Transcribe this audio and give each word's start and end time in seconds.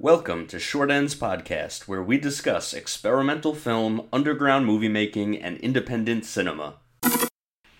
Welcome 0.00 0.46
to 0.46 0.60
Short 0.60 0.92
Ends 0.92 1.16
Podcast, 1.16 1.88
where 1.88 2.00
we 2.00 2.18
discuss 2.18 2.72
experimental 2.72 3.52
film, 3.52 4.06
underground 4.12 4.64
movie 4.64 4.86
making, 4.86 5.42
and 5.42 5.58
independent 5.58 6.24
cinema. 6.24 6.74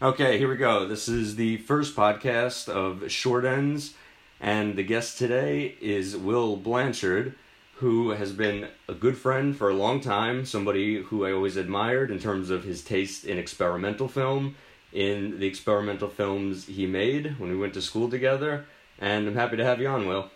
Okay, 0.02 0.36
here 0.36 0.48
we 0.48 0.56
go. 0.56 0.84
This 0.84 1.06
is 1.06 1.36
the 1.36 1.58
first 1.58 1.94
podcast 1.94 2.68
of 2.68 3.08
Short 3.08 3.44
Ends, 3.44 3.94
and 4.40 4.74
the 4.74 4.82
guest 4.82 5.16
today 5.16 5.76
is 5.80 6.16
Will 6.16 6.56
Blanchard, 6.56 7.36
who 7.76 8.10
has 8.10 8.32
been 8.32 8.66
a 8.88 8.94
good 8.94 9.16
friend 9.16 9.56
for 9.56 9.70
a 9.70 9.74
long 9.74 10.00
time, 10.00 10.44
somebody 10.44 11.00
who 11.00 11.24
I 11.24 11.30
always 11.30 11.56
admired 11.56 12.10
in 12.10 12.18
terms 12.18 12.50
of 12.50 12.64
his 12.64 12.82
taste 12.82 13.26
in 13.26 13.38
experimental 13.38 14.08
film, 14.08 14.56
in 14.92 15.38
the 15.38 15.46
experimental 15.46 16.08
films 16.08 16.66
he 16.66 16.84
made 16.84 17.38
when 17.38 17.50
we 17.50 17.56
went 17.56 17.74
to 17.74 17.80
school 17.80 18.10
together, 18.10 18.66
and 18.98 19.28
I'm 19.28 19.36
happy 19.36 19.56
to 19.56 19.64
have 19.64 19.80
you 19.80 19.86
on, 19.86 20.08
Will. 20.08 20.32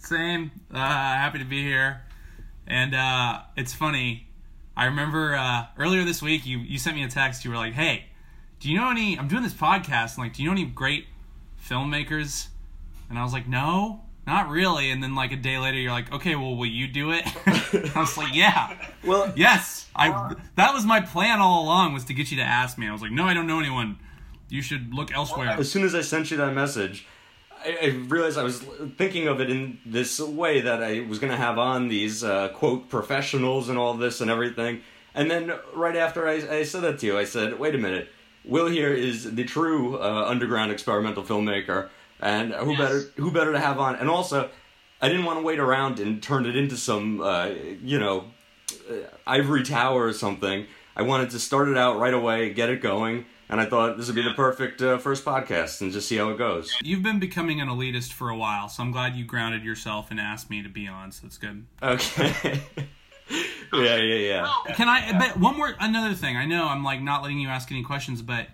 Same. 0.00 0.50
Uh, 0.72 0.78
happy 0.78 1.38
to 1.38 1.44
be 1.44 1.62
here. 1.62 2.02
And 2.66 2.94
uh, 2.94 3.40
it's 3.56 3.74
funny. 3.74 4.26
I 4.76 4.86
remember 4.86 5.34
uh, 5.34 5.66
earlier 5.78 6.04
this 6.04 6.22
week 6.22 6.46
you 6.46 6.58
you 6.58 6.78
sent 6.78 6.96
me 6.96 7.02
a 7.02 7.08
text. 7.08 7.44
You 7.44 7.50
were 7.50 7.56
like, 7.56 7.74
"Hey, 7.74 8.06
do 8.60 8.70
you 8.70 8.78
know 8.78 8.90
any? 8.90 9.18
I'm 9.18 9.28
doing 9.28 9.42
this 9.42 9.52
podcast. 9.52 10.14
And 10.14 10.18
like, 10.18 10.34
do 10.34 10.42
you 10.42 10.48
know 10.48 10.52
any 10.52 10.64
great 10.64 11.06
filmmakers?" 11.68 12.48
And 13.08 13.18
I 13.18 13.22
was 13.24 13.32
like, 13.32 13.46
"No, 13.46 14.02
not 14.26 14.48
really." 14.48 14.90
And 14.90 15.02
then 15.02 15.14
like 15.14 15.32
a 15.32 15.36
day 15.36 15.58
later, 15.58 15.78
you're 15.78 15.92
like, 15.92 16.12
"Okay, 16.12 16.34
well, 16.34 16.56
will 16.56 16.66
you 16.66 16.86
do 16.88 17.10
it?" 17.12 17.24
I 17.96 18.00
was 18.00 18.16
like, 18.16 18.34
"Yeah, 18.34 18.74
Well, 19.04 19.32
yes." 19.36 19.88
I 19.94 20.34
that 20.54 20.72
was 20.72 20.86
my 20.86 21.00
plan 21.00 21.40
all 21.40 21.64
along 21.64 21.92
was 21.92 22.04
to 22.04 22.14
get 22.14 22.30
you 22.30 22.36
to 22.38 22.42
ask 22.44 22.78
me. 22.78 22.88
I 22.88 22.92
was 22.92 23.02
like, 23.02 23.12
"No, 23.12 23.24
I 23.24 23.34
don't 23.34 23.46
know 23.46 23.58
anyone. 23.60 23.98
You 24.48 24.62
should 24.62 24.94
look 24.94 25.12
elsewhere." 25.12 25.48
as 25.58 25.70
soon 25.70 25.84
as 25.84 25.94
I 25.94 26.00
sent 26.00 26.30
you 26.30 26.36
that 26.38 26.54
message, 26.54 27.06
I, 27.64 27.78
I 27.82 27.86
realized 28.08 28.38
I 28.38 28.42
was 28.42 28.60
thinking 28.96 29.28
of 29.28 29.40
it 29.40 29.50
in 29.50 29.78
this 29.84 30.20
way 30.20 30.60
that 30.62 30.82
I 30.82 31.00
was 31.00 31.18
going 31.18 31.30
to 31.30 31.36
have 31.36 31.58
on 31.58 31.88
these 31.88 32.24
uh, 32.24 32.48
quote 32.48 32.88
professionals 32.88 33.68
and 33.68 33.78
all 33.78 33.94
this 33.94 34.20
and 34.20 34.30
everything. 34.30 34.80
And 35.14 35.30
then 35.30 35.52
right 35.74 35.96
after 35.96 36.28
I, 36.28 36.34
I 36.34 36.62
said 36.62 36.82
that 36.82 36.98
to 37.00 37.06
you, 37.06 37.18
I 37.18 37.24
said, 37.24 37.58
"Wait 37.58 37.74
a 37.74 37.78
minute, 37.78 38.08
Will 38.44 38.66
here 38.68 38.92
is 38.92 39.34
the 39.34 39.44
true 39.44 39.98
uh, 40.00 40.24
underground 40.26 40.70
experimental 40.72 41.22
filmmaker, 41.22 41.88
and 42.20 42.52
who 42.52 42.70
Yes. 42.72 42.78
better 42.78 43.00
who 43.16 43.30
better 43.30 43.52
to 43.52 43.58
have 43.58 43.78
on?" 43.78 43.96
And 43.96 44.08
also, 44.08 44.48
I 45.02 45.08
didn't 45.08 45.24
want 45.24 45.40
to 45.40 45.44
wait 45.44 45.58
around 45.58 45.98
and 45.98 46.22
turn 46.22 46.46
it 46.46 46.56
into 46.56 46.76
some 46.76 47.20
uh, 47.20 47.50
you 47.82 47.98
know 47.98 48.26
uh, 48.88 48.94
ivory 49.26 49.64
tower 49.64 50.04
or 50.04 50.12
something. 50.12 50.66
I 50.96 51.02
wanted 51.02 51.30
to 51.30 51.38
start 51.40 51.68
it 51.68 51.76
out 51.76 51.98
right 51.98 52.14
away, 52.14 52.52
get 52.52 52.68
it 52.70 52.80
going, 52.80 53.26
and 53.50 53.60
I 53.60 53.66
thought 53.66 53.96
this 53.96 54.06
would 54.06 54.14
be 54.14 54.22
the 54.22 54.32
perfect 54.32 54.80
uh, 54.80 54.98
first 54.98 55.24
podcast 55.24 55.80
and 55.80 55.92
just 55.92 56.08
see 56.08 56.16
how 56.16 56.30
it 56.30 56.38
goes. 56.38 56.72
You've 56.82 57.02
been 57.02 57.18
becoming 57.18 57.60
an 57.60 57.68
elitist 57.68 58.12
for 58.12 58.30
a 58.30 58.36
while, 58.36 58.68
so 58.68 58.80
I'm 58.82 58.92
glad 58.92 59.16
you 59.16 59.24
grounded 59.24 59.64
yourself 59.64 60.12
and 60.12 60.20
asked 60.20 60.50
me 60.50 60.62
to 60.62 60.68
be 60.68 60.86
on. 60.86 61.10
So 61.10 61.26
it's 61.26 61.36
good. 61.36 61.66
Okay. 61.82 62.32
yeah, 63.72 63.96
yeah, 63.96 63.98
yeah. 63.98 64.52
Can 64.74 64.88
I? 64.88 65.18
But 65.18 65.36
one 65.36 65.56
more, 65.56 65.74
another 65.80 66.14
thing. 66.14 66.36
I 66.36 66.46
know 66.46 66.68
I'm 66.68 66.84
like 66.84 67.02
not 67.02 67.22
letting 67.22 67.40
you 67.40 67.48
ask 67.48 67.72
any 67.72 67.82
questions, 67.82 68.22
but 68.22 68.46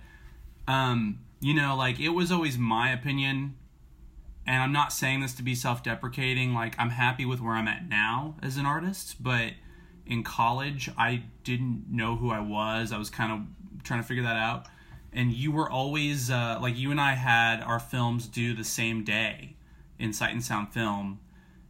um, 0.67 1.19
you 1.41 1.53
know, 1.53 1.77
like 1.77 2.01
it 2.01 2.09
was 2.09 2.33
always 2.33 2.57
my 2.57 2.91
opinion, 2.91 3.55
and 4.47 4.63
I'm 4.63 4.73
not 4.73 4.95
saying 4.95 5.21
this 5.21 5.35
to 5.35 5.43
be 5.43 5.55
self-deprecating. 5.55 6.55
Like 6.55 6.75
I'm 6.79 6.91
happy 6.91 7.27
with 7.27 7.43
where 7.43 7.53
I'm 7.53 7.69
at 7.69 7.87
now 7.87 8.37
as 8.43 8.57
an 8.57 8.65
artist, 8.65 9.23
but 9.23 9.53
in 10.07 10.23
college 10.23 10.89
I 10.97 11.25
didn't 11.45 11.85
know 11.91 12.17
who 12.17 12.31
I 12.31 12.41
was. 12.41 12.93
I 12.93 12.99
was 12.99 13.11
kind 13.11 13.31
of 13.31 13.83
trying 13.85 14.01
to 14.01 14.07
figure 14.07 14.23
that 14.23 14.37
out. 14.37 14.69
And 15.17 15.33
you 15.33 15.51
were 15.51 15.69
always 15.69 16.31
uh, 16.31 16.59
like 16.61 16.77
you 16.77 16.91
and 16.91 17.01
I 17.01 17.15
had 17.15 17.63
our 17.63 17.81
films 17.81 18.27
due 18.29 18.55
the 18.55 18.65
same 18.65 19.03
day 19.03 19.57
in 19.99 20.13
Sight 20.13 20.33
and 20.33 20.45
Sound 20.45 20.75
Film, 20.75 21.21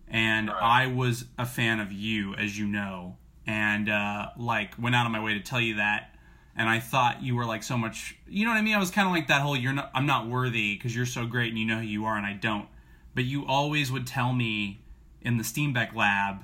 and 0.09 0.51
I 0.51 0.89
was 0.89 1.27
a 1.39 1.47
fan 1.47 1.79
of 1.79 1.93
you, 1.93 2.35
as 2.35 2.59
you 2.59 2.67
know, 2.67 3.17
and 3.47 3.89
uh, 3.89 4.31
like 4.37 4.75
went 4.81 4.97
out 4.97 5.07
of 5.07 5.13
my 5.13 5.23
way 5.23 5.35
to 5.35 5.41
tell 5.41 5.61
you 5.61 5.77
that. 5.77 6.11
And 6.57 6.69
I 6.69 6.81
thought 6.81 7.23
you 7.23 7.37
were 7.37 7.45
like 7.45 7.63
so 7.63 7.79
much, 7.79 8.17
you 8.27 8.45
know 8.45 8.51
what 8.51 8.57
I 8.57 8.63
mean? 8.63 8.75
I 8.75 8.81
was 8.81 8.91
kind 8.91 9.07
of 9.07 9.15
like 9.15 9.29
that 9.29 9.43
whole 9.43 9.57
"you're 9.57 9.73
not, 9.73 9.93
I'm 9.95 10.07
not 10.07 10.27
worthy" 10.27 10.75
because 10.75 10.97
you're 10.97 11.07
so 11.07 11.25
great 11.25 11.51
and 11.51 11.59
you 11.59 11.67
know 11.67 11.79
who 11.79 11.87
you 11.87 12.05
are 12.05 12.17
and 12.17 12.27
I 12.27 12.33
don't. 12.33 12.67
But 13.15 13.27
you 13.27 13.47
always 13.47 13.93
would 13.93 14.09
tell 14.09 14.33
me 14.33 14.81
in 15.23 15.37
the 15.37 15.45
Steenbeck 15.45 15.95
lab, 15.95 16.41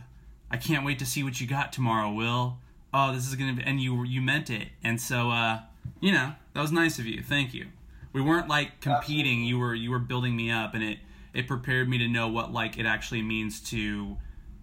"I 0.52 0.56
can't 0.56 0.84
wait 0.84 1.00
to 1.00 1.06
see 1.06 1.24
what 1.24 1.40
you 1.40 1.48
got 1.48 1.72
tomorrow, 1.72 2.12
Will." 2.12 2.58
Oh, 2.94 3.12
this 3.12 3.26
is 3.26 3.34
gonna 3.34 3.54
be, 3.54 3.64
and 3.64 3.80
you 3.80 4.04
you 4.04 4.22
meant 4.22 4.50
it, 4.50 4.68
and 4.84 5.00
so 5.00 5.32
uh, 5.32 5.62
you 6.00 6.12
know 6.12 6.34
that 6.54 6.60
was 6.60 6.72
nice 6.72 6.98
of 6.98 7.06
you. 7.06 7.22
Thank 7.22 7.54
you. 7.54 7.66
We 8.12 8.20
weren't 8.20 8.48
like 8.48 8.80
competing. 8.80 9.44
You 9.44 9.58
were 9.58 9.74
you 9.74 9.90
were 9.90 9.98
building 9.98 10.36
me 10.36 10.50
up, 10.50 10.74
and 10.74 10.82
it 10.82 10.98
it 11.32 11.46
prepared 11.46 11.88
me 11.88 11.98
to 11.98 12.08
know 12.08 12.28
what 12.28 12.52
like 12.52 12.78
it 12.78 12.86
actually 12.86 13.22
means 13.22 13.60
to 13.70 14.16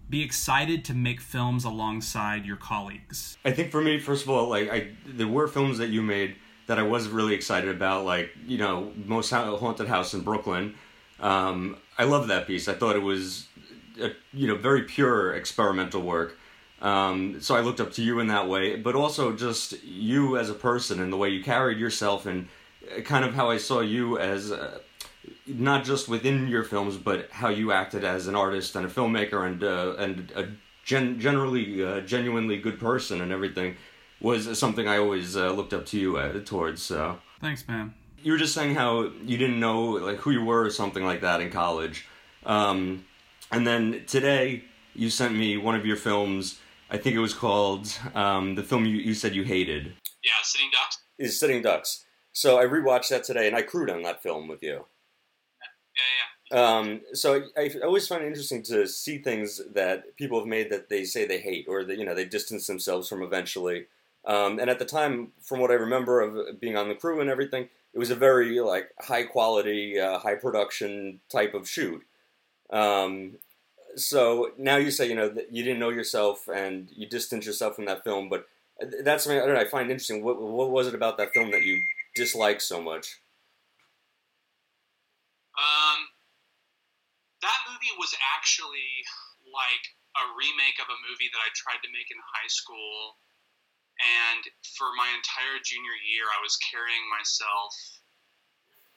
be 0.08 0.22
excited 0.22 0.84
to 0.84 0.94
make 0.94 1.20
films 1.20 1.64
alongside 1.64 2.44
your 2.44 2.56
colleagues. 2.56 3.38
I 3.44 3.52
think 3.52 3.70
for 3.70 3.80
me, 3.80 3.98
first 4.00 4.24
of 4.24 4.30
all, 4.30 4.48
like 4.48 4.70
I, 4.70 4.88
there 5.06 5.28
were 5.28 5.46
films 5.46 5.78
that 5.78 5.88
you 5.88 6.02
made 6.02 6.36
that 6.66 6.78
I 6.78 6.82
was 6.82 7.08
really 7.08 7.34
excited 7.34 7.70
about, 7.70 8.04
like 8.04 8.30
you 8.46 8.58
know, 8.58 8.92
Most 9.04 9.30
Haunted 9.30 9.88
House 9.88 10.14
in 10.14 10.20
Brooklyn. 10.20 10.74
Um, 11.20 11.76
I 11.98 12.04
love 12.04 12.28
that 12.28 12.46
piece. 12.46 12.66
I 12.68 12.74
thought 12.74 12.96
it 12.96 13.02
was, 13.02 13.46
a, 14.00 14.10
you 14.32 14.46
know, 14.46 14.56
very 14.56 14.82
pure 14.82 15.34
experimental 15.34 16.00
work. 16.00 16.38
Um, 16.80 17.40
so 17.40 17.54
I 17.54 17.60
looked 17.60 17.80
up 17.80 17.92
to 17.92 18.02
you 18.02 18.20
in 18.20 18.28
that 18.28 18.48
way, 18.48 18.76
but 18.76 18.94
also 18.94 19.34
just 19.36 19.82
you 19.84 20.38
as 20.38 20.48
a 20.48 20.54
person 20.54 21.00
and 21.00 21.12
the 21.12 21.16
way 21.16 21.28
you 21.28 21.42
carried 21.42 21.78
yourself, 21.78 22.26
and 22.26 22.48
uh, 22.96 23.02
kind 23.02 23.24
of 23.24 23.34
how 23.34 23.50
I 23.50 23.58
saw 23.58 23.80
you 23.80 24.18
as. 24.18 24.52
Uh, 24.52 24.78
not 25.46 25.84
just 25.84 26.08
within 26.08 26.48
your 26.48 26.64
films, 26.64 26.96
but 26.96 27.28
how 27.30 27.48
you 27.48 27.72
acted 27.72 28.04
as 28.04 28.26
an 28.26 28.34
artist 28.34 28.74
and 28.76 28.86
a 28.86 28.88
filmmaker 28.88 29.46
and 29.46 29.62
uh, 29.62 29.94
and 29.98 30.32
a 30.34 30.48
gen- 30.84 31.20
generally 31.20 31.84
uh, 31.84 32.00
genuinely 32.00 32.56
good 32.56 32.78
person 32.78 33.20
and 33.20 33.32
everything 33.32 33.76
was 34.20 34.58
something 34.58 34.86
I 34.86 34.98
always 34.98 35.36
uh, 35.36 35.50
looked 35.52 35.72
up 35.72 35.86
to 35.86 35.98
you 35.98 36.16
uh, 36.16 36.40
towards. 36.44 36.82
So 36.82 37.18
Thanks, 37.40 37.66
man. 37.68 37.94
you 38.22 38.32
were 38.32 38.38
just 38.38 38.54
saying 38.54 38.74
how 38.74 39.10
you 39.24 39.36
didn't 39.36 39.60
know 39.60 39.82
like 39.82 40.18
who 40.18 40.30
you 40.30 40.44
were 40.44 40.64
or 40.64 40.70
something 40.70 41.04
like 41.04 41.20
that 41.20 41.40
in 41.40 41.50
college, 41.50 42.06
um, 42.46 43.04
and 43.50 43.66
then 43.66 44.04
today 44.06 44.64
you 44.94 45.10
sent 45.10 45.34
me 45.34 45.56
one 45.56 45.74
of 45.74 45.84
your 45.84 45.96
films. 45.96 46.59
I 46.90 46.98
think 46.98 47.14
it 47.14 47.20
was 47.20 47.34
called 47.34 47.96
um, 48.14 48.56
the 48.56 48.62
film 48.62 48.84
you, 48.84 48.96
you 48.96 49.14
said 49.14 49.34
you 49.34 49.44
hated. 49.44 49.94
Yeah, 50.24 50.32
Sitting 50.42 50.70
Ducks. 50.72 50.98
Is 51.18 51.38
Sitting 51.38 51.62
Ducks. 51.62 52.04
So 52.32 52.58
I 52.58 52.64
rewatched 52.64 53.10
that 53.10 53.24
today, 53.24 53.46
and 53.46 53.56
I 53.56 53.62
crewed 53.62 53.90
on 53.90 54.02
that 54.02 54.22
film 54.22 54.48
with 54.48 54.62
you. 54.62 54.86
Yeah, 55.96 56.02
yeah. 56.52 56.78
Um, 56.78 57.00
so 57.12 57.42
I, 57.56 57.62
I 57.62 57.84
always 57.84 58.08
find 58.08 58.24
it 58.24 58.26
interesting 58.26 58.62
to 58.64 58.86
see 58.88 59.18
things 59.18 59.60
that 59.72 60.16
people 60.16 60.38
have 60.38 60.48
made 60.48 60.70
that 60.70 60.88
they 60.88 61.04
say 61.04 61.24
they 61.24 61.38
hate 61.38 61.66
or 61.68 61.84
that 61.84 61.96
you 61.96 62.04
know 62.04 62.14
they 62.14 62.24
distance 62.24 62.66
themselves 62.66 63.08
from 63.08 63.22
eventually. 63.22 63.86
Um, 64.24 64.58
and 64.58 64.68
at 64.68 64.78
the 64.78 64.84
time, 64.84 65.32
from 65.40 65.60
what 65.60 65.70
I 65.70 65.74
remember 65.74 66.20
of 66.20 66.60
being 66.60 66.76
on 66.76 66.88
the 66.88 66.94
crew 66.94 67.20
and 67.20 67.30
everything, 67.30 67.68
it 67.94 67.98
was 67.98 68.10
a 68.10 68.16
very 68.16 68.60
like 68.60 68.90
high 69.00 69.24
quality, 69.24 69.98
uh, 69.98 70.18
high 70.18 70.34
production 70.34 71.20
type 71.30 71.54
of 71.54 71.68
shoot. 71.68 72.02
Um, 72.70 73.36
so 73.96 74.52
now 74.58 74.76
you 74.76 74.90
say 74.90 75.08
you 75.08 75.14
know 75.14 75.34
you 75.50 75.62
didn't 75.62 75.78
know 75.78 75.90
yourself 75.90 76.48
and 76.48 76.88
you 76.94 77.08
distanced 77.08 77.46
yourself 77.46 77.76
from 77.76 77.86
that 77.86 78.04
film, 78.04 78.28
but 78.28 78.46
that's 79.04 79.24
something 79.24 79.40
I 79.40 79.46
don't 79.46 79.54
know. 79.54 79.60
I 79.60 79.68
find 79.68 79.90
interesting. 79.90 80.24
What 80.24 80.40
what 80.40 80.70
was 80.70 80.86
it 80.86 80.94
about 80.94 81.18
that 81.18 81.32
film 81.32 81.50
that 81.50 81.62
you 81.62 81.80
disliked 82.14 82.62
so 82.62 82.80
much? 82.80 83.20
Um, 85.60 86.08
that 87.42 87.60
movie 87.68 87.92
was 88.00 88.16
actually 88.36 89.04
like 89.44 89.84
a 90.16 90.24
remake 90.32 90.80
of 90.80 90.88
a 90.88 90.98
movie 91.04 91.28
that 91.28 91.42
I 91.42 91.50
tried 91.52 91.84
to 91.84 91.90
make 91.92 92.08
in 92.08 92.16
high 92.20 92.48
school, 92.48 93.20
and 94.00 94.42
for 94.76 94.88
my 94.96 95.08
entire 95.12 95.60
junior 95.60 95.96
year, 96.08 96.24
I 96.32 96.40
was 96.40 96.56
carrying 96.64 97.04
myself. 97.12 97.76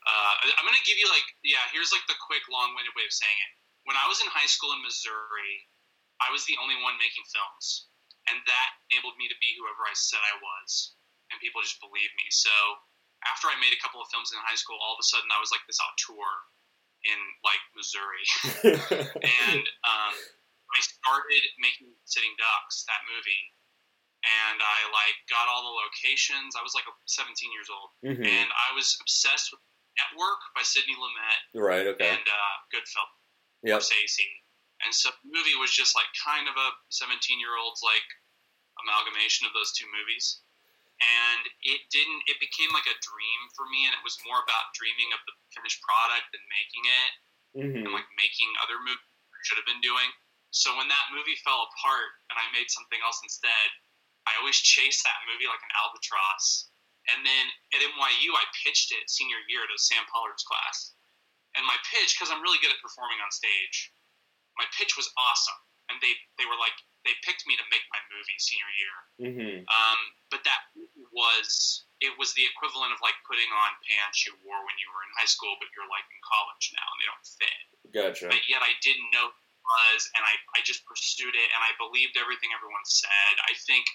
Uh, 0.04 0.36
I'm 0.60 0.68
gonna 0.68 0.84
give 0.88 1.00
you 1.00 1.08
like 1.12 1.28
yeah. 1.44 1.64
Here's 1.75 1.92
like 1.92 2.04
the 2.08 2.20
quick, 2.24 2.44
long-winded 2.48 2.96
way 2.96 3.08
of 3.08 3.12
saying 3.16 3.40
it. 3.40 3.62
When 3.84 3.98
I 4.00 4.08
was 4.08 4.20
in 4.24 4.30
high 4.32 4.48
school 4.48 4.72
in 4.72 4.82
Missouri, 4.82 5.68
I 6.24 6.32
was 6.32 6.46
the 6.48 6.56
only 6.63 6.80
one 6.80 6.96
making 7.02 7.25
films, 7.28 7.92
and 8.31 8.40
that 8.48 8.69
enabled 8.92 9.19
me 9.19 9.28
to 9.28 9.38
be 9.44 9.52
whoever 9.60 9.84
I 9.84 9.96
said 9.96 10.24
I 10.24 10.40
was, 10.40 10.96
and 11.31 11.40
people 11.44 11.60
just 11.60 11.84
believed 11.84 12.16
me. 12.16 12.28
So 12.31 12.54
after 13.28 13.52
I 13.52 13.60
made 13.60 13.75
a 13.75 13.81
couple 13.84 14.00
of 14.00 14.07
films 14.12 14.31
in 14.31 14.40
high 14.44 14.56
school, 14.60 14.80
all 14.80 14.96
of 14.96 15.02
a 15.04 15.07
sudden 15.07 15.28
I 15.36 15.40
was 15.44 15.52
like 15.52 15.63
this 15.68 15.80
auteur 15.84 16.31
in 17.04 17.19
like 17.44 17.63
Missouri, 17.75 18.24
and 19.52 19.63
um, 19.84 20.13
I 20.16 20.80
started 20.80 21.44
making 21.60 21.92
Sitting 22.07 22.31
Ducks, 22.40 22.88
that 22.88 23.04
movie, 23.12 23.44
and 24.24 24.63
I 24.63 24.80
like 24.96 25.18
got 25.28 25.52
all 25.52 25.68
the 25.68 25.75
locations. 25.84 26.56
I 26.56 26.63
was 26.63 26.72
like 26.72 26.88
17 27.12 27.36
years 27.52 27.68
old, 27.68 27.92
Mhm. 28.00 28.24
and 28.24 28.48
I 28.48 28.72
was 28.72 28.96
obsessed 29.04 29.52
with 29.52 29.60
Network 30.00 30.40
by 30.56 30.63
Sidney 30.63 30.96
Lumet 30.96 31.40
Right. 31.60 31.86
Okay. 31.92 32.07
and 32.07 32.24
uh, 32.24 32.56
Goodfellas, 32.72 33.12
Yep. 33.63 33.81
And 34.83 34.92
so 34.94 35.10
the 35.24 35.31
movie 35.31 35.56
was 35.56 35.71
just 35.71 35.95
like 35.95 36.07
kind 36.19 36.48
of 36.51 36.56
a 36.60 36.69
17 36.92 37.39
year 37.39 37.56
old's 37.56 37.80
like 37.81 38.04
amalgamation 38.83 39.48
of 39.48 39.56
those 39.56 39.71
two 39.71 39.88
movies. 39.95 40.44
And 41.00 41.44
it 41.63 41.81
didn't, 41.92 42.21
it 42.31 42.39
became 42.39 42.71
like 42.71 42.88
a 42.88 42.95
dream 43.04 43.42
for 43.57 43.68
me, 43.68 43.83
and 43.89 43.95
it 43.98 44.04
was 44.06 44.15
more 44.24 44.39
about 44.39 44.71
dreaming 44.77 45.12
of 45.12 45.19
the 45.27 45.33
finished 45.51 45.81
product 45.83 46.31
than 46.31 46.44
making 46.48 46.83
it 46.86 47.12
Mhm. 47.54 47.86
and 47.86 47.94
like 47.94 48.07
making 48.15 48.50
other 48.63 48.80
movies 48.80 49.04
I 49.33 49.39
should 49.44 49.57
have 49.57 49.68
been 49.68 49.81
doing. 49.81 50.09
So 50.51 50.75
when 50.77 50.88
that 50.88 51.12
movie 51.12 51.36
fell 51.44 51.63
apart 51.66 52.12
and 52.30 52.39
I 52.39 52.45
made 52.51 52.69
something 52.69 53.01
else 53.01 53.19
instead, 53.24 53.68
I 54.27 54.36
always 54.38 54.59
chased 54.62 55.04
that 55.04 55.19
movie 55.27 55.48
like 55.48 55.62
an 55.63 55.74
albatross. 55.83 56.69
And 57.09 57.25
then 57.25 57.45
at 57.74 57.81
NYU, 57.81 58.31
I 58.36 58.45
pitched 58.63 58.92
it 58.94 59.09
senior 59.09 59.39
year 59.50 59.68
to 59.68 59.77
Sam 59.77 60.06
Pollard's 60.07 60.44
class. 60.44 60.94
And 61.54 61.64
my 61.66 61.78
pitch, 61.90 62.18
because 62.18 62.34
I'm 62.34 62.42
really 62.42 62.60
good 62.62 62.74
at 62.74 62.82
performing 62.82 63.22
on 63.22 63.30
stage, 63.30 63.94
my 64.58 64.66
pitch 64.74 64.98
was 64.98 65.10
awesome. 65.18 65.62
And 65.92 66.00
they, 66.02 66.16
they 66.42 66.48
were 66.48 66.58
like, 66.58 66.74
they 67.04 67.14
picked 67.28 67.44
me 67.46 67.60
to 67.60 67.66
make 67.68 67.84
my 67.92 68.00
movie 68.10 68.40
senior 68.40 68.72
year. 68.80 68.96
Mm-hmm. 69.20 69.58
Um, 69.68 70.00
but 70.32 70.42
that 70.48 70.72
was 71.12 71.84
it 72.04 72.12
was 72.20 72.36
the 72.36 72.44
equivalent 72.44 72.92
of 72.92 73.00
like 73.00 73.16
putting 73.24 73.48
on 73.48 73.72
pants 73.88 74.28
you 74.28 74.36
wore 74.44 74.60
when 74.68 74.76
you 74.76 74.88
were 74.92 75.04
in 75.08 75.12
high 75.16 75.30
school, 75.30 75.56
but 75.60 75.72
you're 75.72 75.88
like 75.88 76.04
in 76.12 76.20
college 76.24 76.76
now 76.76 76.84
and 76.84 76.98
they 77.00 77.08
don't 77.08 77.28
fit. 77.40 77.64
Gotcha. 77.96 78.28
But 78.28 78.44
yet 78.48 78.60
I 78.60 78.76
didn't 78.84 79.08
know 79.16 79.32
it 79.32 79.40
was, 79.64 80.12
and 80.20 80.24
I, 80.28 80.36
I 80.58 80.60
just 80.68 80.84
pursued 80.84 81.32
it, 81.32 81.50
and 81.56 81.62
I 81.64 81.72
believed 81.80 82.20
everything 82.20 82.52
everyone 82.52 82.84
said. 82.84 83.34
I 83.48 83.56
think 83.64 83.88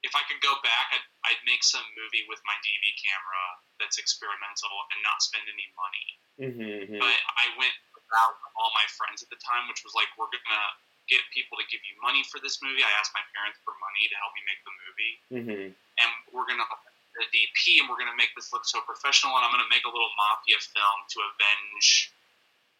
if 0.00 0.16
I 0.16 0.24
could 0.28 0.40
go 0.40 0.56
back, 0.64 0.86
I'd, 0.96 1.06
I'd 1.28 1.42
make 1.44 1.60
some 1.60 1.84
movie 1.92 2.24
with 2.28 2.40
my 2.48 2.56
DV 2.64 2.84
camera 3.00 3.44
that's 3.76 4.00
experimental 4.00 4.72
and 4.92 4.98
not 5.04 5.20
spend 5.20 5.44
any 5.44 5.68
money. 5.76 6.08
Mm-hmm. 6.40 6.96
But 7.00 7.18
I 7.36 7.52
went 7.60 7.76
without 7.92 8.34
all 8.56 8.72
my 8.72 8.86
friends 8.96 9.20
at 9.20 9.28
the 9.28 9.40
time, 9.40 9.68
which 9.68 9.84
was 9.84 9.92
like, 9.92 10.08
we're 10.16 10.32
gonna 10.32 10.66
get 11.12 11.20
people 11.34 11.58
to 11.60 11.66
give 11.68 11.82
you 11.84 11.94
money 12.00 12.24
for 12.32 12.40
this 12.40 12.62
movie. 12.64 12.80
I 12.80 12.92
asked 12.96 13.12
my 13.12 13.24
parents 13.36 13.60
for 13.66 13.76
money 13.82 14.08
to 14.08 14.16
help 14.16 14.32
me 14.32 14.42
make 14.48 14.60
the 14.64 14.74
movie, 14.86 15.14
Mm-hmm. 15.30 15.66
and 15.76 16.10
we're 16.32 16.48
gonna 16.48 16.64
the 17.18 17.26
DP, 17.34 17.82
and 17.82 17.90
we're 17.90 17.98
gonna 17.98 18.16
make 18.16 18.30
this 18.38 18.54
look 18.54 18.64
so 18.64 18.80
professional, 18.86 19.34
and 19.36 19.42
I'm 19.44 19.52
gonna 19.52 19.68
make 19.68 19.84
a 19.84 19.92
little 19.92 20.10
mafia 20.16 20.56
film 20.62 20.98
to 21.12 21.16
avenge 21.34 22.14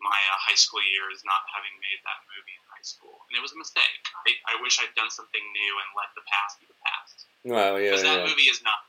my 0.01 0.21
uh, 0.33 0.39
high 0.41 0.57
school 0.59 0.81
years 0.83 1.21
not 1.29 1.45
having 1.53 1.73
made 1.81 2.01
that 2.05 2.21
movie 2.29 2.57
in 2.57 2.65
high 2.73 2.85
school, 2.85 3.21
and 3.29 3.37
it 3.37 3.43
was 3.45 3.53
a 3.53 3.61
mistake. 3.61 4.01
I, 4.27 4.57
I 4.57 4.63
wish 4.65 4.81
I'd 4.81 4.93
done 4.97 5.13
something 5.13 5.41
new 5.41 5.73
and 5.81 5.89
let 5.97 6.11
the 6.17 6.25
past 6.29 6.61
be 6.61 6.67
the 6.67 6.81
past 6.81 7.31
Wow. 7.45 7.77
Yeah. 7.77 7.91
because 7.91 8.03
that 8.03 8.21
yeah. 8.21 8.29
movie 8.29 8.49
is 8.49 8.63
not. 8.63 8.81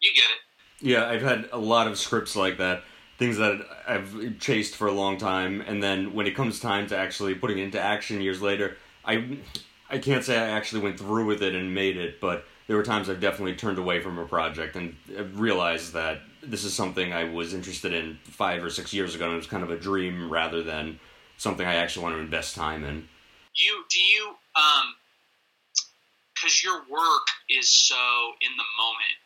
You 0.00 0.12
get 0.14 0.24
it. 0.24 0.40
Yeah, 0.80 1.08
I've 1.08 1.22
had 1.22 1.48
a 1.52 1.58
lot 1.58 1.86
of 1.86 1.98
scripts 1.98 2.36
like 2.36 2.58
that. 2.58 2.84
Things 3.18 3.36
that 3.36 3.60
I've 3.86 4.38
chased 4.38 4.76
for 4.76 4.86
a 4.88 4.92
long 4.92 5.18
time, 5.18 5.60
and 5.60 5.82
then 5.82 6.14
when 6.14 6.26
it 6.26 6.34
comes 6.34 6.58
time 6.58 6.86
to 6.88 6.96
actually 6.96 7.34
putting 7.34 7.58
it 7.58 7.64
into 7.64 7.80
action 7.80 8.22
years 8.22 8.40
later, 8.40 8.78
I 9.04 9.38
I 9.90 9.98
can't 9.98 10.24
say 10.24 10.38
I 10.38 10.48
actually 10.48 10.82
went 10.82 10.98
through 10.98 11.26
with 11.26 11.42
it 11.42 11.54
and 11.54 11.74
made 11.74 11.98
it, 11.98 12.18
but 12.20 12.46
there 12.66 12.76
were 12.76 12.82
times 12.82 13.10
I've 13.10 13.20
definitely 13.20 13.56
turned 13.56 13.76
away 13.78 14.00
from 14.00 14.18
a 14.18 14.24
project 14.24 14.76
and 14.76 14.96
realized 15.34 15.92
that 15.92 16.20
this 16.42 16.64
is 16.64 16.74
something 16.74 17.12
I 17.12 17.24
was 17.24 17.54
interested 17.54 17.92
in 17.92 18.18
five 18.24 18.64
or 18.64 18.70
six 18.70 18.92
years 18.92 19.14
ago, 19.14 19.24
and 19.24 19.34
it 19.34 19.36
was 19.36 19.46
kind 19.46 19.62
of 19.62 19.70
a 19.70 19.78
dream 19.78 20.30
rather 20.30 20.62
than 20.62 20.98
something 21.36 21.66
I 21.66 21.76
actually 21.76 22.04
want 22.04 22.16
to 22.16 22.20
invest 22.20 22.54
time 22.54 22.84
in. 22.84 23.08
You 23.54 23.84
do 23.90 24.00
you 24.00 24.36
um 24.56 24.94
because 26.34 26.64
your 26.64 26.80
work 26.88 27.28
is 27.52 27.68
so 27.68 28.32
in 28.40 28.52
the 28.56 28.68
moment 28.80 29.16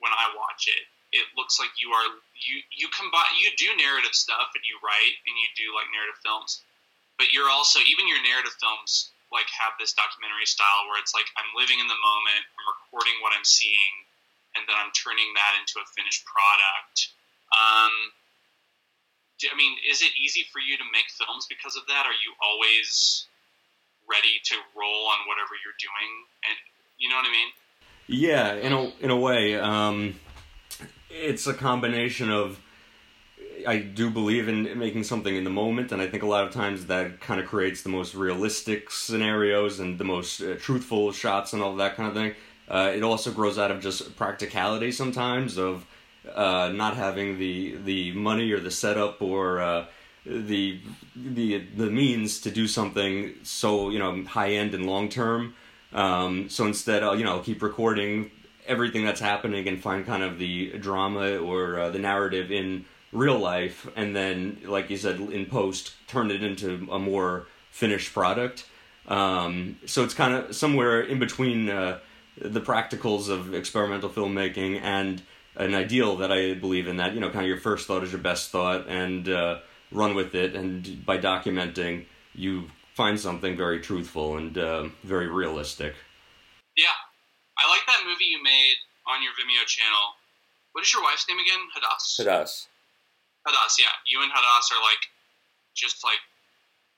when 0.00 0.12
I 0.12 0.28
watch 0.36 0.68
it. 0.68 0.84
It 1.10 1.26
looks 1.34 1.58
like 1.58 1.72
you 1.80 1.90
are 1.90 2.08
you 2.36 2.60
you 2.76 2.86
combine 2.92 3.34
you 3.40 3.50
do 3.56 3.72
narrative 3.76 4.14
stuff 4.14 4.52
and 4.54 4.62
you 4.62 4.76
write 4.84 5.16
and 5.26 5.34
you 5.34 5.48
do 5.56 5.72
like 5.74 5.88
narrative 5.90 6.20
films, 6.22 6.62
but 7.18 7.32
you're 7.32 7.50
also 7.50 7.80
even 7.82 8.06
your 8.06 8.20
narrative 8.22 8.54
films 8.60 9.10
like 9.30 9.46
have 9.50 9.74
this 9.78 9.94
documentary 9.94 10.46
style 10.46 10.90
where 10.90 10.98
it's 10.98 11.14
like 11.14 11.26
I'm 11.38 11.50
living 11.54 11.78
in 11.78 11.86
the 11.86 11.98
moment, 11.98 12.42
I'm 12.58 12.66
recording 12.66 13.14
what 13.22 13.34
I'm 13.34 13.46
seeing, 13.46 13.94
and 14.56 14.66
then 14.66 14.76
I'm 14.76 14.90
turning 14.92 15.30
that 15.34 15.52
into 15.58 15.78
a 15.78 15.86
finished 15.94 16.24
product. 16.26 17.10
Um, 17.50 17.94
I 19.48 19.56
mean, 19.56 19.76
is 19.88 20.02
it 20.02 20.12
easy 20.20 20.44
for 20.52 20.60
you 20.60 20.76
to 20.76 20.84
make 20.92 21.08
films 21.08 21.46
because 21.48 21.76
of 21.76 21.86
that? 21.88 22.04
Are 22.04 22.12
you 22.12 22.36
always 22.42 23.26
ready 24.08 24.40
to 24.44 24.54
roll 24.76 25.08
on 25.08 25.18
whatever 25.26 25.56
you're 25.64 25.78
doing? 25.80 26.10
And 26.44 26.56
you 26.98 27.08
know 27.08 27.16
what 27.16 27.26
I 27.26 27.32
mean? 27.32 27.50
Yeah, 28.06 28.54
in 28.54 28.72
a 28.72 28.92
in 29.04 29.10
a 29.10 29.16
way, 29.16 29.56
um, 29.56 30.18
it's 31.08 31.46
a 31.46 31.54
combination 31.54 32.30
of. 32.30 32.60
I 33.66 33.76
do 33.76 34.08
believe 34.08 34.48
in 34.48 34.78
making 34.78 35.04
something 35.04 35.36
in 35.36 35.44
the 35.44 35.50
moment, 35.50 35.92
and 35.92 36.00
I 36.00 36.06
think 36.08 36.22
a 36.22 36.26
lot 36.26 36.46
of 36.46 36.52
times 36.52 36.86
that 36.86 37.20
kind 37.20 37.38
of 37.38 37.46
creates 37.46 37.82
the 37.82 37.90
most 37.90 38.14
realistic 38.14 38.90
scenarios 38.90 39.80
and 39.80 39.98
the 39.98 40.04
most 40.04 40.40
uh, 40.40 40.54
truthful 40.58 41.12
shots 41.12 41.52
and 41.52 41.62
all 41.62 41.76
that 41.76 41.94
kind 41.94 42.08
of 42.08 42.14
thing. 42.14 42.34
Uh, 42.70 42.92
it 42.94 43.02
also 43.02 43.32
grows 43.32 43.58
out 43.58 43.70
of 43.70 43.82
just 43.82 44.16
practicality 44.16 44.92
sometimes 44.92 45.58
of 45.58 45.84
uh, 46.34 46.70
not 46.72 46.96
having 46.96 47.38
the 47.38 47.76
the 47.84 48.12
money 48.12 48.52
or 48.52 48.60
the 48.60 48.70
setup 48.70 49.20
or 49.20 49.60
uh, 49.60 49.86
the 50.24 50.78
the 51.16 51.58
the 51.76 51.90
means 51.90 52.40
to 52.40 52.50
do 52.50 52.66
something 52.68 53.34
so 53.42 53.90
you 53.90 53.98
know 53.98 54.22
high 54.24 54.52
end 54.52 54.74
and 54.74 54.86
long 54.86 55.08
term. 55.08 55.54
Um, 55.92 56.48
so 56.48 56.66
instead, 56.66 57.02
I'll 57.02 57.18
you 57.18 57.24
know 57.24 57.40
keep 57.40 57.62
recording 57.62 58.30
everything 58.66 59.04
that's 59.04 59.20
happening 59.20 59.66
and 59.66 59.82
find 59.82 60.06
kind 60.06 60.22
of 60.22 60.38
the 60.38 60.78
drama 60.78 61.38
or 61.38 61.80
uh, 61.80 61.90
the 61.90 61.98
narrative 61.98 62.52
in 62.52 62.84
real 63.12 63.38
life, 63.38 63.88
and 63.96 64.14
then, 64.14 64.60
like 64.64 64.88
you 64.90 64.96
said, 64.96 65.18
in 65.18 65.46
post, 65.46 65.94
turn 66.06 66.30
it 66.30 66.44
into 66.44 66.86
a 66.92 66.98
more 66.98 67.46
finished 67.70 68.12
product. 68.12 68.66
Um, 69.08 69.78
so 69.86 70.04
it's 70.04 70.14
kind 70.14 70.34
of 70.34 70.54
somewhere 70.54 71.00
in 71.00 71.18
between 71.18 71.68
uh, 71.68 71.98
the 72.40 72.60
practicals 72.60 73.28
of 73.28 73.54
experimental 73.54 74.08
filmmaking 74.08 74.80
and 74.82 75.22
an 75.56 75.74
ideal 75.74 76.16
that 76.16 76.32
I 76.32 76.54
believe 76.54 76.86
in. 76.88 76.96
That 76.96 77.14
you 77.14 77.20
know, 77.20 77.30
kind 77.30 77.44
of 77.44 77.48
your 77.48 77.60
first 77.60 77.86
thought 77.86 78.02
is 78.02 78.12
your 78.12 78.20
best 78.20 78.50
thought, 78.50 78.88
and 78.88 79.28
uh, 79.28 79.60
run 79.92 80.14
with 80.14 80.34
it. 80.34 80.54
And 80.54 81.04
by 81.04 81.18
documenting, 81.18 82.06
you 82.34 82.70
find 82.94 83.18
something 83.18 83.56
very 83.56 83.80
truthful 83.80 84.36
and 84.36 84.56
uh, 84.56 84.88
very 85.04 85.28
realistic. 85.28 85.94
Yeah, 86.76 86.96
I 87.58 87.68
like 87.68 87.84
that 87.86 88.02
movie 88.06 88.30
you 88.30 88.42
made 88.42 88.76
on 89.06 89.22
your 89.22 89.32
Vimeo 89.36 89.66
channel. 89.66 90.16
What 90.72 90.86
is 90.86 90.92
your 90.94 91.02
wife's 91.02 91.26
name 91.28 91.38
again? 91.42 91.60
Hadass. 91.74 92.22
us. 92.22 92.68
Hadass. 93.42 93.74
Yeah, 93.78 93.92
you 94.06 94.22
and 94.22 94.30
Hadass 94.30 94.70
are 94.70 94.82
like 94.82 95.02
just 95.74 96.04
like 96.04 96.22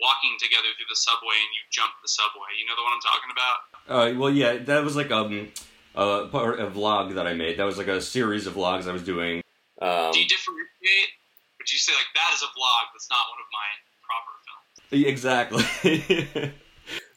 walking 0.00 0.37
together 0.37 0.69
through 0.77 0.91
the 0.91 0.99
subway, 0.99 1.39
and 1.41 1.53
you 1.56 1.62
jump 1.73 1.97
the 2.05 2.11
subway. 2.11 2.53
You 2.61 2.69
know 2.69 2.77
the 2.77 2.85
one 2.85 2.93
I'm 2.93 3.05
talking 3.05 3.33
about? 3.33 3.72
Uh, 3.88 4.12
well, 4.17 4.31
yeah, 4.31 4.58
that 4.58 4.84
was 4.84 4.96
like 4.96 5.11
um, 5.11 5.52
a 5.94 6.26
part 6.29 6.61
a 6.61 6.67
vlog 6.67 7.14
that 7.14 7.26
I 7.26 7.34
made. 7.34 7.58
That 7.58 7.64
was 7.64 7.79
like 7.79 7.88
a 7.88 8.00
series 8.00 8.46
of 8.46 8.55
vlogs 8.55 8.88
I 8.88 8.93
was 8.93 9.02
doing. 9.02 9.43
Um, 9.81 10.12
Do 10.12 10.20
you 10.20 10.29
differentiate? 10.29 11.11
Would 11.58 11.70
you 11.70 11.79
say 11.79 11.93
like 11.93 12.11
that 12.14 12.31
is 12.34 12.43
a 12.43 12.50
vlog 12.55 12.90
that's 12.94 13.11
not 13.11 13.26
one 13.31 13.40
of 13.43 13.49
my 13.50 13.69
proper 14.02 14.32
films? 14.46 15.06
exactly. 15.06 15.64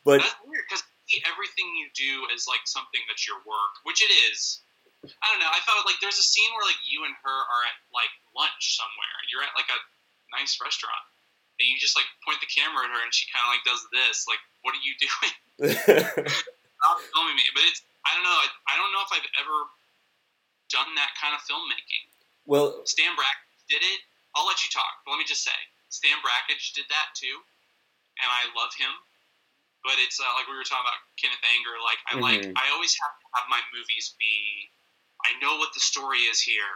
but 0.05 0.21
That's 0.21 0.35
weird 0.45 0.65
because 0.69 0.83
everything 1.29 1.65
you 1.77 1.89
do 1.93 2.29
is 2.33 2.45
like 2.49 2.65
something 2.65 3.01
that's 3.09 3.25
your 3.25 3.37
work, 3.45 3.73
which 3.85 4.01
it 4.01 4.11
is. 4.29 4.61
I 5.05 5.25
don't 5.29 5.41
know. 5.41 5.49
I 5.53 5.61
thought 5.65 5.85
like 5.85 6.01
there's 6.01 6.17
a 6.17 6.25
scene 6.25 6.49
where 6.57 6.65
like 6.65 6.81
you 6.81 7.05
and 7.05 7.13
her 7.13 7.37
are 7.45 7.63
at 7.69 7.77
like 7.93 8.09
lunch 8.33 8.77
somewhere. 8.77 9.15
and 9.21 9.27
You're 9.29 9.45
at 9.45 9.53
like 9.53 9.69
a 9.69 9.79
nice 10.33 10.57
restaurant, 10.57 11.05
and 11.59 11.65
you 11.69 11.75
just 11.79 11.95
like 11.95 12.07
point 12.27 12.39
the 12.43 12.49
camera 12.51 12.83
at 12.83 12.91
her, 12.91 13.01
and 13.01 13.13
she 13.15 13.25
kind 13.31 13.43
of 13.47 13.51
like 13.55 13.63
does 13.67 13.81
this. 13.95 14.27
Like, 14.27 14.41
what 14.63 14.75
are 14.75 14.83
you 14.83 14.93
doing? 15.05 15.33
Stop 16.81 16.97
filming 17.15 17.35
me. 17.39 17.45
But 17.55 17.63
it's 17.69 17.81
I 18.05 18.13
don't 18.13 18.25
know. 18.27 18.37
I, 18.37 18.47
I 18.69 18.73
don't 18.77 18.91
know 18.93 19.03
if 19.03 19.11
I've 19.15 19.29
ever 19.41 19.57
done 20.69 20.89
that 20.97 21.13
kind 21.21 21.33
of 21.37 21.41
filmmaking. 21.45 22.05
well, 22.45 22.81
Stan 22.85 23.13
Brakhage 23.15 23.63
did 23.69 23.81
it. 23.85 23.99
I'll 24.35 24.45
let 24.49 24.59
you 24.65 24.69
talk, 24.73 24.99
but 25.07 25.15
let 25.15 25.19
me 25.21 25.27
just 25.27 25.45
say, 25.47 25.55
Stan 25.87 26.19
Brakhage 26.19 26.75
did 26.75 26.83
that 26.91 27.15
too, 27.15 27.37
and 28.19 28.27
I 28.27 28.51
love 28.57 28.75
him. 28.75 28.91
But 29.85 30.01
it's 30.01 30.17
uh, 30.17 30.25
like 30.35 30.49
we 30.49 30.57
were 30.57 30.65
talking 30.65 30.81
about 30.83 30.97
Kenneth 31.21 31.45
Anger. 31.55 31.77
Like 31.79 32.01
I 32.09 32.11
like, 32.17 32.41
Mhm. 32.49 32.57
I 32.57 32.73
always 32.73 32.97
have 32.99 33.13
to 33.15 33.25
have 33.39 33.47
my 33.47 33.61
movies 33.71 34.17
be. 34.17 34.67
I 35.25 35.37
know 35.41 35.57
what 35.61 35.73
the 35.73 35.79
story 35.81 36.25
is 36.29 36.41
here, 36.41 36.73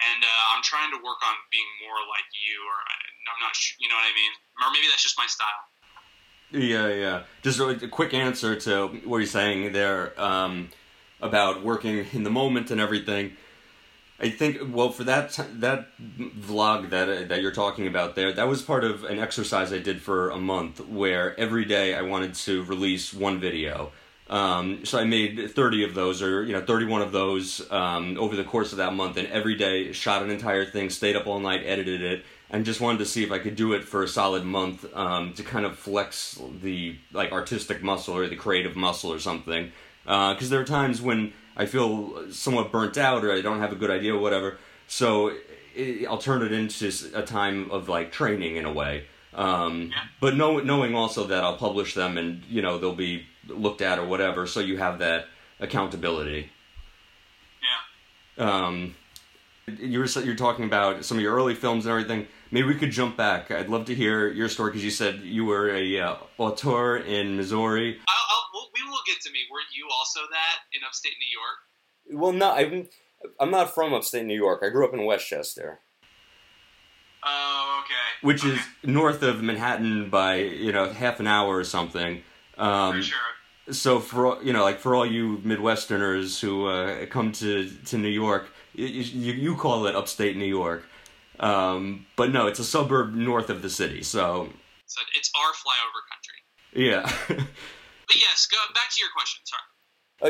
and 0.00 0.20
uh, 0.24 0.44
I'm 0.54 0.62
trying 0.62 0.90
to 0.90 0.96
work 0.96 1.20
on 1.26 1.34
being 1.50 1.70
more 1.84 1.98
like 2.08 2.28
you, 2.34 2.56
or 2.62 2.76
I- 2.76 3.06
I'm 3.34 3.40
not 3.44 3.54
sure. 3.54 3.76
You 3.80 3.88
know 3.88 3.96
what 3.96 4.08
I 4.08 4.14
mean? 4.14 4.32
Or 4.62 4.70
maybe 4.72 4.86
that's 4.90 5.02
just 5.02 5.18
my 5.18 5.26
style. 5.26 5.62
Yeah, 6.50 6.88
yeah. 6.88 7.22
Just 7.42 7.60
a, 7.60 7.68
a 7.84 7.88
quick 7.88 8.14
answer 8.14 8.56
to 8.56 8.88
what 9.04 9.18
you're 9.18 9.26
saying 9.26 9.72
there 9.72 10.18
um, 10.20 10.70
about 11.20 11.62
working 11.62 12.06
in 12.12 12.22
the 12.22 12.30
moment 12.30 12.70
and 12.70 12.80
everything. 12.80 13.36
I 14.20 14.30
think 14.30 14.74
well 14.74 14.90
for 14.90 15.04
that 15.04 15.38
that 15.60 15.86
vlog 16.00 16.90
that 16.90 17.08
uh, 17.08 17.24
that 17.28 17.40
you're 17.40 17.52
talking 17.52 17.86
about 17.86 18.16
there 18.16 18.32
that 18.32 18.48
was 18.48 18.62
part 18.62 18.82
of 18.82 19.04
an 19.04 19.20
exercise 19.20 19.72
I 19.72 19.78
did 19.78 20.02
for 20.02 20.30
a 20.30 20.38
month 20.38 20.80
where 20.80 21.38
every 21.38 21.64
day 21.64 21.94
I 21.94 22.02
wanted 22.02 22.34
to 22.34 22.64
release 22.64 23.14
one 23.14 23.38
video. 23.38 23.92
Um, 24.30 24.84
so 24.84 24.98
I 24.98 25.04
made 25.04 25.52
30 25.54 25.84
of 25.84 25.94
those 25.94 26.20
or 26.20 26.44
you 26.44 26.52
know 26.52 26.60
31 26.60 27.00
of 27.00 27.12
those 27.12 27.70
um, 27.70 28.18
over 28.18 28.36
the 28.36 28.44
course 28.44 28.72
of 28.72 28.78
that 28.78 28.92
month 28.92 29.16
and 29.16 29.26
every 29.28 29.54
day 29.54 29.92
shot 29.92 30.22
an 30.22 30.30
entire 30.30 30.66
thing, 30.66 30.90
stayed 30.90 31.16
up 31.16 31.26
all 31.26 31.40
night, 31.40 31.62
edited 31.64 32.02
it 32.02 32.24
and 32.50 32.64
just 32.64 32.80
wanted 32.80 32.98
to 32.98 33.04
see 33.04 33.22
if 33.22 33.30
I 33.30 33.38
could 33.38 33.56
do 33.56 33.72
it 33.74 33.84
for 33.84 34.02
a 34.02 34.08
solid 34.08 34.44
month 34.44 34.86
um, 34.94 35.34
to 35.34 35.42
kind 35.42 35.66
of 35.66 35.78
flex 35.78 36.40
the 36.62 36.96
like 37.12 37.32
artistic 37.32 37.82
muscle 37.82 38.16
or 38.16 38.26
the 38.26 38.36
creative 38.36 38.76
muscle 38.76 39.12
or 39.12 39.18
something. 39.18 39.72
Because 40.04 40.48
there 40.48 40.60
are 40.60 40.64
times 40.64 41.02
when 41.02 41.32
I 41.56 41.66
feel 41.66 42.32
somewhat 42.32 42.72
burnt 42.72 42.96
out 42.96 43.24
or 43.24 43.32
I 43.32 43.42
don't 43.42 43.58
have 43.58 43.72
a 43.72 43.76
good 43.76 43.90
idea 43.90 44.14
or 44.14 44.20
whatever. 44.20 44.58
So 44.86 45.32
it, 45.74 46.06
I'll 46.06 46.18
turn 46.18 46.42
it 46.42 46.52
into 46.52 46.90
a 47.14 47.22
time 47.22 47.70
of 47.70 47.88
like 47.88 48.12
training 48.12 48.56
in 48.56 48.64
a 48.64 48.72
way. 48.72 49.04
Um. 49.34 49.92
But 50.20 50.36
know, 50.36 50.58
knowing 50.58 50.94
also 50.94 51.26
that 51.26 51.44
I'll 51.44 51.58
publish 51.58 51.94
them 51.94 52.16
and 52.16 52.42
you 52.48 52.62
know 52.62 52.78
they'll 52.78 52.94
be 52.94 53.26
looked 53.48 53.82
at 53.82 53.98
or 53.98 54.06
whatever, 54.06 54.46
so 54.46 54.60
you 54.60 54.76
have 54.78 54.98
that 55.00 55.26
accountability. 55.60 56.50
Yeah. 58.36 58.66
Um, 58.66 58.94
you 59.66 59.98
were 59.98 60.06
you're 60.22 60.34
talking 60.36 60.64
about 60.64 61.04
some 61.04 61.18
of 61.18 61.22
your 61.22 61.34
early 61.34 61.54
films 61.54 61.84
and 61.84 61.90
everything. 61.90 62.26
Maybe 62.50 62.68
we 62.68 62.74
could 62.76 62.90
jump 62.90 63.16
back. 63.16 63.50
I'd 63.50 63.68
love 63.68 63.84
to 63.86 63.94
hear 63.94 64.28
your 64.28 64.48
story 64.48 64.70
because 64.70 64.84
you 64.84 64.90
said 64.90 65.20
you 65.20 65.44
were 65.44 65.68
a 65.70 66.00
uh, 66.00 66.16
auteur 66.38 66.96
in 66.96 67.36
Missouri. 67.36 67.98
I'll, 68.08 68.14
I'll, 68.30 68.44
we'll, 68.54 68.68
we 68.74 68.88
will 68.90 69.00
get 69.06 69.20
to 69.22 69.30
me. 69.30 69.40
Were 69.52 69.60
you 69.74 69.86
also 69.98 70.20
that 70.30 70.56
in 70.72 70.80
upstate 70.86 71.12
New 71.20 72.16
York? 72.18 72.22
Well, 72.22 72.32
no, 72.32 72.52
I'm 72.52 72.88
I'm 73.38 73.50
not 73.50 73.74
from 73.74 73.92
upstate 73.92 74.24
New 74.24 74.36
York. 74.36 74.62
I 74.64 74.70
grew 74.70 74.86
up 74.86 74.94
in 74.94 75.04
Westchester, 75.04 75.80
Oh, 77.22 77.82
okay. 77.84 78.26
which 78.26 78.44
Okay, 78.44 78.54
is 78.54 78.60
north 78.84 79.22
of 79.22 79.42
Manhattan 79.42 80.08
by 80.08 80.36
you 80.36 80.72
know 80.72 80.88
half 80.90 81.20
an 81.20 81.26
hour 81.26 81.56
or 81.56 81.64
something. 81.64 82.22
Um, 82.56 82.96
for 82.96 83.02
sure. 83.02 83.18
So 83.70 84.00
for 84.00 84.42
you 84.42 84.52
know 84.52 84.62
like 84.62 84.78
for 84.78 84.94
all 84.94 85.06
you 85.06 85.38
Midwesterners 85.38 86.40
who 86.40 86.66
uh, 86.66 87.06
come 87.06 87.32
to 87.32 87.68
to 87.86 87.98
New 87.98 88.08
York, 88.08 88.48
you, 88.74 88.86
you 88.86 89.32
you 89.32 89.56
call 89.56 89.86
it 89.86 89.94
upstate 89.96 90.36
New 90.36 90.44
York, 90.44 90.84
um, 91.40 92.06
but 92.16 92.32
no, 92.32 92.46
it's 92.46 92.58
a 92.58 92.64
suburb 92.64 93.14
north 93.14 93.50
of 93.50 93.62
the 93.62 93.70
city. 93.70 94.02
So 94.02 94.48
So 94.86 95.00
it's 95.14 95.30
our 95.36 95.52
flyover 95.52 96.02
country. 96.10 97.36
yeah. 97.36 97.46
But 98.08 98.16
yes, 98.16 98.46
go 98.50 98.56
back 98.72 98.88
to 98.90 99.00
your 99.00 99.10
question. 99.14 99.42
Sorry. 99.44 99.62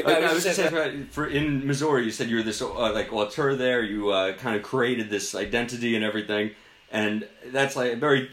I, 0.05 0.29
I 0.29 0.35
was 0.35 0.43
just 0.43 0.57
saying, 0.57 0.75
uh, 0.75 1.07
for 1.13 1.29
in 1.29 1.65
Missouri, 1.65 2.05
you 2.05 2.11
said 2.11 2.29
you 2.29 2.37
were 2.37 2.43
this 2.43 2.61
uh, 2.61 2.93
like 2.93 3.13
auteur 3.13 3.55
there. 3.55 3.83
You 3.83 4.11
uh, 4.11 4.33
kind 4.35 4.57
of 4.57 4.65
created 4.65 5.11
this 5.11 5.35
identity 5.37 5.95
and 5.95 6.05
everything, 6.05 6.51
and 6.91 7.27
that's 7.47 7.77
like 7.77 7.99
very. 7.99 8.29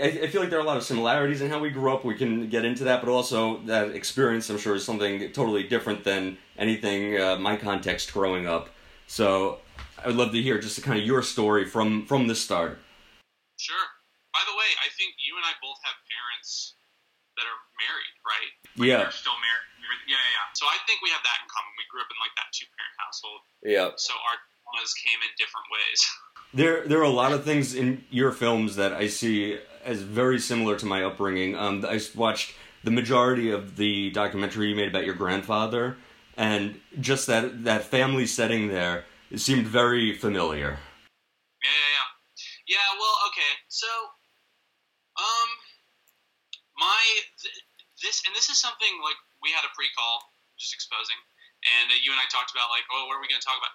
I, 0.00 0.24
I 0.24 0.26
feel 0.28 0.40
like 0.40 0.50
there 0.50 0.58
are 0.58 0.62
a 0.62 0.66
lot 0.66 0.76
of 0.76 0.84
similarities 0.84 1.42
in 1.42 1.50
how 1.50 1.58
we 1.58 1.70
grew 1.70 1.92
up. 1.92 2.04
We 2.04 2.14
can 2.14 2.48
get 2.48 2.64
into 2.64 2.84
that, 2.84 3.02
but 3.02 3.10
also 3.10 3.58
that 3.66 3.90
experience, 3.90 4.48
I'm 4.48 4.58
sure, 4.58 4.74
is 4.74 4.84
something 4.84 5.32
totally 5.32 5.64
different 5.64 6.04
than 6.04 6.38
anything 6.56 7.20
uh, 7.20 7.36
my 7.36 7.56
context 7.56 8.12
growing 8.12 8.46
up. 8.46 8.70
So 9.06 9.58
I 10.02 10.06
would 10.08 10.16
love 10.16 10.32
to 10.32 10.40
hear 10.40 10.58
just 10.58 10.82
kind 10.82 10.98
of 10.98 11.04
your 11.04 11.22
story 11.22 11.64
from 11.64 12.06
from 12.06 12.26
the 12.26 12.34
start. 12.34 12.78
Sure. 13.58 13.86
By 14.32 14.40
the 14.48 14.56
way, 14.56 14.70
I 14.80 14.88
think 14.96 15.14
you 15.20 15.36
and 15.36 15.44
I 15.44 15.52
both 15.60 15.76
have 15.84 15.96
parents 16.08 16.74
that 17.36 17.44
are 17.44 17.60
married, 17.76 18.14
right? 18.24 18.52
Yeah, 18.80 19.04
They're 19.04 19.12
still 19.12 19.36
married. 19.36 19.68
Yeah, 20.08 20.16
yeah, 20.16 20.40
yeah. 20.40 20.46
So 20.56 20.64
I 20.66 20.80
think 20.88 21.04
we 21.04 21.12
have 21.12 21.20
that 21.20 21.38
in 21.44 21.48
common. 21.52 21.70
We 21.76 21.84
grew 21.92 22.00
up 22.00 22.08
in 22.08 22.16
like 22.16 22.32
that 22.40 22.48
two 22.56 22.64
parent 22.72 22.96
household, 22.96 23.40
yeah. 23.60 23.92
so 24.00 24.16
our 24.16 24.36
traumas 24.40 24.92
came 24.96 25.20
in 25.20 25.30
different 25.36 25.68
ways. 25.68 26.00
There, 26.54 26.86
there 26.86 27.00
are 27.00 27.08
a 27.08 27.08
lot 27.08 27.32
of 27.32 27.44
things 27.44 27.74
in 27.74 28.04
your 28.10 28.30
films 28.30 28.76
that 28.76 28.92
I 28.92 29.06
see 29.06 29.58
as 29.84 30.02
very 30.02 30.38
similar 30.38 30.76
to 30.76 30.86
my 30.86 31.04
upbringing. 31.04 31.56
Um, 31.56 31.84
I 31.84 32.00
watched 32.14 32.54
the 32.84 32.90
majority 32.90 33.50
of 33.50 33.76
the 33.76 34.10
documentary 34.10 34.68
you 34.68 34.76
made 34.76 34.88
about 34.88 35.04
your 35.04 35.14
grandfather, 35.14 35.96
and 36.36 36.80
just 37.00 37.26
that 37.26 37.64
that 37.64 37.84
family 37.84 38.26
setting 38.26 38.68
there 38.68 39.04
it 39.32 39.40
seemed 39.40 39.64
very 39.64 40.12
familiar. 40.12 40.76
Yeah, 41.64 41.72
yeah, 41.72 41.92
yeah. 41.96 42.08
Yeah, 42.76 42.88
well, 43.00 43.16
okay. 43.32 43.52
So, 43.72 43.88
um, 45.16 45.48
my 46.76 47.00
th- 47.40 47.64
this 48.04 48.20
and 48.28 48.36
this 48.36 48.52
is 48.52 48.60
something 48.60 48.92
like 49.00 49.16
we 49.40 49.48
had 49.56 49.64
a 49.64 49.72
pre-call 49.72 50.20
just 50.60 50.76
exposing, 50.76 51.16
and 51.64 51.88
uh, 51.88 51.96
you 52.04 52.12
and 52.12 52.20
I 52.20 52.28
talked 52.28 52.52
about 52.52 52.68
like, 52.68 52.84
oh, 52.92 53.08
what 53.08 53.16
are 53.16 53.24
we 53.24 53.28
going 53.32 53.40
to 53.40 53.48
talk 53.48 53.56
about? 53.56 53.72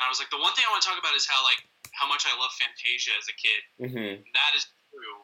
And 0.00 0.02
I 0.02 0.10
was 0.10 0.16
like, 0.16 0.32
the 0.32 0.40
one 0.40 0.56
thing 0.56 0.64
I 0.64 0.72
want 0.72 0.80
to 0.80 0.88
talk 0.88 0.96
about 0.96 1.12
is 1.12 1.28
how 1.28 1.44
like 1.44 1.60
how 1.92 2.08
much 2.08 2.24
I 2.24 2.32
love 2.40 2.50
Fantasia 2.56 3.12
as 3.20 3.28
a 3.28 3.36
kid. 3.36 3.60
Mm-hmm. 3.76 4.24
That 4.24 4.52
is 4.56 4.64
true. 4.88 5.20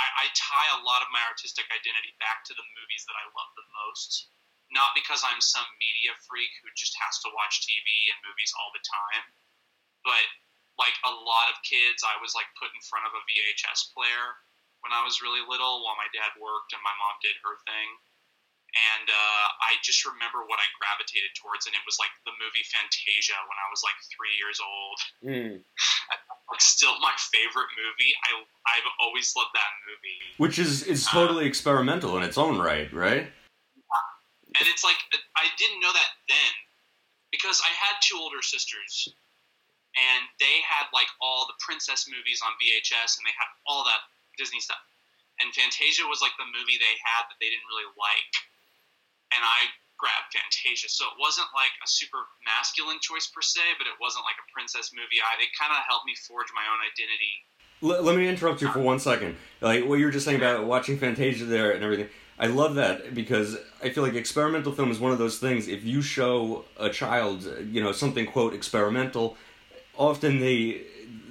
I, 0.00 0.24
I 0.24 0.32
tie 0.32 0.70
a 0.80 0.84
lot 0.84 1.04
of 1.04 1.12
my 1.12 1.20
artistic 1.28 1.68
identity 1.68 2.16
back 2.16 2.42
to 2.48 2.56
the 2.56 2.64
movies 2.80 3.04
that 3.04 3.20
I 3.20 3.28
love 3.36 3.52
the 3.52 3.68
most. 3.84 4.32
Not 4.72 4.96
because 4.96 5.20
I'm 5.26 5.42
some 5.42 5.66
media 5.76 6.14
freak 6.24 6.50
who 6.62 6.70
just 6.78 6.94
has 7.02 7.20
to 7.26 7.34
watch 7.36 7.66
TV 7.66 7.84
and 8.08 8.24
movies 8.24 8.54
all 8.56 8.70
the 8.72 8.86
time, 8.86 9.24
but 10.06 10.24
like 10.78 10.96
a 11.04 11.12
lot 11.12 11.52
of 11.52 11.60
kids, 11.66 12.00
I 12.06 12.16
was 12.22 12.32
like 12.32 12.48
put 12.56 12.72
in 12.72 12.80
front 12.88 13.04
of 13.04 13.12
a 13.12 13.26
VHS 13.28 13.92
player 13.92 14.40
when 14.80 14.96
I 14.96 15.04
was 15.04 15.20
really 15.20 15.44
little 15.44 15.84
while 15.84 15.98
my 16.00 16.08
dad 16.14 16.32
worked 16.40 16.72
and 16.72 16.80
my 16.80 16.94
mom 16.96 17.20
did 17.20 17.36
her 17.44 17.60
thing. 17.68 17.88
And 18.70 19.10
uh, 19.10 19.46
I 19.66 19.74
just 19.82 20.06
remember 20.06 20.46
what 20.46 20.62
I 20.62 20.66
gravitated 20.78 21.34
towards, 21.34 21.66
and 21.66 21.74
it 21.74 21.82
was 21.82 21.98
like 21.98 22.14
the 22.22 22.30
movie 22.38 22.62
Fantasia 22.70 23.34
when 23.50 23.58
I 23.58 23.66
was 23.66 23.82
like 23.82 23.98
three 24.14 24.34
years 24.38 24.62
old 24.62 24.98
Mm. 25.26 25.60
like 26.48 26.62
still 26.62 26.94
my 27.02 27.12
favorite 27.34 27.70
movie. 27.76 28.14
I 28.30 28.40
I've 28.70 28.88
always 29.02 29.34
loved 29.36 29.52
that 29.58 29.72
movie, 29.90 30.18
Which 30.38 30.58
is 30.58 30.82
is 30.86 31.04
totally 31.06 31.44
experimental 31.46 32.16
in 32.16 32.22
its 32.22 32.38
own 32.38 32.58
right, 32.58 32.88
right? 32.94 33.26
and 34.58 34.66
it's 34.66 34.82
like 34.82 34.98
I 35.38 35.46
didn't 35.58 35.78
know 35.78 35.92
that 35.92 36.10
then 36.26 36.52
because 37.30 37.62
I 37.62 37.70
had 37.70 37.94
two 38.02 38.18
older 38.18 38.42
sisters, 38.42 39.06
and 39.94 40.22
they 40.42 40.62
had 40.66 40.90
like 40.94 41.06
all 41.22 41.46
the 41.46 41.54
princess 41.62 42.06
movies 42.10 42.42
on 42.42 42.54
VHS, 42.58 43.18
and 43.18 43.22
they 43.26 43.34
had 43.38 43.50
all 43.66 43.82
that 43.86 44.02
Disney 44.38 44.58
stuff. 44.58 44.80
And 45.40 45.48
Fantasia 45.54 46.04
was 46.04 46.20
like 46.20 46.34
the 46.36 46.48
movie 46.50 46.76
they 46.76 46.96
had 47.00 47.24
that 47.30 47.38
they 47.40 47.48
didn't 47.48 47.64
really 47.70 47.88
like, 47.96 48.32
and 49.34 49.42
I 49.42 49.70
grabbed 50.00 50.32
Fantasia. 50.32 50.88
So 50.88 51.04
it 51.12 51.16
wasn't 51.20 51.48
like 51.54 51.72
a 51.84 51.88
super 51.88 52.24
masculine 52.44 52.98
choice 53.04 53.28
per 53.28 53.44
se, 53.44 53.60
but 53.76 53.86
it 53.86 53.94
wasn't 54.00 54.24
like 54.24 54.40
a 54.40 54.48
princess 54.52 54.90
movie. 54.96 55.20
I 55.20 55.36
it 55.38 55.52
kind 55.54 55.70
of 55.70 55.84
helped 55.86 56.06
me 56.06 56.16
forge 56.26 56.48
my 56.56 56.64
own 56.64 56.80
identity. 56.80 57.32
L- 57.84 58.02
let 58.02 58.16
me 58.16 58.26
interrupt 58.26 58.60
you 58.64 58.72
for 58.72 58.80
one 58.80 58.98
second. 58.98 59.36
Like 59.60 59.84
what 59.84 60.00
you 60.00 60.06
were 60.08 60.14
just 60.14 60.24
saying 60.24 60.40
about 60.40 60.64
watching 60.64 60.98
Fantasia 60.98 61.44
there 61.44 61.72
and 61.72 61.84
everything. 61.84 62.08
I 62.40 62.46
love 62.46 62.76
that 62.76 63.14
because 63.14 63.58
I 63.84 63.90
feel 63.90 64.02
like 64.02 64.14
experimental 64.14 64.72
film 64.72 64.90
is 64.90 64.98
one 64.98 65.12
of 65.12 65.18
those 65.18 65.38
things. 65.38 65.68
If 65.68 65.84
you 65.84 66.00
show 66.00 66.64
a 66.78 66.88
child, 66.88 67.44
you 67.68 67.82
know, 67.82 67.92
something 67.92 68.24
quote 68.26 68.54
experimental, 68.54 69.36
often 69.96 70.40
they 70.40 70.82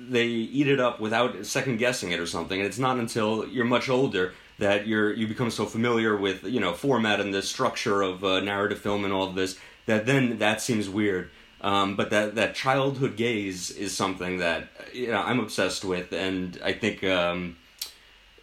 they 0.09 0.25
eat 0.25 0.67
it 0.67 0.79
up 0.79 0.99
without 0.99 1.45
second 1.45 1.77
guessing 1.77 2.11
it 2.11 2.19
or 2.19 2.27
something. 2.27 2.59
And 2.59 2.67
it's 2.67 2.79
not 2.79 2.97
until 2.97 3.47
you're 3.47 3.65
much 3.65 3.89
older 3.89 4.33
that 4.59 4.87
you're 4.87 5.11
you 5.13 5.27
become 5.27 5.49
so 5.51 5.65
familiar 5.65 6.15
with 6.15 6.43
you 6.43 6.59
know 6.59 6.73
format 6.73 7.19
and 7.19 7.33
the 7.33 7.41
structure 7.41 8.01
of 8.01 8.23
uh, 8.23 8.39
narrative 8.41 8.79
film 8.79 9.03
and 9.05 9.13
all 9.13 9.27
of 9.27 9.35
this 9.35 9.57
that 9.85 10.05
then 10.05 10.37
that 10.39 10.61
seems 10.61 10.87
weird. 10.89 11.31
Um, 11.61 11.95
but 11.97 12.09
that 12.11 12.35
that 12.35 12.55
childhood 12.55 13.17
gaze 13.17 13.69
is 13.71 13.95
something 13.95 14.37
that 14.37 14.69
you 14.93 15.07
know 15.11 15.21
I'm 15.21 15.39
obsessed 15.39 15.83
with, 15.83 16.13
and 16.13 16.57
I 16.63 16.71
think 16.73 17.03
um, 17.03 17.57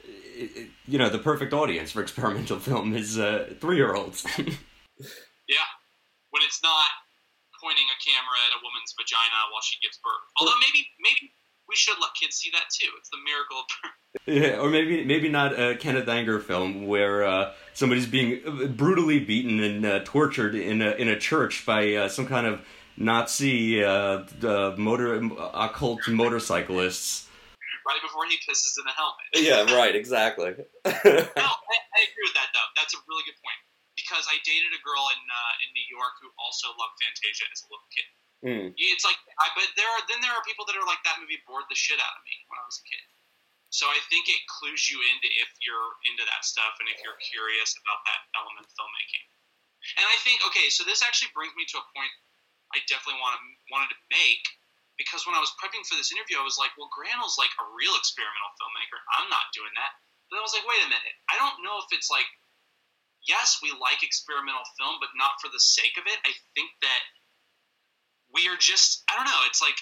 it- 0.05 0.69
you 0.87 0.99
know 0.99 1.09
the 1.09 1.19
perfect 1.19 1.53
audience 1.53 1.93
for 1.93 2.03
experimental 2.07 2.59
film 2.59 2.95
is 2.95 3.19
uh, 3.19 3.55
three 3.61 3.77
year 3.77 3.95
olds. 3.95 4.27
Yeah, 5.47 5.69
when 6.35 6.43
it's 6.43 6.59
not 6.65 6.91
pointing 7.63 7.87
a 7.87 7.99
camera 8.03 8.39
at 8.51 8.57
a 8.57 8.61
woman's 8.67 8.91
vagina 8.99 9.47
while 9.55 9.63
she 9.63 9.79
gives 9.79 9.95
birth. 10.03 10.27
Although 10.41 10.59
maybe 10.59 10.83
maybe 10.99 11.31
we 11.69 11.75
should 11.77 11.97
let 12.01 12.11
kids 12.21 12.37
see 12.37 12.51
that 12.53 12.65
too. 12.73 12.89
It's 12.99 13.11
the 13.11 13.19
miracle. 13.25 13.63
Yeah, 14.25 14.59
or 14.65 14.71
maybe 14.71 15.05
maybe 15.05 15.29
not 15.29 15.53
a 15.61 15.77
Kenneth 15.77 16.09
Anger 16.09 16.41
film 16.41 16.87
where 16.87 17.23
uh, 17.23 17.53
somebody's 17.75 18.07
being 18.07 18.41
brutally 18.75 19.21
beaten 19.21 19.61
and 19.61 19.85
uh, 19.85 20.01
tortured 20.05 20.55
in 20.55 20.81
a 20.81 20.93
in 20.93 21.07
a 21.09 21.19
church 21.19 21.67
by 21.67 21.95
uh, 21.95 22.09
some 22.09 22.27
kind 22.27 22.47
of 22.47 22.65
Nazi 22.97 23.85
uh, 23.85 24.25
uh, 24.43 24.75
motor 24.79 25.21
occult 25.53 26.01
motorcyclists. 26.09 27.29
right 27.87 28.01
before 28.01 28.25
he 28.25 28.37
pisses 28.41 28.73
in 28.81 28.85
the 28.89 28.97
helmet. 28.97 29.27
Yeah, 29.37 29.77
right. 29.77 29.95
Exactly. 29.95 30.57
No, 30.87 31.47
I, 31.53 31.77
I 31.77 32.01
agree 32.09 32.25
with 32.25 32.35
that 32.41 32.49
though. 32.57 32.69
That's 32.75 32.95
a 32.97 33.01
really 33.07 33.23
good 33.29 33.37
point 33.45 33.61
because 33.95 34.25
I 34.33 34.41
dated 34.49 34.73
a 34.73 34.81
girl 34.81 35.05
in 35.13 35.21
uh, 35.29 35.63
in 35.63 35.69
New 35.77 35.87
York 35.93 36.17
who 36.25 36.33
also 36.41 36.73
loved 36.73 36.97
Fantasia 37.05 37.45
as 37.53 37.61
a 37.63 37.69
little 37.69 37.87
kid. 37.93 38.09
Mm. 38.47 38.71
It's 38.79 39.03
like, 39.03 39.19
I, 39.43 39.51
but 39.59 39.67
there 39.75 39.91
are 39.91 40.03
then 40.07 40.23
there 40.23 40.31
are 40.31 40.45
people 40.47 40.63
that 40.71 40.79
are 40.79 40.87
like 40.87 41.03
that 41.03 41.19
movie 41.19 41.43
bored 41.45 41.67
the 41.67 41.75
shit 41.75 41.99
out 41.99 42.15
of 42.15 42.23
me 42.23 42.37
when 42.47 42.63
I 42.63 42.65
was 42.65 42.79
a 42.79 42.87
kid. 42.87 43.03
So 43.75 43.91
I 43.91 43.99
think 44.07 44.31
it 44.31 44.39
clues 44.47 44.87
you 44.87 45.03
into 45.03 45.27
if 45.43 45.51
you're 45.59 45.91
into 46.07 46.23
that 46.31 46.47
stuff 46.47 46.79
and 46.79 46.87
if 46.87 47.03
you're 47.03 47.19
curious 47.19 47.75
about 47.83 48.07
that 48.07 48.23
element 48.39 48.65
of 48.65 48.73
filmmaking. 48.79 49.27
And 49.99 50.07
I 50.07 50.17
think 50.23 50.47
okay, 50.47 50.71
so 50.71 50.87
this 50.87 51.03
actually 51.03 51.35
brings 51.35 51.53
me 51.59 51.67
to 51.75 51.83
a 51.83 51.87
point 51.91 52.13
I 52.75 52.83
definitely 52.87 53.19
want 53.19 53.39
to, 53.39 53.43
wanted 53.71 53.91
to 53.95 54.01
make 54.15 54.47
because 54.97 55.29
when 55.29 55.37
I 55.37 55.45
was 55.45 55.53
prepping 55.61 55.85
for 55.85 55.95
this 55.95 56.11
interview, 56.11 56.41
I 56.41 56.47
was 56.47 56.57
like, 56.57 56.73
well, 56.81 56.89
Granel's 56.89 57.37
like 57.37 57.53
a 57.61 57.67
real 57.77 57.93
experimental 58.01 58.53
filmmaker. 58.57 58.99
I'm 59.21 59.29
not 59.29 59.53
doing 59.53 59.73
that. 59.77 59.93
But 60.33 60.41
I 60.41 60.43
was 60.43 60.57
like, 60.57 60.65
wait 60.67 60.83
a 60.83 60.91
minute. 60.91 61.17
I 61.31 61.37
don't 61.39 61.61
know 61.63 61.79
if 61.85 61.93
it's 61.93 62.09
like, 62.09 62.27
yes, 63.29 63.61
we 63.61 63.71
like 63.77 64.03
experimental 64.03 64.65
film, 64.81 64.97
but 64.99 65.13
not 65.15 65.37
for 65.39 65.53
the 65.53 65.61
sake 65.61 66.01
of 66.01 66.09
it. 66.09 66.19
I 66.25 66.33
think 66.57 66.73
that 66.81 67.03
we 68.33 68.49
are 68.49 68.59
just, 68.59 69.05
I 69.11 69.17
don't 69.17 69.29
know. 69.29 69.43
It's 69.47 69.63
like 69.63 69.79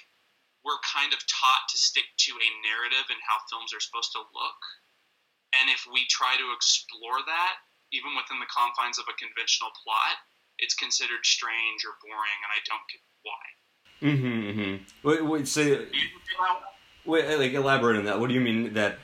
we're 0.64 0.80
kind 0.80 1.12
of 1.12 1.20
taught 1.28 1.64
to 1.70 1.76
stick 1.76 2.08
to 2.28 2.32
a 2.32 2.48
narrative 2.64 3.06
and 3.12 3.20
how 3.24 3.40
films 3.52 3.76
are 3.76 3.84
supposed 3.84 4.12
to 4.16 4.24
look. 4.32 4.60
And 5.54 5.70
if 5.70 5.86
we 5.86 6.08
try 6.10 6.34
to 6.34 6.46
explore 6.56 7.20
that, 7.24 7.54
even 7.92 8.16
within 8.18 8.42
the 8.42 8.50
confines 8.50 8.98
of 8.98 9.06
a 9.06 9.14
conventional 9.14 9.70
plot, 9.84 10.18
it's 10.58 10.74
considered 10.74 11.22
strange 11.22 11.84
or 11.86 11.94
boring, 12.02 12.40
and 12.42 12.50
I 12.50 12.60
don't 12.66 12.86
get 12.90 13.02
why. 13.22 13.44
Mm-hmm. 14.02 14.40
mm-hmm. 14.50 14.74
Wait, 15.06 15.22
wait, 15.24 15.48
say, 15.48 15.68
You 15.70 16.10
feel 16.26 16.42
that 16.42 16.58
way? 17.06 17.22
wait, 17.22 17.38
like 17.38 17.52
elaborate 17.52 17.96
on 17.96 18.04
that. 18.04 18.18
What 18.18 18.28
do 18.28 18.34
you 18.34 18.40
mean 18.40 18.74
that 18.74 18.98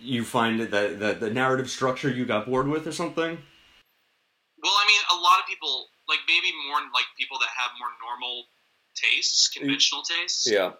you 0.00 0.24
find 0.24 0.60
that 0.60 0.98
that 1.00 1.20
the 1.20 1.30
narrative 1.30 1.70
structure 1.70 2.10
you 2.10 2.26
got 2.26 2.46
bored 2.46 2.68
with 2.68 2.86
or 2.86 2.92
something? 2.92 3.38
Well, 4.62 4.76
I 4.76 4.84
mean, 4.86 5.02
a 5.12 5.18
lot 5.20 5.40
of 5.40 5.46
people, 5.46 5.88
like 6.08 6.20
maybe 6.28 6.52
more 6.68 6.80
like 6.92 7.06
people 7.18 7.38
that 7.38 7.50
have 7.56 7.70
more 7.78 7.92
normal 8.02 8.46
tastes, 8.96 9.48
conventional 9.48 10.02
tastes, 10.02 10.46
Yeah. 10.46 10.72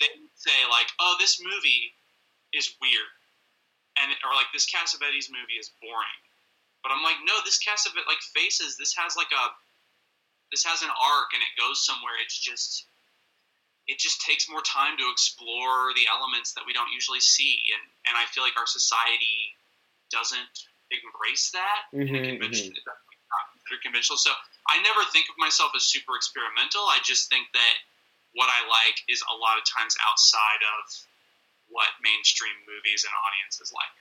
they 0.00 0.08
say 0.34 0.64
like, 0.70 0.88
"Oh, 0.98 1.16
this 1.18 1.40
movie 1.42 1.94
is 2.52 2.74
weird," 2.80 3.12
and 3.98 4.12
or 4.24 4.34
like 4.34 4.46
this 4.52 4.66
Cassavetes 4.70 5.28
movie 5.30 5.58
is 5.58 5.70
boring. 5.82 6.22
But 6.82 6.92
I'm 6.92 7.02
like, 7.02 7.18
no, 7.24 7.34
this 7.44 7.58
Cassavetes 7.58 8.06
like 8.06 8.22
Faces. 8.34 8.76
This 8.78 8.94
has 8.94 9.16
like 9.16 9.32
a, 9.32 9.44
this 10.52 10.62
has 10.64 10.82
an 10.82 10.90
arc 10.90 11.34
and 11.34 11.42
it 11.42 11.50
goes 11.60 11.84
somewhere. 11.84 12.14
It's 12.22 12.38
just, 12.38 12.86
it 13.88 13.98
just 13.98 14.20
takes 14.22 14.48
more 14.48 14.62
time 14.62 14.96
to 14.98 15.10
explore 15.10 15.90
the 15.94 16.06
elements 16.10 16.52
that 16.54 16.64
we 16.66 16.72
don't 16.72 16.92
usually 16.92 17.20
see, 17.20 17.58
and 17.74 17.82
and 18.06 18.16
I 18.16 18.24
feel 18.30 18.44
like 18.44 18.56
our 18.56 18.66
society 18.66 19.56
doesn't 20.10 20.54
embrace 20.90 21.50
that 21.50 21.90
in 21.92 22.14
a 22.14 22.18
Mhm, 22.20 22.30
convention 22.30 22.70
that 22.86 22.94
not 23.70 23.82
conventional. 23.82 24.16
So 24.16 24.30
I 24.68 24.82
never 24.82 25.02
think 25.10 25.26
of 25.30 25.36
myself 25.38 25.72
as 25.76 25.84
super 25.84 26.16
experimental. 26.16 26.82
I 26.86 26.98
just 27.02 27.28
think 27.30 27.46
that 27.54 27.74
what 28.34 28.48
I 28.50 28.60
like 28.68 28.98
is 29.08 29.22
a 29.26 29.36
lot 29.36 29.58
of 29.58 29.64
times 29.64 29.96
outside 30.06 30.62
of 30.62 30.84
what 31.68 31.88
mainstream 32.02 32.54
movies 32.68 33.04
and 33.04 33.12
audiences 33.12 33.72
like. 33.74 33.94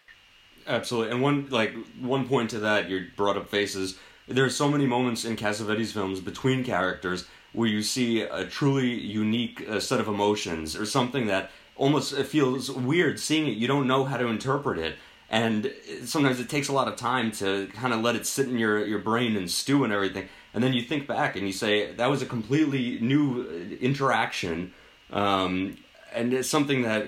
Absolutely. 0.67 1.11
And 1.11 1.21
one 1.21 1.47
like 1.49 1.73
one 1.99 2.27
point 2.27 2.49
to 2.51 2.59
that, 2.59 2.89
you 2.89 3.07
brought 3.15 3.37
up 3.37 3.49
faces. 3.49 3.97
There 4.27 4.45
are 4.45 4.49
so 4.49 4.69
many 4.69 4.85
moments 4.85 5.25
in 5.25 5.35
Cassavetes 5.35 5.93
films 5.93 6.19
between 6.19 6.63
characters 6.63 7.25
where 7.53 7.69
you 7.69 7.83
see 7.83 8.21
a 8.21 8.45
truly 8.45 8.89
unique 8.89 9.63
uh, 9.69 9.79
set 9.79 9.99
of 9.99 10.07
emotions 10.07 10.75
or 10.75 10.85
something 10.85 11.27
that 11.27 11.51
almost 11.75 12.15
feels 12.23 12.71
weird 12.71 13.19
seeing 13.19 13.47
it. 13.47 13.57
You 13.57 13.67
don't 13.67 13.87
know 13.87 14.03
how 14.03 14.17
to 14.17 14.27
interpret 14.27 14.79
it. 14.79 14.95
And 15.29 15.73
sometimes 16.03 16.39
it 16.39 16.49
takes 16.49 16.67
a 16.67 16.73
lot 16.73 16.87
of 16.87 16.95
time 16.95 17.31
to 17.33 17.67
kind 17.73 17.93
of 17.93 18.01
let 18.01 18.15
it 18.15 18.27
sit 18.27 18.47
in 18.47 18.59
your, 18.59 18.85
your 18.85 18.99
brain 18.99 19.35
and 19.35 19.49
stew 19.49 19.83
and 19.83 19.91
everything. 19.91 20.29
And 20.53 20.63
then 20.63 20.73
you 20.73 20.81
think 20.81 21.07
back 21.07 21.35
and 21.35 21.47
you 21.47 21.53
say, 21.53 21.91
that 21.93 22.09
was 22.09 22.21
a 22.21 22.25
completely 22.25 22.99
new 23.01 23.41
uh, 23.41 23.75
interaction. 23.83 24.73
Um, 25.11 25.77
and 26.13 26.33
it's 26.33 26.49
something 26.49 26.83
that 26.83 27.07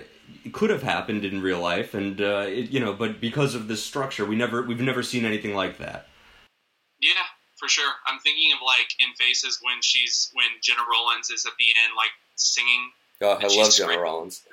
could 0.52 0.70
have 0.70 0.84
happened 0.84 1.24
in 1.24 1.42
real 1.42 1.62
life 1.62 1.94
and 1.94 2.20
uh, 2.20 2.46
it, 2.48 2.70
you 2.70 2.82
know 2.82 2.92
but 2.92 3.22
because 3.22 3.56
of 3.56 3.70
this 3.70 3.82
structure 3.82 4.26
we 4.26 4.36
never 4.36 4.62
we've 4.62 4.82
never 4.82 5.02
seen 5.02 5.24
anything 5.24 5.56
like 5.56 5.78
that 5.78 6.08
Yeah, 7.00 7.12
for 7.58 7.68
sure. 7.68 7.92
I'm 8.06 8.20
thinking 8.20 8.52
of 8.54 8.60
like 8.66 8.88
in 9.00 9.14
Faces 9.16 9.60
when 9.62 9.82
she's 9.82 10.32
when 10.34 10.48
Gena 10.62 10.82
Rowlands 10.90 11.30
is 11.30 11.46
at 11.46 11.54
the 11.58 11.66
end 11.84 11.94
like 11.96 12.12
singing 12.36 12.92
oh, 13.22 13.38
I 13.40 13.48
love 13.56 13.74
Gena 13.74 14.00
Rowlands 14.00 14.44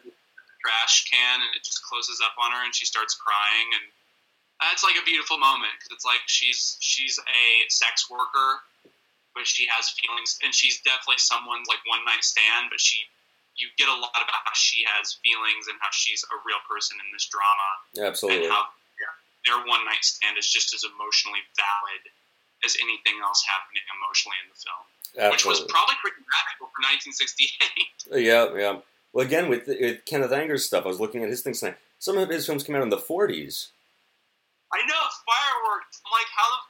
trash 0.64 1.04
can 1.04 1.44
and 1.44 1.52
it 1.52 1.60
just 1.60 1.84
closes 1.84 2.24
up 2.24 2.32
on 2.40 2.48
her 2.56 2.64
and 2.64 2.72
she 2.72 2.88
starts 2.88 3.12
crying. 3.12 3.68
And 3.76 3.84
that's 4.64 4.80
like 4.80 4.96
a 4.96 5.04
beautiful 5.04 5.36
moment 5.36 5.76
because 5.76 5.92
it's 5.92 6.08
like 6.08 6.24
she's 6.24 6.80
she's 6.80 7.20
a 7.20 7.44
sex 7.68 8.08
worker 8.08 8.64
but 9.36 9.44
she 9.44 9.66
has 9.66 9.90
feelings 9.98 10.38
and 10.46 10.54
she's 10.54 10.78
definitely 10.86 11.18
someone's 11.18 11.66
like 11.66 11.82
one 11.90 12.00
night 12.06 12.22
stand 12.22 12.70
but 12.70 12.78
she 12.78 13.02
you 13.58 13.70
get 13.78 13.86
a 13.86 13.94
lot 13.94 14.14
about 14.18 14.40
how 14.46 14.54
she 14.54 14.82
has 14.96 15.18
feelings 15.22 15.70
and 15.70 15.78
how 15.78 15.90
she's 15.94 16.26
a 16.26 16.36
real 16.42 16.58
person 16.66 16.98
in 16.98 17.06
this 17.14 17.30
drama. 17.30 18.10
Absolutely. 18.10 18.46
And 18.46 18.54
how 18.54 18.66
their, 19.46 19.60
one 19.68 19.84
night 19.84 20.02
stand 20.02 20.40
is 20.40 20.48
just 20.48 20.72
as 20.74 20.82
emotionally 20.82 21.44
valid 21.54 22.02
as 22.64 22.74
anything 22.80 23.20
else 23.20 23.44
happening 23.44 23.84
emotionally 23.92 24.40
in 24.40 24.48
the 24.48 24.56
film 24.56 24.84
which 25.30 25.44
was 25.44 25.60
probably 25.68 25.94
pretty 26.00 26.18
radical 26.24 26.72
for 26.72 26.80
1968 26.80 28.24
yeah 28.24 28.48
yeah 28.56 28.80
well 29.14 29.24
again 29.24 29.48
with, 29.48 29.66
with 29.66 30.04
kenneth 30.04 30.32
anger's 30.32 30.64
stuff 30.66 30.84
i 30.84 30.88
was 30.88 31.00
looking 31.00 31.22
at 31.22 31.30
his 31.30 31.40
things 31.40 31.60
tonight 31.60 31.78
some 31.98 32.18
of 32.18 32.28
his 32.28 32.44
films 32.44 32.62
came 32.62 32.76
out 32.76 32.82
in 32.82 32.90
the 32.90 32.98
40s 32.98 33.68
I 34.72 34.78
know 34.86 35.02
fireworks. 35.24 36.02
I'm 36.04 36.10
like, 36.10 36.26
how 36.34 36.48
the 36.50 36.60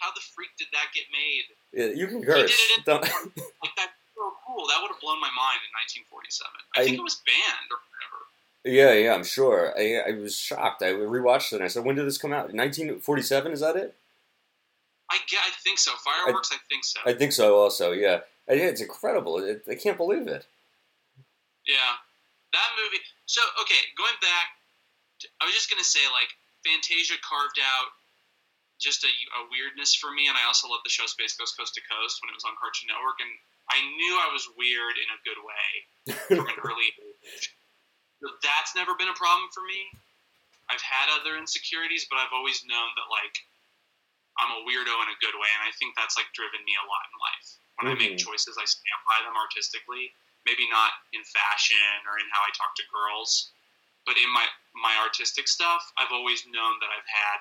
how 0.00 0.10
the 0.14 0.20
freak 0.34 0.48
did 0.56 0.68
that 0.72 0.88
get 0.94 1.04
made? 1.12 1.44
Yeah, 1.76 1.92
you 1.94 2.06
can 2.06 2.20
He 2.20 2.24
curse 2.24 2.56
did 2.56 2.88
it. 2.88 2.88
In, 2.88 2.94
like 3.60 3.76
that's 3.76 3.92
so 4.16 4.32
cool. 4.46 4.64
That 4.66 4.78
would 4.80 4.88
have 4.88 5.00
blown 5.02 5.20
my 5.20 5.28
mind 5.36 5.60
in 5.60 5.72
1947. 6.08 6.48
I, 6.74 6.80
I- 6.80 6.84
think 6.84 6.96
it 6.96 7.02
was 7.02 7.20
banned 7.26 7.68
or 7.68 7.78
whatever. 7.84 8.18
yeah 8.64 8.92
yeah 8.94 9.14
i'm 9.14 9.24
sure 9.24 9.74
I, 9.78 10.10
I 10.10 10.18
was 10.18 10.36
shocked 10.38 10.82
i 10.82 10.90
rewatched 10.92 11.52
it 11.52 11.56
and 11.56 11.64
i 11.64 11.68
said 11.68 11.84
when 11.84 11.96
did 11.96 12.06
this 12.06 12.16
come 12.18 12.32
out 12.32 12.48
1947 12.54 13.52
is 13.52 13.60
that 13.60 13.76
it 13.76 13.94
I 15.10 15.18
get. 15.28 15.40
I 15.44 15.50
think 15.64 15.78
so. 15.78 15.92
Fireworks. 16.04 16.50
I, 16.52 16.56
think 16.70 16.84
so. 16.84 17.00
i 17.06 17.12
think 17.12 17.32
so 17.32 17.56
also 17.56 17.92
yeah 17.92 18.20
it's 18.46 18.80
incredible 18.80 19.38
it, 19.38 19.64
i 19.70 19.74
can't 19.74 19.96
believe 19.98 20.26
it 20.28 20.46
yeah, 21.68 22.00
that 22.56 22.70
movie. 22.80 22.98
So 23.28 23.44
okay, 23.62 23.78
going 23.94 24.16
back, 24.24 24.48
to, 25.22 25.28
I 25.38 25.46
was 25.46 25.54
just 25.54 25.68
gonna 25.68 25.86
say 25.86 26.02
like 26.10 26.32
Fantasia 26.64 27.20
carved 27.22 27.60
out 27.60 27.92
just 28.80 29.02
a, 29.04 29.10
a 29.10 29.40
weirdness 29.52 29.94
for 29.94 30.10
me, 30.10 30.26
and 30.26 30.34
I 30.38 30.46
also 30.48 30.66
love 30.70 30.82
the 30.82 30.90
show 30.90 31.06
Space 31.06 31.36
Ghost 31.36 31.54
Coast 31.58 31.74
to 31.76 31.82
Coast 31.84 32.18
when 32.22 32.30
it 32.32 32.36
was 32.38 32.46
on 32.48 32.56
Cartoon 32.58 32.88
Network, 32.90 33.20
and 33.20 33.30
I 33.68 33.78
knew 33.84 34.14
I 34.16 34.32
was 34.32 34.48
weird 34.56 34.96
in 34.96 35.08
a 35.12 35.18
good 35.22 35.38
way. 35.44 35.68
from 36.32 36.48
an 36.48 36.56
early 36.64 36.88
age. 37.20 37.52
That's 38.40 38.72
never 38.72 38.96
been 38.96 39.12
a 39.12 39.18
problem 39.18 39.52
for 39.52 39.60
me. 39.60 39.76
I've 40.72 40.80
had 40.80 41.12
other 41.12 41.36
insecurities, 41.36 42.08
but 42.08 42.16
I've 42.16 42.32
always 42.32 42.64
known 42.64 42.88
that 42.96 43.08
like 43.12 43.36
I'm 44.40 44.52
a 44.56 44.60
weirdo 44.64 44.88
in 45.04 45.08
a 45.12 45.18
good 45.20 45.36
way, 45.36 45.50
and 45.52 45.62
I 45.68 45.72
think 45.76 45.96
that's 46.00 46.16
like 46.16 46.30
driven 46.32 46.64
me 46.64 46.72
a 46.80 46.86
lot 46.88 47.04
in 47.12 47.16
life. 47.20 47.48
When 47.76 47.86
I 47.90 47.94
make 47.94 48.14
Mhm. 48.16 48.24
choices, 48.24 48.56
I 48.56 48.64
stand 48.64 49.00
by 49.04 49.18
them 49.24 49.36
artistically. 49.36 50.14
Maybe 50.48 50.64
not 50.72 50.96
in 51.12 51.20
fashion 51.28 51.92
or 52.08 52.16
in 52.16 52.24
how 52.32 52.40
I 52.40 52.48
talk 52.56 52.72
to 52.80 52.84
girls, 52.88 53.52
but 54.08 54.16
in 54.16 54.32
my 54.32 54.48
my 54.72 54.96
artistic 55.04 55.44
stuff, 55.44 55.84
I've 56.00 56.08
always 56.14 56.40
known 56.48 56.80
that 56.80 56.88
I've 56.88 57.04
had 57.04 57.38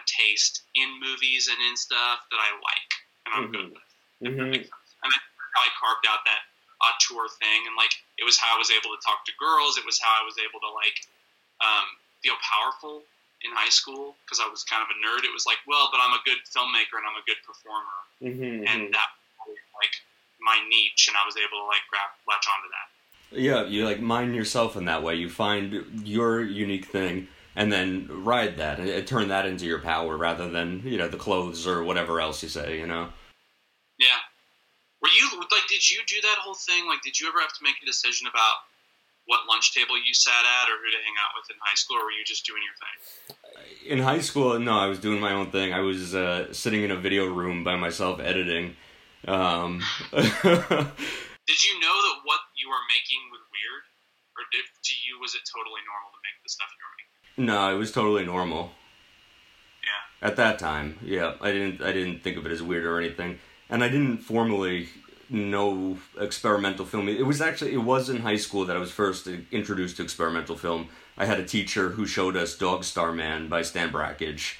a 0.00 0.02
taste 0.08 0.64
in 0.72 0.88
movies 0.96 1.52
and 1.52 1.60
in 1.68 1.76
stuff 1.76 2.24
that 2.32 2.40
I 2.40 2.50
like, 2.56 2.90
and 3.26 3.30
I'm 3.36 3.46
good 3.52 3.68
Mhm. 3.68 3.76
with. 3.76 4.32
Mhm. 4.32 4.64
And 5.04 5.10
I, 5.12 5.18
I 5.60 5.68
carved 5.76 6.06
out 6.08 6.24
that 6.24 6.42
auteur 6.80 7.28
thing, 7.36 7.66
and 7.68 7.76
like 7.76 7.92
it 8.16 8.24
was 8.24 8.38
how 8.40 8.54
I 8.54 8.58
was 8.58 8.70
able 8.72 8.96
to 8.96 9.00
talk 9.04 9.26
to 9.28 9.32
girls. 9.36 9.76
It 9.76 9.84
was 9.84 10.00
how 10.00 10.14
I 10.16 10.24
was 10.24 10.38
able 10.38 10.60
to 10.64 10.70
like 10.72 11.04
um, 11.60 11.86
feel 12.22 12.36
powerful 12.40 13.04
in 13.44 13.52
high 13.52 13.68
school 13.68 14.16
because 14.24 14.40
I 14.40 14.48
was 14.48 14.64
kind 14.64 14.80
of 14.80 14.88
a 14.88 14.96
nerd. 15.04 15.24
It 15.28 15.34
was 15.34 15.44
like, 15.44 15.58
well, 15.66 15.90
but 15.92 16.00
I'm 16.00 16.14
a 16.16 16.22
good 16.24 16.40
filmmaker 16.48 16.96
and 16.96 17.04
I'm 17.04 17.18
a 17.20 17.26
good 17.28 17.42
performer, 17.44 17.98
Mhm, 18.24 18.64
and 18.68 18.94
that 18.94 19.10
like 19.76 19.94
my 20.40 20.58
niche, 20.68 21.08
and 21.08 21.16
I 21.16 21.26
was 21.26 21.36
able 21.36 21.62
to 21.62 21.66
like 21.66 21.82
grab 21.90 22.10
latch 22.28 22.46
onto 22.46 22.68
that. 22.70 22.88
Yeah, 23.30 23.66
you 23.66 23.84
like 23.84 24.00
mine 24.00 24.34
yourself 24.34 24.76
in 24.76 24.86
that 24.86 25.02
way. 25.02 25.14
You 25.16 25.28
find 25.28 25.84
your 26.02 26.40
unique 26.40 26.86
thing 26.86 27.28
and 27.54 27.72
then 27.72 28.06
ride 28.08 28.56
that 28.56 28.78
and, 28.78 29.06
turn 29.06 29.28
that 29.28 29.44
into 29.44 29.66
your 29.66 29.80
power 29.80 30.16
rather 30.16 30.48
than, 30.48 30.80
you 30.84 30.96
know, 30.96 31.08
the 31.08 31.18
clothes 31.18 31.66
or 31.66 31.82
whatever 31.84 32.20
else 32.20 32.42
you 32.42 32.48
say, 32.48 32.78
you 32.78 32.86
know? 32.86 33.08
Yeah. 33.98 34.22
Were 35.02 35.08
you 35.08 35.28
like? 35.38 35.68
Did 35.68 35.88
you 35.90 35.98
do 36.06 36.20
that 36.22 36.38
whole 36.40 36.54
thing? 36.54 36.86
Like, 36.86 37.02
did 37.02 37.20
you 37.20 37.28
ever 37.28 37.40
have 37.40 37.52
to 37.52 37.62
make 37.62 37.76
a 37.82 37.86
decision 37.86 38.26
about 38.26 38.56
what 39.26 39.40
lunch 39.48 39.74
table 39.74 39.96
you 39.96 40.14
sat 40.14 40.32
at 40.32 40.68
or 40.70 40.78
who 40.78 40.90
to 40.90 40.96
hang 41.04 41.14
out 41.22 41.34
with 41.36 41.50
in 41.50 41.56
high 41.60 41.74
school, 41.74 41.98
or 41.98 42.04
were 42.04 42.10
you 42.10 42.24
just 42.24 42.46
doing 42.46 42.62
your 42.64 42.74
thing? 42.80 43.92
In 43.92 43.98
high 43.98 44.20
school, 44.20 44.58
no, 44.58 44.78
I 44.78 44.86
was 44.86 44.98
doing 44.98 45.20
my 45.20 45.32
own 45.32 45.50
thing. 45.50 45.72
I 45.72 45.80
was 45.80 46.14
uh, 46.14 46.52
sitting 46.52 46.82
in 46.82 46.90
a 46.90 46.96
video 46.96 47.26
room 47.26 47.62
by 47.62 47.76
myself 47.76 48.20
editing. 48.20 48.76
Um, 49.28 49.82
Did 50.12 51.64
you 51.64 51.80
know 51.80 51.96
that 51.96 52.16
what 52.24 52.40
you 52.56 52.68
were 52.68 52.84
making 52.88 53.20
was 53.30 53.40
weird, 53.52 53.84
or 54.36 54.44
did, 54.52 54.64
to 54.84 54.94
you 55.06 55.18
was 55.20 55.34
it 55.34 55.40
totally 55.48 55.80
normal 55.88 56.10
to 56.12 56.20
make 56.24 56.42
the 56.42 56.48
stuff 56.48 56.68
you 56.68 56.84
were 56.84 56.96
making? 56.96 57.46
no, 57.46 57.74
it 57.74 57.78
was 57.78 57.92
totally 57.92 58.24
normal. 58.24 58.72
Yeah. 59.82 60.28
At 60.28 60.36
that 60.36 60.58
time, 60.58 60.98
yeah, 61.02 61.34
I 61.40 61.52
didn't 61.52 61.82
I 61.82 61.92
didn't 61.92 62.22
think 62.22 62.36
of 62.36 62.46
it 62.46 62.52
as 62.52 62.62
weird 62.62 62.84
or 62.84 62.98
anything, 62.98 63.38
and 63.70 63.82
I 63.82 63.88
didn't 63.88 64.18
formally 64.18 64.88
know 65.30 65.98
experimental 66.18 66.84
film. 66.84 67.08
It 67.08 67.26
was 67.26 67.40
actually 67.40 67.72
it 67.72 67.78
was 67.82 68.08
in 68.08 68.20
high 68.20 68.36
school 68.36 68.64
that 68.66 68.76
I 68.76 68.80
was 68.80 68.90
first 68.90 69.26
introduced 69.50 69.96
to 69.98 70.02
experimental 70.02 70.56
film. 70.56 70.88
I 71.16 71.26
had 71.26 71.40
a 71.40 71.44
teacher 71.44 71.90
who 71.90 72.06
showed 72.06 72.36
us 72.36 72.56
Dog 72.56 72.84
Star 72.84 73.12
Man 73.12 73.48
by 73.48 73.62
Stan 73.62 73.90
Brakhage, 73.90 74.58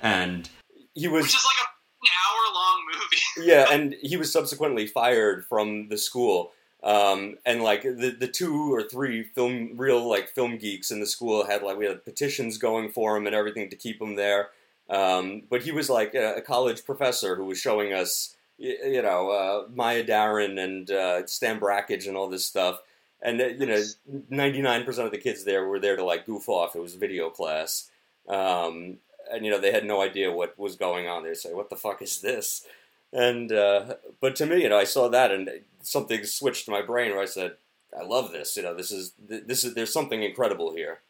and 0.00 0.48
he 0.94 1.08
was 1.08 1.24
Which 1.24 1.34
is 1.34 1.44
like 1.44 1.66
a 1.66 1.70
hour 2.08 2.54
long 2.54 2.82
movie. 2.92 3.48
yeah, 3.50 3.66
and 3.70 3.94
he 4.00 4.16
was 4.16 4.32
subsequently 4.32 4.86
fired 4.86 5.44
from 5.46 5.88
the 5.88 5.98
school. 5.98 6.52
Um, 6.82 7.36
and 7.44 7.62
like 7.62 7.82
the 7.82 8.16
the 8.18 8.26
two 8.28 8.74
or 8.74 8.82
three 8.82 9.22
film 9.22 9.72
real 9.76 10.08
like 10.08 10.28
film 10.28 10.56
geeks 10.56 10.90
in 10.90 11.00
the 11.00 11.06
school 11.06 11.44
had 11.46 11.62
like 11.62 11.76
we 11.76 11.84
had 11.84 12.04
petitions 12.06 12.56
going 12.56 12.88
for 12.88 13.16
him 13.16 13.26
and 13.26 13.36
everything 13.36 13.68
to 13.68 13.76
keep 13.76 14.00
him 14.00 14.16
there. 14.16 14.48
Um, 14.88 15.42
but 15.50 15.62
he 15.62 15.72
was 15.72 15.90
like 15.90 16.14
a, 16.14 16.36
a 16.36 16.40
college 16.40 16.84
professor 16.84 17.36
who 17.36 17.44
was 17.44 17.58
showing 17.58 17.92
us, 17.92 18.34
y- 18.58 18.76
you 18.84 19.02
know, 19.02 19.30
uh, 19.30 19.68
Maya 19.72 20.02
Deren 20.02 20.58
and 20.58 20.90
uh, 20.90 21.26
Stan 21.26 21.60
Brakhage 21.60 22.06
and 22.08 22.16
all 22.16 22.28
this 22.28 22.46
stuff. 22.46 22.80
And 23.22 23.40
uh, 23.42 23.46
you 23.48 23.66
know, 23.66 23.82
ninety 24.30 24.62
nine 24.62 24.84
percent 24.84 25.04
of 25.04 25.12
the 25.12 25.18
kids 25.18 25.44
there 25.44 25.68
were 25.68 25.78
there 25.78 25.96
to 25.96 26.04
like 26.04 26.24
goof 26.24 26.48
off. 26.48 26.74
It 26.74 26.80
was 26.80 26.94
video 26.94 27.28
class, 27.28 27.90
um, 28.26 28.96
and 29.32 29.44
you 29.44 29.50
know 29.50 29.58
they 29.60 29.72
had 29.72 29.84
no 29.84 30.00
idea 30.02 30.30
what 30.32 30.58
was 30.58 30.76
going 30.76 31.06
on. 31.08 31.24
They 31.24 31.34
say, 31.34 31.52
"What 31.52 31.70
the 31.70 31.76
fuck 31.76 32.02
is 32.02 32.20
this?" 32.20 32.66
And 33.12 33.50
uh, 33.52 33.94
but 34.20 34.36
to 34.36 34.46
me, 34.46 34.62
you 34.62 34.68
know, 34.68 34.78
I 34.78 34.84
saw 34.84 35.08
that 35.08 35.30
and 35.30 35.50
something 35.82 36.24
switched 36.24 36.64
to 36.66 36.70
my 36.70 36.82
brain 36.82 37.10
where 37.12 37.22
I 37.22 37.26
said, 37.26 37.56
"I 37.98 38.02
love 38.04 38.32
this. 38.32 38.56
You 38.56 38.62
know, 38.62 38.74
this 38.74 38.90
is 38.92 39.12
this 39.18 39.64
is 39.64 39.74
there's 39.74 39.92
something 39.92 40.22
incredible 40.22 40.74
here." 40.74 41.00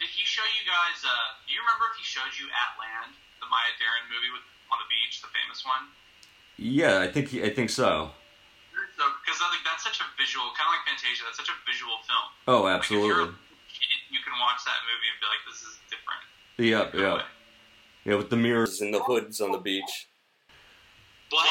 Did 0.00 0.10
he 0.10 0.24
show 0.26 0.42
you 0.58 0.66
guys? 0.66 0.98
Uh, 1.06 1.10
do 1.46 1.54
you 1.54 1.60
remember 1.62 1.86
if 1.94 1.98
he 1.98 2.04
showed 2.06 2.34
you 2.34 2.46
At 2.50 2.74
Land, 2.78 3.14
the 3.38 3.46
Maya 3.46 3.70
Deren 3.78 4.06
movie 4.10 4.30
with 4.34 4.42
on 4.74 4.78
the 4.82 4.88
beach, 4.90 5.22
the 5.22 5.30
famous 5.30 5.62
one? 5.62 5.90
Yeah, 6.58 6.98
I 7.02 7.08
think 7.10 7.30
he, 7.30 7.42
I 7.42 7.50
think 7.54 7.70
so. 7.70 8.10
So, 8.98 9.04
because 9.24 9.38
I 9.40 9.46
think 9.54 9.62
that's 9.66 9.82
such 9.82 9.98
a 10.02 10.06
visual, 10.20 10.50
kind 10.58 10.68
of 10.68 10.72
like 10.78 10.84
Fantasia. 10.90 11.22
That's 11.26 11.38
such 11.40 11.50
a 11.50 11.58
visual 11.66 11.96
film. 12.06 12.28
Oh, 12.50 12.62
Like, 12.66 12.82
if 12.82 12.90
you're 12.92 13.02
absolutely. 13.24 13.34
a 13.34 13.70
kid, 13.72 13.98
you 14.14 14.20
can 14.26 14.34
watch 14.38 14.60
that 14.68 14.78
movie 14.86 15.08
and 15.10 15.18
be 15.22 15.26
like, 15.30 15.42
"This 15.48 15.60
is 15.64 15.72
different." 15.86 15.91
Yeah, 16.62 16.90
Good 16.90 17.00
yeah, 17.00 17.22
yeah. 18.04 18.14
With 18.16 18.30
the 18.30 18.36
mirrors 18.36 18.80
and 18.80 18.94
the 18.94 19.02
hoods 19.02 19.40
on 19.40 19.50
the 19.52 19.58
beach. 19.58 20.08
What? 21.30 21.48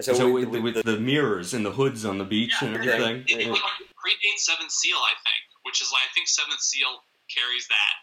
So, 0.00 0.32
with, 0.32 0.50
the, 0.50 0.58
with 0.58 0.82
the 0.82 0.98
mirrors 0.98 1.54
and 1.54 1.62
the 1.62 1.70
hoods 1.70 2.04
on 2.04 2.18
the 2.18 2.26
beach 2.26 2.54
and 2.62 2.74
Yeah. 2.74 2.98
everything. 2.98 3.22
It, 3.30 3.46
it 3.46 3.50
like, 3.50 3.62
predates 3.94 4.42
Seventh 4.42 4.72
Seal, 4.72 4.98
I 4.98 5.14
think, 5.22 5.42
which 5.62 5.78
is 5.78 5.92
like 5.94 6.02
I 6.02 6.10
think 6.14 6.26
Seventh 6.26 6.58
Seal 6.58 6.98
carries 7.30 7.68
that. 7.70 7.94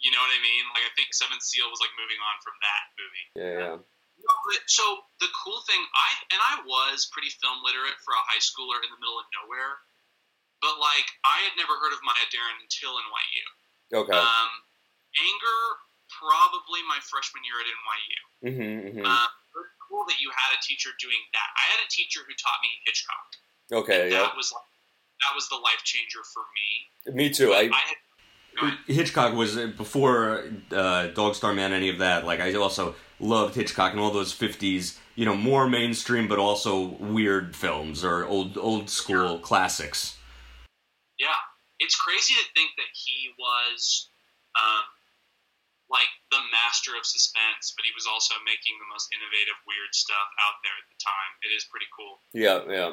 You 0.00 0.10
know 0.10 0.20
what 0.20 0.34
I 0.34 0.40
mean? 0.42 0.64
Like 0.74 0.84
I 0.84 0.92
think 0.98 1.14
Seventh 1.14 1.42
Seal 1.42 1.70
was 1.70 1.78
like 1.78 1.94
moving 1.94 2.18
on 2.18 2.36
from 2.42 2.56
that 2.60 2.84
movie. 2.98 3.26
Yeah, 3.38 3.54
yeah. 3.56 3.76
No, 4.24 4.32
but, 4.48 4.62
so 4.66 4.84
the 5.20 5.28
cool 5.36 5.60
thing, 5.68 5.80
I 5.80 6.08
and 6.32 6.40
I 6.40 6.54
was 6.64 7.08
pretty 7.12 7.30
film 7.40 7.60
literate 7.62 7.96
for 8.02 8.12
a 8.16 8.22
high 8.24 8.40
schooler 8.40 8.80
in 8.82 8.90
the 8.90 8.98
middle 8.98 9.16
of 9.20 9.26
nowhere, 9.36 9.80
but 10.64 10.76
like 10.80 11.08
I 11.22 11.44
had 11.46 11.54
never 11.60 11.76
heard 11.78 11.92
of 11.92 12.00
Maya 12.02 12.26
Deren 12.32 12.58
until 12.60 12.96
NYU. 13.00 13.44
Okay. 14.04 14.18
Um, 14.18 14.50
Anger, 15.18 15.60
probably 16.10 16.82
my 16.86 16.98
freshman 17.02 17.42
year 17.46 17.58
at 17.62 17.66
NYU. 17.70 18.20
Mm-hmm, 18.50 18.98
mm-hmm. 18.98 19.06
Uh, 19.06 19.28
it's 19.62 19.76
cool 19.78 20.04
that 20.06 20.18
you 20.18 20.30
had 20.34 20.50
a 20.54 20.60
teacher 20.62 20.90
doing 20.98 21.20
that. 21.32 21.48
I 21.54 21.64
had 21.70 21.80
a 21.82 21.90
teacher 21.90 22.20
who 22.26 22.34
taught 22.34 22.58
me 22.62 22.70
Hitchcock. 22.86 23.28
Okay, 23.72 24.10
yeah. 24.10 24.26
That 24.26 24.36
was 24.36 24.52
like 24.52 24.66
that 25.22 25.34
was 25.34 25.48
the 25.48 25.56
life 25.56 25.82
changer 25.84 26.20
for 26.22 26.42
me. 26.54 27.14
Me 27.14 27.30
too. 27.30 27.52
I, 27.52 27.70
I 27.72 27.82
had. 27.88 27.98
Hitchcock 28.86 29.34
was 29.34 29.56
uh, 29.56 29.72
before 29.76 30.44
uh, 30.70 31.08
Dog 31.08 31.34
Star 31.34 31.52
Man, 31.52 31.72
any 31.72 31.88
of 31.88 31.98
that. 31.98 32.24
Like 32.24 32.40
I 32.40 32.54
also 32.54 32.94
loved 33.18 33.54
Hitchcock 33.54 33.92
and 33.92 34.00
all 34.00 34.10
those 34.10 34.34
'50s, 34.34 34.98
you 35.14 35.24
know, 35.24 35.36
more 35.36 35.68
mainstream 35.68 36.28
but 36.28 36.38
also 36.38 36.96
weird 37.00 37.56
films 37.56 38.04
or 38.04 38.24
old 38.26 38.56
old 38.56 38.90
school 38.90 39.38
classics. 39.38 40.16
Yeah, 41.18 41.34
it's 41.80 41.96
crazy 41.96 42.34
to 42.34 42.44
think 42.54 42.70
that 42.76 42.86
he 42.92 43.30
was 43.38 44.08
um, 44.56 44.84
like 45.94 46.10
the 46.34 46.42
master 46.50 46.98
of 46.98 47.06
suspense, 47.06 47.70
but 47.78 47.86
he 47.86 47.94
was 47.94 48.10
also 48.10 48.34
making 48.42 48.74
the 48.82 48.90
most 48.90 49.06
innovative, 49.14 49.54
weird 49.62 49.94
stuff 49.94 50.28
out 50.42 50.58
there 50.66 50.74
at 50.74 50.90
the 50.90 50.98
time. 50.98 51.30
It 51.46 51.54
is 51.54 51.70
pretty 51.70 51.86
cool. 51.94 52.18
Yeah, 52.34 52.66
yeah, 52.66 52.90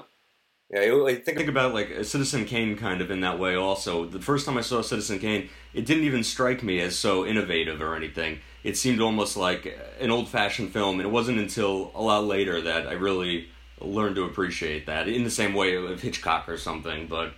yeah. 0.70 0.86
I 1.10 1.18
think, 1.18 1.42
think 1.42 1.50
about 1.50 1.74
like 1.74 1.90
a 1.90 2.06
Citizen 2.06 2.46
Kane 2.46 2.78
kind 2.78 3.02
of 3.02 3.10
in 3.10 3.26
that 3.26 3.42
way. 3.42 3.58
Also, 3.58 4.06
the 4.06 4.22
first 4.22 4.46
time 4.46 4.58
I 4.58 4.62
saw 4.62 4.86
Citizen 4.86 5.18
Kane, 5.18 5.50
it 5.74 5.90
didn't 5.90 6.06
even 6.06 6.24
strike 6.24 6.62
me 6.62 6.80
as 6.80 6.94
so 6.94 7.26
innovative 7.26 7.82
or 7.82 7.98
anything. 7.98 8.40
It 8.64 8.78
seemed 8.78 9.02
almost 9.02 9.36
like 9.36 9.66
an 10.00 10.12
old-fashioned 10.12 10.72
film, 10.72 11.00
and 11.00 11.10
it 11.10 11.12
wasn't 11.12 11.40
until 11.40 11.90
a 11.96 12.02
lot 12.02 12.26
later 12.26 12.62
that 12.62 12.86
I 12.86 12.94
really 12.94 13.50
learned 13.82 14.16
to 14.16 14.24
appreciate 14.24 14.86
that. 14.86 15.08
In 15.08 15.24
the 15.24 15.34
same 15.34 15.56
way 15.56 15.76
of 15.76 16.00
Hitchcock 16.00 16.48
or 16.48 16.58
something, 16.58 17.08
but 17.08 17.34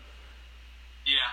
Yeah, 1.08 1.32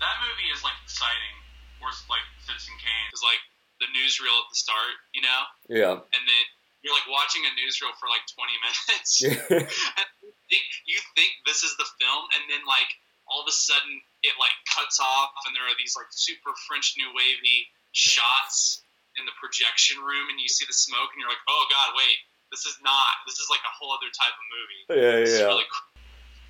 that 0.00 0.16
movie 0.20 0.48
is 0.52 0.60
like 0.64 0.76
exciting. 0.84 1.36
Or 1.80 1.88
like 2.10 2.26
Citizen 2.44 2.74
Kane 2.82 3.07
is 3.18 3.22
like 3.26 3.42
the 3.82 3.90
newsreel 3.90 4.34
at 4.38 4.46
the 4.50 4.58
start, 4.58 4.94
you 5.14 5.22
know, 5.26 5.40
yeah, 5.66 5.94
and 5.98 6.22
then 6.22 6.44
you're 6.86 6.94
like 6.94 7.10
watching 7.10 7.42
a 7.42 7.52
newsreel 7.58 7.90
for 7.98 8.06
like 8.06 8.22
20 8.30 8.54
minutes. 8.62 9.10
yeah, 9.18 9.34
and 9.98 10.08
you 10.22 10.30
think, 10.46 10.64
you 10.86 10.98
think 11.18 11.30
this 11.46 11.66
is 11.66 11.74
the 11.74 11.86
film, 11.98 12.22
and 12.38 12.46
then 12.46 12.62
like 12.66 12.86
all 13.26 13.42
of 13.42 13.48
a 13.50 13.54
sudden 13.54 13.98
it 14.22 14.34
like 14.38 14.54
cuts 14.70 15.02
off, 15.02 15.34
and 15.46 15.52
there 15.58 15.66
are 15.66 15.74
these 15.78 15.98
like 15.98 16.06
super 16.14 16.54
French 16.70 16.94
New 16.94 17.10
Wavy 17.10 17.66
shots 17.90 18.82
in 19.18 19.26
the 19.26 19.34
projection 19.42 19.98
room, 19.98 20.30
and 20.30 20.38
you 20.38 20.46
see 20.46 20.64
the 20.66 20.74
smoke, 20.76 21.10
and 21.14 21.18
you're 21.18 21.30
like, 21.30 21.42
oh 21.50 21.64
god, 21.70 21.98
wait, 21.98 22.18
this 22.54 22.62
is 22.66 22.78
not. 22.82 23.26
This 23.26 23.42
is 23.42 23.46
like 23.50 23.62
a 23.66 23.72
whole 23.74 23.90
other 23.92 24.10
type 24.14 24.34
of 24.34 24.46
movie. 24.54 24.82
yeah, 25.02 25.22
It's 25.26 25.38
yeah. 25.38 25.46
really 25.50 25.66
cool. 25.66 25.86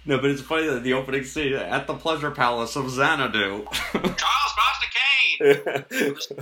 No, 0.07 0.16
but 0.16 0.31
it's 0.31 0.40
funny 0.40 0.66
that 0.68 0.85
the 0.85 0.94
opening 0.94 1.24
scene 1.24 1.52
at 1.52 1.87
the 1.87 1.92
Pleasure 1.94 2.31
Palace 2.31 2.76
of 2.76 2.88
Xanadu. 2.88 3.66
Charles 3.92 4.12
Foster 4.12 4.16
Kane. 4.16 4.47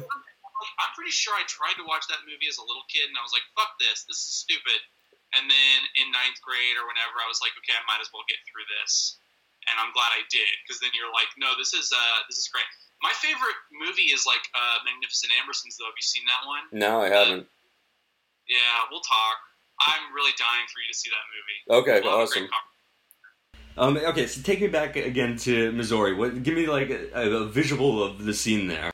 I'm 0.80 0.92
pretty 0.96 1.12
sure 1.12 1.36
I 1.36 1.44
tried 1.46 1.76
to 1.78 1.84
watch 1.84 2.08
that 2.08 2.24
movie 2.24 2.48
as 2.48 2.56
a 2.56 2.64
little 2.64 2.84
kid, 2.88 3.06
and 3.08 3.16
I 3.16 3.22
was 3.22 3.32
like, 3.36 3.44
"Fuck 3.52 3.76
this! 3.78 4.08
This 4.08 4.18
is 4.24 4.32
stupid." 4.44 4.80
And 5.36 5.44
then 5.50 5.78
in 6.00 6.08
ninth 6.14 6.40
grade 6.40 6.78
or 6.80 6.88
whenever, 6.88 7.20
I 7.20 7.28
was 7.28 7.44
like, 7.44 7.52
"Okay, 7.60 7.76
I 7.76 7.84
might 7.84 8.00
as 8.00 8.08
well 8.10 8.24
get 8.26 8.40
through 8.48 8.64
this." 8.80 9.20
And 9.66 9.74
I'm 9.82 9.90
glad 9.90 10.14
I 10.14 10.22
did, 10.30 10.52
because 10.62 10.78
then 10.80 10.94
you're 10.96 11.10
like, 11.12 11.28
"No, 11.36 11.52
this 11.58 11.74
is 11.76 11.92
uh, 11.92 12.18
this 12.30 12.40
is 12.40 12.48
great." 12.48 12.66
My 13.04 13.12
favorite 13.20 13.58
movie 13.76 14.08
is 14.14 14.24
like 14.24 14.40
uh, 14.56 14.80
Magnificent 14.88 15.28
Ambersons, 15.36 15.76
though. 15.76 15.86
Have 15.90 15.98
you 15.98 16.06
seen 16.06 16.24
that 16.26 16.42
one? 16.48 16.64
no, 16.72 17.04
I 17.04 17.12
haven't. 17.12 17.44
Yeah, 18.48 18.88
we'll 18.88 19.04
talk. 19.04 19.36
I'm 19.82 20.08
really 20.14 20.32
dying 20.38 20.64
for 20.72 20.80
you 20.80 20.88
to 20.88 20.96
see 20.96 21.10
that 21.12 21.26
movie. 21.28 21.60
Okay, 21.82 22.00
We'll 22.00 22.24
awesome. 22.24 22.48
Um, 23.76 23.96
okay, 23.98 24.26
so 24.26 24.40
take 24.40 24.60
me 24.60 24.68
back 24.68 24.96
again 24.96 25.36
to 25.44 25.70
Missouri. 25.72 26.14
What? 26.14 26.42
Give 26.42 26.54
me 26.54 26.66
like 26.66 26.88
a, 26.88 27.12
a 27.12 27.44
visual 27.44 28.02
of 28.02 28.24
the 28.24 28.32
scene 28.32 28.68
there. 28.68 28.90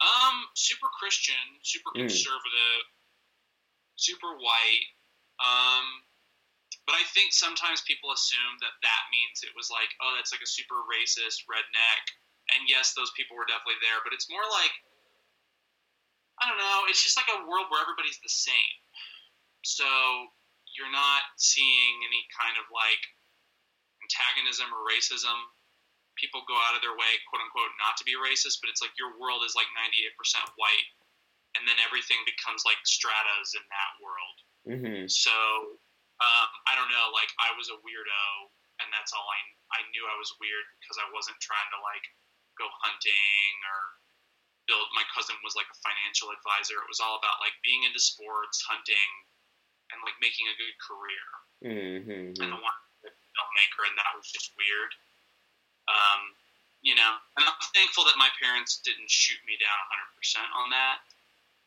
Um, 0.00 0.36
super 0.54 0.88
Christian, 0.98 1.36
super 1.62 1.90
Mm. 1.96 2.08
conservative, 2.08 2.82
super 3.96 4.36
white. 4.40 4.86
Um, 5.36 5.84
but 6.88 6.96
I 6.96 7.04
think 7.12 7.32
sometimes 7.36 7.82
people 7.84 8.12
assume 8.12 8.56
that 8.64 8.72
that 8.80 9.02
means 9.12 9.44
it 9.44 9.52
was 9.52 9.68
like, 9.68 9.92
oh, 10.00 10.14
that's 10.16 10.32
like 10.32 10.40
a 10.40 10.48
super 10.48 10.80
racist 10.88 11.44
redneck. 11.44 12.04
And 12.56 12.64
yes, 12.70 12.94
those 12.94 13.10
people 13.18 13.36
were 13.36 13.44
definitely 13.44 13.82
there, 13.84 14.00
but 14.06 14.14
it's 14.14 14.30
more 14.30 14.46
like, 14.48 14.72
I 16.40 16.48
don't 16.48 16.60
know, 16.62 16.86
it's 16.88 17.02
just 17.02 17.18
like 17.18 17.28
a 17.28 17.44
world 17.44 17.68
where 17.68 17.82
everybody's 17.82 18.20
the 18.22 18.32
same. 18.32 18.76
So 19.66 19.84
you're 20.78 20.92
not 20.92 21.22
seeing 21.36 22.00
any 22.06 22.22
kind 22.32 22.54
of 22.56 22.70
like 22.70 23.02
antagonism 24.06 24.70
or 24.70 24.86
racism 24.86 25.34
people 26.16 26.42
go 26.48 26.56
out 26.66 26.74
of 26.74 26.80
their 26.80 26.96
way, 26.96 27.12
quote 27.28 27.44
unquote, 27.44 27.70
not 27.76 27.94
to 28.00 28.04
be 28.08 28.16
racist, 28.16 28.58
but 28.64 28.72
it's 28.72 28.80
like 28.80 28.96
your 28.96 29.14
world 29.20 29.44
is 29.44 29.52
like 29.52 29.68
98% 29.76 30.16
white, 30.56 30.88
and 31.54 31.68
then 31.68 31.76
everything 31.84 32.18
becomes 32.24 32.64
like 32.64 32.80
stratas 32.88 33.52
in 33.52 33.64
that 33.68 33.92
world. 34.00 34.36
Mm-hmm. 34.66 35.04
So 35.12 35.36
um, 36.24 36.50
I 36.66 36.72
don't 36.74 36.88
know, 36.88 37.12
like 37.12 37.30
I 37.38 37.52
was 37.54 37.68
a 37.68 37.78
weirdo, 37.84 38.24
and 38.80 38.88
that's 38.90 39.12
all 39.12 39.28
I 39.28 39.40
I 39.76 39.80
knew 39.92 40.04
I 40.08 40.16
was 40.16 40.32
weird 40.40 40.66
because 40.80 40.96
I 40.96 41.06
wasn't 41.12 41.38
trying 41.44 41.70
to 41.76 41.80
like 41.84 42.06
go 42.56 42.66
hunting 42.80 43.52
or 43.68 43.80
build. 44.64 44.88
My 44.96 45.04
cousin 45.12 45.36
was 45.44 45.52
like 45.52 45.68
a 45.68 45.78
financial 45.84 46.32
advisor. 46.32 46.80
It 46.80 46.88
was 46.88 47.04
all 47.04 47.20
about 47.20 47.44
like 47.44 47.54
being 47.60 47.84
into 47.84 48.00
sports, 48.00 48.64
hunting, 48.64 49.10
and 49.92 50.00
like 50.00 50.16
making 50.24 50.48
a 50.48 50.56
good 50.56 50.74
career 50.80 51.26
Mm-hmm. 51.64 52.36
and 52.36 52.52
I 52.52 52.58
wanted 52.60 52.85
filmmaker, 53.56 53.88
and 53.88 53.96
that 53.96 54.12
was 54.12 54.28
just 54.28 54.52
weird. 54.60 54.92
Um, 55.88 56.36
you 56.84 56.92
know, 56.92 57.12
and 57.40 57.48
I'm 57.48 57.56
thankful 57.72 58.04
that 58.04 58.20
my 58.20 58.28
parents 58.36 58.84
didn't 58.84 59.08
shoot 59.08 59.40
me 59.48 59.56
down 59.56 59.80
100% 60.20 60.44
on 60.60 60.68
that, 60.76 61.00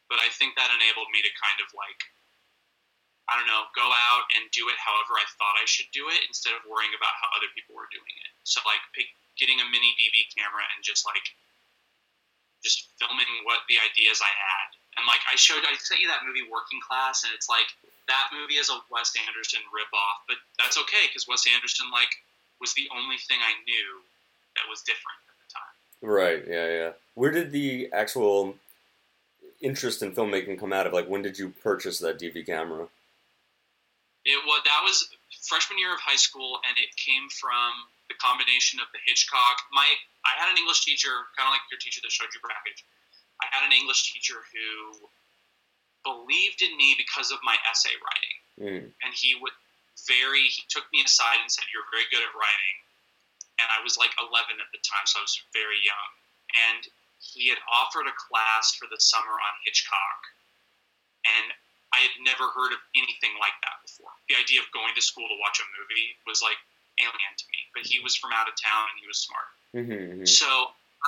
but 0.06 0.22
I 0.22 0.30
think 0.38 0.54
that 0.54 0.70
enabled 0.70 1.10
me 1.10 1.26
to 1.26 1.32
kind 1.42 1.58
of 1.66 1.68
like, 1.74 1.98
I 3.26 3.36
don't 3.36 3.50
know, 3.50 3.68
go 3.74 3.90
out 3.90 4.26
and 4.38 4.46
do 4.54 4.70
it 4.70 4.78
however 4.78 5.18
I 5.18 5.26
thought 5.36 5.58
I 5.58 5.66
should 5.66 5.90
do 5.92 6.08
it 6.14 6.22
instead 6.30 6.54
of 6.54 6.62
worrying 6.70 6.94
about 6.94 7.14
how 7.20 7.34
other 7.34 7.50
people 7.58 7.74
were 7.74 7.90
doing 7.90 8.16
it. 8.22 8.32
So 8.46 8.62
like 8.64 8.82
pick, 8.94 9.10
getting 9.36 9.60
a 9.60 9.68
mini 9.68 9.92
DV 9.98 10.30
camera 10.38 10.66
and 10.78 10.86
just 10.86 11.04
like 11.10 11.26
just 12.64 12.92
filming 13.00 13.30
what 13.48 13.64
the 13.72 13.80
ideas 13.80 14.20
I 14.20 14.34
had. 14.34 14.68
And 14.98 15.04
like 15.08 15.24
I 15.30 15.36
showed, 15.40 15.64
I 15.64 15.76
sent 15.80 16.04
you 16.04 16.10
that 16.12 16.28
movie 16.28 16.44
Working 16.48 16.82
Class, 16.84 17.24
and 17.24 17.32
it's 17.32 17.48
like 17.48 17.70
that 18.10 18.34
movie 18.34 18.58
is 18.58 18.70
a 18.70 18.78
Wes 18.92 19.14
Anderson 19.16 19.62
ripoff, 19.70 20.26
but 20.28 20.38
that's 20.58 20.78
okay 20.78 21.06
because 21.08 21.30
Wes 21.30 21.46
Anderson 21.46 21.88
like 21.94 22.10
was 22.60 22.74
the 22.74 22.90
only 22.92 23.18
thing 23.30 23.38
I 23.40 23.54
knew 23.64 24.04
that 24.58 24.66
was 24.68 24.82
different 24.82 25.22
at 25.30 25.38
the 25.40 25.48
time. 25.54 25.76
Right. 26.02 26.44
Yeah. 26.44 26.68
Yeah. 26.68 26.92
Where 27.16 27.32
did 27.32 27.52
the 27.52 27.90
actual 27.94 28.56
interest 29.62 30.02
in 30.02 30.12
filmmaking 30.12 30.60
come 30.60 30.74
out 30.74 30.88
of? 30.88 30.94
Like, 30.94 31.08
when 31.08 31.22
did 31.22 31.38
you 31.38 31.54
purchase 31.62 32.00
that 32.00 32.20
DV 32.20 32.46
camera? 32.46 32.88
It 34.26 34.40
was 34.44 34.62
that 34.66 34.82
was 34.84 35.08
freshman 35.48 35.80
year 35.80 35.94
of 35.94 36.02
high 36.04 36.20
school, 36.20 36.60
and 36.68 36.76
it 36.76 36.92
came 37.00 37.32
from 37.32 37.88
the 38.12 38.18
combination 38.20 38.80
of 38.84 38.92
the 38.92 39.00
Hitchcock. 39.06 39.64
My 39.72 39.88
I 40.28 40.36
had 40.36 40.52
an 40.52 40.58
English 40.60 40.84
teacher, 40.84 41.32
kind 41.38 41.48
of 41.48 41.56
like 41.56 41.64
your 41.72 41.80
teacher 41.80 42.04
that 42.04 42.12
showed 42.12 42.30
you 42.36 42.44
Brakhage. 42.44 42.84
I 43.40 43.48
had 43.56 43.64
an 43.64 43.72
English 43.72 44.12
teacher 44.12 44.44
who 44.52 45.08
believed 46.04 46.62
in 46.62 46.72
me 46.78 46.96
because 46.98 47.32
of 47.32 47.40
my 47.44 47.56
essay 47.70 47.94
writing. 48.00 48.38
Mm. 48.60 48.86
and 49.04 49.12
he 49.16 49.40
would 49.40 49.56
very 50.08 50.48
he 50.52 50.64
took 50.68 50.84
me 50.92 51.00
aside 51.04 51.40
and 51.40 51.48
said 51.48 51.64
you're 51.72 51.88
very 51.96 52.08
good 52.12 52.20
at 52.20 52.32
writing 52.36 52.76
and 53.60 53.68
i 53.72 53.80
was 53.84 53.96
like 53.96 54.12
11 54.20 54.60
at 54.60 54.68
the 54.76 54.80
time 54.84 55.04
so 55.08 55.20
i 55.20 55.24
was 55.24 55.36
very 55.56 55.80
young 55.80 56.10
and 56.72 56.88
he 57.24 57.48
had 57.48 57.60
offered 57.72 58.04
a 58.08 58.16
class 58.16 58.76
for 58.76 58.88
the 58.92 59.00
summer 59.00 59.32
on 59.32 59.54
hitchcock 59.64 60.20
and 61.24 61.56
i 61.96 62.00
had 62.04 62.16
never 62.24 62.52
heard 62.52 62.72
of 62.76 62.80
anything 63.00 63.32
like 63.40 63.56
that 63.64 63.80
before 63.84 64.12
the 64.28 64.36
idea 64.36 64.60
of 64.60 64.68
going 64.76 64.92
to 64.92 65.04
school 65.04 65.28
to 65.28 65.40
watch 65.40 65.60
a 65.64 65.68
movie 65.80 66.16
was 66.28 66.44
like 66.44 66.60
alien 67.00 67.34
to 67.40 67.48
me 67.52 67.60
but 67.72 67.84
he 67.88 68.00
was 68.04 68.16
from 68.16 68.36
out 68.36 68.48
of 68.52 68.56
town 68.60 68.92
and 68.92 69.00
he 69.00 69.08
was 69.08 69.20
smart 69.24 69.52
Mm-hmm. 69.76 70.26
so 70.28 70.48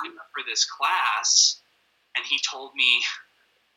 I 0.00 0.08
went 0.08 0.20
for 0.32 0.40
this 0.48 0.64
class, 0.64 1.60
and 2.16 2.24
he 2.24 2.38
told 2.48 2.72
me, 2.74 3.02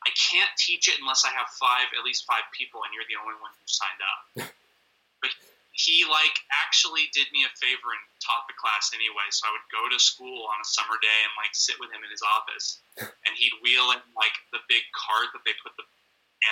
I 0.06 0.14
can't 0.14 0.54
teach 0.56 0.86
it 0.86 1.02
unless 1.02 1.26
I 1.26 1.34
have 1.34 1.50
five, 1.58 1.90
at 1.98 2.06
least 2.06 2.30
five 2.30 2.46
people, 2.54 2.86
and 2.86 2.94
you're 2.94 3.10
the 3.10 3.18
only 3.18 3.34
one 3.42 3.50
who 3.58 3.66
signed 3.66 4.02
up. 4.06 4.22
but 5.22 5.34
he 5.74 6.06
like 6.06 6.38
actually 6.54 7.10
did 7.12 7.26
me 7.34 7.44
a 7.44 7.52
favor 7.58 7.90
and 7.90 8.06
taught 8.22 8.46
the 8.46 8.56
class 8.56 8.94
anyway. 8.94 9.28
So 9.34 9.50
I 9.50 9.52
would 9.52 9.68
go 9.74 9.90
to 9.90 9.98
school 9.98 10.46
on 10.48 10.62
a 10.62 10.68
summer 10.68 10.96
day 11.02 11.20
and 11.26 11.34
like 11.36 11.52
sit 11.58 11.82
with 11.82 11.90
him 11.90 12.06
in 12.06 12.12
his 12.14 12.22
office, 12.22 12.80
and 13.02 13.34
he'd 13.34 13.58
wheel 13.66 13.92
in 13.98 14.02
like 14.14 14.36
the 14.54 14.62
big 14.70 14.86
cart 14.94 15.34
that 15.34 15.42
they 15.42 15.58
put 15.60 15.74
the 15.76 15.86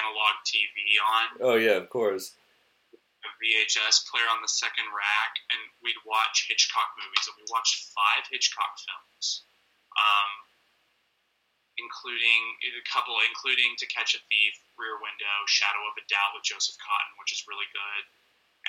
analog 0.01 0.33
TV 0.43 0.97
on. 0.99 1.25
Oh 1.39 1.57
yeah, 1.61 1.77
of 1.77 1.87
course. 1.93 2.33
A 3.23 3.31
VHS 3.39 4.03
player 4.11 4.27
on 4.33 4.43
the 4.43 4.51
second 4.51 4.89
rack, 4.91 5.39
and 5.47 5.61
we'd 5.79 5.99
watch 6.03 6.49
Hitchcock 6.51 6.91
movies, 6.99 7.29
and 7.31 7.39
we 7.39 7.47
watched 7.47 7.93
five 7.95 8.27
Hitchcock 8.27 8.75
films. 8.81 9.47
Um, 9.95 10.31
including 11.77 12.41
a 12.61 12.85
couple, 12.85 13.17
including 13.25 13.73
To 13.79 13.85
Catch 13.89 14.13
a 14.13 14.21
Thief, 14.29 14.53
Rear 14.77 14.97
Window, 15.01 15.37
Shadow 15.49 15.81
of 15.89 15.97
a 15.97 16.05
Doubt 16.05 16.37
with 16.37 16.45
Joseph 16.45 16.77
Cotten, 16.77 17.13
which 17.17 17.33
is 17.33 17.45
really 17.49 17.67
good. 17.73 18.03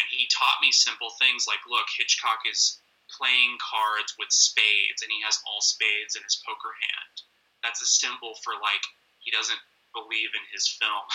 And 0.00 0.06
he 0.10 0.26
taught 0.32 0.62
me 0.64 0.74
simple 0.74 1.14
things 1.20 1.46
like, 1.46 1.62
look, 1.70 1.86
Hitchcock 1.94 2.42
is 2.48 2.80
playing 3.12 3.60
cards 3.60 4.16
with 4.18 4.32
spades, 4.32 5.04
and 5.04 5.12
he 5.12 5.22
has 5.22 5.38
all 5.46 5.62
spades 5.62 6.16
in 6.16 6.24
his 6.24 6.40
poker 6.42 6.72
hand. 6.72 7.16
That's 7.62 7.84
a 7.84 7.88
symbol 7.88 8.34
for 8.42 8.56
like 8.58 8.82
he 9.22 9.30
doesn't 9.30 9.60
believe 9.94 10.34
in 10.34 10.44
his 10.50 10.66
film. 10.66 11.06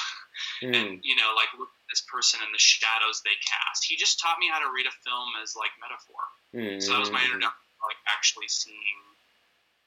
Mm. 0.64 0.74
and 0.78 0.90
you 1.04 1.18
know, 1.20 1.36
like 1.36 1.52
look 1.60 1.70
at 1.70 1.88
this 1.92 2.06
person 2.08 2.40
and 2.40 2.54
the 2.56 2.62
shadows 2.62 3.20
they 3.22 3.36
cast. 3.44 3.84
He 3.84 4.00
just 4.00 4.22
taught 4.22 4.40
me 4.40 4.48
how 4.48 4.64
to 4.64 4.72
read 4.72 4.88
a 4.88 4.96
film 5.04 5.36
as 5.44 5.60
like 5.60 5.76
metaphor. 5.82 6.24
Mm. 6.56 6.80
So 6.80 6.96
that 6.96 7.04
was 7.04 7.12
my 7.12 7.22
introduction 7.26 7.68
like 7.84 8.00
actually 8.08 8.48
seeing 8.52 9.00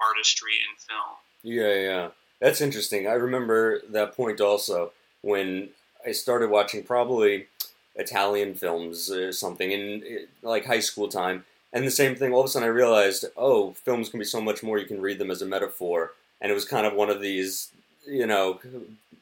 artistry 0.00 0.56
in 0.58 0.72
film. 0.80 1.16
Yeah, 1.42 1.74
yeah. 1.74 2.08
That's 2.40 2.60
interesting. 2.60 3.06
I 3.06 3.12
remember 3.12 3.80
that 3.90 4.16
point 4.16 4.40
also 4.40 4.92
when 5.22 5.70
I 6.06 6.12
started 6.12 6.50
watching 6.50 6.82
probably 6.82 7.46
Italian 7.94 8.54
films 8.54 9.10
or 9.10 9.32
something 9.32 9.70
in 9.70 10.26
like 10.42 10.66
high 10.66 10.80
school 10.80 11.08
time. 11.08 11.44
And 11.72 11.86
the 11.86 11.90
same 11.90 12.16
thing, 12.16 12.32
all 12.32 12.40
of 12.40 12.46
a 12.46 12.48
sudden 12.48 12.68
I 12.68 12.70
realized, 12.70 13.24
oh, 13.36 13.72
films 13.72 14.08
can 14.08 14.18
be 14.18 14.24
so 14.24 14.40
much 14.40 14.62
more. 14.62 14.78
You 14.78 14.86
can 14.86 15.00
read 15.00 15.18
them 15.18 15.30
as 15.30 15.40
a 15.42 15.46
metaphor. 15.46 16.12
And 16.40 16.50
it 16.50 16.54
was 16.54 16.64
kind 16.64 16.86
of 16.86 16.94
one 16.94 17.08
of 17.10 17.20
these, 17.20 17.70
you 18.06 18.26
know, 18.26 18.60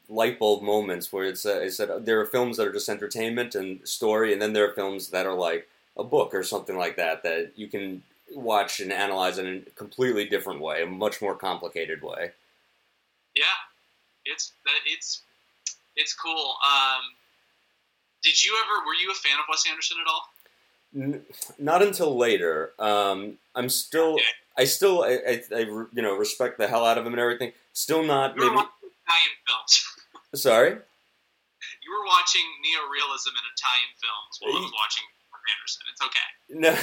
light 0.09 0.39
bulb 0.39 0.61
moments 0.63 1.13
where 1.13 1.25
it's, 1.25 1.45
uh, 1.45 1.61
I 1.63 1.69
said, 1.69 2.05
there 2.05 2.19
are 2.19 2.25
films 2.25 2.57
that 2.57 2.67
are 2.67 2.73
just 2.73 2.89
entertainment 2.89 3.55
and 3.55 3.87
story, 3.87 4.33
and 4.33 4.41
then 4.41 4.53
there 4.53 4.69
are 4.69 4.73
films 4.73 5.09
that 5.09 5.25
are 5.25 5.33
like 5.33 5.67
a 5.97 6.03
book 6.03 6.33
or 6.33 6.43
something 6.43 6.77
like 6.77 6.95
that 6.97 7.23
that 7.23 7.51
you 7.55 7.67
can 7.67 8.03
watch 8.33 8.79
and 8.79 8.91
analyze 8.91 9.37
in 9.37 9.63
a 9.67 9.69
completely 9.71 10.25
different 10.25 10.61
way, 10.61 10.83
a 10.83 10.85
much 10.87 11.21
more 11.21 11.35
complicated 11.35 12.01
way. 12.01 12.31
Yeah, 13.35 13.43
it's 14.25 14.53
it's 14.85 15.21
it's 15.95 16.13
cool. 16.13 16.55
Um, 16.65 17.01
did 18.23 18.43
you 18.43 18.55
ever? 18.63 18.85
Were 18.85 18.93
you 18.93 19.11
a 19.11 19.15
fan 19.15 19.37
of 19.39 19.45
Wes 19.49 19.63
Anderson 19.69 19.97
at 20.05 20.09
all? 20.09 20.29
N- 20.95 21.25
not 21.57 21.81
until 21.81 22.17
later. 22.17 22.71
Um, 22.77 23.37
I'm 23.55 23.69
still, 23.69 24.15
Okay. 24.15 24.23
I 24.57 24.65
still, 24.65 25.03
I, 25.03 25.19
I, 25.25 25.41
I, 25.55 25.59
you 25.59 25.87
know, 26.03 26.15
respect 26.17 26.57
the 26.57 26.67
hell 26.67 26.85
out 26.85 26.97
of 26.97 27.05
him 27.05 27.13
and 27.13 27.19
everything. 27.21 27.53
Still 27.71 28.03
not 28.03 28.35
You 28.35 28.41
were 28.43 28.47
maybe. 28.51 28.55
watching 28.57 28.91
Italian 29.07 29.35
films. 29.47 29.73
Sorry. 30.35 30.71
you 30.71 31.89
were 31.91 32.05
watching 32.05 32.43
neorealism 32.59 33.31
in 33.31 33.45
Italian 33.55 33.91
films 34.03 34.33
while 34.43 34.51
I 34.51 34.59
was 34.67 34.73
watching 34.75 35.03
Anderson. 35.49 35.83
It's 35.91 36.01
okay. 36.01 36.27
No. 36.51 36.75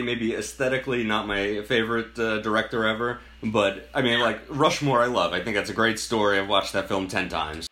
maybe 0.04 0.34
aesthetically 0.34 1.04
not 1.04 1.26
my 1.26 1.62
favorite 1.62 2.18
uh, 2.18 2.40
director 2.42 2.84
ever, 2.84 3.20
but 3.42 3.88
I 3.94 4.02
mean, 4.02 4.20
like 4.20 4.42
Rushmore, 4.48 5.02
I 5.02 5.06
love. 5.06 5.32
I 5.32 5.42
think 5.42 5.56
that's 5.56 5.70
a 5.70 5.76
great 5.76 5.98
story. 5.98 6.38
I've 6.38 6.48
watched 6.48 6.72
that 6.74 6.88
film 6.88 7.06
ten 7.08 7.28
times. 7.28 7.68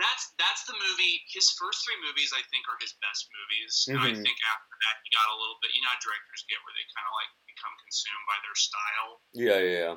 That's 0.00 0.24
that's 0.40 0.64
the 0.64 0.74
movie. 0.74 1.22
His 1.30 1.52
first 1.54 1.84
three 1.84 2.00
movies, 2.00 2.32
I 2.32 2.42
think, 2.48 2.64
are 2.66 2.80
his 2.80 2.96
best 3.04 3.28
movies. 3.28 3.72
And 3.88 3.98
I 4.00 4.10
think 4.16 4.38
after 4.48 4.74
that, 4.82 4.94
he 5.04 5.08
got 5.12 5.28
a 5.30 5.36
little 5.36 5.58
bit. 5.60 5.70
You 5.76 5.84
know, 5.84 5.92
how 5.92 6.00
directors 6.00 6.42
get 6.48 6.58
where 6.64 6.74
they 6.74 6.86
kind 6.90 7.06
of 7.06 7.14
like 7.14 7.30
become 7.46 7.74
consumed 7.84 8.24
by 8.26 8.38
their 8.40 8.56
style. 8.56 9.10
Yeah, 9.36 9.60
yeah, 9.60 9.78
yeah. 9.92 9.94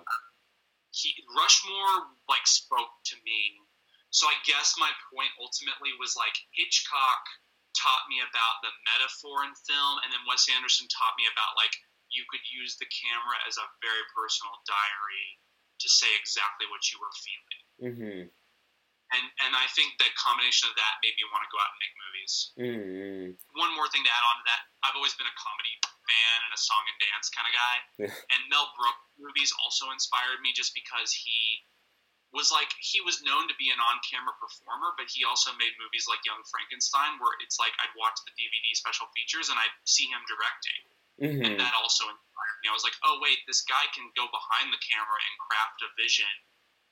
he 0.91 1.15
Rushmore 1.31 2.11
like 2.27 2.45
spoke 2.45 2.91
to 3.13 3.15
me. 3.23 3.55
So 4.11 4.31
I 4.31 4.38
guess 4.47 4.79
my 4.79 4.88
point 5.11 5.31
ultimately 5.43 5.91
was 5.99 6.15
like 6.15 6.35
Hitchcock 6.55 7.23
taught 7.77 8.07
me 8.07 8.23
about 8.23 8.63
the 8.63 8.71
metaphor 8.88 9.43
in 9.45 9.53
film, 9.67 10.01
and 10.03 10.09
then 10.09 10.23
Wes 10.25 10.47
Anderson 10.51 10.88
taught 10.91 11.15
me 11.19 11.27
about 11.29 11.55
like 11.59 11.75
you 12.09 12.23
could 12.29 12.43
use 12.47 12.77
the 12.77 12.89
camera 12.89 13.38
as 13.49 13.57
a 13.57 13.67
very 13.83 14.05
personal 14.13 14.55
diary 14.63 15.29
to 15.81 15.88
say 15.91 16.09
exactly 16.15 16.69
what 16.71 16.83
you 16.89 16.97
were 17.01 17.15
feeling. 17.19 17.61
Mm-hmm. 17.75 18.21
And 19.13 19.25
and 19.45 19.53
I 19.53 19.69
think 19.77 20.01
the 20.01 20.09
combination 20.17 20.65
of 20.71 20.75
that 20.79 20.97
made 21.05 21.13
me 21.13 21.25
want 21.29 21.45
to 21.45 21.51
go 21.53 21.61
out 21.61 21.71
and 21.75 21.81
make 21.83 21.95
movies. 21.95 22.33
Mm-hmm. 22.57 23.25
One 23.53 23.71
more 23.77 23.85
thing 23.93 24.01
to 24.01 24.11
add 24.11 24.25
on 24.25 24.41
to 24.41 24.45
that, 24.49 24.61
I've 24.81 24.97
always 24.97 25.13
been 25.13 25.29
a 25.29 25.38
comedy 25.38 25.77
fan 26.09 26.38
and 26.49 26.51
a 26.53 26.59
song 26.59 26.81
and 26.89 26.97
dance 26.97 27.29
kind 27.29 27.45
of 27.45 27.53
guy. 27.53 27.75
And 28.33 28.41
Mel 28.49 28.73
Brooks 28.73 29.05
movies 29.21 29.53
also 29.61 29.93
inspired 29.93 30.41
me 30.41 30.57
just 30.57 30.73
because 30.73 31.13
he 31.13 31.65
was 32.36 32.52
like 32.52 32.67
he 32.84 33.00
was 33.02 33.24
known 33.24 33.48
to 33.48 33.56
be 33.56 33.71
an 33.71 33.80
on-camera 33.80 34.36
performer, 34.38 34.91
but 35.00 35.08
he 35.08 35.24
also 35.24 35.56
made 35.56 35.71
movies 35.80 36.06
like 36.12 36.19
Young 36.28 36.43
Frankenstein, 36.52 37.15
where 37.24 37.34
it's 37.39 37.56
like 37.58 37.71
I'd 37.80 37.95
watch 37.95 38.19
the 38.28 38.36
DVD 38.36 38.76
special 38.76 39.08
features 39.15 39.48
and 39.48 39.56
I'd 39.58 39.74
see 39.88 40.06
him 40.12 40.19
directing, 40.28 40.82
Mm-hmm. 41.15 41.48
and 41.48 41.56
that 41.63 41.71
also 41.80 42.04
inspired 42.12 42.58
me. 42.60 42.67
I 42.67 42.76
was 42.76 42.84
like, 42.84 43.00
oh 43.08 43.24
wait, 43.24 43.39
this 43.48 43.63
guy 43.63 43.88
can 43.95 44.12
go 44.19 44.28
behind 44.28 44.67
the 44.76 44.82
camera 44.84 45.15
and 45.15 45.34
craft 45.48 45.80
a 45.80 45.89
vision, 45.95 46.28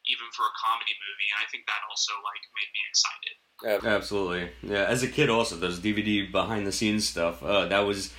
even 0.07 0.31
for 0.31 0.47
a 0.47 0.53
comedy 0.63 0.95
movie, 0.95 1.27
and 1.35 1.43
I 1.43 1.47
think 1.51 1.67
that 1.67 1.83
also 1.91 2.15
like 2.23 2.39
made 2.55 2.71
me 2.71 2.81
excited. 2.87 3.35
Absolutely. 3.83 4.43
Yeah. 4.63 4.87
As 4.87 5.03
a 5.03 5.11
kid, 5.11 5.27
also 5.29 5.55
those 5.59 5.79
DVD 5.79 6.23
behind 6.31 6.65
the 6.67 6.71
scenes 6.71 7.07
stuff. 7.07 7.43
Uh, 7.43 7.65
that 7.67 7.79
was 7.83 8.11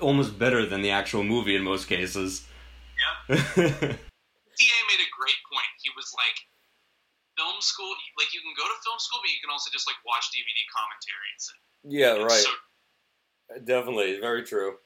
almost 0.00 0.38
better 0.38 0.64
than 0.66 0.82
the 0.82 0.90
actual 0.90 1.22
movie 1.22 1.54
in 1.58 1.62
most 1.62 1.86
cases. 1.90 2.46
Yeah. 3.28 3.34
TA 3.36 4.78
made 4.90 5.02
a 5.02 5.10
great 5.18 5.38
point. 5.50 5.70
He 5.82 5.90
was 5.94 6.10
like, 6.16 6.38
film 7.38 7.62
school, 7.62 7.94
like 8.18 8.34
you 8.34 8.42
can 8.42 8.50
go 8.58 8.66
to 8.66 8.76
film 8.82 8.98
school, 8.98 9.22
but 9.22 9.30
you 9.30 9.38
can 9.38 9.54
also 9.54 9.70
just 9.70 9.86
like 9.86 9.96
watch 10.02 10.26
DVD 10.34 10.58
commentaries. 10.74 11.44
yeah. 11.86 12.18
It's 12.18 12.26
Right. 12.26 12.42
So, 12.42 12.50
Definitely. 13.64 14.20
Very 14.20 14.42
true. 14.42 14.76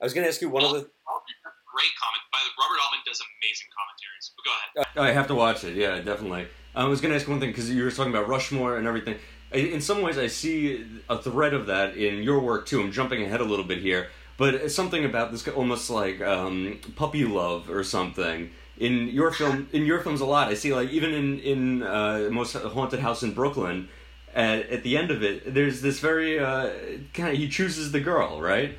I 0.00 0.04
was 0.04 0.14
going 0.14 0.24
to 0.24 0.28
ask 0.28 0.40
you 0.40 0.48
one 0.48 0.62
of 0.62 0.70
the. 0.70 0.78
great 0.78 1.92
comment. 1.98 2.22
By 2.30 2.38
the 2.44 2.52
Robert 2.60 2.78
Altman 2.84 3.00
does 3.06 3.18
amazing 3.18 3.66
commentaries. 3.74 4.26
But 4.36 4.44
go 4.44 4.52
ahead. 4.54 5.08
I 5.08 5.12
have 5.12 5.26
to 5.28 5.34
watch 5.34 5.64
it. 5.64 5.74
Yeah, 5.74 5.98
definitely. 5.98 6.46
I 6.74 6.84
was 6.84 7.00
going 7.00 7.10
to 7.10 7.16
ask 7.16 7.26
one 7.26 7.40
thing 7.40 7.50
because 7.50 7.70
you 7.70 7.82
were 7.82 7.90
talking 7.90 8.12
about 8.12 8.28
Rushmore 8.28 8.76
and 8.76 8.86
everything. 8.86 9.16
In 9.52 9.80
some 9.80 10.02
ways, 10.02 10.18
I 10.18 10.26
see 10.26 10.84
a 11.08 11.18
thread 11.18 11.54
of 11.54 11.66
that 11.66 11.96
in 11.96 12.22
your 12.22 12.40
work 12.40 12.66
too. 12.66 12.80
I'm 12.80 12.92
jumping 12.92 13.22
ahead 13.22 13.40
a 13.40 13.44
little 13.44 13.64
bit 13.64 13.78
here, 13.78 14.08
but 14.36 14.54
it's 14.54 14.74
something 14.74 15.04
about 15.04 15.30
this 15.30 15.46
almost 15.48 15.90
like 15.90 16.20
um, 16.20 16.80
puppy 16.96 17.24
love 17.24 17.70
or 17.70 17.84
something. 17.84 18.50
In 18.78 19.08
your 19.08 19.30
film, 19.30 19.68
in 19.72 19.86
your 19.86 20.00
films, 20.00 20.20
a 20.20 20.26
lot. 20.26 20.48
I 20.48 20.54
see 20.54 20.74
like 20.74 20.90
even 20.90 21.14
in 21.14 21.38
in 21.40 21.82
uh, 21.82 22.28
most 22.30 22.54
haunted 22.54 23.00
house 23.00 23.22
in 23.22 23.34
Brooklyn. 23.34 23.88
At, 24.34 24.66
at 24.66 24.82
the 24.82 24.98
end 24.98 25.12
of 25.12 25.22
it, 25.22 25.54
there's 25.54 25.80
this 25.80 26.00
very 26.00 26.40
uh, 26.40 26.98
kind 27.14 27.30
of 27.30 27.38
he 27.38 27.48
chooses 27.48 27.92
the 27.92 28.00
girl, 28.00 28.42
right? 28.42 28.74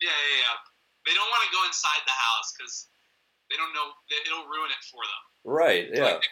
Yeah, 0.00 0.08
yeah, 0.08 0.38
yeah. 0.40 0.56
They 1.04 1.12
don't 1.12 1.28
want 1.28 1.44
to 1.44 1.52
go 1.52 1.60
inside 1.68 2.00
the 2.08 2.16
house 2.16 2.48
because 2.56 2.88
they 3.50 3.60
don't 3.60 3.76
know 3.76 3.92
it'll 4.08 4.48
ruin 4.48 4.72
it 4.72 4.80
for 4.88 5.04
them. 5.04 5.22
Right. 5.44 5.84
Yeah. 5.92 6.16
Like, 6.16 6.24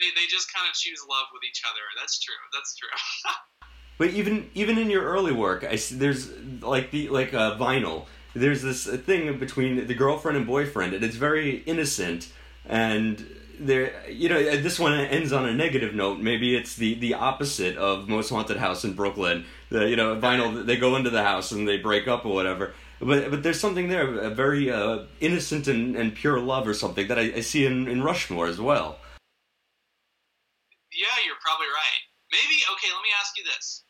they, 0.00 0.08
they 0.16 0.26
just 0.32 0.48
kind 0.48 0.64
of 0.64 0.72
choose 0.72 1.04
love 1.04 1.28
with 1.36 1.44
each 1.44 1.60
other. 1.68 1.84
That's 2.00 2.16
true. 2.24 2.40
That's 2.56 2.72
true. 2.72 2.88
But 3.98 4.10
even 4.10 4.50
even 4.54 4.78
in 4.78 4.90
your 4.90 5.04
early 5.04 5.32
work, 5.32 5.62
I 5.62 5.76
see 5.76 5.94
there's 5.94 6.28
like 6.60 6.90
the 6.90 7.08
like 7.10 7.34
uh, 7.34 7.56
vinyl. 7.56 8.06
There's 8.34 8.62
this 8.62 8.86
thing 8.86 9.38
between 9.38 9.86
the 9.86 9.94
girlfriend 9.94 10.36
and 10.36 10.46
boyfriend, 10.46 10.94
and 10.94 11.04
it's 11.04 11.16
very 11.16 11.58
innocent. 11.66 12.32
And 12.64 13.26
there, 13.58 14.08
you 14.10 14.28
know, 14.28 14.40
this 14.56 14.78
one 14.78 14.94
ends 14.98 15.32
on 15.32 15.46
a 15.46 15.52
negative 15.52 15.94
note. 15.94 16.18
Maybe 16.18 16.56
it's 16.56 16.74
the 16.76 16.94
the 16.94 17.14
opposite 17.14 17.76
of 17.76 18.08
most 18.08 18.30
haunted 18.30 18.56
house 18.56 18.84
in 18.84 18.94
Brooklyn. 18.94 19.44
The 19.68 19.88
you 19.88 19.96
know 19.96 20.16
vinyl, 20.16 20.64
they 20.64 20.76
go 20.76 20.96
into 20.96 21.10
the 21.10 21.22
house 21.22 21.52
and 21.52 21.68
they 21.68 21.76
break 21.76 22.08
up 22.08 22.24
or 22.24 22.32
whatever. 22.32 22.74
But 23.00 23.30
but 23.30 23.42
there's 23.42 23.60
something 23.60 23.88
there, 23.88 24.14
a 24.18 24.30
very 24.30 24.70
uh, 24.70 25.06
innocent 25.20 25.66
and, 25.68 25.96
and 25.96 26.14
pure 26.14 26.40
love 26.40 26.66
or 26.68 26.74
something 26.74 27.08
that 27.08 27.18
I, 27.18 27.34
I 27.34 27.40
see 27.40 27.66
in, 27.66 27.88
in 27.88 28.02
Rushmore 28.02 28.46
as 28.46 28.60
well. 28.60 28.98
Yeah, 30.92 31.16
you're 31.26 31.40
probably 31.42 31.66
right. 31.66 32.02
Maybe 32.30 32.62
okay. 32.72 32.88
Let 32.94 33.02
me 33.02 33.10
ask 33.20 33.36
you 33.36 33.44
this, 33.44 33.84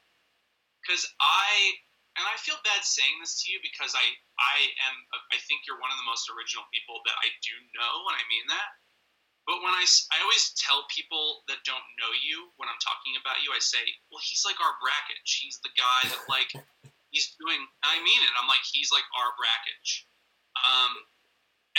because 0.82 1.06
I 1.20 1.72
and 2.16 2.24
I 2.28 2.36
feel 2.36 2.60
bad 2.60 2.84
saying 2.84 3.16
this 3.24 3.40
to 3.42 3.48
you 3.48 3.58
because 3.64 3.96
I 3.96 4.04
I 4.36 4.56
am 4.88 4.96
I 5.32 5.38
think 5.48 5.64
you're 5.64 5.80
one 5.80 5.92
of 5.92 5.96
the 5.96 6.08
most 6.08 6.28
original 6.28 6.68
people 6.68 7.00
that 7.08 7.16
I 7.16 7.32
do 7.40 7.54
know, 7.72 7.94
and 8.12 8.16
I 8.16 8.24
mean 8.28 8.46
that. 8.52 8.68
But 9.42 9.58
when 9.58 9.74
I, 9.74 9.82
I 10.14 10.22
always 10.22 10.54
tell 10.54 10.86
people 10.86 11.42
that 11.50 11.66
don't 11.66 11.82
know 11.98 12.12
you 12.22 12.54
when 12.62 12.70
I'm 12.70 12.78
talking 12.78 13.18
about 13.18 13.42
you, 13.42 13.50
I 13.50 13.58
say, 13.58 13.82
well, 14.06 14.22
he's 14.22 14.46
like 14.46 14.60
our 14.62 14.78
Brakhage. 14.78 15.42
He's 15.42 15.58
the 15.66 15.74
guy 15.74 16.00
that 16.14 16.22
like 16.30 16.50
he's 17.14 17.34
doing. 17.40 17.58
I 17.82 17.98
mean 18.04 18.20
it. 18.22 18.32
I'm 18.38 18.46
like 18.46 18.62
he's 18.70 18.92
like 18.92 19.06
our 19.18 19.34
Brakhage. 19.34 20.06
Um, 20.62 20.92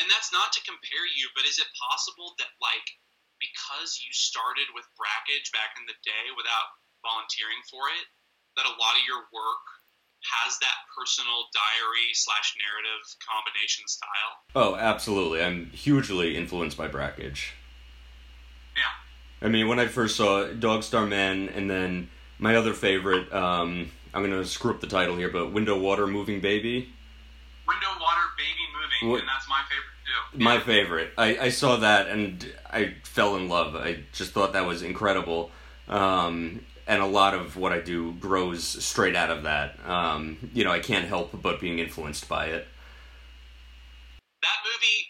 and 0.01 0.09
that's 0.09 0.33
not 0.33 0.49
to 0.57 0.65
compare 0.65 1.05
you, 1.13 1.29
but 1.37 1.45
is 1.45 1.61
it 1.61 1.69
possible 1.77 2.33
that 2.41 2.49
like 2.57 2.87
because 3.37 4.01
you 4.01 4.09
started 4.11 4.65
with 4.73 4.87
Brakhage 4.97 5.53
back 5.53 5.77
in 5.77 5.85
the 5.85 5.99
day 6.01 6.25
without 6.33 6.73
volunteering 7.05 7.59
for 7.69 7.91
it, 7.91 8.07
that 8.55 8.65
a 8.65 8.79
lot 8.79 8.97
of 8.97 9.03
your 9.05 9.27
work 9.29 9.65
has 10.23 10.57
that 10.59 10.75
personal 10.97 11.45
diary 11.53 12.09
slash 12.13 12.55
narrative 12.57 13.03
combination 13.29 13.83
style. 13.87 14.33
Oh, 14.55 14.75
absolutely. 14.75 15.43
I'm 15.43 15.67
hugely 15.71 16.37
influenced 16.37 16.77
by 16.77 16.87
Brakhage. 16.87 17.51
Yeah. 18.75 19.47
I 19.47 19.49
mean, 19.51 19.67
when 19.67 19.79
I 19.79 19.87
first 19.87 20.15
saw 20.15 20.45
Dog 20.47 20.83
Star 20.83 21.05
Man, 21.05 21.49
and 21.49 21.69
then 21.69 22.09
my 22.39 22.55
other 22.55 22.73
favorite, 22.73 23.31
um, 23.33 23.91
I'm 24.13 24.23
gonna 24.23 24.45
screw 24.45 24.71
up 24.71 24.79
the 24.81 24.87
title 24.87 25.15
here, 25.17 25.29
but 25.29 25.51
Window 25.51 25.77
Water 25.77 26.07
Moving 26.07 26.39
Baby. 26.39 26.89
Window 27.67 27.87
Water 27.99 28.21
Baby 28.37 28.65
Moving, 28.73 29.11
What- 29.11 29.19
and 29.21 29.29
that's 29.29 29.47
my 29.49 29.61
favorite 29.69 30.33
too. 30.33 30.43
My 30.43 30.59
favorite. 30.59 31.13
I, 31.17 31.37
I 31.45 31.49
saw 31.49 31.77
that 31.77 32.07
and 32.07 32.53
I 32.71 32.95
fell 33.03 33.35
in 33.35 33.49
love. 33.49 33.75
I 33.75 34.03
just 34.13 34.31
thought 34.31 34.53
that 34.53 34.65
was 34.65 34.81
incredible. 34.83 35.51
Um, 35.87 36.65
and 36.87 37.01
a 37.01 37.05
lot 37.05 37.33
of 37.33 37.55
what 37.57 37.71
I 37.71 37.79
do 37.79 38.13
grows 38.13 38.63
straight 38.83 39.15
out 39.15 39.29
of 39.31 39.43
that. 39.43 39.79
Um, 39.87 40.49
you 40.53 40.63
know, 40.63 40.71
I 40.71 40.79
can't 40.79 41.05
help 41.07 41.31
but 41.41 41.59
being 41.59 41.79
influenced 41.79 42.27
by 42.27 42.47
it. 42.47 42.67
that 44.43 44.59
movie 44.67 45.07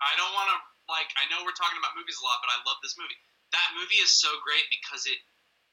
i 0.00 0.14
don't 0.16 0.30
want 0.32 0.48
to 0.48 0.56
like 0.88 1.10
i 1.20 1.26
know 1.28 1.42
we're 1.44 1.56
talking 1.58 1.76
about 1.76 1.92
movies 1.98 2.16
a 2.16 2.24
lot 2.24 2.38
but 2.40 2.48
i 2.54 2.56
love 2.64 2.78
this 2.86 2.94
movie 2.96 3.18
that 3.52 3.68
movie 3.76 3.98
is 4.00 4.08
so 4.14 4.30
great 4.46 4.62
because 4.70 5.04
it 5.10 5.18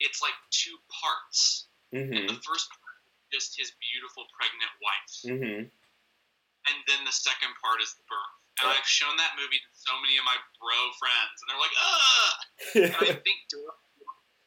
it's 0.02 0.20
like 0.22 0.36
two 0.52 0.76
parts 0.92 1.68
Mm-hmm. 1.94 2.28
the 2.28 2.42
first 2.44 2.68
part 2.76 2.98
is 3.32 3.32
just 3.32 3.56
his 3.56 3.70
beautiful 3.80 4.26
pregnant 4.36 4.74
wife 4.84 5.14
Mm-hmm. 5.32 5.62
and 5.70 6.78
then 6.90 7.00
the 7.08 7.14
second 7.16 7.54
part 7.64 7.80
is 7.80 7.94
the 7.96 8.04
birth 8.10 8.36
and 8.60 8.68
i've 8.76 8.90
shown 8.90 9.16
that 9.16 9.38
movie 9.40 9.62
to 9.62 9.70
so 9.78 9.94
many 10.04 10.18
of 10.20 10.26
my 10.28 10.36
bro 10.60 10.76
friends 11.00 11.36
and 11.40 11.48
they're 11.48 11.64
like 11.64 11.76
ugh 11.80 12.36
and 12.90 12.94
i 13.00 13.14
think 13.24 13.40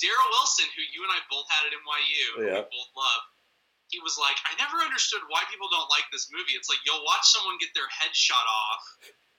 daryl 0.02 0.28
wilson 0.34 0.66
who 0.78 0.82
you 0.94 1.02
and 1.06 1.12
i 1.12 1.20
both 1.30 1.46
had 1.50 1.66
at 1.68 1.74
nyu 1.74 2.28
Yeah. 2.46 2.62
we 2.64 2.70
both 2.72 2.92
love 2.96 3.22
he 3.88 4.04
was 4.04 4.20
like, 4.20 4.36
I 4.44 4.52
never 4.60 4.84
understood 4.84 5.24
why 5.32 5.40
people 5.48 5.64
don't 5.72 5.88
like 5.88 6.04
this 6.12 6.28
movie. 6.28 6.52
It's 6.60 6.68
like 6.68 6.76
you'll 6.84 7.00
watch 7.08 7.24
someone 7.24 7.56
get 7.56 7.72
their 7.72 7.88
head 7.88 8.12
shot 8.12 8.44
off 8.44 8.84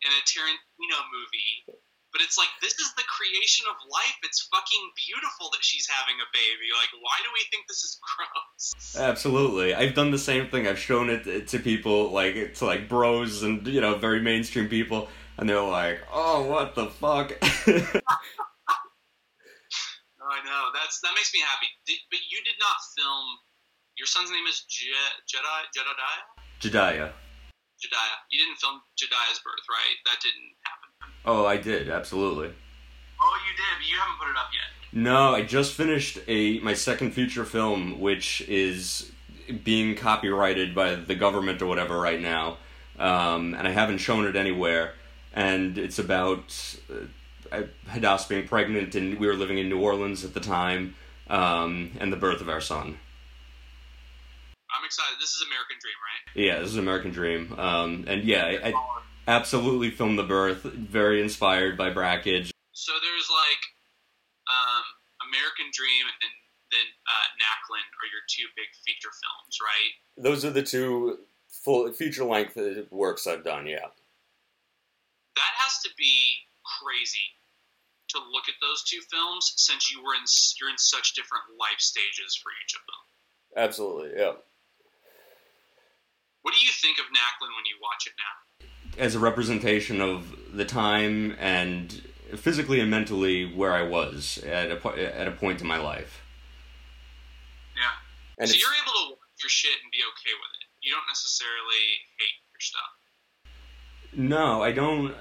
in 0.01 0.09
a 0.09 0.21
Tarantino 0.25 0.97
movie, 1.13 1.77
but 2.09 2.25
it's 2.25 2.33
like 2.33 2.49
this 2.57 2.73
is 2.81 2.89
the 2.97 3.05
creation 3.05 3.69
of 3.69 3.77
life. 3.93 4.17
It's 4.25 4.49
fucking 4.49 4.85
beautiful 5.05 5.53
that 5.53 5.61
she's 5.61 5.85
having 5.85 6.17
a 6.17 6.25
baby. 6.33 6.65
Like, 6.73 6.89
why 6.97 7.21
do 7.21 7.29
we 7.29 7.45
think 7.53 7.69
this 7.69 7.85
is 7.85 8.01
gross? 8.01 8.97
Absolutely. 8.97 9.75
I've 9.75 9.93
done 9.93 10.09
the 10.09 10.17
same 10.17 10.49
thing. 10.49 10.65
I've 10.65 10.79
shown 10.81 11.11
it 11.13 11.45
to 11.49 11.59
people, 11.59 12.09
like, 12.09 12.55
to 12.55 12.65
like 12.65 12.89
bros 12.89 13.43
and, 13.43 13.61
you 13.67 13.81
know, 13.81 14.01
very 14.01 14.19
mainstream 14.19 14.67
people, 14.67 15.09
and 15.37 15.47
they're 15.47 15.61
like, 15.61 16.01
oh, 16.11 16.41
what 16.49 16.73
the 16.73 16.87
fuck? 16.87 17.37
I 20.29 20.39
know 20.45 20.69
that's 20.73 21.01
that 21.01 21.13
makes 21.17 21.33
me 21.33 21.41
happy. 21.41 21.67
Did, 21.85 21.97
but 22.09 22.21
you 22.29 22.39
did 22.45 22.55
not 22.61 22.77
film. 22.97 23.25
Your 23.97 24.07
son's 24.07 24.31
name 24.31 24.45
is 24.47 24.63
Je, 24.69 24.93
Jedi 25.27 25.59
Jedediah. 25.73 26.23
Jediah. 26.61 27.11
Jediah. 27.81 28.17
You 28.31 28.45
didn't 28.45 28.59
film 28.59 28.81
Jediah's 28.95 29.39
birth, 29.43 29.65
right? 29.69 29.97
That 30.05 30.19
didn't 30.21 30.53
happen. 30.63 30.89
Oh, 31.25 31.45
I 31.45 31.57
did, 31.57 31.89
absolutely. 31.89 32.53
Oh, 33.21 33.37
you 33.47 33.55
did, 33.55 33.73
but 33.77 33.89
you 33.89 33.97
haven't 33.97 34.19
put 34.19 34.29
it 34.29 34.37
up 34.37 34.49
yet. 34.53 34.69
No, 34.91 35.35
I 35.35 35.43
just 35.43 35.73
finished 35.73 36.19
a 36.27 36.59
my 36.59 36.73
second 36.73 37.11
feature 37.11 37.45
film, 37.45 37.99
which 37.99 38.41
is 38.47 39.11
being 39.63 39.95
copyrighted 39.95 40.73
by 40.75 40.95
the 40.95 41.15
government 41.15 41.61
or 41.61 41.67
whatever 41.67 41.99
right 41.99 42.21
now, 42.21 42.57
um, 42.97 43.53
and 43.53 43.67
I 43.67 43.71
haven't 43.71 43.97
shown 43.99 44.25
it 44.25 44.35
anywhere. 44.35 44.93
And 45.33 45.77
it's 45.77 45.99
about 45.99 46.55
uh, 46.91 47.05
Hadass 47.87 48.27
being 48.27 48.47
pregnant, 48.47 48.95
and 48.95 49.19
we 49.19 49.27
were 49.27 49.35
living 49.35 49.57
in 49.57 49.69
New 49.69 49.79
Orleans 49.79 50.23
at 50.23 50.33
the 50.33 50.39
time, 50.39 50.95
um, 51.29 51.91
and 51.99 52.11
the 52.11 52.17
birth 52.17 52.41
of 52.41 52.49
our 52.49 52.61
son. 52.61 52.99
I'm 54.75 54.85
excited. 54.85 55.17
This 55.19 55.29
is 55.29 55.43
American 55.47 55.77
Dream, 55.81 55.99
right? 56.05 56.45
Yeah, 56.45 56.59
this 56.59 56.69
is 56.69 56.77
American 56.77 57.11
Dream, 57.11 57.53
um, 57.57 58.05
and 58.07 58.23
yeah, 58.23 58.45
I, 58.45 58.69
I 58.69 58.73
absolutely 59.27 59.91
filmed 59.91 60.17
the 60.17 60.23
birth. 60.23 60.63
Very 60.63 61.21
inspired 61.21 61.77
by 61.77 61.91
Brakhage. 61.91 62.51
So 62.71 62.93
there's 63.01 63.29
like 63.29 63.63
um, 64.49 64.83
American 65.29 65.69
Dream 65.73 66.05
and 66.09 66.33
then 66.71 66.87
uh, 67.05 67.27
Knackland 67.37 67.89
are 67.97 68.09
your 68.09 68.25
two 68.29 68.45
big 68.57 68.69
feature 68.85 69.13
films, 69.13 69.55
right? 69.61 69.91
Those 70.17 70.45
are 70.45 70.53
the 70.53 70.63
two 70.63 71.25
full 71.49 71.91
feature 71.93 72.25
length 72.25 72.57
works 72.91 73.25
I've 73.25 73.43
done. 73.43 73.65
Yeah. 73.65 73.89
That 75.35 75.53
has 75.57 75.81
to 75.83 75.89
be 75.97 76.45
crazy 76.63 77.25
to 78.09 78.17
look 78.17 78.49
at 78.49 78.55
those 78.61 78.83
two 78.83 79.01
films 79.11 79.53
since 79.57 79.91
you 79.91 80.01
were 80.03 80.13
in 80.13 80.25
you're 80.59 80.69
in 80.69 80.77
such 80.77 81.13
different 81.13 81.43
life 81.59 81.79
stages 81.79 82.39
for 82.41 82.51
each 82.63 82.73
of 82.73 82.81
them. 82.85 83.63
Absolutely, 83.63 84.19
yeah. 84.19 84.33
What 86.41 86.53
do 86.53 86.59
you 86.65 86.71
think 86.71 86.99
of 86.99 87.05
Knackland 87.11 87.53
when 87.55 87.65
you 87.65 87.77
watch 87.81 88.07
it 88.07 88.13
now? 88.17 89.03
As 89.03 89.15
a 89.15 89.19
representation 89.19 90.01
of 90.01 90.35
the 90.53 90.65
time 90.65 91.35
and 91.39 92.01
physically 92.37 92.79
and 92.79 92.89
mentally 92.89 93.53
where 93.53 93.73
I 93.73 93.83
was 93.83 94.37
at 94.45 94.71
a 94.71 95.19
at 95.19 95.27
a 95.27 95.31
point 95.31 95.61
in 95.61 95.67
my 95.67 95.77
life. 95.77 96.21
Yeah. 97.75 97.91
And 98.39 98.49
so 98.49 98.55
you're 98.55 98.69
able 98.83 98.93
to 98.93 99.09
watch 99.11 99.43
your 99.43 99.49
shit 99.49 99.77
and 99.83 99.91
be 99.91 99.99
okay 99.99 100.33
with 100.33 100.51
it. 100.61 100.67
You 100.81 100.91
don't 100.93 101.07
necessarily 101.07 101.85
hate 102.19 102.37
your 102.51 102.59
stuff. 102.59 102.91
no, 104.13 104.63
I 104.63 104.71
don't. 104.71 105.13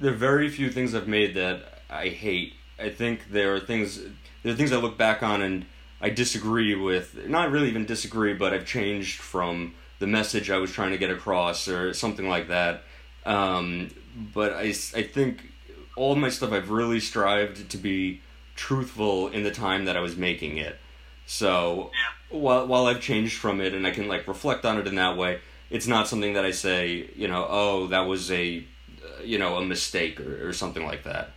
There 0.00 0.12
are 0.12 0.16
very 0.16 0.48
few 0.48 0.70
things 0.70 0.94
I've 0.94 1.08
made 1.08 1.34
that 1.34 1.81
I 1.92 2.08
hate. 2.08 2.54
I 2.78 2.88
think 2.88 3.30
there 3.30 3.54
are 3.54 3.60
things 3.60 4.00
there 4.42 4.52
are 4.52 4.56
things 4.56 4.72
I 4.72 4.76
look 4.76 4.98
back 4.98 5.22
on 5.22 5.42
and 5.42 5.66
I 6.00 6.10
disagree 6.10 6.74
with. 6.74 7.26
Not 7.28 7.50
really 7.50 7.68
even 7.68 7.86
disagree, 7.86 8.34
but 8.34 8.52
I've 8.52 8.66
changed 8.66 9.20
from 9.20 9.74
the 10.00 10.06
message 10.06 10.50
I 10.50 10.58
was 10.58 10.72
trying 10.72 10.90
to 10.90 10.98
get 10.98 11.10
across 11.10 11.68
or 11.68 11.94
something 11.94 12.28
like 12.28 12.48
that. 12.48 12.82
Um, 13.24 13.90
but 14.34 14.52
I 14.54 14.72
think 14.72 15.52
all 15.94 16.16
my 16.16 16.28
stuff 16.28 16.52
I've 16.52 16.70
really 16.70 16.98
strived 16.98 17.70
to 17.70 17.76
be 17.76 18.20
truthful 18.56 19.28
in 19.28 19.44
the 19.44 19.50
time 19.50 19.84
that 19.84 19.96
I 19.96 20.00
was 20.00 20.16
making 20.16 20.56
it. 20.56 20.78
So 21.26 21.90
Yeah. 21.94 22.38
while 22.38 22.66
while 22.66 22.86
I've 22.86 23.00
changed 23.00 23.38
from 23.38 23.60
it 23.60 23.74
and 23.74 23.86
I 23.86 23.90
can 23.92 24.08
like 24.08 24.26
reflect 24.26 24.64
on 24.64 24.78
it 24.78 24.86
in 24.86 24.96
that 24.96 25.16
way, 25.16 25.40
it's 25.70 25.86
not 25.86 26.08
something 26.08 26.32
that 26.34 26.44
I 26.44 26.50
say, 26.50 27.08
you 27.14 27.28
know, 27.28 27.46
oh 27.48 27.86
that 27.88 28.06
was 28.06 28.30
a, 28.30 28.64
uh, 29.04 29.22
you 29.22 29.38
know, 29.38 29.56
a 29.56 29.64
mistake 29.64 30.20
or, 30.20 30.48
or 30.48 30.52
something 30.52 30.84
like 30.84 31.04
that. 31.04 31.30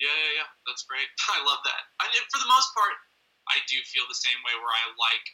Yeah, 0.00 0.08
yeah, 0.08 0.32
yeah. 0.42 0.48
That's 0.64 0.82
great. 0.88 1.06
I 1.36 1.44
love 1.44 1.60
that. 1.68 1.82
I 2.00 2.08
mean, 2.10 2.24
for 2.32 2.40
the 2.40 2.48
most 2.48 2.72
part, 2.72 2.96
I 3.52 3.60
do 3.68 3.76
feel 3.84 4.08
the 4.08 4.16
same 4.16 4.40
way 4.42 4.56
where 4.56 4.72
I 4.72 4.84
like, 4.96 5.26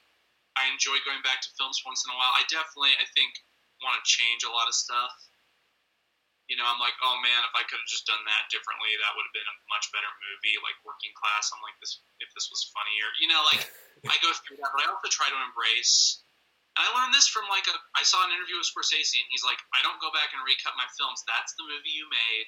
I 0.59 0.66
enjoy 0.74 0.98
going 1.07 1.22
back 1.22 1.38
to 1.46 1.50
films 1.55 1.79
once 1.87 2.02
in 2.02 2.11
a 2.11 2.16
while. 2.18 2.35
I 2.35 2.42
definitely, 2.50 2.98
I 2.98 3.07
think, 3.14 3.31
want 3.85 3.96
to 4.00 4.02
change 4.05 4.42
a 4.42 4.50
lot 4.50 4.66
of 4.66 4.74
stuff. 4.74 5.12
You 6.48 6.55
know, 6.55 6.66
I'm 6.66 6.79
like, 6.79 6.94
oh 7.02 7.18
man, 7.26 7.42
if 7.42 7.55
I 7.59 7.66
could 7.66 7.83
have 7.83 7.90
just 7.90 8.07
done 8.07 8.22
that 8.22 8.46
differently, 8.55 8.94
that 9.02 9.12
would 9.18 9.26
have 9.26 9.35
been 9.35 9.50
a 9.50 9.57
much 9.66 9.90
better 9.90 10.07
movie. 10.07 10.55
Like 10.62 10.79
Working 10.87 11.11
Class, 11.18 11.50
I'm 11.50 11.59
like, 11.59 11.74
this 11.83 11.98
if 12.22 12.31
this 12.38 12.46
was 12.55 12.70
funnier. 12.70 13.09
You 13.18 13.29
know, 13.35 13.42
like 13.50 13.66
I 14.14 14.14
go 14.22 14.31
through 14.31 14.62
that, 14.62 14.70
but 14.70 14.87
I 14.87 14.87
also 14.87 15.11
try 15.11 15.26
to 15.26 15.38
embrace. 15.42 16.22
And 16.79 16.87
I 16.87 16.88
learned 16.94 17.11
this 17.11 17.26
from 17.26 17.50
like 17.50 17.66
a. 17.66 17.74
I 17.98 18.07
saw 18.07 18.22
an 18.22 18.31
interview 18.31 18.62
with 18.62 18.70
Scorsese, 18.70 19.18
and 19.18 19.26
he's 19.26 19.42
like, 19.42 19.59
I 19.74 19.83
don't 19.83 19.98
go 19.98 20.14
back 20.14 20.31
and 20.31 20.40
recut 20.46 20.79
my 20.79 20.87
films. 20.94 21.26
That's 21.26 21.50
the 21.59 21.66
movie 21.66 21.90
you 21.90 22.07
made. 22.07 22.46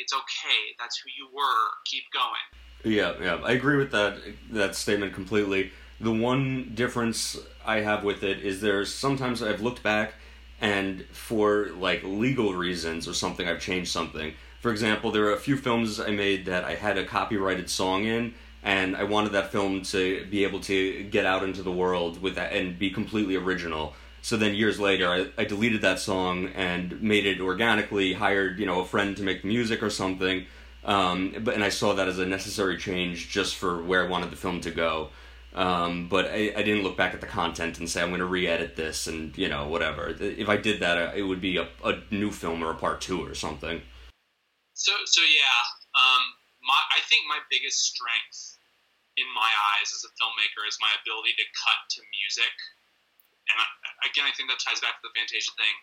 It's 0.00 0.12
okay. 0.12 0.74
That's 0.78 0.98
who 0.98 1.10
you 1.16 1.28
were. 1.34 1.68
Keep 1.84 2.04
going. 2.12 2.94
Yeah, 2.94 3.14
yeah, 3.20 3.34
I 3.44 3.52
agree 3.52 3.76
with 3.76 3.90
that 3.92 4.18
that 4.50 4.74
statement 4.74 5.12
completely. 5.12 5.72
The 6.00 6.10
one 6.10 6.72
difference 6.74 7.38
I 7.64 7.80
have 7.80 8.04
with 8.04 8.22
it 8.22 8.40
is 8.40 8.62
there's 8.62 8.92
sometimes 8.92 9.42
I've 9.42 9.60
looked 9.60 9.82
back 9.82 10.14
and 10.60 11.04
for 11.12 11.68
like 11.76 12.02
legal 12.02 12.54
reasons 12.54 13.06
or 13.06 13.12
something 13.12 13.46
I've 13.46 13.60
changed 13.60 13.90
something. 13.90 14.32
For 14.60 14.70
example, 14.70 15.10
there 15.10 15.26
are 15.26 15.34
a 15.34 15.38
few 15.38 15.56
films 15.56 16.00
I 16.00 16.10
made 16.10 16.46
that 16.46 16.64
I 16.64 16.74
had 16.74 16.96
a 16.96 17.04
copyrighted 17.04 17.68
song 17.68 18.04
in 18.04 18.34
and 18.62 18.96
I 18.96 19.04
wanted 19.04 19.32
that 19.32 19.52
film 19.52 19.82
to 19.84 20.26
be 20.26 20.44
able 20.44 20.60
to 20.60 21.04
get 21.04 21.24
out 21.24 21.42
into 21.42 21.62
the 21.62 21.72
world 21.72 22.20
with 22.20 22.34
that 22.34 22.52
and 22.52 22.78
be 22.78 22.90
completely 22.90 23.36
original. 23.36 23.94
So 24.22 24.36
then 24.36 24.54
years 24.54 24.78
later, 24.78 25.08
I, 25.08 25.26
I 25.38 25.44
deleted 25.44 25.82
that 25.82 25.98
song 25.98 26.48
and 26.54 27.00
made 27.02 27.26
it 27.26 27.40
organically. 27.40 28.12
Hired 28.12 28.58
you 28.58 28.66
know 28.66 28.80
a 28.80 28.84
friend 28.84 29.16
to 29.16 29.22
make 29.22 29.42
the 29.42 29.48
music 29.48 29.82
or 29.82 29.90
something, 29.90 30.46
um, 30.84 31.34
but 31.40 31.54
and 31.54 31.64
I 31.64 31.70
saw 31.70 31.94
that 31.94 32.08
as 32.08 32.18
a 32.18 32.26
necessary 32.26 32.76
change 32.76 33.30
just 33.30 33.56
for 33.56 33.82
where 33.82 34.04
I 34.04 34.08
wanted 34.08 34.30
the 34.30 34.36
film 34.36 34.60
to 34.62 34.70
go. 34.70 35.10
Um, 35.52 36.08
but 36.08 36.26
I, 36.26 36.52
I 36.56 36.62
didn't 36.62 36.84
look 36.84 36.96
back 36.96 37.12
at 37.12 37.20
the 37.20 37.26
content 37.26 37.80
and 37.80 37.90
say 37.90 38.00
I'm 38.00 38.10
going 38.10 38.20
to 38.20 38.26
re-edit 38.26 38.76
this 38.76 39.08
and 39.08 39.36
you 39.36 39.48
know 39.48 39.66
whatever. 39.68 40.14
If 40.20 40.48
I 40.48 40.56
did 40.56 40.80
that, 40.80 41.16
it 41.16 41.22
would 41.22 41.40
be 41.40 41.56
a, 41.56 41.68
a 41.84 42.00
new 42.10 42.30
film 42.30 42.62
or 42.62 42.70
a 42.70 42.74
part 42.74 43.00
two 43.00 43.26
or 43.26 43.34
something. 43.34 43.82
So 44.74 44.92
so 45.06 45.22
yeah, 45.22 45.60
um, 45.96 46.22
my 46.62 46.78
I 46.94 47.00
think 47.08 47.26
my 47.26 47.38
biggest 47.50 47.82
strength 47.82 48.58
in 49.16 49.26
my 49.34 49.50
eyes 49.74 49.90
as 49.90 50.06
a 50.06 50.12
filmmaker 50.16 50.62
is 50.68 50.78
my 50.80 50.92
ability 51.02 51.34
to 51.36 51.46
cut 51.58 51.80
to 51.96 52.00
music. 52.14 52.54
And 53.50 53.56
I, 53.58 53.66
again, 54.08 54.24
I 54.24 54.32
think 54.32 54.48
that 54.48 54.62
ties 54.62 54.78
back 54.80 54.98
to 55.00 55.04
the 55.06 55.14
Fantasia 55.18 55.50
thing. 55.58 55.76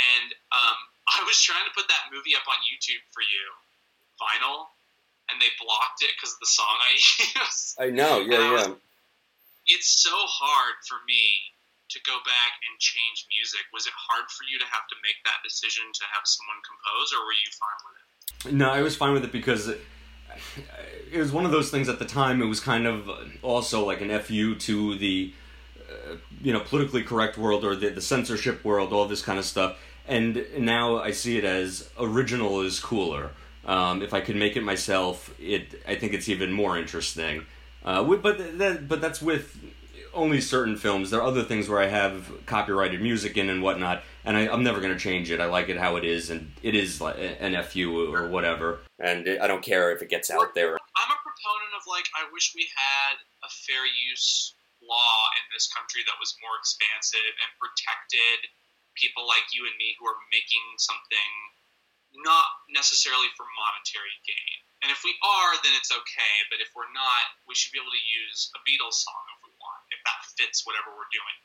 And 0.00 0.28
um, 0.50 0.78
I 1.06 1.22
was 1.28 1.38
trying 1.38 1.62
to 1.68 1.72
put 1.76 1.86
that 1.86 2.10
movie 2.10 2.34
up 2.34 2.42
on 2.50 2.58
YouTube 2.66 2.98
for 3.14 3.22
you, 3.22 3.44
vinyl, 4.18 4.66
and 5.30 5.38
they 5.38 5.48
blocked 5.62 6.02
it 6.02 6.10
because 6.18 6.34
of 6.34 6.40
the 6.42 6.50
song 6.50 6.74
I 6.82 6.92
used. 7.44 7.66
I 7.78 7.88
know, 7.94 8.18
yeah, 8.24 8.34
And 8.34 8.42
I 8.42 8.50
was- 8.52 8.68
yeah. 8.74 8.74
It's 9.78 10.02
so 10.02 10.12
hard 10.12 10.76
for 10.84 10.98
me 11.08 11.24
to 11.88 11.98
go 12.04 12.18
back 12.26 12.52
and 12.68 12.76
change 12.80 13.24
music. 13.32 13.64
Was 13.72 13.86
it 13.86 13.94
hard 13.96 14.28
for 14.28 14.44
you 14.44 14.58
to 14.58 14.64
have 14.68 14.84
to 14.92 14.96
make 15.00 15.16
that 15.24 15.40
decision 15.40 15.84
to 15.94 16.04
have 16.12 16.24
someone 16.28 16.60
compose, 16.68 17.12
or 17.16 17.24
were 17.24 17.32
you 17.32 17.48
fine 17.56 17.80
with 17.88 17.96
it? 17.96 18.52
No, 18.60 18.68
I 18.70 18.82
was 18.82 18.94
fine 18.96 19.14
with 19.14 19.24
it 19.24 19.32
because 19.32 19.68
it, 19.68 19.80
it 21.12 21.18
was 21.18 21.32
one 21.32 21.46
of 21.46 21.50
those 21.50 21.70
things 21.70 21.88
at 21.88 21.98
the 21.98 22.04
time. 22.04 22.42
It 22.42 22.46
was 22.46 22.60
kind 22.60 22.86
of 22.86 23.08
also 23.42 23.86
like 23.86 24.02
an 24.02 24.10
fu 24.20 24.54
to 24.54 24.98
the 24.98 25.32
you 26.42 26.52
know 26.52 26.60
politically 26.60 27.02
correct 27.02 27.38
world 27.38 27.64
or 27.64 27.74
the, 27.74 27.90
the 27.90 28.00
censorship 28.00 28.64
world, 28.64 28.92
all 28.92 29.06
this 29.06 29.22
kind 29.22 29.38
of 29.38 29.44
stuff. 29.44 29.78
And 30.06 30.44
now 30.58 30.98
I 30.98 31.12
see 31.12 31.38
it 31.38 31.44
as 31.44 31.90
original 31.98 32.60
is 32.60 32.78
cooler. 32.78 33.30
Um, 33.64 34.02
if 34.02 34.12
I 34.12 34.20
could 34.20 34.36
make 34.36 34.56
it 34.56 34.62
myself, 34.62 35.34
it 35.40 35.82
I 35.88 35.94
think 35.96 36.12
it's 36.12 36.28
even 36.28 36.52
more 36.52 36.76
interesting. 36.76 37.46
Uh, 37.84 38.02
but 38.02 38.58
that, 38.58 38.88
but 38.88 39.00
that's 39.00 39.20
with 39.20 39.58
only 40.14 40.40
certain 40.40 40.76
films. 40.76 41.10
There 41.10 41.20
are 41.20 41.26
other 41.26 41.42
things 41.42 41.68
where 41.68 41.80
I 41.80 41.86
have 41.86 42.30
copyrighted 42.46 43.02
music 43.02 43.36
in 43.36 43.50
and 43.50 43.62
whatnot, 43.62 44.02
and 44.24 44.36
I, 44.36 44.48
I'm 44.48 44.62
never 44.62 44.80
going 44.80 44.92
to 44.92 44.98
change 44.98 45.30
it. 45.30 45.40
I 45.40 45.46
like 45.46 45.68
it 45.68 45.76
how 45.76 45.96
it 45.96 46.04
is, 46.04 46.30
and 46.30 46.52
it 46.62 46.74
is 46.74 47.00
like 47.00 47.16
an 47.18 47.60
FU 47.64 48.14
or 48.14 48.28
whatever. 48.28 48.80
And 48.98 49.28
I 49.40 49.46
don't 49.46 49.62
care 49.62 49.92
if 49.92 50.02
it 50.02 50.08
gets 50.08 50.30
out 50.30 50.54
there. 50.54 50.72
I'm 50.72 51.10
a 51.10 51.20
proponent 51.22 51.74
of 51.76 51.82
like 51.88 52.06
I 52.16 52.30
wish 52.32 52.52
we 52.54 52.68
had 52.74 53.16
a 53.44 53.50
fair 53.50 53.84
use 54.10 54.54
law 54.86 55.18
in 55.40 55.44
this 55.52 55.68
country 55.72 56.04
that 56.06 56.20
was 56.20 56.36
more 56.40 56.56
expansive 56.60 57.34
and 57.40 57.50
protected 57.60 58.48
people 58.94 59.26
like 59.26 59.44
you 59.50 59.66
and 59.66 59.74
me 59.76 59.96
who 59.98 60.06
are 60.06 60.18
making 60.30 60.64
something 60.78 61.30
not 62.22 62.46
necessarily 62.70 63.26
for 63.34 63.42
monetary 63.58 64.14
gain. 64.22 64.58
And 64.86 64.92
if 64.92 65.02
we 65.02 65.16
are, 65.18 65.52
then 65.66 65.74
it's 65.74 65.90
okay. 65.90 66.34
But 66.46 66.62
if 66.62 66.70
we're 66.76 66.90
not, 66.94 67.24
we 67.48 67.58
should 67.58 67.74
be 67.74 67.80
able 67.82 67.90
to 67.90 68.04
use 68.06 68.52
a 68.54 68.60
Beatles 68.62 69.02
song 69.02 69.22
if 69.34 69.40
we 69.42 69.50
want, 69.58 69.82
if 69.90 70.00
that 70.06 70.20
fits 70.38 70.62
whatever 70.62 70.94
we're 70.94 71.10
doing. 71.10 71.36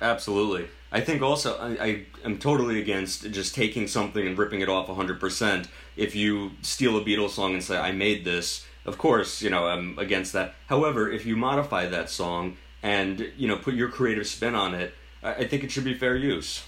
Absolutely. 0.00 0.68
I 0.92 1.00
think 1.00 1.22
also 1.22 1.56
I, 1.58 1.84
I 1.84 1.90
am 2.24 2.38
totally 2.38 2.80
against 2.80 3.30
just 3.30 3.54
taking 3.54 3.86
something 3.86 4.26
and 4.26 4.38
ripping 4.38 4.60
it 4.60 4.68
off 4.68 4.88
100%. 4.88 5.66
If 5.96 6.14
you 6.14 6.52
steal 6.62 6.96
a 6.96 7.04
Beatles 7.04 7.30
song 7.30 7.54
and 7.54 7.62
say, 7.62 7.78
I 7.78 7.92
made 7.92 8.24
this, 8.24 8.66
of 8.84 8.98
course, 8.98 9.42
you 9.42 9.50
know, 9.50 9.66
I'm 9.66 9.98
against 9.98 10.32
that. 10.34 10.54
However, 10.66 11.10
if 11.10 11.26
you 11.26 11.36
modify 11.36 11.86
that 11.86 12.10
song 12.10 12.56
and, 12.82 13.32
you 13.36 13.48
know, 13.48 13.56
put 13.56 13.74
your 13.74 13.88
creative 13.88 14.26
spin 14.26 14.54
on 14.54 14.74
it, 14.74 14.94
I, 15.22 15.42
I 15.42 15.44
think 15.48 15.64
it 15.64 15.70
should 15.70 15.84
be 15.84 15.94
fair 15.94 16.16
use. 16.16 16.62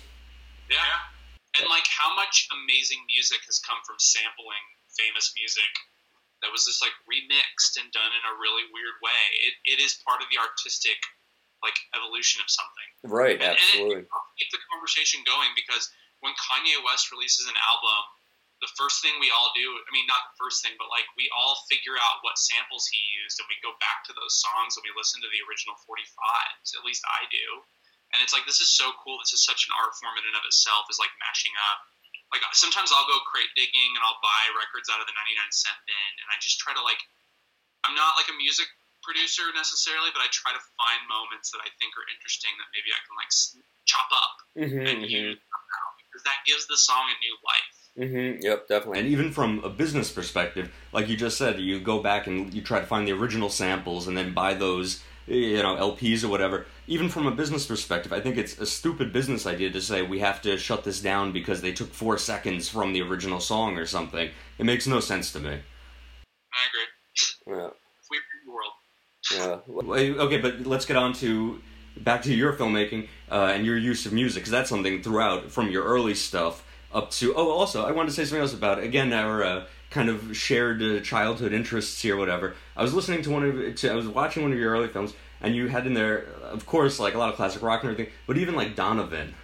Yeah. 0.69 1.59
And 1.59 1.67
like 1.69 1.87
how 1.87 2.15
much 2.15 2.49
amazing 2.55 3.03
music 3.11 3.43
has 3.47 3.59
come 3.59 3.79
from 3.87 3.99
sampling 3.99 4.65
famous 4.95 5.35
music 5.35 5.71
that 6.43 6.49
was 6.51 6.65
just 6.65 6.81
like 6.81 6.95
remixed 7.05 7.77
and 7.77 7.91
done 7.93 8.11
in 8.11 8.25
a 8.25 8.39
really 8.41 8.65
weird 8.73 8.97
way. 9.05 9.23
It, 9.45 9.55
it 9.77 9.79
is 9.83 10.01
part 10.07 10.25
of 10.25 10.29
the 10.33 10.41
artistic 10.41 10.97
like 11.61 11.77
evolution 11.93 12.41
of 12.41 12.49
something. 12.49 12.89
Right, 13.05 13.37
And, 13.37 13.53
absolutely. 13.53 14.01
and 14.01 14.09
it 14.09 14.13
helps 14.15 14.33
keep 14.41 14.49
the 14.49 14.65
conversation 14.73 15.21
going 15.29 15.53
because 15.53 15.93
when 16.25 16.33
Kanye 16.37 16.81
West 16.81 17.13
releases 17.13 17.45
an 17.49 17.57
album, 17.61 18.01
the 18.61 18.71
first 18.77 19.01
thing 19.01 19.17
we 19.17 19.33
all 19.33 19.49
do, 19.57 19.65
I 19.65 19.91
mean, 19.93 20.05
not 20.05 20.21
the 20.33 20.37
first 20.37 20.61
thing, 20.61 20.77
but 20.77 20.93
like 20.93 21.09
we 21.17 21.33
all 21.33 21.65
figure 21.73 21.97
out 21.97 22.21
what 22.21 22.37
samples 22.37 22.85
he 22.93 23.01
used 23.25 23.41
and 23.41 23.49
we 23.49 23.57
go 23.65 23.73
back 23.81 24.05
to 24.05 24.13
those 24.13 24.37
songs 24.37 24.77
and 24.77 24.85
we 24.85 24.93
listen 24.93 25.25
to 25.25 25.33
the 25.33 25.41
original 25.49 25.81
45s. 25.89 26.77
At 26.77 26.85
least 26.85 27.01
I 27.09 27.25
do. 27.33 27.65
And 28.13 28.21
it's 28.21 28.37
like, 28.37 28.45
this 28.45 28.61
is 28.61 28.69
so 28.69 28.93
cool. 29.01 29.17
This 29.23 29.33
is 29.33 29.47
such 29.47 29.65
an 29.65 29.73
art 29.81 29.97
form 29.97 30.19
in 30.21 30.29
and 30.29 30.37
of 30.37 30.45
itself, 30.45 30.91
is 30.93 31.01
like 31.01 31.15
mashing 31.23 31.57
up. 31.73 31.81
Like 32.31 32.45
sometimes 32.53 32.93
I'll 32.93 33.09
go 33.09 33.19
crate 33.27 33.51
digging 33.57 33.93
and 33.97 34.03
I'll 34.05 34.21
buy 34.23 34.43
records 34.55 34.93
out 34.93 35.03
of 35.03 35.09
the 35.09 35.17
99 35.17 35.51
cent 35.51 35.79
bin 35.89 36.13
and 36.21 36.29
I 36.31 36.37
just 36.39 36.61
try 36.61 36.77
to 36.77 36.85
like, 36.85 37.01
I'm 37.83 37.97
not 37.97 38.21
like 38.21 38.29
a 38.29 38.37
music 38.37 38.69
producer 39.01 39.49
necessarily, 39.57 40.13
but 40.13 40.21
I 40.21 40.29
try 40.29 40.53
to 40.53 40.63
find 40.77 41.01
moments 41.09 41.49
that 41.57 41.65
I 41.65 41.73
think 41.81 41.97
are 41.97 42.05
interesting 42.13 42.53
that 42.61 42.69
maybe 42.77 42.93
I 42.93 43.01
can 43.09 43.17
like 43.17 43.33
chop 43.89 44.13
up 44.13 44.37
Mm-hmm, 44.61 44.85
and 44.85 44.99
use 45.09 45.41
somehow 45.41 45.87
because 46.05 46.27
that 46.29 46.45
gives 46.45 46.69
the 46.69 46.77
song 46.77 47.09
a 47.09 47.17
new 47.25 47.33
life. 47.41 47.80
Mm-hmm. 48.01 48.43
Yep, 48.43 48.69
definitely. 48.69 48.99
And 49.01 49.09
even 49.09 49.31
from 49.31 49.63
a 49.63 49.69
business 49.69 50.11
perspective, 50.11 50.73
like 50.93 51.09
you 51.09 51.17
just 51.17 51.37
said, 51.37 51.61
you 51.61 51.79
go 51.81 52.03
back 52.03 52.27
and 52.27 52.53
you 52.55 52.63
try 52.63 52.81
to 52.81 52.87
find 52.87 53.07
the 53.07 53.13
original 53.13 53.51
samples 53.51 54.09
and 54.09 54.17
then 54.17 54.33
buy 54.33 54.55
those, 54.55 55.03
you 55.27 55.63
know, 55.63 55.77
LPs 55.77 56.25
or 56.25 56.29
whatever. 56.29 56.67
Even 56.87 57.11
from 57.11 57.27
a 57.27 57.31
business 57.31 57.67
perspective, 57.67 58.13
I 58.13 58.21
think 58.21 58.39
it's 58.39 58.59
a 58.59 58.65
stupid 58.65 59.13
business 59.13 59.47
idea 59.47 59.71
to 59.71 59.83
say 59.83 60.01
we 60.01 60.21
have 60.21 60.41
to 60.43 60.57
shut 60.57 60.83
this 60.85 61.01
down 61.01 61.33
because 61.33 61.61
they 61.61 61.73
took 61.73 61.93
four 61.93 62.17
seconds 62.17 62.69
from 62.71 62.95
the 62.95 63.03
original 63.03 63.39
song 63.39 63.77
or 63.77 63.85
something. 63.85 64.31
It 64.59 64.65
makes 64.65 64.87
no 64.87 65.01
sense 65.01 65.31
to 65.33 65.41
me. 65.41 65.51
I 66.53 66.63
agree. 66.69 66.87
Yeah. 67.47 67.69
Weird 68.11 68.23
world. 68.49 68.73
Yeah. 69.35 70.23
Okay, 70.23 70.39
but 70.39 70.67
let's 70.67 70.87
get 70.87 70.97
on 70.97 71.13
to 71.15 71.61
back 71.99 72.23
to 72.23 72.35
your 72.35 72.55
filmmaking 72.55 73.09
uh, 73.31 73.53
and 73.55 73.67
your 73.67 73.77
use 73.77 74.07
of 74.07 74.13
music, 74.15 74.43
because 74.43 74.51
that's 74.51 74.71
something 74.71 75.03
throughout 75.03 75.51
from 75.51 75.71
your 75.71 75.85
early 75.85 76.15
stuff 76.15 76.65
up 76.93 77.11
to. 77.13 77.35
Oh, 77.35 77.51
also, 77.51 77.85
I 77.85 77.93
wanted 77.93 78.11
to 78.11 78.15
say 78.15 78.25
something 78.25 78.41
else 78.41 78.55
about 78.55 78.79
it. 78.79 78.85
again 78.85 79.13
our 79.13 79.43
uh, 79.43 79.65
kind 79.91 80.09
of 80.09 80.37
shared 80.37 80.83
uh, 80.83 81.01
childhood 81.01 81.53
interests 81.53 82.01
here, 82.01 82.17
whatever. 82.17 82.55
I 82.77 82.83
was 82.83 82.95
listening 82.95 83.23
to 83.23 83.31
one 83.31 83.45
of 83.45 83.75
to, 83.77 83.91
I 83.91 83.95
was 83.95 84.09
watching 84.09 84.43
one 84.43 84.53
of 84.53 84.59
your 84.59 84.73
early 84.73 84.89
films, 84.89 85.15
and 85.41 85.55
you 85.55 85.69
had 85.69 85.87
in 85.87 85.95
there, 85.95 86.27
of 86.43 86.67
course, 86.67 86.99
like 86.99 87.15
a 87.15 87.19
lot 87.19 87.31
of 87.31 87.37
classic 87.37 87.63
rock 87.63 87.83
and 87.83 87.93
everything, 87.93 88.13
but 88.27 88.39
even 88.39 88.55
like 88.55 88.75
Donovan. 88.77 89.35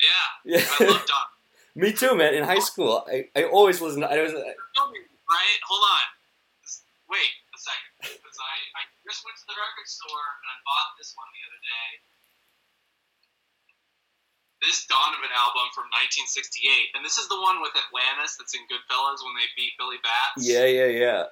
Yeah, 0.00 0.58
Yeah. 0.58 0.64
I 0.80 0.84
love 0.84 1.06
Don. 1.06 1.26
Me 1.74 1.92
too, 1.92 2.14
man. 2.16 2.34
In 2.34 2.42
high 2.42 2.58
school, 2.58 3.06
I, 3.06 3.30
I 3.36 3.44
always 3.44 3.80
listened. 3.80 4.04
I 4.04 4.18
was 4.22 4.32
Right? 4.34 5.60
Hold 5.68 5.84
on. 5.84 6.06
Wait 7.06 7.32
a 7.54 7.58
second. 7.60 8.18
Because 8.18 8.38
I, 8.40 8.54
I 8.80 8.82
just 9.04 9.22
went 9.22 9.36
to 9.38 9.46
the 9.46 9.54
record 9.54 9.86
store 9.86 10.26
and 10.40 10.48
I 10.48 10.56
bought 10.64 10.96
this 10.96 11.12
one 11.14 11.28
the 11.30 11.42
other 11.46 11.60
day. 11.60 11.88
This 14.58 14.86
Donovan 14.90 15.30
album 15.32 15.70
from 15.70 15.86
1968. 15.94 16.98
And 16.98 17.06
this 17.06 17.14
is 17.14 17.30
the 17.30 17.38
one 17.38 17.62
with 17.62 17.74
Atlantis 17.78 18.34
that's 18.34 18.54
in 18.58 18.66
Goodfellas 18.66 19.22
when 19.22 19.38
they 19.38 19.46
beat 19.54 19.78
Billy 19.78 20.02
Batts. 20.02 20.42
yeah, 20.42 20.66
yeah, 20.66 20.90
yeah. 20.90 21.22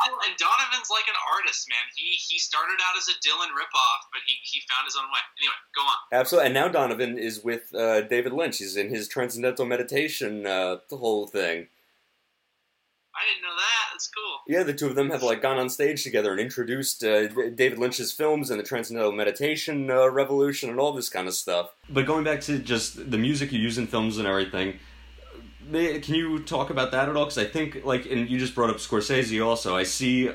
I, 0.00 0.08
and 0.08 0.36
Donovan's 0.38 0.88
like 0.88 1.08
an 1.08 1.18
artist, 1.36 1.68
man. 1.68 1.84
He 1.94 2.16
he 2.16 2.38
started 2.38 2.78
out 2.88 2.96
as 2.96 3.08
a 3.08 3.16
Dylan 3.20 3.52
ripoff, 3.52 4.00
but 4.12 4.22
he, 4.26 4.34
he 4.42 4.62
found 4.70 4.86
his 4.86 4.96
own 4.96 5.04
way. 5.12 5.20
Anyway, 5.40 5.58
go 5.74 5.82
on. 5.82 5.96
Absolutely. 6.12 6.46
And 6.46 6.54
now 6.54 6.68
Donovan 6.68 7.18
is 7.18 7.44
with 7.44 7.74
uh, 7.74 8.02
David 8.02 8.32
Lynch. 8.32 8.58
He's 8.58 8.76
in 8.76 8.88
his 8.88 9.08
Transcendental 9.08 9.66
Meditation, 9.66 10.46
uh, 10.46 10.78
the 10.88 10.96
whole 10.96 11.26
thing. 11.26 11.68
I 13.20 13.24
didn't 13.34 13.42
know 13.42 13.54
that. 13.56 13.92
That's 13.92 14.08
cool. 14.08 14.40
Yeah, 14.48 14.62
the 14.62 14.72
two 14.72 14.86
of 14.86 14.94
them 14.94 15.10
have 15.10 15.22
like 15.22 15.42
gone 15.42 15.58
on 15.58 15.68
stage 15.68 16.02
together 16.02 16.30
and 16.32 16.40
introduced 16.40 17.04
uh, 17.04 17.28
David 17.50 17.78
Lynch's 17.78 18.12
films 18.12 18.50
and 18.50 18.58
the 18.58 18.64
Transcendental 18.64 19.12
Meditation 19.12 19.90
uh, 19.90 20.08
Revolution 20.08 20.70
and 20.70 20.80
all 20.80 20.92
this 20.92 21.08
kind 21.10 21.28
of 21.28 21.34
stuff. 21.34 21.74
But 21.90 22.06
going 22.06 22.24
back 22.24 22.40
to 22.42 22.58
just 22.58 23.10
the 23.10 23.18
music 23.18 23.52
you 23.52 23.58
use 23.60 23.76
in 23.76 23.86
films 23.86 24.16
and 24.16 24.26
everything, 24.26 24.78
may- 25.68 26.00
can 26.00 26.14
you 26.14 26.38
talk 26.40 26.70
about 26.70 26.92
that 26.92 27.08
at 27.10 27.16
all? 27.16 27.24
Because 27.26 27.38
I 27.38 27.44
think, 27.44 27.84
like, 27.84 28.06
and 28.06 28.28
you 28.30 28.38
just 28.38 28.54
brought 28.54 28.70
up 28.70 28.76
Scorsese 28.76 29.44
also. 29.44 29.76
I 29.76 29.82
see 29.82 30.30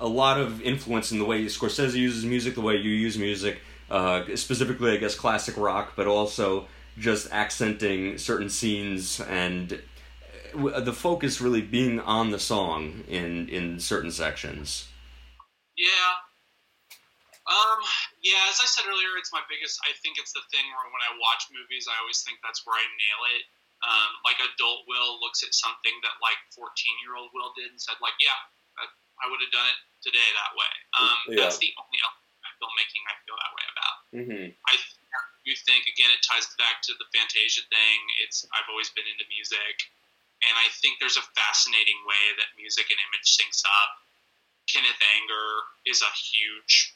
a 0.00 0.06
lot 0.06 0.38
of 0.40 0.62
influence 0.62 1.10
in 1.10 1.18
the 1.18 1.24
way 1.24 1.44
Scorsese 1.46 1.94
uses 1.94 2.24
music, 2.24 2.54
the 2.54 2.60
way 2.60 2.76
you 2.76 2.90
use 2.90 3.18
music, 3.18 3.60
uh, 3.90 4.22
specifically, 4.36 4.92
I 4.92 4.96
guess, 4.98 5.16
classic 5.16 5.56
rock, 5.56 5.94
but 5.96 6.06
also 6.06 6.68
just 6.98 7.32
accenting 7.32 8.16
certain 8.18 8.48
scenes 8.48 9.20
and 9.20 9.68
w- 9.70 9.82
the 10.54 10.92
focus 10.92 11.40
really 11.40 11.62
being 11.62 12.00
on 12.00 12.30
the 12.30 12.38
song 12.38 13.04
in 13.08 13.48
in 13.48 13.80
certain 13.80 14.10
sections. 14.10 14.88
Yeah. 15.76 16.12
Um, 17.48 17.80
yeah, 18.20 18.44
as 18.52 18.60
I 18.60 18.68
said 18.68 18.84
earlier, 18.84 19.16
it's 19.16 19.32
my 19.32 19.40
biggest. 19.48 19.80
I 19.88 19.96
think 20.04 20.20
it's 20.20 20.36
the 20.36 20.44
thing 20.52 20.68
where 20.68 20.84
when 20.92 21.00
I 21.00 21.16
watch 21.16 21.48
movies, 21.48 21.88
I 21.88 21.96
always 22.04 22.20
think 22.20 22.44
that's 22.44 22.60
where 22.68 22.76
I 22.76 22.84
nail 22.84 23.20
it. 23.40 23.44
Um, 23.78 24.10
like 24.26 24.36
adult 24.42 24.84
Will 24.90 25.16
looks 25.22 25.40
at 25.46 25.54
something 25.54 25.94
that 26.02 26.18
like 26.20 26.36
14 26.52 26.66
year 27.00 27.16
old 27.16 27.32
Will 27.32 27.54
did 27.56 27.72
and 27.72 27.80
said, 27.80 27.96
like, 28.04 28.18
yeah, 28.20 28.36
that, 28.76 28.90
I 29.22 29.30
would 29.30 29.40
have 29.40 29.54
done 29.54 29.64
it 29.70 29.80
today 30.04 30.28
that 30.34 30.52
way. 30.58 30.72
Um, 30.98 31.18
Yeah. 31.32 31.46
That's 31.46 31.62
the 31.62 31.72
only 31.78 32.02
filmmaking 32.58 33.04
I 33.06 33.14
feel 33.22 33.38
that 33.38 33.54
way 33.54 33.66
about. 33.70 33.96
Mm-hmm. 34.12 34.46
I 34.66 34.74
do 35.46 35.52
think 35.64 35.86
again 35.88 36.10
it 36.12 36.20
ties 36.26 36.50
back 36.58 36.82
to 36.90 36.92
the 36.98 37.06
Fantasia 37.14 37.62
thing. 37.70 37.98
It's 38.26 38.44
I've 38.52 38.68
always 38.68 38.90
been 38.92 39.06
into 39.06 39.24
music, 39.30 39.88
and 40.46 40.54
I 40.54 40.68
think 40.78 40.98
there's 41.00 41.18
a 41.18 41.26
fascinating 41.34 41.98
way 42.06 42.24
that 42.38 42.54
music 42.58 42.86
and 42.90 42.98
image 43.10 43.26
syncs 43.34 43.62
up. 43.66 43.90
Kenneth 44.70 45.00
Anger 45.16 45.48
is 45.86 46.02
a 46.02 46.12
huge 46.12 46.92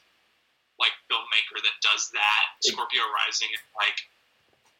like 0.79 0.93
filmmaker 1.09 1.61
that 1.61 1.75
does 1.81 2.09
that. 2.11 2.45
Scorpio 2.61 3.01
Rising 3.25 3.49
is 3.53 3.61
like 3.77 3.97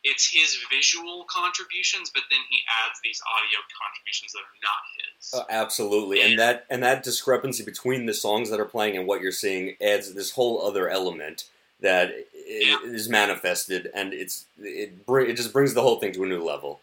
it's 0.04 0.30
his 0.30 0.58
visual 0.70 1.26
contributions, 1.30 2.12
but 2.14 2.24
then 2.30 2.40
he 2.50 2.60
adds 2.86 3.00
these 3.04 3.22
audio 3.24 3.60
contributions 3.82 4.34
that 4.34 4.40
are 4.40 4.60
not 4.62 4.82
his. 5.00 5.34
Uh, 5.34 5.44
absolutely, 5.50 6.22
and 6.22 6.38
that 6.40 6.66
and 6.70 6.84
that 6.84 7.04
discrepancy 7.04 7.64
between 7.64 8.06
the 8.06 8.14
songs 8.14 8.50
that 8.50 8.60
are 8.60 8.66
playing 8.66 8.98
and 8.98 9.08
what 9.08 9.22
you're 9.22 9.32
seeing 9.32 9.76
adds 9.82 10.14
this 10.14 10.32
whole 10.32 10.62
other 10.66 10.90
element 10.90 11.46
that 11.80 12.14
Yeah. 12.34 12.80
is 12.84 13.08
manifested, 13.10 13.90
and 13.94 14.14
it's 14.14 14.46
it 14.60 15.06
br- 15.06 15.22
it 15.22 15.36
just 15.38 15.54
brings 15.54 15.74
the 15.74 15.82
whole 15.82 16.00
thing 16.00 16.12
to 16.14 16.24
a 16.24 16.28
new 16.28 16.44
level. 16.44 16.82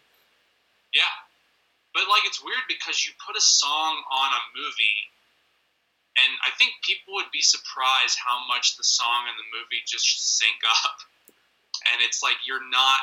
Yeah, 0.93 1.03
but 1.93 2.07
like 2.07 2.23
it's 2.25 2.39
weird 2.43 2.63
because 2.67 3.03
you 3.05 3.11
put 3.19 3.35
a 3.35 3.43
song 3.43 3.99
on 4.11 4.29
a 4.31 4.41
movie, 4.55 4.99
and 6.19 6.31
I 6.43 6.51
think 6.55 6.79
people 6.83 7.15
would 7.19 7.31
be 7.31 7.41
surprised 7.43 8.17
how 8.19 8.43
much 8.47 8.75
the 8.77 8.83
song 8.87 9.27
and 9.27 9.35
the 9.39 9.47
movie 9.55 9.83
just 9.87 10.05
sync 10.39 10.59
up. 10.83 10.97
And 11.91 12.03
it's 12.03 12.21
like 12.21 12.37
you're 12.45 12.63
not. 12.69 12.99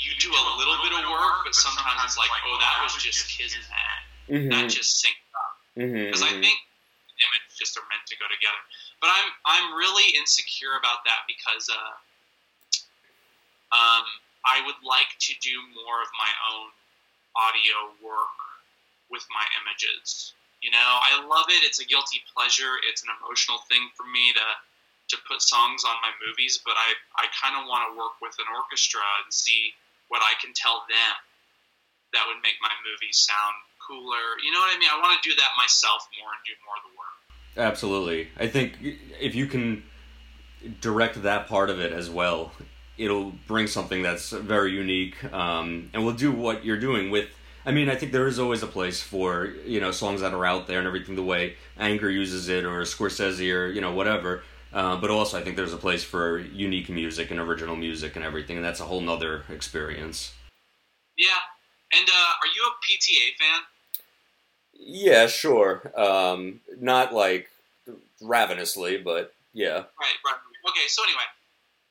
You 0.00 0.16
do 0.16 0.32
a 0.32 0.44
little 0.56 0.80
bit 0.80 0.96
of 0.96 1.04
work, 1.12 1.44
but 1.44 1.52
sometimes 1.52 2.00
it's 2.04 2.16
like, 2.16 2.32
oh, 2.48 2.56
that 2.56 2.80
was 2.80 2.96
just 2.96 3.28
kismet. 3.28 3.60
Mm-hmm. 4.32 4.48
That 4.48 4.70
just 4.72 5.04
synced 5.04 5.28
up 5.36 5.52
because 5.76 6.22
I 6.24 6.32
Mhm. 6.32 6.40
think 6.40 6.56
image 7.20 7.52
just 7.58 7.76
are 7.76 7.84
meant 7.92 8.06
to 8.08 8.16
go 8.16 8.24
together. 8.32 8.62
But 9.00 9.10
I'm 9.12 9.28
I'm 9.44 9.66
really 9.76 10.16
insecure 10.16 10.76
about 10.78 11.04
that 11.04 11.28
because 11.28 11.68
uh, 11.68 11.92
um, 13.76 14.04
I 14.44 14.64
would 14.64 14.80
like 14.82 15.12
to 15.28 15.32
do 15.40 15.52
more 15.84 16.00
of 16.00 16.08
my 16.16 16.32
own 16.54 16.72
audio 17.36 17.94
work 18.02 18.38
with 19.10 19.26
my 19.30 19.44
images. 19.62 20.34
You 20.62 20.70
know, 20.70 20.90
I 21.00 21.24
love 21.24 21.48
it. 21.48 21.64
It's 21.64 21.80
a 21.80 21.88
guilty 21.88 22.20
pleasure. 22.36 22.76
It's 22.84 23.02
an 23.02 23.10
emotional 23.16 23.64
thing 23.68 23.88
for 23.96 24.04
me 24.04 24.32
to 24.36 24.48
to 25.10 25.16
put 25.26 25.42
songs 25.42 25.82
on 25.82 25.96
my 26.06 26.14
movies, 26.22 26.62
but 26.62 26.78
I 26.78 26.94
I 27.18 27.26
kind 27.34 27.58
of 27.58 27.66
want 27.66 27.90
to 27.90 27.98
work 27.98 28.20
with 28.22 28.36
an 28.38 28.46
orchestra 28.54 29.02
and 29.24 29.32
see 29.32 29.74
what 30.08 30.22
I 30.22 30.38
can 30.38 30.52
tell 30.54 30.84
them 30.86 31.14
that 32.12 32.26
would 32.26 32.42
make 32.42 32.58
my 32.62 32.74
movies 32.82 33.18
sound 33.18 33.54
cooler. 33.78 34.38
You 34.44 34.52
know 34.52 34.60
what 34.60 34.74
I 34.74 34.78
mean? 34.78 34.90
I 34.92 34.98
want 34.98 35.20
to 35.20 35.22
do 35.28 35.34
that 35.36 35.50
myself 35.56 36.06
more 36.18 36.30
and 36.30 36.42
do 36.46 36.54
more 36.66 36.76
of 36.78 36.84
the 36.86 36.94
work. 36.98 37.16
Absolutely. 37.56 38.28
I 38.38 38.46
think 38.46 38.78
if 39.18 39.34
you 39.34 39.46
can 39.46 39.82
direct 40.80 41.22
that 41.22 41.48
part 41.48 41.70
of 41.70 41.80
it 41.80 41.92
as 41.92 42.10
well, 42.10 42.52
it'll 43.00 43.32
bring 43.46 43.66
something 43.66 44.02
that's 44.02 44.30
very 44.30 44.72
unique, 44.72 45.24
um, 45.32 45.90
and 45.92 46.04
will 46.04 46.12
do 46.12 46.30
what 46.30 46.64
you're 46.64 46.78
doing 46.78 47.10
with. 47.10 47.28
I 47.64 47.72
mean, 47.72 47.88
I 47.88 47.94
think 47.94 48.12
there 48.12 48.26
is 48.26 48.38
always 48.38 48.62
a 48.62 48.66
place 48.66 49.00
for 49.00 49.52
you 49.66 49.80
know 49.80 49.90
songs 49.90 50.20
that 50.20 50.34
are 50.34 50.46
out 50.46 50.66
there 50.66 50.78
and 50.78 50.86
everything 50.86 51.16
the 51.16 51.22
way 51.22 51.56
Anger 51.78 52.10
uses 52.10 52.48
it 52.48 52.64
or 52.64 52.82
Scorsese 52.82 53.52
or 53.54 53.68
you 53.68 53.80
know 53.80 53.92
whatever. 53.92 54.42
Uh, 54.72 54.96
but 54.96 55.10
also, 55.10 55.38
I 55.38 55.42
think 55.42 55.56
there's 55.56 55.72
a 55.72 55.78
place 55.78 56.04
for 56.04 56.38
unique 56.38 56.88
music 56.88 57.30
and 57.32 57.40
original 57.40 57.74
music 57.74 58.14
and 58.14 58.24
everything, 58.24 58.56
and 58.56 58.64
that's 58.64 58.80
a 58.80 58.84
whole 58.84 59.00
nother 59.00 59.42
experience. 59.48 60.32
Yeah. 61.18 61.42
And 61.92 62.08
uh, 62.08 62.12
are 62.12 62.50
you 62.54 62.62
a 62.68 62.74
PTA 62.86 63.26
fan? 63.36 63.62
Yeah, 64.74 65.26
sure. 65.26 65.90
Um, 65.98 66.60
not 66.80 67.12
like 67.12 67.50
ravenously, 68.22 68.98
but 68.98 69.34
yeah. 69.52 69.74
Right, 69.74 70.18
right. 70.24 70.36
Okay, 70.68 70.86
so 70.86 71.02
anyway, 71.02 71.26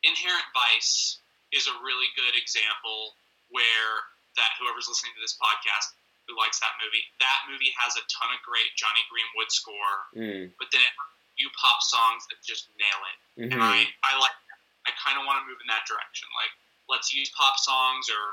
Inherent 0.03 0.45
Vice 0.55 1.19
is 1.51 1.67
a 1.67 1.75
really 1.83 2.07
good 2.15 2.35
example 2.37 3.17
where 3.49 3.93
that 4.37 4.53
whoever's 4.61 4.87
listening 4.87 5.11
to 5.17 5.21
this 5.21 5.35
podcast 5.41 5.97
who 6.29 6.37
likes 6.37 6.61
that 6.61 6.77
movie, 6.77 7.01
that 7.17 7.39
movie 7.49 7.73
has 7.81 7.97
a 7.97 8.03
ton 8.05 8.29
of 8.29 8.39
great 8.45 8.69
Jonny 8.77 9.01
Greenwood 9.09 9.49
score, 9.49 9.95
Mm. 10.13 10.53
but 10.61 10.69
then 10.69 10.79
it 10.85 10.93
has 11.41 11.49
pop 11.57 11.81
songs 11.81 12.27
that 12.29 12.37
just 12.45 12.69
nail 12.77 12.99
it. 13.09 13.17
hmm 13.49 13.53
And 13.57 13.61
I, 13.63 13.89
I 14.05 14.13
like 14.21 14.35
that. 14.51 14.59
I 14.85 14.91
kind 15.01 15.17
of 15.17 15.25
want 15.25 15.41
to 15.41 15.45
move 15.49 15.57
in 15.59 15.67
that 15.73 15.87
direction. 15.89 16.29
Like, 16.37 16.53
let's 16.87 17.09
use 17.15 17.33
pop 17.33 17.57
songs 17.57 18.05
or 18.13 18.23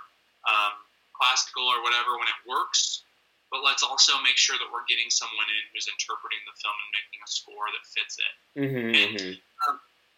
um, 0.45 0.75
classical 1.17 1.65
or 1.65 1.81
whatever 1.83 2.19
when 2.21 2.29
it 2.29 2.41
works, 2.45 3.03
but 3.51 3.65
let's 3.65 3.81
also 3.83 4.21
make 4.21 4.37
sure 4.37 4.61
that 4.61 4.69
we're 4.69 4.85
getting 4.85 5.09
someone 5.09 5.49
in 5.49 5.63
who's 5.73 5.89
interpreting 5.89 6.43
the 6.45 6.53
film 6.61 6.77
and 6.77 6.91
making 6.93 7.21
a 7.25 7.31
score 7.31 7.67
that 7.73 7.85
fits 7.89 8.21
it. 8.21 8.35
hmm 8.61 8.93
And- 8.93 9.41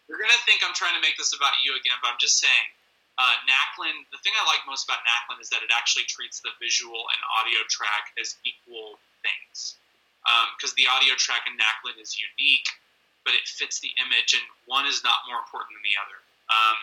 You're 0.08 0.18
gonna 0.18 0.42
think 0.48 0.64
I'm 0.64 0.74
trying 0.74 0.96
to 0.96 1.04
make 1.04 1.20
this 1.20 1.36
about 1.36 1.52
you 1.60 1.76
again, 1.76 2.00
but 2.00 2.08
I'm 2.10 2.20
just 2.20 2.40
saying. 2.40 2.66
Uh, 3.18 3.34
Nacklin, 3.50 4.06
the 4.14 4.20
thing 4.22 4.30
I 4.38 4.46
like 4.46 4.62
most 4.62 4.86
about 4.86 5.02
Nacklin 5.02 5.42
is 5.42 5.50
that 5.50 5.58
it 5.58 5.74
actually 5.74 6.06
treats 6.06 6.38
the 6.38 6.54
visual 6.62 7.02
and 7.10 7.18
audio 7.34 7.66
track 7.66 8.14
as 8.14 8.38
equal 8.46 8.94
things. 9.26 9.74
Because 10.54 10.70
the 10.74 10.86
audio 10.86 11.18
track 11.18 11.42
in 11.50 11.58
Nacklin 11.58 12.00
is 12.00 12.14
unique, 12.14 12.68
but 13.24 13.34
it 13.34 13.42
fits 13.48 13.80
the 13.80 13.90
image, 13.98 14.34
and 14.34 14.42
one 14.66 14.86
is 14.86 15.02
not 15.02 15.26
more 15.26 15.38
important 15.38 15.74
than 15.74 15.82
the 15.82 15.98
other. 15.98 16.18
Um, 16.46 16.78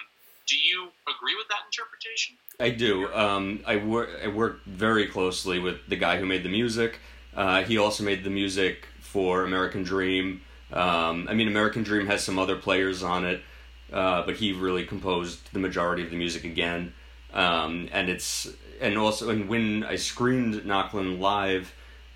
do 0.47 0.57
you 0.57 0.91
agree 1.07 1.36
with 1.36 1.47
that 1.47 1.63
interpretation? 1.65 2.36
I 2.59 2.69
do. 2.69 3.07
Um, 3.13 3.63
I 3.65 3.78
work. 3.78 4.09
I 4.23 4.28
work 4.28 4.63
very 4.65 5.07
closely 5.07 5.59
with 5.59 5.88
the 5.88 5.95
guy 5.95 6.17
who 6.17 6.26
made 6.26 6.43
the 6.43 6.49
music. 6.49 6.99
Uh, 7.36 7.63
he 7.63 7.78
also 7.78 8.03
made 8.03 8.23
the 8.23 8.30
music 8.30 8.88
for 8.99 9.43
American 9.43 9.84
Dream. 9.84 10.41
Um, 10.72 11.28
I 11.30 11.34
mean, 11.34 11.47
American 11.47 11.84
Dream 11.84 12.07
has 12.07 12.24
some 12.24 12.39
other 12.39 12.55
players 12.55 13.03
on 13.03 13.26
it, 13.26 13.41
uh, 13.93 14.24
but 14.26 14.36
he 14.36 14.53
really 14.53 14.86
composed 14.86 15.53
the 15.53 15.59
majority 15.59 16.03
of 16.03 16.09
the 16.09 16.18
music 16.18 16.43
again. 16.43 16.93
Um, 17.34 17.89
and 17.91 18.09
it's 18.09 18.47
and 18.82 18.97
also 18.97 19.30
and 19.30 19.47
when 19.47 19.84
I 19.84 19.95
screened 19.95 20.55
Nochlin 20.55 21.20
live, 21.20 21.74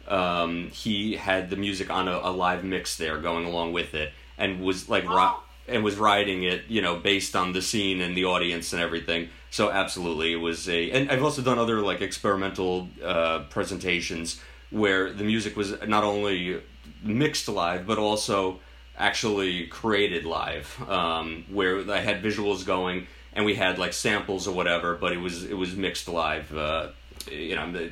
um, 0.07 0.69
he 0.69 1.15
had 1.15 1.49
the 1.49 1.55
music 1.55 1.89
on 1.89 2.07
a, 2.07 2.19
a 2.23 2.31
live 2.31 2.63
mix 2.63 2.97
there 2.97 3.17
going 3.17 3.45
along 3.45 3.73
with 3.73 3.93
it, 3.93 4.11
and 4.37 4.61
was 4.61 4.89
like 4.89 5.07
ri- 5.07 5.43
and 5.67 5.83
was 5.83 5.97
writing 5.97 6.43
it, 6.43 6.63
you 6.67 6.81
know, 6.81 6.95
based 6.97 7.35
on 7.35 7.53
the 7.53 7.61
scene 7.61 8.01
and 8.01 8.17
the 8.17 8.25
audience 8.25 8.73
and 8.73 8.81
everything. 8.81 9.29
So 9.51 9.69
absolutely, 9.69 10.33
it 10.33 10.37
was 10.37 10.67
a. 10.67 10.91
And 10.91 11.11
I've 11.11 11.23
also 11.23 11.41
done 11.41 11.59
other 11.59 11.81
like 11.81 12.01
experimental 12.01 12.89
uh, 13.03 13.43
presentations 13.49 14.41
where 14.71 15.11
the 15.11 15.23
music 15.23 15.55
was 15.55 15.73
not 15.87 16.03
only 16.03 16.61
mixed 17.01 17.47
live 17.47 17.85
but 17.87 17.97
also 17.97 18.59
actually 18.97 19.67
created 19.67 20.25
live, 20.25 20.77
um, 20.89 21.45
where 21.49 21.89
I 21.89 21.99
had 21.99 22.21
visuals 22.21 22.65
going 22.65 23.07
and 23.33 23.45
we 23.45 23.55
had 23.55 23.77
like 23.79 23.93
samples 23.93 24.47
or 24.47 24.53
whatever, 24.53 24.95
but 24.95 25.13
it 25.13 25.17
was 25.17 25.45
it 25.45 25.53
was 25.57 25.75
mixed 25.75 26.07
live. 26.07 26.55
Uh, 26.55 26.89
you 27.31 27.55
know, 27.55 27.89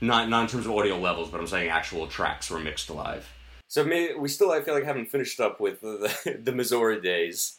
not 0.00 0.28
not 0.28 0.42
in 0.42 0.48
terms 0.48 0.66
of 0.66 0.72
audio 0.72 0.98
levels, 0.98 1.30
but 1.30 1.40
I'm 1.40 1.46
saying 1.46 1.70
actual 1.70 2.06
tracks 2.06 2.50
were 2.50 2.58
mixed 2.60 2.90
live. 2.90 3.30
So 3.68 3.82
may, 3.82 4.14
we 4.14 4.28
still, 4.28 4.52
I 4.52 4.60
feel 4.60 4.74
like, 4.74 4.84
haven't 4.84 5.06
finished 5.06 5.40
up 5.40 5.58
with 5.60 5.80
the, 5.80 6.38
the 6.42 6.52
Missouri 6.60 7.00
days. 7.00 7.58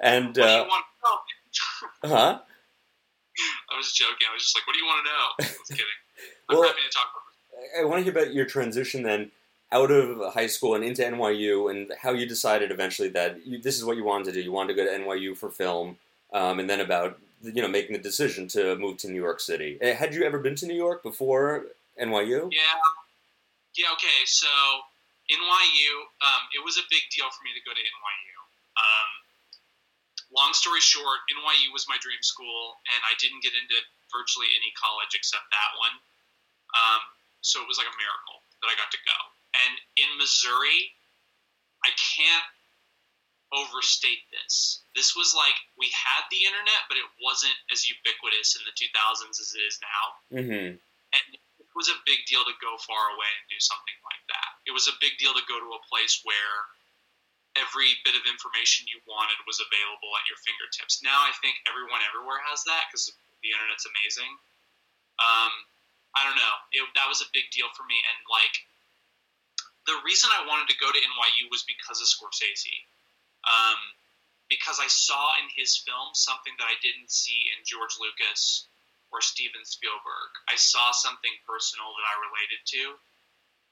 And 0.00 0.28
What 0.28 0.34
do 0.34 0.42
uh, 0.42 0.46
you 0.46 0.60
want 0.62 0.84
huh? 2.04 2.38
I 3.72 3.76
was 3.76 3.92
joking. 3.92 4.26
I 4.30 4.34
was 4.34 4.42
just 4.42 4.56
like, 4.56 4.66
"What 4.66 4.72
do 4.74 4.78
you 4.80 4.86
want 4.86 5.06
to 5.06 5.10
know?" 5.12 5.46
I 5.54 5.58
was 5.58 5.68
kidding. 5.68 5.84
I'm 6.48 6.58
Well- 6.58 6.68
happy 6.68 6.80
to 6.88 6.92
talk 6.94 7.06
about. 7.12 7.80
I 7.80 7.84
want 7.84 8.04
to 8.04 8.10
hear 8.10 8.20
about 8.20 8.34
your 8.34 8.46
transition 8.46 9.02
then 9.02 9.30
out 9.72 9.90
of 9.90 10.34
high 10.34 10.46
school 10.46 10.74
and 10.74 10.84
into 10.84 11.02
NYU, 11.02 11.70
and 11.70 11.90
how 12.00 12.12
you 12.12 12.26
decided 12.26 12.70
eventually 12.70 13.08
that 13.10 13.44
you, 13.46 13.58
this 13.58 13.78
is 13.78 13.84
what 13.84 13.96
you 13.96 14.04
wanted 14.04 14.26
to 14.26 14.32
do. 14.32 14.40
You 14.40 14.52
wanted 14.52 14.76
to 14.76 14.84
go 14.84 14.84
to 14.84 15.02
NYU 15.02 15.36
for 15.36 15.50
film, 15.50 15.96
um, 16.32 16.60
and 16.60 16.68
then 16.68 16.80
about 16.80 17.18
you 17.42 17.62
know 17.62 17.68
making 17.68 17.96
the 17.96 18.02
decision 18.02 18.46
to 18.48 18.76
move 18.76 18.98
to 18.98 19.08
New 19.08 19.20
York 19.20 19.40
City. 19.40 19.78
Uh, 19.82 19.94
Had 19.94 20.14
you 20.14 20.22
ever 20.24 20.38
been 20.38 20.54
to 20.56 20.66
New 20.66 20.76
York 20.76 21.02
before 21.02 21.64
NYU? 22.00 22.52
Yeah. 22.52 22.78
Yeah, 23.72 23.88
okay. 23.96 24.20
So, 24.28 24.52
NYU, 25.32 25.92
um, 26.20 26.42
it 26.52 26.60
was 26.60 26.76
a 26.76 26.84
big 26.92 27.08
deal 27.08 27.24
for 27.32 27.40
me 27.40 27.56
to 27.56 27.62
go 27.64 27.72
to 27.72 27.80
NYU. 27.80 28.36
Um, 28.76 29.10
long 30.28 30.52
story 30.52 30.84
short, 30.84 31.24
NYU 31.32 31.72
was 31.72 31.88
my 31.88 31.96
dream 32.04 32.20
school, 32.20 32.76
and 32.92 33.00
I 33.08 33.16
didn't 33.16 33.40
get 33.40 33.56
into 33.56 33.80
virtually 34.12 34.52
any 34.52 34.76
college 34.76 35.16
except 35.16 35.48
that 35.48 35.72
one. 35.80 35.96
Um, 36.76 37.00
so, 37.40 37.64
it 37.64 37.68
was 37.68 37.80
like 37.80 37.88
a 37.88 37.96
miracle 37.96 38.44
that 38.60 38.68
I 38.68 38.76
got 38.76 38.92
to 38.92 39.00
go. 39.08 39.18
And 39.52 39.72
in 40.00 40.08
Missouri, 40.16 40.92
I 41.84 41.90
can't 41.98 42.48
overstate 43.52 44.24
this. 44.32 44.80
This 44.96 45.12
was 45.12 45.36
like 45.36 45.52
we 45.76 45.92
had 45.92 46.24
the 46.32 46.48
internet, 46.48 46.88
but 46.88 46.96
it 46.96 47.04
wasn't 47.20 47.56
as 47.68 47.84
ubiquitous 47.84 48.56
in 48.56 48.64
the 48.64 48.72
2000s 48.72 49.36
as 49.36 49.52
it 49.52 49.60
is 49.60 49.76
now 49.84 50.04
Mm-hmm. 50.32 50.72
and 50.80 51.24
it 51.36 51.68
was 51.76 51.92
a 51.92 52.00
big 52.08 52.24
deal 52.24 52.40
to 52.48 52.56
go 52.64 52.80
far 52.80 53.04
away 53.12 53.28
and 53.28 53.44
do 53.52 53.60
something 53.60 53.96
like 54.08 54.24
that. 54.32 54.50
It 54.64 54.72
was 54.72 54.88
a 54.88 54.96
big 55.04 55.20
deal 55.20 55.36
to 55.36 55.44
go 55.44 55.60
to 55.60 55.70
a 55.76 55.82
place 55.88 56.24
where 56.24 56.56
every 57.60 57.92
bit 58.08 58.16
of 58.16 58.24
information 58.24 58.88
you 58.88 58.96
wanted 59.04 59.36
was 59.44 59.60
available 59.60 60.08
at 60.16 60.24
your 60.28 60.40
fingertips. 60.40 61.04
Now 61.04 61.20
I 61.20 61.32
think 61.44 61.60
everyone 61.68 62.00
everywhere 62.08 62.40
has 62.48 62.64
that 62.64 62.88
because 62.88 63.12
the 63.44 63.52
internet's 63.52 63.84
amazing. 63.84 64.32
Um, 65.20 65.52
I 66.16 66.24
don't 66.24 66.40
know. 66.40 66.56
It, 66.72 66.88
that 66.96 67.08
was 67.08 67.20
a 67.20 67.28
big 67.36 67.52
deal 67.52 67.68
for 67.76 67.84
me, 67.84 68.00
and 68.00 68.16
like 68.32 68.56
the 69.86 69.98
reason 70.06 70.30
I 70.30 70.46
wanted 70.46 70.68
to 70.70 70.76
go 70.78 70.86
to 70.90 70.98
NYU 70.98 71.50
was 71.50 71.64
because 71.66 71.98
of 72.00 72.06
Scorsese. 72.06 72.86
Um, 73.42 73.78
because 74.48 74.78
I 74.78 74.86
saw 74.86 75.32
in 75.42 75.48
his 75.56 75.80
film 75.82 76.12
something 76.14 76.52
that 76.60 76.68
I 76.68 76.76
didn't 76.84 77.10
see 77.10 77.50
in 77.56 77.64
George 77.64 77.96
Lucas 77.98 78.68
or 79.10 79.18
Steven 79.24 79.64
Spielberg. 79.64 80.30
I 80.46 80.54
saw 80.56 80.92
something 80.92 81.32
personal 81.48 81.88
that 81.96 82.06
I 82.06 82.14
related 82.22 82.60
to, 82.76 82.82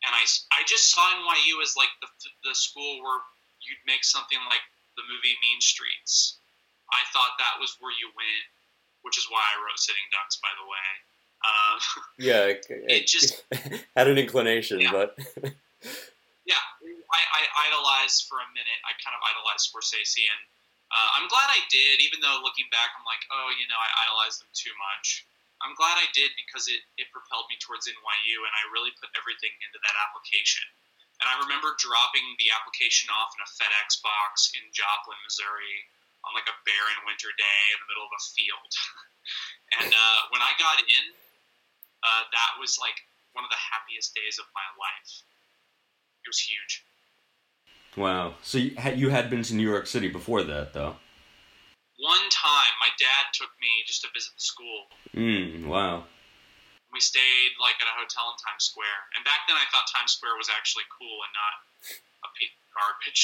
and 0.09 0.13
I, 0.17 0.25
I 0.57 0.65
just 0.67 0.89
saw 0.91 1.05
NYU 1.21 1.61
as 1.63 1.77
like 1.77 1.93
the, 2.01 2.09
the 2.49 2.55
school 2.57 2.99
where 3.05 3.21
you'd 3.63 3.85
make 3.87 4.03
something 4.03 4.41
like 4.49 4.65
the 4.97 5.05
movie 5.07 5.37
Mean 5.45 5.61
Streets. 5.61 6.41
I 6.91 7.05
thought 7.13 7.37
that 7.39 7.61
was 7.61 7.77
where 7.79 7.93
you 7.95 8.09
went, 8.17 8.45
which 9.05 9.15
is 9.21 9.29
why 9.31 9.39
I 9.45 9.61
wrote 9.63 9.79
Sitting 9.79 10.09
Ducks, 10.11 10.41
by 10.43 10.51
the 10.59 10.67
way. 10.67 10.89
Um, 11.47 11.79
Yeah, 12.19 12.41
I, 12.51 12.91
It 12.91 13.07
just- 13.07 13.45
had 13.97 14.09
an 14.09 14.19
inclination, 14.19 14.81
Yeah. 14.81 14.93
but 14.93 15.15
yeah, 16.45 16.63
I, 16.85 17.21
I 17.21 17.43
idolized 17.71 18.29
for 18.29 18.41
a 18.41 18.49
minute. 18.53 18.81
I 18.85 18.93
kind 19.01 19.17
of 19.17 19.23
idolized 19.25 19.69
Scorsese, 19.69 20.25
and 20.25 20.43
uh, 20.91 21.11
I'm 21.21 21.29
glad 21.31 21.49
I 21.49 21.63
did. 21.71 22.03
Even 22.03 22.21
though 22.21 22.41
looking 22.43 22.69
back, 22.75 22.93
I'm 22.97 23.07
like, 23.07 23.23
oh, 23.31 23.49
you 23.57 23.67
know, 23.71 23.79
I 23.79 23.89
idolized 24.09 24.43
them 24.43 24.53
too 24.53 24.73
much. 24.77 25.25
I'm 25.61 25.77
glad 25.77 26.01
I 26.01 26.09
did 26.17 26.33
because 26.41 26.73
it, 26.73 26.81
it 26.97 27.13
propelled 27.13 27.45
me 27.53 27.61
towards 27.61 27.85
NYU, 27.85 28.37
and 28.41 28.55
I 28.57 28.73
really 28.73 28.93
put 28.97 29.13
everything 29.13 29.53
into 29.61 29.77
that 29.85 29.97
application. 30.09 30.65
And 31.21 31.29
I 31.29 31.37
remember 31.37 31.77
dropping 31.77 32.25
the 32.41 32.49
application 32.49 33.13
off 33.13 33.37
in 33.37 33.45
a 33.45 33.51
FedEx 33.61 34.01
box 34.01 34.57
in 34.57 34.65
Joplin, 34.73 35.21
Missouri, 35.21 35.85
on 36.25 36.33
like 36.33 36.49
a 36.49 36.57
barren 36.65 37.01
winter 37.05 37.29
day 37.37 37.63
in 37.77 37.79
the 37.85 37.89
middle 37.93 38.09
of 38.09 38.15
a 38.17 38.23
field. 38.33 38.73
and 39.85 39.93
uh, 39.93 40.21
when 40.33 40.41
I 40.41 40.57
got 40.57 40.81
in, 40.81 41.07
uh, 42.01 42.25
that 42.33 42.57
was 42.57 42.81
like 42.81 42.97
one 43.37 43.45
of 43.45 43.53
the 43.53 43.61
happiest 43.61 44.17
days 44.17 44.41
of 44.41 44.49
my 44.57 44.65
life. 44.81 45.13
It 46.25 46.29
was 46.29 46.39
huge. 46.39 46.85
Wow. 47.97 48.35
So 48.43 48.59
you 48.59 49.11
had, 49.11 49.31
been 49.31 49.43
to 49.43 49.55
New 49.55 49.69
York 49.69 49.87
City 49.87 50.09
before 50.09 50.43
that, 50.45 50.73
though. 50.73 50.97
One 52.01 52.27
time, 52.31 52.73
my 52.81 52.89
dad 52.99 53.29
took 53.35 53.51
me 53.61 53.69
just 53.87 54.03
to 54.03 54.09
visit 54.15 54.33
the 54.33 54.41
school. 54.41 54.89
Mm, 55.15 55.67
wow. 55.67 56.05
We 56.93 57.01
stayed 57.01 57.53
like 57.61 57.77
at 57.77 57.87
a 57.87 57.95
hotel 57.95 58.33
in 58.33 58.37
Times 58.41 58.65
Square, 58.65 59.01
and 59.15 59.25
back 59.25 59.47
then 59.47 59.57
I 59.57 59.69
thought 59.71 59.85
Times 59.95 60.17
Square 60.17 60.35
was 60.39 60.49
actually 60.49 60.89
cool 60.91 61.19
and 61.23 61.33
not 61.37 61.55
a 62.25 62.31
piece 62.35 62.57
of 62.57 62.71
garbage. 62.73 63.23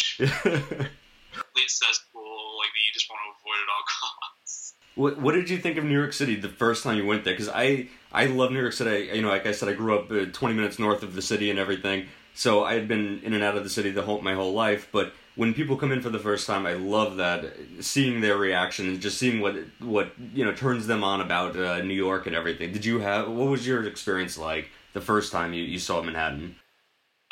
Lead 1.57 1.70
says 1.70 1.99
cool, 2.12 2.59
like 2.61 2.70
that 2.70 2.82
you 2.84 2.92
just 2.92 3.09
want 3.11 3.20
to 3.24 3.32
avoid 3.32 3.59
at 3.59 3.68
all 3.72 3.84
costs. 3.88 4.74
What 4.94 5.18
What 5.18 5.34
did 5.34 5.51
you 5.51 5.59
think 5.59 5.78
of 5.78 5.84
New 5.84 5.97
York 5.99 6.12
City 6.12 6.36
the 6.36 6.49
first 6.49 6.84
time 6.84 6.97
you 6.97 7.07
went 7.07 7.24
there? 7.24 7.34
Because 7.34 7.49
I 7.49 7.88
I 8.12 8.26
love 8.26 8.53
New 8.53 8.61
York 8.61 8.72
City. 8.72 9.11
You 9.14 9.22
know, 9.22 9.28
like 9.28 9.47
I 9.47 9.53
said, 9.53 9.68
I 9.68 9.72
grew 9.72 9.99
up 9.99 10.11
uh, 10.11 10.26
20 10.32 10.55
minutes 10.55 10.78
north 10.78 11.03
of 11.03 11.14
the 11.14 11.22
city 11.22 11.51
and 11.51 11.59
everything. 11.59 12.07
So 12.37 12.64
I 12.64 12.74
had 12.74 12.87
been 12.87 13.20
in 13.24 13.32
and 13.32 13.43
out 13.43 13.57
of 13.57 13.64
the 13.64 13.70
city 13.70 13.91
the 13.91 14.03
whole 14.03 14.20
my 14.20 14.34
whole 14.34 14.53
life. 14.53 14.89
But 14.93 15.14
when 15.37 15.55
people 15.55 15.76
come 15.76 15.91
in 15.91 16.03
for 16.03 16.11
the 16.11 16.18
first 16.18 16.47
time, 16.47 16.66
I 16.66 16.74
love 16.74 17.16
that 17.16 17.49
seeing 17.80 18.20
their 18.20 18.37
reaction 18.37 18.89
and 18.89 19.01
just 19.01 19.16
seeing 19.16 19.41
what 19.41 19.57
what 19.80 20.12
you 20.34 20.45
know 20.45 20.53
turns 20.53 20.87
them 20.87 21.03
on 21.03 21.22
about 21.22 21.57
uh, 21.57 21.80
New 21.80 21.95
York 21.95 22.26
and 22.26 22.37
everything. 22.37 22.72
Did 22.72 22.84
you 22.84 23.01
have 23.01 23.28
what 23.28 23.49
was 23.49 23.66
your 23.66 23.84
experience 23.89 24.37
like 24.37 24.68
the 24.93 25.01
first 25.01 25.32
time 25.32 25.55
you, 25.55 25.64
you 25.64 25.78
saw 25.78 26.03
Manhattan? 26.03 26.57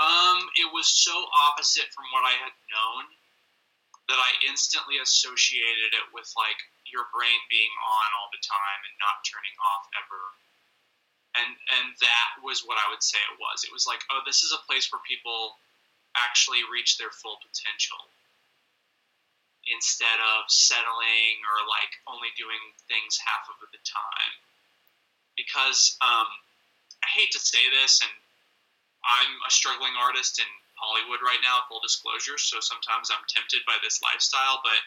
Um, 0.00 0.40
it 0.56 0.72
was 0.72 0.88
so 0.88 1.12
opposite 1.52 1.92
from 1.92 2.08
what 2.10 2.24
I 2.24 2.34
had 2.40 2.56
known 2.72 3.04
that 4.08 4.20
I 4.20 4.30
instantly 4.48 5.00
associated 5.04 5.92
it 5.96 6.06
with 6.16 6.28
like 6.32 6.60
your 6.88 7.08
brain 7.12 7.40
being 7.52 7.72
on 7.76 8.08
all 8.20 8.32
the 8.32 8.40
time 8.40 8.80
and 8.88 8.94
not 9.04 9.20
turning 9.24 9.56
off 9.68 9.84
ever. 10.00 10.20
And 11.34 11.50
and 11.50 11.86
that 11.98 12.28
was 12.46 12.62
what 12.62 12.78
I 12.78 12.86
would 12.90 13.02
say 13.02 13.18
it 13.18 13.42
was. 13.42 13.66
It 13.66 13.74
was 13.74 13.90
like, 13.90 14.02
oh, 14.14 14.22
this 14.22 14.46
is 14.46 14.54
a 14.54 14.64
place 14.70 14.86
where 14.90 15.02
people 15.02 15.58
actually 16.14 16.62
reach 16.70 16.96
their 16.96 17.10
full 17.10 17.42
potential 17.42 17.98
instead 19.66 20.20
of 20.20 20.46
settling 20.46 21.40
or 21.42 21.58
like 21.66 21.92
only 22.06 22.30
doing 22.36 22.60
things 22.86 23.18
half 23.18 23.48
of 23.48 23.58
the 23.72 23.80
time. 23.82 24.32
Because 25.34 25.98
um, 26.04 26.30
I 27.02 27.08
hate 27.10 27.32
to 27.34 27.42
say 27.42 27.62
this, 27.82 27.98
and 28.04 28.12
I'm 29.02 29.32
a 29.42 29.50
struggling 29.50 29.96
artist 29.98 30.38
in 30.38 30.46
Hollywood 30.78 31.24
right 31.24 31.40
now, 31.42 31.66
full 31.66 31.82
disclosure, 31.82 32.38
so 32.38 32.62
sometimes 32.62 33.10
I'm 33.10 33.24
tempted 33.26 33.66
by 33.66 33.74
this 33.82 33.98
lifestyle, 34.04 34.62
but 34.62 34.78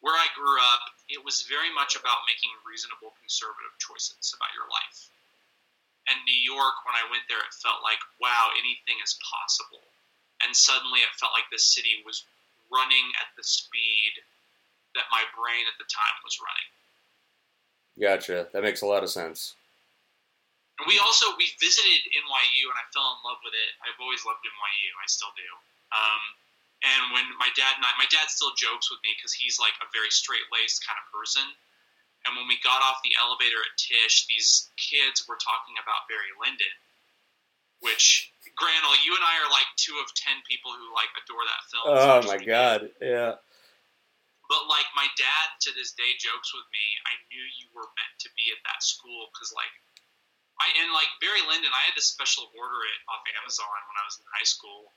where 0.00 0.14
I 0.14 0.30
grew 0.34 0.58
up, 0.74 0.94
it 1.10 1.22
was 1.22 1.46
very 1.46 1.70
much 1.74 1.94
about 1.94 2.26
making 2.26 2.50
reasonable 2.66 3.14
conservative 3.18 3.74
choices 3.78 4.34
about 4.34 4.54
your 4.54 4.66
life. 4.70 5.10
And 6.08 6.24
New 6.24 6.40
York, 6.40 6.80
when 6.88 6.96
I 6.96 7.04
went 7.12 7.28
there, 7.28 7.40
it 7.40 7.52
felt 7.60 7.84
like, 7.84 8.00
wow, 8.16 8.48
anything 8.56 8.96
is 9.04 9.20
possible. 9.20 9.84
And 10.40 10.56
suddenly 10.56 11.04
it 11.04 11.12
felt 11.20 11.36
like 11.36 11.50
the 11.52 11.60
city 11.60 12.00
was 12.06 12.24
running 12.72 13.12
at 13.20 13.28
the 13.36 13.44
speed 13.44 14.16
that 14.96 15.12
my 15.12 15.24
brain 15.36 15.68
at 15.68 15.76
the 15.76 15.88
time 15.88 16.16
was 16.24 16.40
running. 16.40 16.70
Gotcha. 17.98 18.48
That 18.54 18.62
makes 18.64 18.80
a 18.80 18.88
lot 18.88 19.02
of 19.02 19.10
sense. 19.10 19.58
And 20.78 20.86
we 20.86 21.02
also 21.02 21.34
we 21.34 21.50
visited 21.58 22.06
NYU, 22.14 22.70
and 22.70 22.78
I 22.78 22.86
fell 22.94 23.18
in 23.18 23.20
love 23.26 23.42
with 23.42 23.52
it. 23.52 23.70
I've 23.82 23.98
always 23.98 24.22
loved 24.22 24.46
NYU. 24.46 24.90
I 25.02 25.06
still 25.10 25.34
do. 25.34 25.50
Um, 25.90 26.22
and 26.86 27.02
when 27.10 27.26
my 27.42 27.50
dad 27.58 27.74
and 27.74 27.82
I, 27.82 27.90
my 27.98 28.06
dad 28.06 28.30
still 28.30 28.54
jokes 28.54 28.86
with 28.86 29.02
me 29.02 29.10
because 29.18 29.34
he's 29.34 29.58
like 29.58 29.74
a 29.82 29.90
very 29.90 30.14
straight 30.14 30.46
laced 30.54 30.86
kind 30.86 30.94
of 30.94 31.06
person. 31.10 31.42
And 32.28 32.36
when 32.36 32.44
we 32.44 32.60
got 32.60 32.84
off 32.84 33.00
the 33.00 33.16
elevator 33.16 33.56
at 33.56 33.80
Tisch, 33.80 34.28
these 34.28 34.68
kids 34.76 35.24
were 35.24 35.40
talking 35.40 35.80
about 35.80 36.04
Barry 36.12 36.28
Lyndon, 36.36 36.76
which 37.80 38.28
Granel, 38.52 39.00
you 39.00 39.16
and 39.16 39.24
I 39.24 39.40
are 39.40 39.48
like 39.48 39.64
two 39.80 39.96
of 40.04 40.12
ten 40.12 40.36
people 40.44 40.68
who 40.76 40.92
like 40.92 41.08
adore 41.16 41.40
that 41.48 41.64
film. 41.72 41.84
Oh 41.88 42.20
my 42.28 42.36
god, 42.36 42.92
yeah. 43.00 43.40
But 44.44 44.68
like 44.68 44.88
my 44.92 45.08
dad 45.16 45.48
to 45.64 45.72
this 45.72 45.96
day 45.96 46.20
jokes 46.20 46.52
with 46.52 46.68
me, 46.68 46.84
I 47.08 47.16
knew 47.32 47.44
you 47.56 47.72
were 47.72 47.88
meant 47.96 48.16
to 48.24 48.30
be 48.36 48.52
at 48.52 48.60
that 48.68 48.84
school 48.84 49.32
because 49.32 49.48
like 49.56 49.72
I 50.60 50.68
and 50.84 50.92
like 50.92 51.08
Barry 51.24 51.40
Lyndon, 51.48 51.72
I 51.72 51.88
had 51.88 51.96
to 51.96 52.04
special 52.04 52.52
order 52.52 52.80
it 52.92 53.00
off 53.08 53.24
Amazon 53.40 53.78
when 53.88 53.96
I 53.96 54.04
was 54.04 54.20
in 54.20 54.26
high 54.36 54.48
school, 54.48 54.92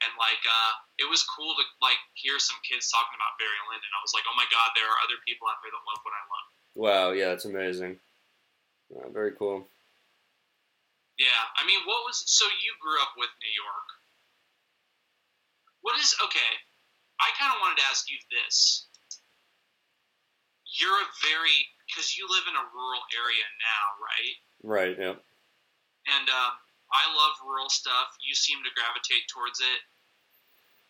and 0.00 0.12
like 0.16 0.40
uh, 0.48 0.72
it 0.96 1.08
was 1.12 1.26
cool 1.28 1.52
to 1.60 1.64
like 1.84 2.00
hear 2.16 2.40
some 2.40 2.56
kids 2.64 2.88
talking 2.88 3.16
about 3.20 3.36
Barry 3.36 3.60
Lyndon. 3.68 3.90
I 3.92 4.00
was 4.00 4.16
like, 4.16 4.24
oh 4.30 4.36
my 4.38 4.48
god, 4.48 4.72
there 4.72 4.88
are 4.88 5.00
other 5.04 5.18
people 5.28 5.44
out 5.50 5.60
there 5.60 5.74
that 5.74 5.84
love 5.84 6.00
what 6.06 6.14
I 6.16 6.24
love. 6.24 6.48
Wow, 6.74 7.10
yeah, 7.12 7.28
that's 7.30 7.44
amazing. 7.44 7.98
very 9.12 9.32
cool. 9.32 9.66
Yeah, 11.18 11.42
I 11.60 11.66
mean, 11.66 11.80
what 11.84 12.06
was 12.08 12.22
so 12.24 12.46
you 12.46 12.72
grew 12.80 12.96
up 13.02 13.12
with 13.18 13.28
New 13.44 13.52
York? 13.52 13.88
What 15.82 16.00
is 16.00 16.16
okay? 16.24 16.52
I 17.20 17.28
kind 17.36 17.52
of 17.52 17.60
wanted 17.60 17.76
to 17.84 17.88
ask 17.92 18.08
you 18.08 18.16
this. 18.32 18.88
You're 20.80 20.96
a 20.96 21.08
very 21.20 21.58
because 21.84 22.16
you 22.16 22.24
live 22.30 22.46
in 22.46 22.56
a 22.56 22.70
rural 22.72 23.02
area 23.12 23.46
now, 23.60 23.84
right? 24.00 24.36
Right. 24.62 24.96
Yep. 24.96 25.18
And 26.08 26.26
um, 26.30 26.52
I 26.88 27.04
love 27.12 27.34
rural 27.44 27.68
stuff. 27.68 28.16
You 28.22 28.32
seem 28.32 28.62
to 28.62 28.72
gravitate 28.72 29.26
towards 29.28 29.60
it. 29.60 29.80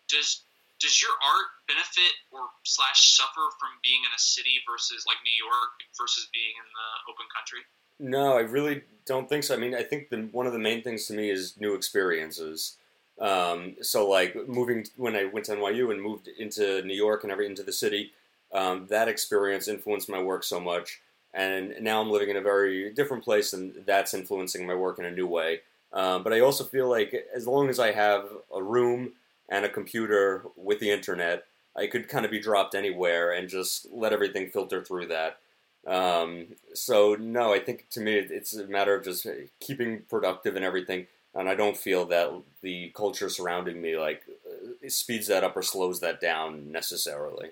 Does 0.07 0.45
does 0.81 1.01
your 1.01 1.13
art 1.21 1.49
benefit 1.67 2.13
or 2.31 2.49
slash 2.65 3.15
suffer 3.15 3.45
from 3.59 3.69
being 3.83 4.01
in 4.01 4.11
a 4.15 4.19
city 4.19 4.59
versus 4.69 5.05
like 5.05 5.17
New 5.23 5.37
York 5.37 5.71
versus 5.97 6.27
being 6.33 6.57
in 6.57 6.67
the 6.73 6.89
open 7.11 7.27
country? 7.29 7.61
No, 8.01 8.35
I 8.35 8.41
really 8.41 8.81
don't 9.05 9.29
think 9.29 9.43
so. 9.43 9.53
I 9.53 9.57
mean, 9.57 9.75
I 9.75 9.83
think 9.83 10.09
the, 10.09 10.27
one 10.31 10.47
of 10.47 10.53
the 10.53 10.59
main 10.59 10.81
things 10.81 11.05
to 11.07 11.13
me 11.13 11.29
is 11.29 11.55
new 11.59 11.75
experiences. 11.75 12.77
Um, 13.19 13.75
so, 13.81 14.09
like 14.09 14.35
moving 14.47 14.85
when 14.97 15.15
I 15.15 15.25
went 15.25 15.45
to 15.45 15.55
NYU 15.55 15.91
and 15.91 16.01
moved 16.01 16.27
into 16.27 16.81
New 16.81 16.95
York 16.95 17.23
and 17.23 17.31
every 17.31 17.45
into 17.45 17.61
the 17.61 17.71
city, 17.71 18.11
um, 18.51 18.87
that 18.89 19.07
experience 19.07 19.67
influenced 19.67 20.09
my 20.09 20.21
work 20.21 20.43
so 20.43 20.59
much. 20.59 20.99
And 21.33 21.75
now 21.79 22.01
I'm 22.01 22.09
living 22.09 22.29
in 22.29 22.37
a 22.37 22.41
very 22.41 22.91
different 22.91 23.23
place, 23.23 23.53
and 23.53 23.73
that's 23.85 24.13
influencing 24.13 24.65
my 24.65 24.75
work 24.75 24.97
in 24.97 25.05
a 25.05 25.11
new 25.11 25.27
way. 25.27 25.61
Um, 25.93 26.23
but 26.23 26.33
I 26.33 26.39
also 26.39 26.63
feel 26.63 26.89
like 26.89 27.13
as 27.35 27.45
long 27.45 27.69
as 27.69 27.79
I 27.79 27.91
have 27.91 28.25
a 28.53 28.63
room 28.63 29.13
and 29.51 29.65
a 29.65 29.69
computer 29.69 30.45
with 30.55 30.79
the 30.79 30.89
internet, 30.89 31.43
I 31.77 31.85
could 31.87 32.07
kind 32.07 32.25
of 32.25 32.31
be 32.31 32.39
dropped 32.39 32.73
anywhere 32.73 33.31
and 33.31 33.49
just 33.49 33.85
let 33.91 34.13
everything 34.13 34.49
filter 34.49 34.83
through 34.83 35.07
that. 35.07 35.39
Um, 35.85 36.47
so 36.73 37.15
no, 37.15 37.53
I 37.53 37.59
think 37.59 37.89
to 37.91 37.99
me 37.99 38.15
it's 38.15 38.55
a 38.55 38.65
matter 38.67 38.95
of 38.95 39.03
just 39.03 39.27
keeping 39.59 40.03
productive 40.09 40.55
and 40.55 40.63
everything. 40.63 41.07
And 41.35 41.49
I 41.49 41.55
don't 41.55 41.77
feel 41.77 42.05
that 42.07 42.29
the 42.61 42.91
culture 42.95 43.29
surrounding 43.29 43.81
me 43.81 43.97
like 43.97 44.23
uh, 44.27 44.89
speeds 44.89 45.27
that 45.27 45.43
up 45.43 45.55
or 45.55 45.61
slows 45.61 45.99
that 45.99 46.21
down 46.21 46.71
necessarily. 46.71 47.51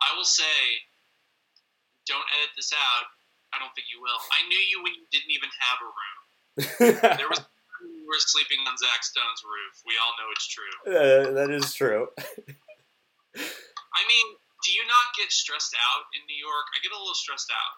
I 0.00 0.16
will 0.16 0.24
say, 0.24 0.42
don't 2.06 2.24
edit 2.40 2.50
this 2.56 2.72
out. 2.72 3.06
I 3.54 3.58
don't 3.58 3.72
think 3.74 3.86
you 3.94 4.00
will. 4.00 4.18
I 4.32 4.48
knew 4.48 4.58
you 4.58 4.82
when 4.82 4.94
you 4.94 5.02
didn't 5.10 5.30
even 5.30 5.50
have 5.60 5.78
a 5.82 6.90
room. 6.90 7.18
there 7.18 7.28
was 7.28 7.40
were 8.12 8.20
sleeping 8.20 8.60
on 8.68 8.76
Zach 8.76 9.00
Stone's 9.00 9.40
roof. 9.40 9.74
We 9.88 9.96
all 9.96 10.12
know 10.20 10.28
it's 10.36 10.48
true. 10.52 10.76
Uh, 10.84 11.32
that 11.32 11.48
is 11.48 11.72
true. 11.72 12.12
I 13.32 14.02
mean, 14.04 14.26
do 14.60 14.70
you 14.76 14.84
not 14.84 15.16
get 15.16 15.32
stressed 15.32 15.72
out 15.72 16.04
in 16.12 16.20
New 16.28 16.36
York? 16.36 16.68
I 16.76 16.84
get 16.84 16.92
a 16.92 17.00
little 17.00 17.16
stressed 17.16 17.48
out 17.48 17.76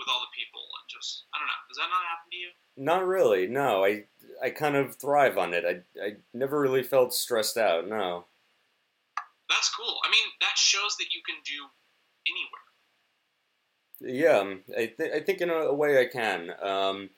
with 0.00 0.08
all 0.08 0.24
the 0.24 0.32
people 0.32 0.64
and 0.64 0.88
just 0.88 1.28
I 1.36 1.38
don't 1.38 1.52
know. 1.52 1.62
Does 1.68 1.76
that 1.76 1.92
not 1.92 2.08
happen 2.08 2.32
to 2.32 2.40
you? 2.40 2.50
Not 2.80 3.04
really. 3.04 3.44
No, 3.46 3.84
I 3.84 4.08
I 4.40 4.48
kind 4.48 4.74
of 4.74 4.96
thrive 4.96 5.36
on 5.36 5.52
it. 5.52 5.68
I 5.68 5.84
I 6.00 6.16
never 6.32 6.58
really 6.58 6.82
felt 6.82 7.12
stressed 7.12 7.60
out. 7.60 7.86
No. 7.86 8.24
That's 9.48 9.68
cool. 9.74 9.98
I 10.04 10.08
mean, 10.08 10.32
that 10.40 10.56
shows 10.56 10.96
that 10.96 11.12
you 11.12 11.20
can 11.26 11.36
do 11.44 11.68
anywhere. 12.24 12.70
Yeah, 14.00 14.54
I 14.74 14.86
th- 14.86 15.12
I 15.12 15.20
think 15.20 15.42
in 15.42 15.50
a, 15.50 15.74
way 15.74 16.00
I 16.00 16.06
can. 16.06 16.50
Um, 16.62 17.10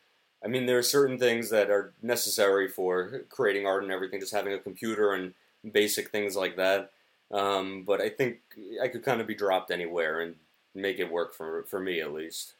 I 0.44 0.48
mean, 0.48 0.66
there 0.66 0.78
are 0.78 0.82
certain 0.82 1.18
things 1.18 1.50
that 1.50 1.70
are 1.70 1.94
necessary 2.02 2.68
for 2.68 3.22
creating 3.28 3.66
art 3.66 3.82
and 3.84 3.92
everything. 3.92 4.20
Just 4.20 4.34
having 4.34 4.52
a 4.52 4.58
computer 4.58 5.12
and 5.12 5.34
basic 5.70 6.10
things 6.10 6.36
like 6.36 6.56
that. 6.56 6.90
Um, 7.30 7.84
but 7.86 8.00
I 8.00 8.08
think 8.08 8.40
I 8.82 8.88
could 8.88 9.04
kind 9.04 9.20
of 9.20 9.26
be 9.26 9.34
dropped 9.34 9.70
anywhere 9.70 10.20
and 10.20 10.34
make 10.74 10.98
it 10.98 11.10
work 11.10 11.34
for 11.34 11.64
for 11.64 11.80
me 11.80 12.00
at 12.00 12.12
least. 12.12 12.54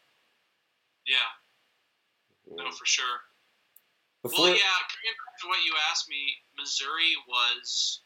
Yeah. 1.06 1.30
No, 2.56 2.70
for 2.70 2.86
sure. 2.86 3.20
Before, 4.22 4.46
well, 4.46 4.54
yeah. 4.54 4.78
Coming 4.86 5.18
back 5.18 5.34
to 5.42 5.48
what 5.48 5.64
you 5.66 5.74
asked 5.90 6.08
me, 6.08 6.38
Missouri 6.56 7.18
was 7.26 8.02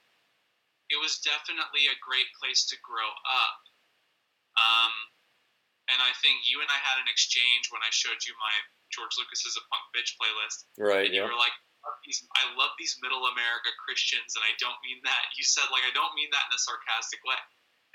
it 0.88 0.96
was 0.96 1.20
definitely 1.20 1.90
a 1.90 1.98
great 2.00 2.30
place 2.40 2.64
to 2.72 2.76
grow 2.80 3.10
up. 3.26 3.60
Um, 4.56 4.94
and 5.92 5.98
I 6.00 6.14
think 6.22 6.48
you 6.48 6.62
and 6.64 6.70
I 6.70 6.80
had 6.80 6.98
an 6.98 7.10
exchange 7.10 7.68
when 7.70 7.82
I 7.84 7.92
showed 7.92 8.22
you 8.24 8.34
my 8.38 8.54
George 8.90 9.14
Lucas 9.18 9.44
is 9.46 9.56
a 9.56 9.64
punk 9.70 9.84
bitch 9.94 10.14
playlist. 10.20 10.64
Right. 10.78 11.06
And 11.06 11.14
you 11.14 11.22
Yeah. 11.22 11.28
were 11.28 11.36
like, 11.36 11.52
"I 11.84 11.88
love 11.88 11.98
these- 12.04 12.26
I 12.36 12.44
love 12.54 12.70
these 12.78 12.96
middle 13.02 13.26
America 13.26 13.70
Christians, 13.84 14.34
and 14.36 14.44
I 14.44 14.52
don't 14.58 14.78
mean 14.84 15.00
that. 15.04 15.26
You 15.36 15.44
said 15.44 15.64
like 15.70 15.84
I 15.84 15.92
don't 15.92 16.14
mean 16.14 16.30
that 16.30 16.44
in 16.50 16.54
a 16.54 16.58
sarcastic 16.58 17.22
way, 17.24 17.36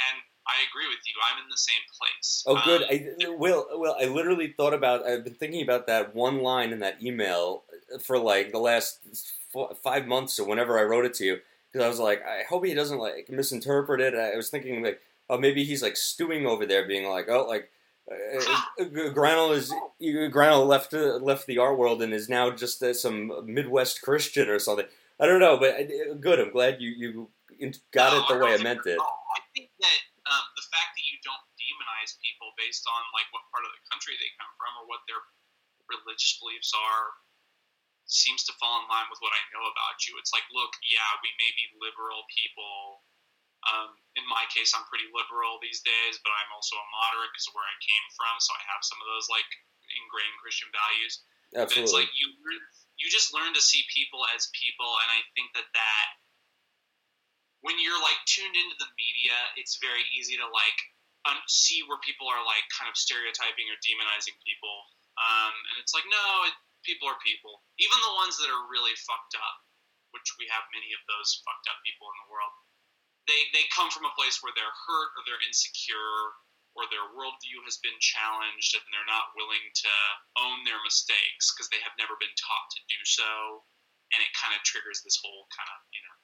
and 0.10 0.22
I 0.48 0.64
agree 0.70 0.88
with 0.88 1.00
you. 1.06 1.14
I'm 1.32 1.44
in 1.44 1.50
the 1.50 1.58
same 1.58 1.84
place. 2.00 2.44
Oh, 2.48 2.60
good. 2.66 2.84
Um, 2.84 2.90
I, 2.92 3.30
Will, 3.36 3.68
Will, 3.80 3.96
I 4.00 4.06
literally 4.06 4.54
thought 4.58 4.74
about. 4.74 5.06
I've 5.06 5.24
been 5.24 5.36
thinking 5.36 5.62
about 5.62 5.88
that 5.88 6.16
one 6.16 6.40
line 6.42 6.72
in 6.74 6.80
that 6.80 7.02
email 7.02 7.64
for 8.04 8.18
like 8.18 8.52
the 8.52 8.60
last 8.60 9.00
f- 9.56 9.78
five 9.84 10.08
months 10.08 10.40
or 10.40 10.46
whenever 10.48 10.80
I 10.80 10.84
wrote 10.84 11.06
it 11.06 11.14
to 11.16 11.26
you, 11.26 11.42
because 11.72 11.86
I 11.86 11.88
was 11.88 12.00
like, 12.00 12.26
I 12.26 12.44
hope 12.50 12.66
he 12.66 12.74
doesn't 12.74 12.98
like 12.98 13.30
misinterpret 13.30 14.02
it. 14.02 14.16
I 14.16 14.36
was 14.36 14.50
thinking 14.50 14.84
like, 14.84 15.02
oh, 15.30 15.38
maybe 15.38 15.64
he's 15.64 15.84
like 15.84 15.96
stewing 15.96 16.46
over 16.48 16.66
there, 16.66 16.86
being 16.86 17.08
like, 17.08 17.30
oh, 17.30 17.46
like. 17.46 17.72
Uh, 18.12 18.84
Granell 19.16 19.56
is 19.56 19.74
Granell 20.02 20.68
left 20.68 20.94
uh, 20.94 21.18
left 21.18 21.48
the 21.48 21.58
art 21.58 21.78
world 21.78 22.02
and 22.02 22.14
is 22.14 22.28
now 22.28 22.52
just 22.52 22.84
uh, 22.84 22.94
some 22.94 23.32
Midwest 23.46 24.02
Christian 24.02 24.50
or 24.50 24.60
something. 24.60 24.86
I 25.20 25.26
don't 25.26 25.40
know, 25.40 25.58
but 25.58 25.80
uh, 25.80 26.16
good. 26.20 26.40
I'm 26.40 26.52
glad 26.52 26.82
you 26.82 26.90
you 26.92 27.30
got 27.94 28.14
it 28.14 28.26
No, 28.28 28.36
the 28.36 28.44
way 28.44 28.54
I 28.54 28.60
meant 28.60 28.84
it. 28.86 29.00
I 29.00 29.40
think 29.56 29.70
that 29.80 30.00
um, 30.28 30.46
the 30.58 30.66
fact 30.74 30.98
that 30.98 31.06
you 31.08 31.18
don't 31.24 31.46
demonize 31.56 32.18
people 32.20 32.52
based 32.58 32.84
on 32.90 33.02
like 33.16 33.30
what 33.32 33.46
part 33.54 33.64
of 33.64 33.72
the 33.72 33.84
country 33.92 34.18
they 34.20 34.32
come 34.36 34.52
from 34.60 34.72
or 34.82 34.86
what 34.90 35.06
their 35.08 35.22
religious 35.88 36.40
beliefs 36.40 36.72
are 36.76 37.06
seems 38.12 38.44
to 38.44 38.54
fall 38.60 38.84
in 38.84 38.92
line 38.92 39.08
with 39.08 39.24
what 39.24 39.32
I 39.32 39.42
know 39.56 39.64
about 39.64 40.04
you. 40.04 40.20
It's 40.20 40.36
like, 40.36 40.44
look, 40.52 40.76
yeah, 40.84 41.06
we 41.24 41.32
may 41.40 41.52
be 41.56 41.80
liberal 41.80 42.28
people. 42.28 43.08
Um, 43.70 43.94
in 44.18 44.26
my 44.26 44.44
case, 44.50 44.74
I'm 44.74 44.88
pretty 44.90 45.06
liberal 45.14 45.62
these 45.62 45.86
days, 45.86 46.18
but 46.26 46.34
I'm 46.34 46.52
also 46.52 46.76
a 46.76 46.88
moderate 46.92 47.30
because 47.32 47.46
of 47.46 47.54
where 47.54 47.68
I 47.68 47.78
came 47.78 48.06
from, 48.18 48.34
so 48.42 48.52
I 48.58 48.64
have 48.74 48.82
some 48.82 48.98
of 48.98 49.08
those 49.08 49.30
like 49.30 49.48
ingrained 49.94 50.38
Christian 50.42 50.70
values. 50.74 51.22
But 51.54 51.70
it's 51.70 51.94
Absolutely. 51.94 52.08
like 52.08 52.12
you 52.16 52.28
you 52.98 53.08
just 53.12 53.36
learn 53.36 53.52
to 53.54 53.64
see 53.64 53.84
people 53.92 54.24
as 54.34 54.50
people, 54.56 54.88
and 55.04 55.10
I 55.14 55.22
think 55.36 55.54
that 55.54 55.68
that 55.78 56.08
when 57.62 57.78
you're 57.78 58.00
like 58.02 58.18
tuned 58.26 58.58
into 58.58 58.78
the 58.82 58.90
media, 58.98 59.38
it's 59.60 59.78
very 59.78 60.02
easy 60.16 60.40
to 60.42 60.48
like 60.50 60.80
un- 61.30 61.46
see 61.52 61.86
where 61.86 62.02
people 62.02 62.26
are 62.26 62.42
like 62.42 62.66
kind 62.74 62.90
of 62.90 62.98
stereotyping 62.98 63.70
or 63.70 63.78
demonizing 63.86 64.34
people, 64.42 64.76
um, 65.22 65.54
and 65.70 65.76
it's 65.78 65.94
like 65.94 66.08
no, 66.10 66.26
it, 66.50 66.56
people 66.82 67.06
are 67.06 67.20
people, 67.22 67.62
even 67.78 67.98
the 68.02 68.16
ones 68.18 68.42
that 68.42 68.50
are 68.50 68.66
really 68.74 68.98
fucked 69.06 69.38
up, 69.38 69.58
which 70.18 70.26
we 70.42 70.50
have 70.50 70.66
many 70.74 70.96
of 70.98 71.02
those 71.06 71.42
fucked 71.46 71.70
up 71.70 71.78
people 71.86 72.10
in 72.10 72.18
the 72.26 72.30
world. 72.34 72.54
They 73.30 73.42
they 73.54 73.66
come 73.70 73.90
from 73.94 74.10
a 74.10 74.18
place 74.18 74.42
where 74.42 74.54
they're 74.58 74.78
hurt 74.88 75.10
or 75.18 75.22
they're 75.26 75.46
insecure 75.46 76.36
or 76.76 76.88
their 76.88 77.04
worldview 77.12 77.60
has 77.68 77.84
been 77.84 77.96
challenged 78.00 78.72
and 78.80 78.86
they're 78.96 79.12
not 79.12 79.36
willing 79.36 79.66
to 79.76 79.94
own 80.40 80.64
their 80.64 80.80
mistakes 80.88 81.52
because 81.52 81.68
they 81.68 81.82
have 81.84 81.92
never 82.00 82.16
been 82.24 82.32
taught 82.40 82.68
to 82.72 82.82
do 82.88 83.02
so. 83.04 83.62
And 84.16 84.20
it 84.24 84.32
kind 84.36 84.56
of 84.56 84.64
triggers 84.64 85.04
this 85.04 85.20
whole 85.20 85.48
kind 85.52 85.68
of, 85.68 85.80
you 85.92 86.02
know, 86.04 86.16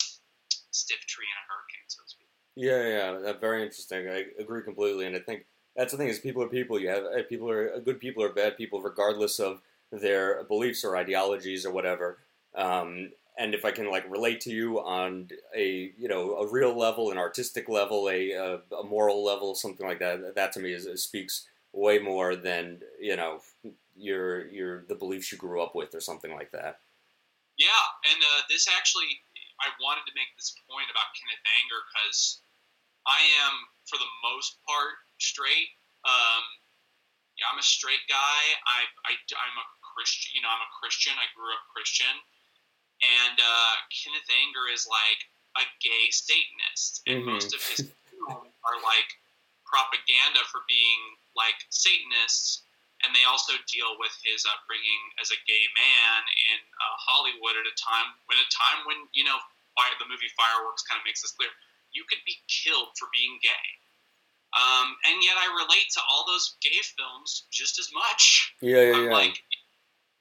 stiff 0.72 1.04
tree 1.08 1.28
in 1.28 1.36
a 1.36 1.46
hurricane, 1.48 1.88
so 1.88 2.04
to 2.04 2.10
speak. 2.10 2.32
Yeah, 2.56 2.84
yeah, 2.84 3.34
very 3.40 3.64
interesting. 3.64 4.08
I 4.08 4.26
agree 4.40 4.64
completely, 4.64 5.06
and 5.06 5.16
I 5.16 5.20
think 5.20 5.46
that's 5.76 5.92
the 5.92 5.98
thing 5.98 6.08
is 6.08 6.20
people 6.20 6.42
are 6.42 6.50
people. 6.50 6.80
You 6.80 6.90
have 6.90 7.04
uh, 7.04 7.24
people 7.30 7.50
are 7.50 7.80
good 7.80 8.00
people 8.00 8.24
or 8.24 8.34
bad 8.34 8.58
people, 8.58 8.82
regardless 8.82 9.40
of 9.40 9.62
their 9.92 10.44
beliefs 10.46 10.84
or 10.84 10.98
ideologies 10.98 11.66
or 11.66 11.72
whatever. 11.72 12.18
Um, 12.56 13.12
and 13.38 13.54
if 13.54 13.66
I 13.66 13.72
can 13.72 13.90
like 13.90 14.10
relate 14.10 14.42
to 14.42 14.52
you 14.52 14.80
on 14.80 15.30
a 15.56 15.92
you 15.98 16.08
know 16.08 16.38
a 16.38 16.48
real 16.48 16.78
level, 16.78 17.12
an 17.12 17.18
artistic 17.18 17.70
level, 17.70 18.10
a 18.10 18.32
a, 18.32 18.60
a 18.76 18.84
moral 18.84 19.24
level, 19.24 19.56
something 19.56 19.86
like 19.86 20.00
that, 20.00 20.36
that 20.36 20.52
to 20.54 20.60
me 20.60 20.74
is, 20.74 20.88
speaks 21.02 21.48
way 21.74 22.00
more 22.00 22.36
than 22.36 22.82
you 23.00 23.16
know 23.16 23.42
your 23.96 24.48
your 24.48 24.86
the 24.88 24.96
beliefs 24.96 25.32
you 25.32 25.38
grew 25.38 25.62
up 25.62 25.76
with 25.76 25.94
or 25.94 26.02
something 26.02 26.34
like 26.34 26.52
that. 26.52 26.80
Yeah, 27.58 27.86
and 28.14 28.22
uh, 28.22 28.42
this 28.50 28.70
actually, 28.70 29.10
I 29.66 29.74
wanted 29.82 30.06
to 30.06 30.14
make 30.14 30.30
this 30.38 30.54
point 30.70 30.90
about 30.94 31.10
Kenneth 31.18 31.42
Anger 31.58 31.82
because 31.90 32.46
I 33.10 33.18
am, 33.46 33.54
for 33.90 33.98
the 33.98 34.12
most 34.22 34.62
part, 34.62 35.02
straight. 35.18 35.74
Um, 36.06 36.46
yeah, 37.34 37.50
I'm 37.50 37.58
a 37.58 37.66
straight 37.66 38.06
guy. 38.06 38.42
I, 38.66 38.86
I, 39.10 39.12
I'm 39.18 39.58
a 39.58 39.68
Christian. 39.82 40.38
You 40.38 40.46
know, 40.46 40.54
I'm 40.54 40.62
a 40.62 40.74
Christian. 40.78 41.18
I 41.18 41.26
grew 41.34 41.50
up 41.50 41.66
Christian. 41.74 42.14
And 43.02 43.38
uh, 43.40 43.74
Kenneth 43.94 44.30
Anger 44.42 44.74
is 44.74 44.88
like 44.90 45.22
a 45.62 45.66
gay 45.82 46.10
Satanist, 46.10 47.02
and 47.06 47.24
Mhm. 47.24 47.34
most 47.34 47.54
of 47.54 47.62
his 47.62 47.86
films 48.10 48.54
are 48.64 48.80
like 48.82 49.10
propaganda 49.66 50.44
for 50.50 50.64
being 50.68 51.18
like 51.36 51.60
Satanists 51.70 52.64
and 53.06 53.14
they 53.14 53.26
also 53.30 53.54
deal 53.70 53.94
with 54.02 54.14
his 54.26 54.42
upbringing 54.50 55.04
as 55.22 55.30
a 55.30 55.40
gay 55.46 55.66
man 55.78 56.22
in 56.50 56.60
uh, 56.82 56.96
Hollywood 56.98 57.54
at 57.54 57.70
a 57.70 57.76
time 57.78 58.18
when 58.26 58.42
a 58.42 58.50
time 58.50 58.80
when 58.90 59.06
you 59.14 59.22
know 59.22 59.38
fire, 59.78 59.94
the 60.02 60.10
movie 60.10 60.32
Fireworks 60.34 60.82
kind 60.82 60.98
of 60.98 61.06
makes 61.06 61.22
this 61.22 61.34
clear. 61.38 61.52
You 61.94 62.06
could 62.10 62.22
be 62.26 62.38
killed 62.50 62.94
for 62.98 63.08
being 63.14 63.38
gay, 63.46 63.68
um, 64.58 64.98
and 65.06 65.22
yet 65.22 65.38
I 65.38 65.48
relate 65.54 65.90
to 65.98 66.02
all 66.10 66.26
those 66.26 66.58
gay 66.62 66.82
films 66.98 67.46
just 67.54 67.78
as 67.78 67.90
much. 67.94 68.54
Yeah, 68.62 68.82
yeah, 68.82 69.02
yeah. 69.08 69.14
like, 69.14 69.38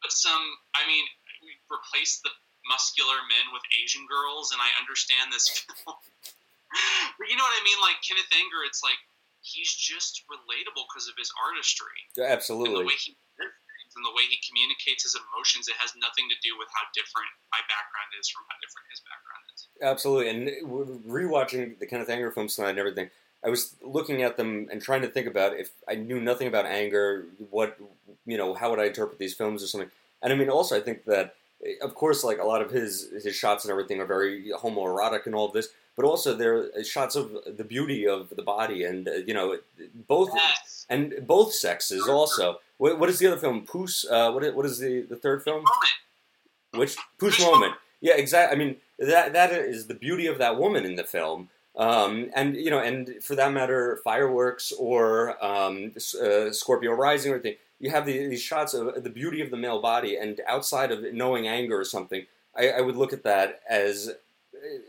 but 0.04 0.12
some, 0.12 0.44
I 0.76 0.86
mean, 0.86 1.04
we 1.42 1.56
replaced 1.72 2.22
the 2.22 2.32
muscular 2.68 3.18
men 3.30 3.50
with 3.54 3.62
Asian 3.82 4.04
girls, 4.06 4.50
and 4.52 4.60
I 4.60 4.70
understand 4.78 5.30
this 5.32 5.46
film. 5.84 5.96
but 7.18 7.26
you 7.30 7.36
know 7.38 7.46
what 7.46 7.56
I 7.56 7.62
mean? 7.64 7.78
Like 7.80 7.98
Kenneth 8.02 8.30
Anger, 8.34 8.66
it's 8.66 8.82
like 8.82 8.98
he's 9.42 9.70
just 9.70 10.26
relatable 10.26 10.84
because 10.90 11.06
of 11.06 11.14
his 11.14 11.30
artistry 11.38 11.94
Yeah, 12.18 12.26
and 12.26 12.30
the 12.30 12.36
absolutely. 12.36 12.84
way 12.84 12.98
he 12.98 13.14
things 13.38 13.94
and 13.94 14.02
the 14.04 14.10
way 14.18 14.26
he 14.26 14.36
communicates 14.42 15.06
his 15.06 15.14
emotions. 15.14 15.68
It 15.70 15.78
has 15.78 15.94
nothing 15.96 16.26
to 16.28 16.36
do 16.42 16.58
with 16.58 16.66
how 16.74 16.84
different 16.92 17.30
my 17.54 17.62
background 17.70 18.10
is 18.18 18.26
from 18.28 18.42
how 18.50 18.56
different 18.58 18.86
his 18.90 19.00
background 19.06 19.44
is. 19.54 19.60
Absolutely, 19.80 20.28
and 20.32 20.40
rewatching 21.06 21.78
the 21.78 21.86
Kenneth 21.86 22.10
Anger 22.10 22.30
films 22.34 22.56
tonight 22.56 22.74
and 22.74 22.82
everything, 22.82 23.10
I 23.44 23.48
was 23.48 23.76
looking 23.82 24.22
at 24.22 24.36
them 24.36 24.68
and 24.72 24.82
trying 24.82 25.02
to 25.02 25.08
think 25.08 25.26
about 25.26 25.54
if 25.54 25.70
I 25.88 25.94
knew 25.94 26.20
nothing 26.20 26.48
about 26.48 26.66
Anger, 26.66 27.26
what 27.50 27.78
you 28.26 28.36
know, 28.36 28.54
how 28.54 28.70
would 28.70 28.80
I 28.80 28.86
interpret 28.86 29.18
these 29.18 29.34
films 29.34 29.62
or 29.62 29.66
something. 29.68 29.90
And 30.22 30.32
I 30.32 30.36
mean, 30.36 30.50
also 30.50 30.76
I 30.76 30.80
think 30.80 31.04
that, 31.04 31.36
of 31.82 31.94
course, 31.94 32.22
like 32.24 32.38
a 32.38 32.44
lot 32.44 32.62
of 32.62 32.70
his 32.70 33.10
his 33.22 33.34
shots 33.34 33.64
and 33.64 33.70
everything 33.70 34.00
are 34.00 34.06
very 34.06 34.50
homoerotic 34.62 35.26
and 35.26 35.34
all 35.34 35.46
of 35.46 35.52
this, 35.52 35.68
but 35.96 36.04
also 36.04 36.34
there 36.34 36.70
are 36.76 36.84
shots 36.84 37.16
of 37.16 37.36
the 37.46 37.64
beauty 37.64 38.06
of 38.06 38.30
the 38.36 38.42
body 38.42 38.84
and 38.84 39.08
uh, 39.08 39.12
you 39.26 39.34
know, 39.34 39.58
both 40.06 40.30
Yes. 40.34 40.86
and 40.88 41.26
both 41.26 41.52
sexes 41.52 42.06
also. 42.08 42.58
What, 42.78 42.98
what 42.98 43.08
is 43.08 43.18
the 43.18 43.26
other 43.28 43.40
film? 43.40 43.66
Puce. 43.66 44.04
Uh, 44.08 44.30
what 44.32 44.44
is, 44.44 44.54
what 44.54 44.66
is 44.66 44.78
the 44.78 45.02
the 45.02 45.16
third 45.16 45.42
film? 45.42 45.64
Moment. 45.64 46.96
Which 47.20 47.38
moment? 47.40 47.40
Moment. 47.40 47.74
Yeah, 48.00 48.14
exactly. 48.16 48.54
I 48.54 48.58
mean, 48.58 48.76
that 48.98 49.32
that 49.32 49.52
is 49.52 49.86
the 49.86 49.94
beauty 49.94 50.26
of 50.26 50.38
that 50.38 50.58
woman 50.58 50.84
in 50.84 50.96
the 50.96 51.04
film. 51.04 51.48
Um, 51.74 52.30
and 52.34 52.56
you 52.56 52.70
know, 52.70 52.78
and 52.80 53.22
for 53.22 53.34
that 53.34 53.52
matter, 53.52 54.00
fireworks 54.04 54.72
or 54.78 55.42
um, 55.44 55.92
uh, 56.22 56.50
Scorpio 56.52 56.92
Rising 56.92 57.32
or 57.32 57.36
anything. 57.36 57.56
You 57.78 57.90
have 57.90 58.06
the, 58.06 58.28
these 58.28 58.42
shots 58.42 58.72
of 58.74 59.02
the 59.02 59.10
beauty 59.10 59.40
of 59.42 59.50
the 59.50 59.56
male 59.56 59.80
body, 59.80 60.16
and 60.16 60.40
outside 60.46 60.90
of 60.90 61.12
knowing 61.12 61.46
Anger 61.46 61.78
or 61.78 61.84
something, 61.84 62.24
I, 62.56 62.70
I 62.70 62.80
would 62.80 62.96
look 62.96 63.12
at 63.12 63.22
that 63.24 63.60
as 63.68 64.10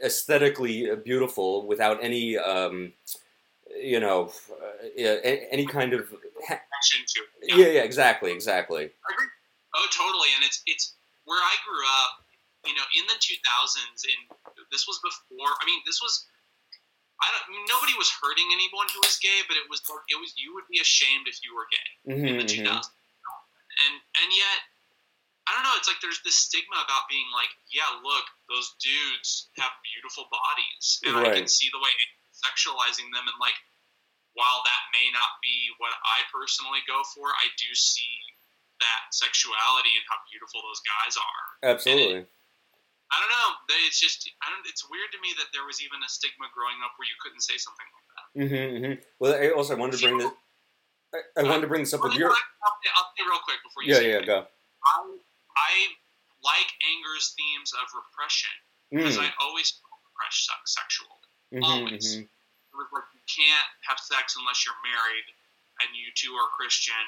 aesthetically 0.04 0.90
beautiful 1.04 1.68
without 1.68 2.02
any, 2.02 2.38
um, 2.38 2.94
you 3.80 4.00
know, 4.00 4.32
uh, 4.52 5.18
any 5.52 5.66
kind 5.66 5.94
of. 5.94 6.08
Connection 6.08 7.04
to 7.08 7.22
it. 7.42 7.58
Yeah, 7.58 7.68
yeah, 7.68 7.84
exactly, 7.84 8.32
exactly. 8.32 8.90
Oh, 9.76 9.88
totally. 9.92 10.30
And 10.36 10.46
it's 10.46 10.62
it's 10.66 10.94
where 11.26 11.40
I 11.40 11.56
grew 11.68 11.84
up. 12.04 12.24
You 12.66 12.76
know, 12.76 12.84
in 13.00 13.06
the 13.08 13.16
2000s, 13.16 14.04
and 14.04 14.66
this 14.72 14.88
was 14.88 15.00
before. 15.00 15.48
I 15.62 15.66
mean, 15.66 15.80
this 15.86 16.02
was. 16.02 16.26
I 17.18 17.28
don't. 17.34 17.66
Nobody 17.66 17.98
was 17.98 18.10
hurting 18.22 18.46
anyone 18.54 18.86
who 18.94 19.02
was 19.02 19.18
gay, 19.18 19.42
but 19.50 19.58
it 19.58 19.66
was. 19.70 19.82
It 20.10 20.18
was. 20.22 20.34
You 20.38 20.54
would 20.54 20.70
be 20.70 20.78
ashamed 20.80 21.26
if 21.26 21.42
you 21.42 21.56
were 21.58 21.66
gay 21.74 21.90
in 22.14 22.38
the 22.38 22.46
Mhm, 22.46 22.62
2000s. 22.62 22.86
mhm. 22.86 23.86
And 23.88 23.94
and 24.22 24.30
yet, 24.34 24.60
I 25.50 25.54
don't 25.58 25.64
know. 25.66 25.74
It's 25.78 25.88
like 25.90 26.02
there's 26.02 26.22
this 26.22 26.38
stigma 26.38 26.78
about 26.84 27.10
being 27.10 27.26
like, 27.34 27.50
yeah, 27.74 27.90
look, 28.06 28.26
those 28.50 28.74
dudes 28.78 29.50
have 29.58 29.72
beautiful 29.96 30.30
bodies, 30.30 31.00
and 31.06 31.18
I 31.18 31.34
can 31.34 31.48
see 31.48 31.70
the 31.74 31.80
way 31.80 31.90
sexualizing 32.46 33.10
them, 33.14 33.26
and 33.26 33.38
like, 33.42 33.58
while 34.34 34.62
that 34.66 34.84
may 34.94 35.10
not 35.10 35.42
be 35.42 35.74
what 35.82 35.94
I 36.06 36.22
personally 36.30 36.86
go 36.86 37.02
for, 37.16 37.34
I 37.34 37.50
do 37.58 37.74
see 37.74 38.14
that 38.80 39.10
sexuality 39.10 39.90
and 39.98 40.06
how 40.06 40.22
beautiful 40.30 40.62
those 40.62 40.82
guys 40.86 41.18
are. 41.18 41.46
Absolutely. 41.66 42.28
I 43.08 43.16
don't 43.24 43.32
know. 43.32 43.50
It's 43.88 44.00
just, 44.00 44.28
I 44.44 44.52
don't. 44.52 44.64
It's 44.68 44.84
weird 44.92 45.08
to 45.16 45.20
me 45.24 45.32
that 45.40 45.48
there 45.56 45.64
was 45.64 45.80
even 45.80 46.00
a 46.04 46.10
stigma 46.12 46.52
growing 46.52 46.76
up 46.84 46.92
where 47.00 47.08
you 47.08 47.16
couldn't 47.24 47.40
say 47.40 47.56
something 47.56 47.88
like 47.96 48.08
that. 48.12 48.26
Mm-hmm, 48.36 48.68
hmm 48.84 48.96
Well, 49.24 49.32
I 49.36 49.50
also 49.56 49.76
wanted 49.80 49.96
to 50.00 50.04
bring 50.04 50.18
this. 50.20 50.32
I, 51.16 51.20
I 51.40 51.42
wanted 51.48 51.64
to 51.64 51.72
bring 51.72 51.88
this 51.88 51.96
up 51.96 52.04
with 52.04 52.20
your. 52.20 52.28
I'll, 52.30 52.78
say, 52.84 52.90
I'll 53.00 53.10
say 53.16 53.24
real 53.24 53.40
quick 53.48 53.64
before 53.64 53.82
you 53.88 53.96
Yeah, 53.96 54.04
say 54.04 54.12
yeah, 54.12 54.24
it. 54.24 54.28
go. 54.28 54.44
I, 54.44 54.98
I 55.56 55.72
like 56.44 56.68
Anger's 56.84 57.32
themes 57.40 57.72
of 57.80 57.88
repression 57.96 58.52
because 58.92 59.16
Mm, 59.16 59.24
I 59.24 59.32
always 59.40 59.72
repressed 59.84 60.48
se- 60.52 60.68
sexually. 60.68 61.24
mhm, 61.56 61.64
always. 61.64 62.04
mhm. 62.20 62.28
It 62.28 62.76
was 62.76 62.92
like 62.92 63.08
you 63.16 63.24
can't 63.32 63.70
have 63.88 63.98
sex 64.04 64.36
unless 64.36 64.68
you're 64.68 64.78
married 64.84 65.28
and 65.80 65.96
you 65.96 66.12
two 66.14 66.36
are 66.36 66.52
Christian, 66.60 67.00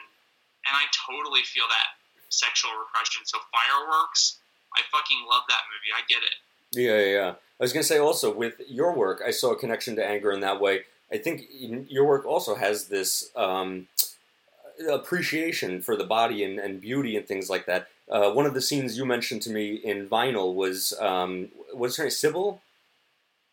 and 0.66 0.74
I 0.80 0.88
totally 0.96 1.44
feel 1.44 1.68
that 1.68 1.90
sexual 2.32 2.72
repression. 2.80 3.22
So 3.28 3.38
fireworks, 3.52 4.40
I 4.76 4.82
fucking 4.92 5.26
love 5.30 5.44
that 5.50 5.62
movie. 5.70 5.92
I 5.96 6.02
get 6.08 6.24
it. 6.24 6.36
Yeah, 6.72 7.00
yeah, 7.00 7.14
yeah. 7.14 7.34
I 7.60 7.64
was 7.64 7.74
gonna 7.74 7.84
say 7.84 7.98
also 7.98 8.34
with 8.34 8.62
your 8.68 8.94
work, 8.94 9.22
I 9.26 9.32
saw 9.32 9.52
a 9.52 9.56
connection 9.56 9.96
to 9.98 10.06
Anger 10.06 10.32
in 10.32 10.40
that 10.42 10.62
way. 10.62 10.82
I 11.12 11.18
think 11.18 11.48
your 11.50 12.06
work 12.06 12.26
also 12.26 12.56
has 12.56 12.88
this 12.88 13.32
um, 13.36 13.88
appreciation 14.88 15.82
for 15.82 15.96
the 15.96 16.04
body 16.04 16.44
and, 16.44 16.60
and 16.60 16.80
beauty 16.80 17.18
and 17.18 17.28
things 17.28 17.50
like 17.50 17.66
that. 17.66 17.88
Uh, 18.10 18.32
one 18.32 18.46
of 18.46 18.54
the 18.54 18.62
scenes 18.62 18.98
you 18.98 19.06
mentioned 19.06 19.42
to 19.44 19.50
me 19.50 19.76
in 19.76 20.08
Vinyl 20.08 20.54
was 20.54 20.94
um, 21.00 21.50
what's 21.74 21.98
her 21.98 22.04
name, 22.04 22.12
Sybil? 22.12 22.62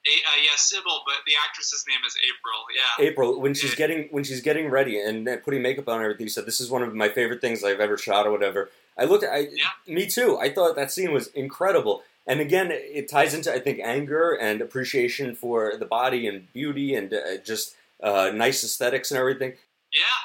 Uh, 0.06 0.36
yeah, 0.40 0.50
Sybil, 0.56 1.02
but 1.04 1.16
the 1.26 1.32
actress's 1.44 1.84
name 1.88 1.98
is 2.06 2.16
April. 2.22 2.64
Yeah, 2.74 3.06
April. 3.06 3.40
When 3.40 3.54
she's 3.54 3.74
getting 3.74 4.08
when 4.12 4.22
she's 4.22 4.40
getting 4.40 4.70
ready 4.70 5.00
and 5.00 5.28
putting 5.44 5.62
makeup 5.62 5.88
on 5.88 5.96
and 5.96 6.04
everything, 6.04 6.26
you 6.26 6.30
said 6.30 6.46
this 6.46 6.60
is 6.60 6.70
one 6.70 6.82
of 6.82 6.94
my 6.94 7.08
favorite 7.08 7.40
things 7.40 7.64
I've 7.64 7.80
ever 7.80 7.98
shot 7.98 8.26
or 8.26 8.30
whatever. 8.30 8.70
I 8.98 9.04
looked 9.04 9.24
at, 9.24 9.32
I, 9.32 9.38
yeah. 9.52 9.76
me 9.86 10.06
too. 10.06 10.38
I 10.38 10.50
thought 10.50 10.76
that 10.76 10.90
scene 10.90 11.12
was 11.12 11.28
incredible. 11.28 12.02
And 12.26 12.40
again, 12.40 12.70
it 12.72 13.08
ties 13.08 13.34
into 13.34 13.52
I 13.52 13.60
think 13.60 13.78
Anger 13.78 14.34
and 14.34 14.60
appreciation 14.60 15.34
for 15.34 15.74
the 15.78 15.86
body 15.86 16.26
and 16.26 16.50
beauty 16.52 16.94
and 16.94 17.12
uh, 17.14 17.38
just 17.44 17.76
uh, 18.02 18.32
nice 18.34 18.64
aesthetics 18.64 19.10
and 19.10 19.18
everything. 19.18 19.54
Yeah, 19.94 20.20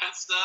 that's 0.00 0.24
the 0.24 0.44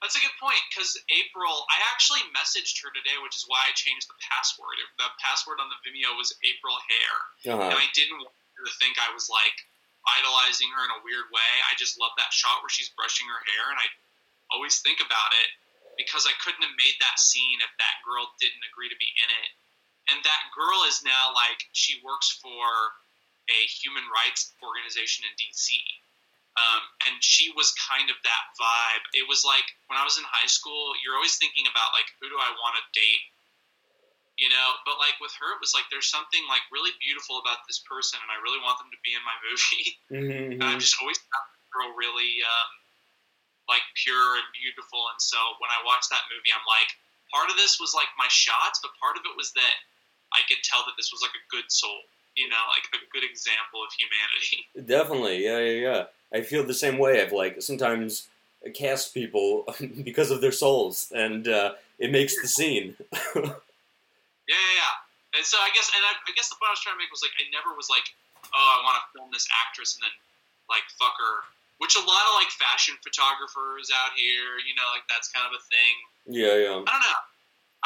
that's 0.00 0.16
a 0.16 0.22
good 0.24 0.34
point 0.40 0.62
because 0.72 0.96
April. 1.12 1.68
I 1.68 1.76
actually 1.92 2.24
messaged 2.32 2.80
her 2.80 2.90
today, 2.96 3.20
which 3.20 3.36
is 3.36 3.44
why 3.44 3.60
I 3.68 3.76
changed 3.76 4.08
the 4.08 4.16
password. 4.24 4.80
The 4.96 5.12
password 5.20 5.60
on 5.60 5.68
the 5.68 5.78
Vimeo 5.84 6.16
was 6.16 6.32
April 6.40 6.78
Hair, 6.88 7.14
uh-huh. 7.52 7.68
and 7.68 7.76
I 7.76 7.86
didn't 7.92 8.24
want 8.24 8.32
her 8.56 8.64
to 8.64 8.74
think 8.80 8.96
I 8.96 9.12
was 9.12 9.28
like 9.28 9.60
idolizing 10.16 10.72
her 10.72 10.88
in 10.88 10.96
a 10.96 11.04
weird 11.04 11.28
way. 11.28 11.52
I 11.68 11.76
just 11.76 12.00
love 12.00 12.16
that 12.16 12.32
shot 12.32 12.64
where 12.64 12.72
she's 12.72 12.88
brushing 12.96 13.28
her 13.28 13.42
hair, 13.44 13.76
and 13.76 13.76
I 13.76 13.86
always 14.48 14.80
think 14.80 15.04
about 15.04 15.36
it 15.36 15.52
because 15.98 16.24
I 16.24 16.32
couldn't 16.40 16.62
have 16.62 16.78
made 16.78 16.96
that 17.02 17.18
scene 17.18 17.58
if 17.60 17.72
that 17.82 18.00
girl 18.06 18.30
didn't 18.38 18.62
agree 18.70 18.88
to 18.88 18.96
be 18.96 19.10
in 19.18 19.28
it. 19.28 19.50
And 20.08 20.18
that 20.24 20.42
girl 20.56 20.86
is 20.88 21.04
now 21.04 21.34
like 21.36 21.60
she 21.74 22.00
works 22.00 22.38
for 22.40 22.64
a 23.50 23.60
human 23.68 24.06
rights 24.08 24.54
organization 24.62 25.26
in 25.28 25.34
DC. 25.36 25.76
Um, 26.58 26.82
and 27.06 27.14
she 27.22 27.54
was 27.54 27.70
kind 27.76 28.08
of 28.10 28.18
that 28.24 28.44
vibe. 28.58 29.04
It 29.14 29.26
was 29.28 29.46
like 29.46 29.66
when 29.90 29.98
I 29.98 30.02
was 30.02 30.18
in 30.18 30.26
high 30.26 30.48
school, 30.48 30.94
you're 31.02 31.14
always 31.14 31.36
thinking 31.36 31.68
about 31.68 31.92
like 31.94 32.08
who 32.18 32.26
do 32.30 32.34
I 32.34 32.50
want 32.50 32.74
to 32.80 32.84
date, 32.94 33.24
you 34.42 34.50
know? 34.50 34.68
But 34.82 34.98
like 34.98 35.14
with 35.22 35.30
her, 35.38 35.54
it 35.54 35.62
was 35.62 35.70
like 35.70 35.86
there's 35.92 36.10
something 36.10 36.42
like 36.50 36.66
really 36.74 36.90
beautiful 36.98 37.38
about 37.38 37.62
this 37.70 37.78
person, 37.86 38.18
and 38.18 38.30
I 38.32 38.42
really 38.42 38.58
want 38.58 38.82
them 38.82 38.90
to 38.90 39.00
be 39.06 39.14
in 39.14 39.22
my 39.22 39.36
movie. 39.46 39.86
Mm-hmm. 40.10 40.50
and 40.58 40.66
I've 40.66 40.82
just 40.82 40.98
always 40.98 41.20
found 41.30 41.46
girl 41.70 41.94
really 41.94 42.42
um, 42.42 42.70
like 43.68 43.84
pure 43.94 44.40
and 44.40 44.48
beautiful. 44.56 45.04
And 45.12 45.20
so 45.20 45.38
when 45.60 45.68
I 45.68 45.84
watched 45.84 46.08
that 46.10 46.24
movie, 46.32 46.50
I'm 46.50 46.64
like, 46.64 46.90
part 47.28 47.52
of 47.52 47.56
this 47.60 47.76
was 47.76 47.92
like 47.92 48.08
my 48.16 48.28
shots, 48.32 48.80
but 48.80 48.96
part 48.96 49.20
of 49.20 49.28
it 49.28 49.36
was 49.36 49.52
that 49.52 49.76
I 50.32 50.40
could 50.48 50.64
tell 50.64 50.82
that 50.88 50.96
this 50.96 51.12
was 51.12 51.20
like 51.20 51.36
a 51.36 51.44
good 51.52 51.68
soul 51.68 52.08
you 52.38 52.48
know, 52.48 52.62
like 52.70 52.86
a 52.94 53.02
good 53.10 53.26
example 53.26 53.82
of 53.82 53.90
humanity. 53.98 54.70
Definitely, 54.86 55.44
yeah, 55.44 55.58
yeah, 55.58 55.78
yeah. 55.82 56.02
I 56.32 56.42
feel 56.42 56.62
the 56.62 56.72
same 56.72 56.96
way. 56.96 57.20
I've 57.20 57.34
like 57.34 57.60
sometimes 57.60 58.28
cast 58.74 59.12
people 59.12 59.66
because 60.04 60.30
of 60.30 60.40
their 60.40 60.54
souls, 60.54 61.10
and 61.14 61.48
uh, 61.48 61.74
it 61.98 62.12
makes 62.12 62.40
the 62.40 62.46
scene. 62.46 62.94
yeah, 63.34 63.42
yeah, 64.46 64.72
yeah. 64.78 64.94
And 65.34 65.44
so 65.44 65.58
I 65.58 65.70
guess, 65.74 65.90
and 65.94 66.02
I, 66.06 66.14
I, 66.30 66.32
guess 66.34 66.48
the 66.48 66.56
point 66.56 66.70
I 66.70 66.74
was 66.78 66.80
trying 66.80 66.94
to 66.94 67.02
make 67.02 67.10
was 67.10 67.22
like, 67.22 67.34
I 67.36 67.44
never 67.52 67.74
was 67.76 67.90
like, 67.90 68.06
oh, 68.54 68.68
I 68.80 68.86
want 68.86 68.96
to 68.96 69.04
film 69.12 69.28
this 69.34 69.46
actress 69.66 69.98
and 69.98 70.06
then 70.06 70.14
like 70.70 70.86
fuck 70.96 71.18
her. 71.18 71.44
Which 71.78 71.94
a 71.94 72.02
lot 72.02 72.24
of 72.26 72.32
like 72.34 72.50
fashion 72.58 72.98
photographers 73.06 73.86
out 73.94 74.18
here, 74.18 74.58
you 74.66 74.74
know, 74.74 74.86
like 74.90 75.06
that's 75.06 75.30
kind 75.30 75.46
of 75.46 75.54
a 75.54 75.62
thing. 75.70 75.94
Yeah, 76.26 76.54
yeah. 76.58 76.76
I 76.82 76.90
don't 76.90 77.06
know. 77.06 77.22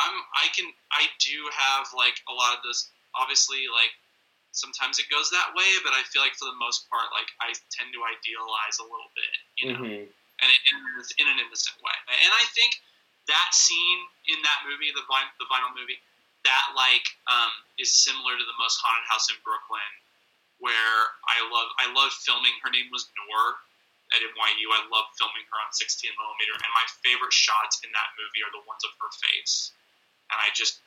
I'm, 0.01 0.17
I 0.33 0.49
can, 0.57 0.65
I 0.97 1.13
do 1.21 1.37
have 1.53 1.93
like 1.93 2.17
a 2.25 2.33
lot 2.33 2.57
of 2.57 2.65
this. 2.65 2.89
Obviously, 3.13 3.69
like 3.69 3.93
sometimes 4.57 4.97
it 4.97 5.09
goes 5.13 5.29
that 5.33 5.53
way, 5.53 5.69
but 5.85 5.93
I 5.93 6.01
feel 6.09 6.25
like 6.25 6.37
for 6.41 6.49
the 6.49 6.57
most 6.57 6.89
part, 6.89 7.13
like 7.13 7.29
I 7.45 7.53
tend 7.73 7.93
to 7.93 8.01
idealize 8.01 8.81
a 8.81 8.87
little 8.89 9.13
bit, 9.13 9.37
you 9.61 9.65
know, 9.69 9.81
mm-hmm. 9.85 10.09
and 10.09 10.49
in, 10.49 10.77
in 11.21 11.27
an 11.29 11.37
innocent 11.41 11.77
way. 11.85 11.97
And 12.09 12.33
I 12.33 12.45
think 12.57 12.77
that 13.29 13.51
scene 13.53 14.01
in 14.29 14.39
that 14.45 14.65
movie, 14.69 14.93
the 14.93 15.05
vinyl, 15.09 15.33
the 15.41 15.49
vinyl 15.49 15.73
movie, 15.77 16.01
that 16.45 16.67
like 16.77 17.07
um, 17.29 17.53
is 17.81 17.93
similar 17.93 18.37
to 18.37 18.45
the 18.45 18.57
most 18.61 18.81
haunted 18.81 19.07
house 19.09 19.29
in 19.33 19.39
Brooklyn, 19.45 19.93
where 20.61 20.99
I 21.29 21.45
love 21.49 21.69
I 21.81 21.87
love 21.93 22.13
filming. 22.25 22.53
Her 22.61 22.71
name 22.71 22.93
was 22.93 23.09
Noor 23.15 23.63
at 24.15 24.21
NYU. 24.21 24.67
I 24.73 24.85
love 24.93 25.09
filming 25.17 25.45
her 25.49 25.59
on 25.65 25.71
16 25.73 26.13
millimeter, 26.17 26.55
and 26.57 26.73
my 26.77 26.87
favorite 27.03 27.33
shots 27.33 27.81
in 27.85 27.91
that 27.93 28.11
movie 28.21 28.45
are 28.45 28.53
the 28.53 28.65
ones 28.69 28.85
of 28.85 28.93
her 29.01 29.13
face, 29.13 29.73
and 30.31 30.39
I 30.39 30.53
just 30.53 30.81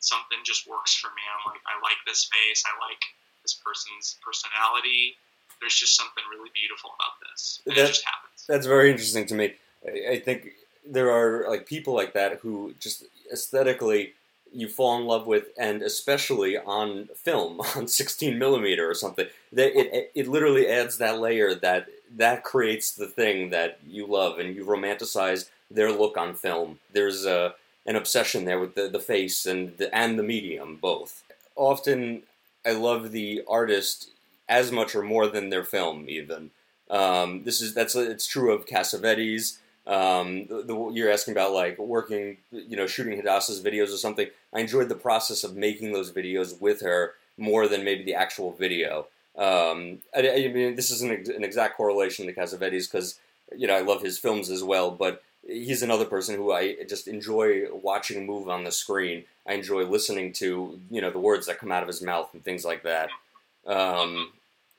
something 0.00 0.38
just 0.44 0.68
works 0.68 0.96
for 0.96 1.08
me. 1.12 1.22
I'm 1.28 1.52
like, 1.52 1.60
I 1.68 1.76
like 1.84 2.00
this 2.06 2.28
face. 2.32 2.64
I 2.66 2.72
like 2.80 3.00
this 3.44 3.54
person's 3.54 4.16
personality. 4.24 5.16
There's 5.60 5.76
just 5.76 5.96
something 5.96 6.24
really 6.32 6.50
beautiful 6.56 6.96
about 6.96 7.20
this. 7.20 7.60
And 7.66 7.76
that's, 7.76 7.90
it 7.90 7.92
just 7.92 8.04
happens. 8.04 8.44
That's 8.48 8.66
very 8.66 8.90
interesting 8.90 9.26
to 9.26 9.34
me. 9.34 9.54
I, 9.86 10.16
I 10.16 10.18
think 10.18 10.56
there 10.88 11.10
are 11.12 11.48
like 11.48 11.66
people 11.66 11.94
like 11.94 12.14
that 12.14 12.40
who 12.40 12.74
just 12.80 13.04
aesthetically 13.32 14.14
you 14.52 14.68
fall 14.68 14.98
in 14.98 15.06
love 15.06 15.26
with, 15.26 15.48
and 15.58 15.82
especially 15.82 16.58
on 16.58 17.08
film, 17.14 17.60
on 17.76 17.88
16 17.88 18.38
millimeter 18.38 18.88
or 18.88 18.94
something, 18.94 19.26
that 19.52 19.78
it 19.78 20.10
it 20.14 20.28
literally 20.28 20.66
adds 20.66 20.98
that 20.98 21.18
layer 21.18 21.54
that 21.54 21.88
that 22.16 22.42
creates 22.42 22.92
the 22.92 23.06
thing 23.06 23.50
that 23.50 23.78
you 23.86 24.06
love, 24.06 24.38
and 24.38 24.54
you 24.54 24.64
romanticize 24.64 25.48
their 25.70 25.92
look 25.92 26.16
on 26.16 26.34
film. 26.34 26.78
There's 26.92 27.24
a 27.24 27.54
an 27.86 27.96
obsession 27.96 28.44
there 28.44 28.60
with 28.60 28.74
the, 28.74 28.88
the 28.88 29.00
face 29.00 29.46
and 29.46 29.76
the, 29.78 29.94
and 29.96 30.18
the 30.18 30.22
medium 30.22 30.76
both. 30.76 31.22
Often, 31.56 32.22
I 32.64 32.72
love 32.72 33.10
the 33.10 33.42
artist 33.48 34.10
as 34.48 34.70
much 34.70 34.94
or 34.94 35.02
more 35.02 35.26
than 35.26 35.48
their 35.48 35.64
film 35.64 36.06
even. 36.08 36.50
Um, 36.90 37.44
this 37.44 37.60
is 37.60 37.72
that's 37.72 37.94
it's 37.94 38.26
true 38.26 38.52
of 38.52 38.66
Cassavetes. 38.66 39.58
Um, 39.86 40.46
the, 40.46 40.62
the, 40.62 40.90
you're 40.92 41.10
asking 41.10 41.32
about 41.32 41.52
like 41.52 41.78
working, 41.78 42.36
you 42.52 42.76
know, 42.76 42.86
shooting 42.86 43.16
Hadassah's 43.16 43.62
videos 43.62 43.92
or 43.92 43.96
something. 43.96 44.28
I 44.52 44.60
enjoyed 44.60 44.88
the 44.88 44.94
process 44.94 45.42
of 45.42 45.56
making 45.56 45.92
those 45.92 46.12
videos 46.12 46.60
with 46.60 46.80
her 46.82 47.14
more 47.38 47.66
than 47.66 47.84
maybe 47.84 48.04
the 48.04 48.14
actual 48.14 48.52
video. 48.52 49.06
Um, 49.36 49.98
I, 50.14 50.28
I, 50.28 50.48
mean, 50.52 50.76
this 50.76 50.90
is 50.90 51.02
an, 51.02 51.10
an 51.10 51.44
exact 51.44 51.76
correlation 51.76 52.26
to 52.26 52.32
Cassavetes 52.32 52.90
because 52.90 53.18
you 53.56 53.66
know 53.66 53.74
I 53.74 53.80
love 53.80 54.02
his 54.02 54.18
films 54.18 54.50
as 54.50 54.62
well, 54.62 54.90
but 54.90 55.22
he's 55.46 55.82
another 55.82 56.04
person 56.04 56.36
who 56.36 56.52
I 56.52 56.76
just 56.88 57.08
enjoy 57.08 57.64
watching 57.72 58.26
move 58.26 58.48
on 58.48 58.64
the 58.64 58.72
screen. 58.72 59.24
I 59.46 59.54
enjoy 59.54 59.84
listening 59.84 60.32
to 60.34 60.78
you 60.90 61.00
know 61.00 61.10
the 61.10 61.18
words 61.18 61.46
that 61.46 61.58
come 61.58 61.72
out 61.72 61.82
of 61.82 61.88
his 61.88 62.02
mouth 62.02 62.28
and 62.32 62.44
things 62.44 62.64
like 62.64 62.82
that. 62.82 63.08
Um, 63.66 64.32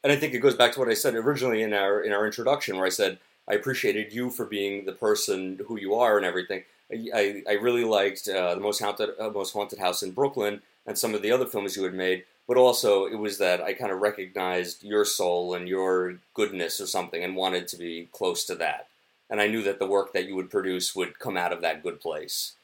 and 0.04 0.12
I 0.12 0.16
think 0.16 0.34
it 0.34 0.40
goes 0.40 0.56
back 0.56 0.74
to 0.74 0.80
what 0.80 0.90
I 0.90 0.94
said 0.94 1.16
originally 1.16 1.62
in 1.62 1.74
our 1.74 2.02
in 2.02 2.12
our 2.12 2.26
introduction, 2.26 2.78
where 2.78 2.86
I 2.86 2.90
said 2.90 3.20
I 3.52 3.56
appreciated 3.56 4.14
you 4.14 4.30
for 4.30 4.46
being 4.46 4.86
the 4.86 4.94
person 4.94 5.60
who 5.68 5.80
you 5.80 5.94
are 5.96 6.18
and 6.18 6.26
everything. 6.26 6.64
I, 6.92 7.44
I 7.48 7.54
really 7.54 7.84
liked 7.84 8.28
uh, 8.28 8.56
the 8.56 8.62
most 8.62 8.82
haunted 8.82 9.10
uh, 9.20 9.30
most 9.30 9.54
haunted 9.54 9.80
house 9.80 10.04
in 10.04 10.12
Brooklyn 10.12 10.62
and 10.86 10.98
some 10.98 11.14
of 11.14 11.22
the 11.22 11.32
other 11.32 11.46
films 11.46 11.76
you 11.76 11.84
had 11.84 11.94
made, 11.94 12.24
but 12.48 12.58
also 12.58 13.06
it 13.06 13.16
was 13.16 13.38
that 13.38 13.62
I 13.62 13.74
kind 13.74 13.92
of 13.92 14.00
recognized 14.00 14.84
your 14.84 15.06
soul 15.06 15.54
and 15.54 15.70
your 15.70 16.20
goodness 16.34 16.82
or 16.82 16.88
something, 16.88 17.24
and 17.24 17.36
wanted 17.36 17.68
to 17.70 17.78
be 17.78 18.10
close 18.12 18.46
to 18.46 18.56
that 18.56 18.88
and 19.32 19.40
I 19.40 19.48
knew 19.48 19.64
that 19.64 19.80
the 19.80 19.88
work 19.88 20.12
that 20.12 20.28
you 20.28 20.36
would 20.36 20.52
produce 20.52 20.94
would 20.94 21.18
come 21.18 21.38
out 21.40 21.54
of 21.56 21.62
that 21.62 21.82
good 21.82 22.02
place. 22.04 22.60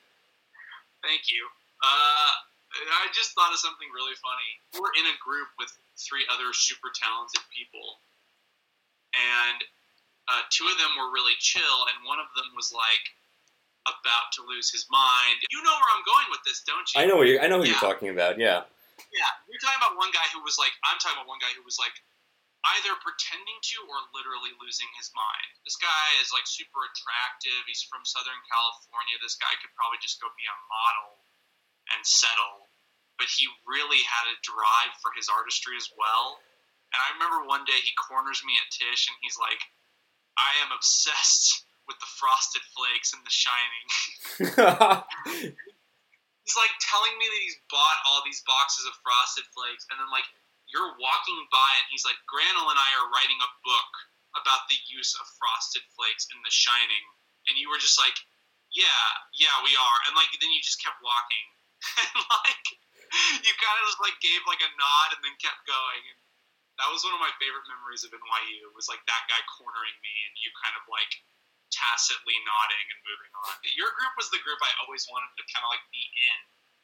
Thank 1.02 1.32
you. 1.32 1.48
Uh, 1.80 2.32
I 2.92 3.08
just 3.16 3.32
thought 3.32 3.56
of 3.56 3.58
something 3.58 3.88
really 3.96 4.20
funny. 4.20 4.52
We're 4.76 4.92
in 5.00 5.08
a 5.08 5.16
group 5.24 5.48
with 5.58 5.72
three 5.96 6.28
other 6.28 6.52
super 6.52 6.92
talented 6.92 7.42
people, 7.56 8.04
and 9.16 9.64
uh, 10.28 10.44
two 10.52 10.68
of 10.68 10.76
them 10.76 10.92
were 11.00 11.10
really 11.16 11.36
chill, 11.40 11.80
and 11.92 12.04
one 12.04 12.20
of 12.20 12.28
them 12.36 12.52
was 12.56 12.76
like 12.76 13.06
about 13.88 14.36
to 14.36 14.44
lose 14.44 14.68
his 14.68 14.84
mind. 14.92 15.40
You 15.48 15.64
know 15.64 15.72
where 15.72 15.92
I'm 15.96 16.04
going 16.04 16.28
with 16.32 16.44
this, 16.44 16.64
don't 16.68 16.88
you? 16.92 17.00
I 17.00 17.08
know 17.08 17.16
what 17.16 17.32
you. 17.32 17.40
I 17.40 17.48
know 17.48 17.64
who 17.64 17.68
yeah. 17.68 17.80
you're 17.80 17.88
talking 17.88 18.12
about. 18.12 18.36
Yeah. 18.36 18.68
Yeah, 19.14 19.30
you're 19.46 19.62
talking 19.62 19.78
about 19.78 19.96
one 19.96 20.10
guy 20.12 20.26
who 20.34 20.42
was 20.44 20.60
like. 20.60 20.74
I'm 20.84 21.00
talking 21.00 21.16
about 21.16 21.30
one 21.30 21.40
guy 21.40 21.54
who 21.56 21.64
was 21.64 21.80
like 21.80 21.96
either 22.76 22.92
pretending 23.00 23.60
to 23.64 23.78
or 23.88 23.98
literally 24.12 24.52
losing 24.60 24.90
his 25.00 25.08
mind. 25.16 25.52
This 25.64 25.80
guy 25.80 26.08
is 26.20 26.36
like 26.36 26.44
super 26.50 26.84
attractive. 26.84 27.64
He's 27.70 27.86
from 27.88 28.04
Southern 28.04 28.42
California. 28.52 29.16
This 29.24 29.40
guy 29.40 29.54
could 29.64 29.72
probably 29.80 30.02
just 30.04 30.20
go 30.20 30.28
be 30.36 30.44
a 30.44 30.58
model 30.68 31.24
and 31.96 32.02
settle. 32.04 32.68
But 33.16 33.32
he 33.32 33.48
really 33.66 34.04
had 34.04 34.28
a 34.30 34.42
drive 34.46 34.94
for 35.00 35.10
his 35.16 35.32
artistry 35.32 35.80
as 35.80 35.90
well. 35.96 36.38
And 36.94 37.00
I 37.02 37.16
remember 37.18 37.48
one 37.48 37.66
day 37.66 37.80
he 37.82 37.94
corners 37.98 38.44
me 38.46 38.54
at 38.60 38.70
Tisch 38.70 39.10
and 39.10 39.18
he's 39.24 39.40
like, 39.40 39.60
I 40.38 40.62
am 40.64 40.72
obsessed 40.72 41.66
with 41.90 41.98
the 42.00 42.10
frosted 42.18 42.62
flakes 42.78 43.12
and 43.14 43.26
the 43.26 43.34
shining. 43.34 43.86
he's 46.46 46.58
like 46.60 46.74
telling 46.80 47.16
me 47.18 47.26
that 47.28 47.42
he's 47.44 47.60
bought 47.68 48.00
all 48.08 48.22
these 48.24 48.44
boxes 48.46 48.86
of 48.86 48.94
frosted 49.02 49.48
flakes 49.52 49.88
and 49.90 49.98
then 49.98 50.10
like 50.14 50.28
you're 50.68 50.96
walking 51.00 51.40
by 51.50 51.72
and 51.80 51.88
he's 51.90 52.04
like, 52.04 52.20
Granel 52.28 52.68
and 52.68 52.80
I 52.80 52.90
are 53.00 53.08
writing 53.12 53.40
a 53.40 53.52
book 53.64 53.92
about 54.36 54.68
the 54.68 54.80
use 54.92 55.16
of 55.18 55.26
frosted 55.40 55.84
flakes 55.96 56.28
in 56.30 56.38
The 56.44 56.54
Shining, 56.54 57.06
and 57.50 57.56
you 57.56 57.72
were 57.72 57.82
just 57.82 57.98
like, 57.98 58.16
"Yeah, 58.70 59.08
yeah, 59.34 59.56
we 59.64 59.74
are," 59.74 60.00
and 60.08 60.14
like 60.14 60.30
then 60.38 60.52
you 60.52 60.62
just 60.62 60.84
kept 60.84 61.00
walking, 61.02 61.48
and 62.04 62.22
like 62.44 62.66
you 63.42 63.54
kind 63.56 63.78
of 63.82 63.86
just 63.88 64.04
like 64.04 64.20
gave 64.20 64.44
like 64.46 64.62
a 64.62 64.72
nod 64.76 65.16
and 65.16 65.22
then 65.24 65.36
kept 65.40 65.64
going. 65.66 66.04
And 66.12 66.20
that 66.78 66.90
was 66.94 67.02
one 67.02 67.14
of 67.18 67.22
my 67.22 67.34
favorite 67.42 67.66
memories 67.66 68.06
of 68.06 68.14
NYU. 68.14 68.70
It 68.70 68.76
was 68.78 68.90
like 68.90 69.02
that 69.10 69.24
guy 69.26 69.42
cornering 69.58 69.98
me, 70.02 70.14
and 70.30 70.34
you 70.38 70.50
kind 70.62 70.78
of 70.78 70.86
like 70.90 71.10
tacitly 71.74 72.38
nodding 72.48 72.88
and 72.94 73.00
moving 73.04 73.34
on. 73.44 73.54
Your 73.76 73.92
group 73.98 74.14
was 74.16 74.32
the 74.32 74.42
group 74.46 74.62
I 74.64 74.72
always 74.86 75.04
wanted 75.12 75.32
to 75.36 75.44
kind 75.52 75.64
of 75.66 75.70
like 75.74 75.84
be 75.92 76.06
in 76.32 76.40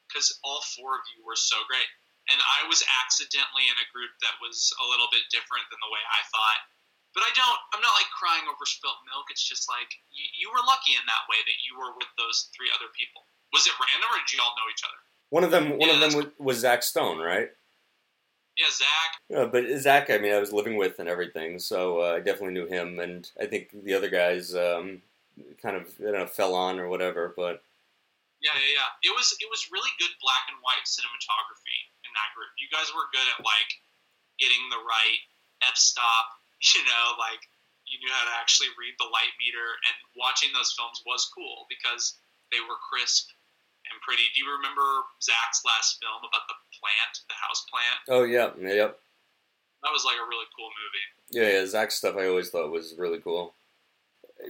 because 0.07 0.35
all 0.43 0.61
four 0.75 0.99
of 0.99 1.03
you 1.15 1.23
were 1.23 1.39
so 1.39 1.55
great. 1.65 1.87
And 2.31 2.39
I 2.39 2.67
was 2.71 2.83
accidentally 3.03 3.67
in 3.67 3.75
a 3.79 3.87
group 3.91 4.11
that 4.23 4.35
was 4.39 4.71
a 4.79 4.85
little 4.87 5.11
bit 5.11 5.27
different 5.27 5.67
than 5.67 5.79
the 5.83 5.91
way 5.91 5.99
I 5.99 6.21
thought. 6.31 6.61
But 7.11 7.27
I 7.27 7.31
don't, 7.35 7.59
I'm 7.75 7.83
not 7.83 7.93
like 7.99 8.09
crying 8.15 8.47
over 8.47 8.63
spilt 8.63 8.97
milk. 9.05 9.27
It's 9.29 9.43
just 9.43 9.67
like 9.69 9.91
you, 10.09 10.25
you 10.39 10.47
were 10.49 10.63
lucky 10.63 10.95
in 10.95 11.05
that 11.05 11.27
way 11.29 11.39
that 11.43 11.59
you 11.61 11.75
were 11.75 11.93
with 11.99 12.09
those 12.15 12.49
three 12.55 12.71
other 12.73 12.89
people. 12.95 13.27
Was 13.51 13.67
it 13.69 13.75
random 13.77 14.09
or 14.09 14.19
did 14.23 14.33
you 14.33 14.41
all 14.41 14.55
know 14.55 14.67
each 14.71 14.81
other? 14.87 14.99
One 15.29 15.43
of 15.45 15.51
them, 15.51 15.77
one 15.77 15.89
Yeah, 15.89 15.99
of 15.99 16.01
them 16.01 16.31
was 16.39 16.63
Zach 16.63 16.81
Stone, 16.81 17.19
right? 17.19 17.51
Yeah, 18.57 18.69
Zach. 18.69 19.11
Yeah, 19.29 19.45
but 19.49 19.65
Zach, 19.81 20.09
I 20.09 20.19
mean, 20.19 20.33
I 20.33 20.39
was 20.39 20.53
living 20.53 20.77
with 20.77 20.99
and 20.99 21.09
everything, 21.09 21.57
so 21.57 22.01
uh, 22.01 22.17
I 22.17 22.19
definitely 22.19 22.53
knew 22.53 22.67
him, 22.67 22.99
and 22.99 23.25
I 23.41 23.45
think 23.49 23.73
the 23.73 23.95
other 23.97 24.09
guys 24.09 24.53
um, 24.53 25.01
kind 25.61 25.75
of, 25.75 25.89
I 25.99 26.13
don't 26.13 26.21
know, 26.21 26.27
fell 26.29 26.53
on 26.53 26.77
or 26.77 26.87
whatever. 26.87 27.33
But 27.35 27.65
Yeah, 28.41 28.53
yeah, 28.53 28.77
yeah. 28.77 29.09
It 29.09 29.13
was 29.17 29.33
it 29.41 29.49
was 29.49 29.73
really 29.73 29.89
good 29.97 30.13
black 30.21 30.45
and 30.53 30.61
white 30.61 30.85
cinematography 30.85 31.79
in 32.05 32.13
that 32.13 32.29
group. 32.37 32.53
You 32.61 32.69
guys 32.69 32.93
were 32.93 33.09
good 33.09 33.25
at 33.33 33.41
like 33.41 33.71
getting 34.37 34.61
the 34.69 34.81
right 34.85 35.21
f 35.65 35.77
stop. 35.77 36.27
You 36.63 36.79
know, 36.87 37.19
like 37.19 37.43
you 37.83 37.99
knew 37.99 38.07
how 38.07 38.23
to 38.23 38.35
actually 38.39 38.71
read 38.79 38.95
the 38.95 39.11
light 39.11 39.35
meter, 39.35 39.67
and 39.83 39.95
watching 40.15 40.47
those 40.55 40.71
films 40.71 41.03
was 41.03 41.27
cool 41.27 41.67
because 41.67 42.15
they 42.55 42.63
were 42.63 42.79
crisp 42.87 43.27
and 43.93 44.01
pretty. 44.01 44.25
Do 44.33 44.41
you 44.41 44.49
remember 44.49 44.81
Zach's 45.21 45.61
last 45.61 46.01
film 46.01 46.25
about 46.25 46.49
the 46.49 46.57
plant, 46.81 47.13
the 47.29 47.37
house 47.37 47.61
plant? 47.69 47.99
oh 48.09 48.25
yeah, 48.25 48.49
yep, 48.57 48.97
That 49.85 49.93
was 49.93 50.03
like 50.03 50.17
a 50.17 50.25
really 50.27 50.49
cool 50.57 50.73
movie. 50.73 51.05
yeah, 51.29 51.59
yeah. 51.61 51.65
Zach's 51.69 51.95
stuff 51.95 52.17
I 52.17 52.25
always 52.27 52.49
thought 52.49 52.71
was 52.73 52.95
really 52.97 53.19
cool. 53.21 53.53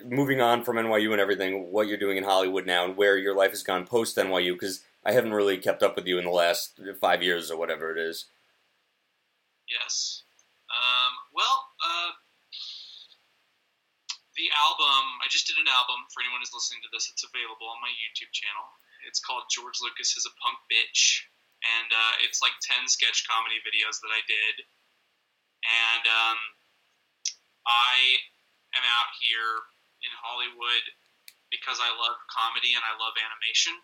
Moving 0.07 0.41
on 0.41 0.63
from 0.63 0.77
NYU 0.77 1.11
and 1.11 1.21
everything, 1.21 1.69
what 1.71 1.87
you're 1.87 1.99
doing 2.01 2.17
in 2.17 2.23
Hollywood 2.23 2.65
now, 2.65 2.85
and 2.85 2.97
where 2.97 3.17
your 3.17 3.35
life 3.35 3.51
has 3.51 3.61
gone 3.61 3.85
post 3.85 4.17
NYU, 4.17 4.53
because 4.53 4.81
I 5.05 5.11
haven't 5.11 5.33
really 5.35 5.57
kept 5.59 5.83
up 5.83 5.95
with 5.95 6.07
you 6.07 6.17
in 6.17 6.25
the 6.25 6.31
last 6.33 6.79
five 6.99 7.21
years 7.21 7.51
or 7.51 7.57
whatever 7.59 7.91
it 7.91 7.99
is. 7.99 8.25
Yes. 9.69 10.23
Um, 10.73 11.13
well, 11.35 11.69
uh, 11.83 12.11
the 14.33 14.49
album, 14.57 15.03
I 15.21 15.29
just 15.29 15.45
did 15.45 15.61
an 15.61 15.69
album 15.69 16.09
for 16.09 16.25
anyone 16.25 16.41
who's 16.41 16.55
listening 16.57 16.81
to 16.81 16.89
this. 16.89 17.05
It's 17.13 17.21
available 17.21 17.69
on 17.69 17.77
my 17.85 17.93
YouTube 17.93 18.33
channel. 18.33 18.65
It's 19.07 19.21
called 19.21 19.47
George 19.51 19.79
Lucas 19.83 20.15
is 20.15 20.25
a 20.25 20.33
Punk 20.41 20.57
Bitch. 20.71 21.23
And 21.63 21.89
uh, 21.95 22.13
it's 22.27 22.43
like 22.43 22.51
10 22.59 22.91
sketch 22.91 23.23
comedy 23.23 23.63
videos 23.63 24.03
that 24.03 24.11
I 24.11 24.19
did. 24.27 24.55
And 25.63 26.03
um, 26.11 26.39
I 27.63 28.19
am 28.75 28.83
out 28.83 29.11
here 29.23 29.63
in 30.03 30.11
Hollywood 30.19 30.85
because 31.47 31.79
I 31.79 31.87
love 31.95 32.19
comedy 32.27 32.75
and 32.75 32.83
I 32.83 32.93
love 32.99 33.15
animation. 33.15 33.75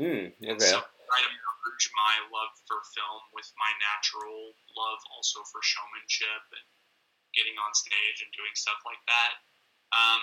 Mm, 0.00 0.26
And 0.40 0.56
okay. 0.56 0.72
so 0.72 0.80
I 0.80 0.88
try 0.88 1.20
to 1.20 1.32
merge 1.34 1.86
my 1.92 2.16
love 2.32 2.52
for 2.64 2.80
film 2.96 3.20
with 3.36 3.50
my 3.60 3.68
natural 3.82 4.56
love 4.72 5.00
also 5.12 5.44
for 5.52 5.60
showmanship 5.60 6.44
and 6.54 6.64
getting 7.36 7.58
on 7.60 7.76
stage 7.76 8.24
and 8.24 8.30
doing 8.32 8.54
stuff 8.56 8.80
like 8.88 9.02
that. 9.04 9.32
Um, 9.92 10.22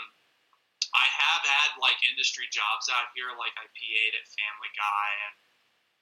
I 0.95 1.07
have 1.11 1.43
had 1.43 1.71
like 1.83 1.99
industry 2.07 2.47
jobs 2.49 2.87
out 2.87 3.11
here, 3.11 3.35
like 3.35 3.53
I 3.59 3.67
PA'd 3.67 4.15
at 4.15 4.25
Family 4.31 4.71
Guy 4.71 5.09
and 5.27 5.35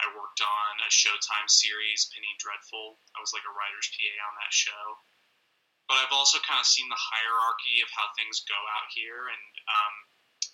I 0.01 0.11
worked 0.13 0.41
on 0.41 0.71
a 0.83 0.89
Showtime 0.89 1.49
series, 1.49 2.09
Penny 2.11 2.33
Dreadful. 2.37 2.99
I 3.15 3.21
was 3.21 3.33
like 3.33 3.45
a 3.45 3.55
writer's 3.55 3.89
PA 3.93 4.13
on 4.29 4.33
that 4.41 4.53
show. 4.53 4.85
But 5.87 5.99
I've 5.99 6.15
also 6.15 6.39
kind 6.43 6.59
of 6.59 6.67
seen 6.67 6.87
the 6.87 6.99
hierarchy 6.99 7.83
of 7.83 7.91
how 7.91 8.07
things 8.15 8.43
go 8.47 8.55
out 8.55 8.89
here, 8.95 9.27
and 9.27 9.53
um, 9.67 9.95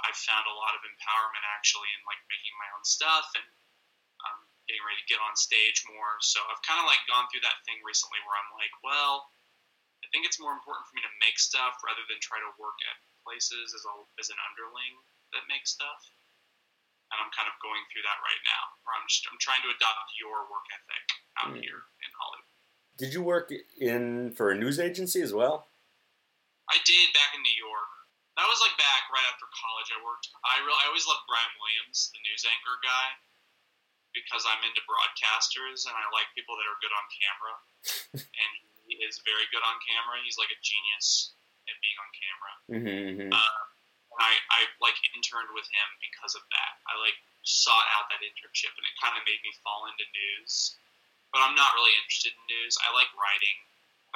I've 0.05 0.17
found 0.17 0.49
a 0.49 0.57
lot 0.57 0.73
of 0.73 0.81
empowerment 0.81 1.45
actually 1.53 1.89
in 1.93 2.01
like 2.09 2.19
making 2.29 2.53
my 2.57 2.69
own 2.73 2.83
stuff 2.83 3.29
and 3.37 3.49
um, 4.25 4.39
getting 4.65 4.81
ready 4.85 5.01
to 5.01 5.11
get 5.11 5.21
on 5.21 5.37
stage 5.37 5.85
more. 5.89 6.17
So 6.21 6.41
I've 6.49 6.61
kind 6.65 6.81
of 6.81 6.89
like 6.89 7.01
gone 7.05 7.29
through 7.29 7.45
that 7.45 7.61
thing 7.65 7.77
recently 7.85 8.19
where 8.25 8.37
I'm 8.37 8.51
like, 8.57 8.73
well, 8.81 9.29
I 10.01 10.07
think 10.09 10.25
it's 10.25 10.41
more 10.41 10.53
important 10.53 10.89
for 10.89 10.97
me 10.97 11.05
to 11.05 11.13
make 11.21 11.37
stuff 11.37 11.77
rather 11.85 12.01
than 12.09 12.17
try 12.21 12.41
to 12.41 12.51
work 12.57 12.77
at 12.89 12.97
places 13.30 13.77
as 13.77 13.86
a 13.86 13.93
as 14.17 14.34
an 14.34 14.39
underling 14.49 14.97
that 15.38 15.45
makes 15.45 15.69
stuff. 15.77 16.01
And 17.13 17.17
I'm 17.21 17.30
kind 17.34 17.45
of 17.49 17.53
going 17.61 17.82
through 17.89 18.05
that 18.05 18.17
right 18.25 18.41
now, 18.45 18.63
where 18.86 18.93
I'm 18.97 19.05
just 19.05 19.21
I'm 19.30 19.38
trying 19.38 19.61
to 19.65 19.69
adopt 19.69 20.09
your 20.17 20.49
work 20.49 20.65
ethic 20.73 21.05
out 21.45 21.53
Mm. 21.53 21.61
here 21.61 21.82
in 22.01 22.09
Hollywood. 22.17 22.49
Did 22.97 23.13
you 23.13 23.21
work 23.21 23.53
in 23.80 24.34
for 24.34 24.49
a 24.51 24.57
news 24.57 24.82
agency 24.82 25.21
as 25.21 25.32
well? 25.34 25.69
I 26.69 26.77
did 26.86 27.09
back 27.17 27.34
in 27.34 27.41
New 27.45 27.57
York. 27.57 27.89
That 28.38 28.45
was 28.49 28.61
like 28.61 28.75
back 28.77 29.09
right 29.09 29.25
after 29.30 29.45
college. 29.49 29.89
I 29.89 29.99
worked. 30.05 30.30
I 30.45 30.61
really, 30.61 30.77
I 30.84 30.89
always 30.91 31.05
loved 31.09 31.25
Brian 31.25 31.53
Williams, 31.57 32.11
the 32.13 32.21
news 32.30 32.45
anchor 32.45 32.77
guy, 32.86 33.07
because 34.13 34.45
I'm 34.45 34.61
into 34.67 34.82
broadcasters 34.86 35.88
and 35.89 35.95
I 35.97 36.05
like 36.13 36.30
people 36.38 36.53
that 36.59 36.67
are 36.69 36.77
good 36.84 36.93
on 36.93 37.05
camera. 37.09 37.53
and 38.41 38.51
he 38.86 39.01
is 39.01 39.17
very 39.25 39.47
good 39.49 39.63
on 39.65 39.75
camera. 39.82 40.21
He's 40.21 40.38
like 40.38 40.51
a 40.53 40.59
genius 40.61 41.34
being 41.82 41.99
on 41.99 42.09
camera. 42.15 42.53
Mm-hmm, 42.69 43.30
Uh, 43.34 43.61
and 44.19 44.21
I, 44.25 44.34
I 44.51 44.59
like 44.84 44.97
interned 45.15 45.51
with 45.55 45.67
him 45.71 45.88
because 46.03 46.36
of 46.36 46.43
that. 46.51 46.73
I 46.91 46.99
like 46.99 47.15
sought 47.47 47.88
out 47.95 48.11
that 48.11 48.19
internship, 48.21 48.75
and 48.75 48.84
it 48.84 48.95
kind 48.99 49.15
of 49.15 49.23
made 49.23 49.39
me 49.47 49.51
fall 49.63 49.88
into 49.88 50.03
news. 50.11 50.75
But 51.32 51.45
I'm 51.45 51.53
not 51.55 51.71
really 51.77 51.93
interested 52.03 52.34
in 52.36 52.41
news. 52.49 52.75
I 52.84 52.89
like 52.91 53.07
writing. 53.15 53.57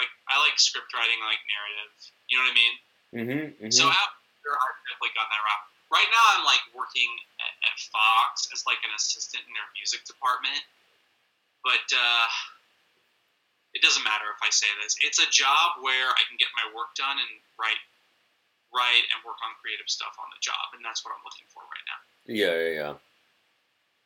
Like 0.01 0.09
I 0.27 0.41
like 0.41 0.57
script 0.57 0.89
writing, 0.97 1.17
I 1.21 1.37
like 1.37 1.43
narrative. 1.45 1.93
You 2.27 2.41
know 2.41 2.45
what 2.49 2.53
I 2.53 2.57
mean? 2.57 2.75
mm-hmm, 3.13 3.69
So 3.69 3.85
out 3.87 4.11
here, 4.41 4.57
I've 4.57 4.79
definitely 4.89 5.13
gotten 5.13 5.29
that 5.29 5.43
route. 5.45 5.65
Right 5.93 6.09
now, 6.09 6.25
I'm 6.33 6.41
like 6.49 6.65
working 6.73 7.05
at, 7.37 7.53
at 7.69 7.75
Fox 7.93 8.49
as 8.49 8.65
like 8.65 8.81
an 8.81 8.89
assistant 8.97 9.45
in 9.45 9.53
their 9.53 9.69
music 9.77 10.01
department. 10.09 10.57
But 11.61 11.85
uh, 11.93 12.25
it 13.73 13.81
doesn't 13.81 14.05
matter 14.05 14.29
if 14.33 14.39
I 14.45 14.49
say 14.53 14.69
this. 14.81 14.95
It's 15.01 15.17
a 15.17 15.29
job 15.33 15.81
where 15.81 16.09
I 16.13 16.21
can 16.29 16.37
get 16.37 16.49
my 16.53 16.65
work 16.77 16.93
done 16.93 17.17
and 17.17 17.31
write, 17.57 17.81
write 18.69 19.05
and 19.09 19.17
work 19.25 19.41
on 19.41 19.53
creative 19.61 19.89
stuff 19.89 20.13
on 20.21 20.29
the 20.29 20.37
job, 20.41 20.77
and 20.77 20.81
that's 20.85 21.01
what 21.05 21.13
I'm 21.17 21.25
looking 21.25 21.49
for 21.49 21.65
right 21.65 21.85
now. 21.89 21.99
yeah, 22.29 22.53
yeah, 22.53 22.73
yeah. 22.77 22.93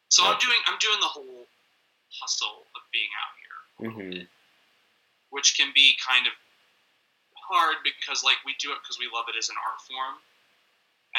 So 0.07 0.23
I'm 0.23 0.39
doing 0.39 0.61
I'm 0.71 0.79
doing 0.79 0.99
the 1.03 1.11
whole 1.11 1.43
hustle 2.15 2.63
of 2.79 2.81
being 2.95 3.11
out 3.19 3.33
here, 3.35 3.59
Mm-hmm. 3.91 4.17
which 5.35 5.59
can 5.59 5.75
be 5.75 5.99
kind 5.99 6.23
of 6.31 6.33
hard 7.35 7.83
because 7.83 8.23
like 8.23 8.39
we 8.47 8.55
do 8.59 8.71
it 8.71 8.79
because 8.79 8.95
we 8.95 9.11
love 9.11 9.27
it 9.27 9.35
as 9.35 9.51
an 9.51 9.59
art 9.67 9.83
form, 9.83 10.15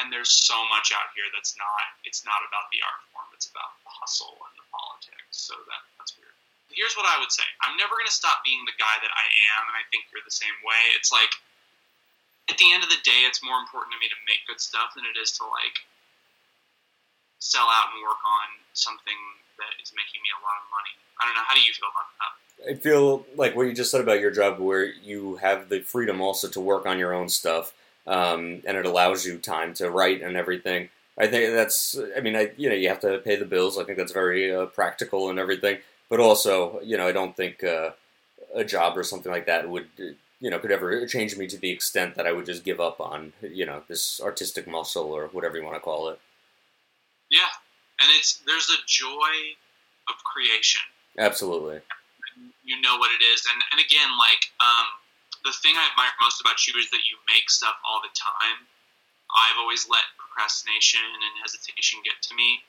and 0.01 0.09
there's 0.09 0.33
so 0.33 0.57
much 0.73 0.89
out 0.97 1.13
here 1.13 1.29
that's 1.37 1.53
not 1.61 1.85
it's 2.09 2.25
not 2.25 2.41
about 2.49 2.73
the 2.73 2.81
art 2.81 3.05
form, 3.13 3.29
it's 3.37 3.53
about 3.53 3.77
the 3.85 3.93
hustle 3.93 4.41
and 4.49 4.57
the 4.57 4.65
politics. 4.73 5.37
So 5.37 5.53
that 5.69 5.83
that's 6.01 6.17
weird. 6.17 6.33
Here's 6.73 6.95
what 6.95 7.09
I 7.09 7.19
would 7.19 7.33
say: 7.33 7.47
I'm 7.65 7.77
never 7.81 7.97
going 7.97 8.09
to 8.09 8.15
stop 8.15 8.45
being 8.45 8.63
the 8.69 8.77
guy 8.77 8.97
that 9.01 9.13
I 9.13 9.27
am, 9.57 9.63
and 9.69 9.77
I 9.77 9.85
think 9.89 10.09
you're 10.13 10.25
the 10.25 10.35
same 10.35 10.55
way. 10.63 10.83
It's 10.95 11.11
like 11.11 11.33
at 12.49 12.57
the 12.57 12.73
end 12.73 12.83
of 12.83 12.89
the 12.89 13.01
day, 13.05 13.29
it's 13.29 13.45
more 13.45 13.61
important 13.61 13.93
to 13.97 14.01
me 14.01 14.09
to 14.09 14.19
make 14.25 14.45
good 14.49 14.61
stuff 14.61 14.97
than 14.97 15.05
it 15.05 15.17
is 15.21 15.33
to 15.39 15.45
like 15.45 15.77
sell 17.39 17.69
out 17.69 17.93
and 17.95 18.03
work 18.03 18.21
on 18.25 18.49
something 18.73 19.21
that 19.61 19.73
is 19.83 19.93
making 19.95 20.21
me 20.25 20.31
a 20.33 20.41
lot 20.43 20.57
of 20.59 20.67
money. 20.73 20.95
I 21.21 21.27
don't 21.27 21.37
know. 21.37 21.47
How 21.47 21.55
do 21.55 21.63
you 21.63 21.73
feel 21.73 21.89
about 21.93 22.09
that? 22.19 22.33
I 22.59 22.75
feel 22.75 23.27
like 23.37 23.55
what 23.55 23.67
you 23.67 23.73
just 23.73 23.91
said 23.91 24.01
about 24.01 24.21
your 24.21 24.31
job, 24.31 24.59
where 24.59 24.85
you 24.85 25.37
have 25.37 25.69
the 25.69 25.81
freedom 25.81 26.21
also 26.21 26.49
to 26.49 26.61
work 26.61 26.87
on 26.87 26.99
your 26.99 27.15
own 27.15 27.29
stuff, 27.29 27.73
um, 28.07 28.63
and 28.67 28.77
it 28.77 28.87
allows 28.87 29.25
you 29.25 29.39
time 29.39 29.75
to 29.75 29.91
write 29.91 30.23
and 30.23 30.37
everything. 30.37 30.89
I 31.17 31.27
think 31.27 31.53
that's. 31.55 31.99
I 32.17 32.21
mean, 32.21 32.37
I 32.37 32.53
you 32.57 32.69
know 32.69 32.75
you 32.75 32.89
have 32.89 33.01
to 33.01 33.19
pay 33.19 33.37
the 33.37 33.45
bills. 33.45 33.79
I 33.79 33.85
think 33.85 33.99
that's 33.99 34.13
very 34.13 34.55
uh, 34.55 34.67
practical 34.67 35.31
and 35.31 35.39
everything. 35.39 35.79
But 36.09 36.21
also, 36.21 36.81
you 36.81 36.97
know, 36.97 37.07
I 37.07 37.13
don't 37.13 37.37
think 37.37 37.63
uh, 37.63 37.91
a 38.55 38.65
job 38.65 38.97
or 38.97 39.05
something 39.05 39.31
like 39.31 39.47
that 39.47 39.69
would 39.69 39.89
you 40.41 40.51
know 40.51 40.59
could 40.59 40.71
ever 40.71 41.07
change 41.07 41.37
me 41.37 41.47
to 41.47 41.59
the 41.59 41.71
extent 41.71 42.15
that 42.15 42.27
I 42.27 42.33
would 42.33 42.47
just 42.47 42.65
give 42.65 42.81
up 42.81 43.01
on 43.01 43.33
you 43.43 43.67
know 43.67 43.83
this 43.89 44.21
artistic 44.21 44.67
muscle 44.67 45.11
or 45.11 45.27
whatever 45.29 45.57
you 45.57 45.65
want 45.65 45.77
to 45.77 45.81
call 45.81 46.09
it. 46.09 46.19
Yeah, 47.31 47.53
and 48.01 48.09
it's 48.17 48.41
there's 48.47 48.71
a 48.71 48.81
joy 48.87 49.57
of 50.09 50.15
creation. 50.25 50.83
Absolutely. 51.19 51.81
You 52.65 52.81
know 52.81 52.97
what 52.97 53.11
it 53.11 53.23
is, 53.25 53.45
and 53.53 53.61
and 53.73 53.81
again, 53.81 54.09
like 54.17 54.49
um, 54.61 54.87
the 55.45 55.53
thing 55.63 55.75
I 55.77 55.89
admire 55.91 56.13
most 56.23 56.41
about 56.41 56.67
you 56.67 56.79
is 56.79 56.91
that 56.91 57.05
you 57.09 57.19
make 57.27 57.51
stuff 57.51 57.75
all 57.85 58.01
the 58.01 58.13
time. 58.15 58.65
I've 59.29 59.61
always 59.61 59.85
let 59.91 60.09
procrastination 60.17 61.05
and 61.05 61.33
hesitation 61.45 62.01
get 62.01 62.17
to 62.31 62.33
me. 62.35 62.65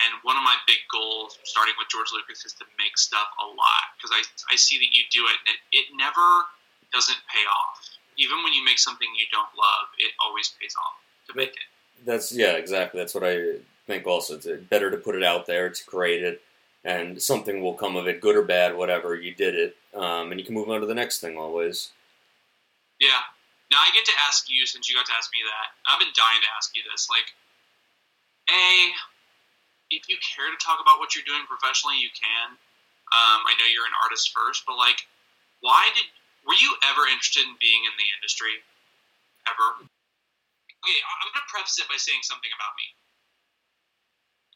And 0.00 0.16
one 0.22 0.36
of 0.36 0.42
my 0.42 0.56
big 0.66 0.80
goals, 0.88 1.38
starting 1.44 1.74
with 1.76 1.88
George 1.92 2.08
Lucas, 2.12 2.44
is 2.44 2.52
to 2.56 2.64
make 2.78 2.96
stuff 2.96 3.28
a 3.36 3.46
lot 3.46 3.84
because 3.96 4.10
I, 4.12 4.24
I 4.52 4.56
see 4.56 4.78
that 4.78 4.90
you 4.96 5.04
do 5.12 5.24
it 5.28 5.36
and 5.44 5.48
it, 5.52 5.60
it 5.76 5.86
never 5.96 6.48
doesn't 6.92 7.18
pay 7.28 7.44
off. 7.46 7.78
even 8.16 8.42
when 8.42 8.52
you 8.52 8.64
make 8.64 8.78
something 8.78 9.08
you 9.16 9.26
don't 9.32 9.50
love, 9.56 9.86
it 9.98 10.12
always 10.24 10.52
pays 10.60 10.74
off 10.76 10.98
to 11.28 11.36
make 11.36 11.50
it. 11.50 11.68
That's 12.04 12.32
yeah, 12.32 12.52
exactly. 12.52 13.00
That's 13.00 13.14
what 13.14 13.24
I 13.24 13.56
think. 13.86 14.06
Also, 14.06 14.36
it's 14.36 14.46
better 14.68 14.90
to 14.90 14.96
put 14.96 15.14
it 15.14 15.22
out 15.22 15.46
there 15.46 15.68
to 15.70 15.84
create 15.84 16.22
it, 16.22 16.42
and 16.84 17.20
something 17.20 17.62
will 17.62 17.74
come 17.74 17.96
of 17.96 18.08
it, 18.08 18.20
good 18.20 18.36
or 18.36 18.42
bad, 18.42 18.76
whatever. 18.76 19.14
You 19.14 19.34
did 19.34 19.54
it, 19.54 19.76
um, 19.94 20.30
and 20.30 20.40
you 20.40 20.46
can 20.46 20.54
move 20.54 20.68
on 20.70 20.80
to 20.80 20.86
the 20.86 20.94
next 20.94 21.20
thing 21.20 21.36
always. 21.36 21.92
Yeah. 23.00 23.20
Now 23.70 23.78
I 23.78 23.94
get 23.94 24.04
to 24.06 24.12
ask 24.26 24.50
you 24.50 24.66
since 24.66 24.88
you 24.88 24.96
got 24.96 25.06
to 25.06 25.12
ask 25.16 25.30
me 25.32 25.40
that. 25.44 25.76
I've 25.86 26.00
been 26.00 26.12
dying 26.16 26.42
to 26.42 26.48
ask 26.56 26.74
you 26.74 26.82
this. 26.90 27.08
Like, 27.08 27.32
a, 28.50 28.90
if 29.90 30.06
you 30.06 30.16
care 30.22 30.46
to 30.46 30.58
talk 30.62 30.78
about 30.78 31.02
what 31.02 31.14
you're 31.14 31.26
doing 31.26 31.42
professionally, 31.50 31.98
you 31.98 32.10
can. 32.14 32.54
Um, 33.10 33.42
I 33.42 33.58
know 33.58 33.66
you're 33.66 33.90
an 33.90 33.98
artist 34.06 34.30
first, 34.30 34.62
but 34.64 34.78
like, 34.78 35.02
why 35.60 35.90
did 35.98 36.06
were 36.46 36.56
you 36.56 36.72
ever 36.88 37.04
interested 37.10 37.44
in 37.44 37.52
being 37.60 37.84
in 37.84 37.94
the 38.00 38.08
industry? 38.16 38.62
Ever? 39.44 39.82
Okay, 39.82 40.98
I'm 41.04 41.28
going 41.28 41.44
to 41.44 41.52
preface 41.52 41.76
it 41.76 41.90
by 41.90 42.00
saying 42.00 42.24
something 42.24 42.48
about 42.56 42.72
me. 42.80 42.86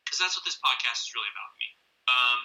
Because 0.04 0.20
that's 0.22 0.36
what 0.38 0.46
this 0.48 0.56
podcast 0.60 1.04
is 1.04 1.12
really 1.12 1.28
about 1.28 1.52
me. 1.60 1.68
Um, 2.08 2.40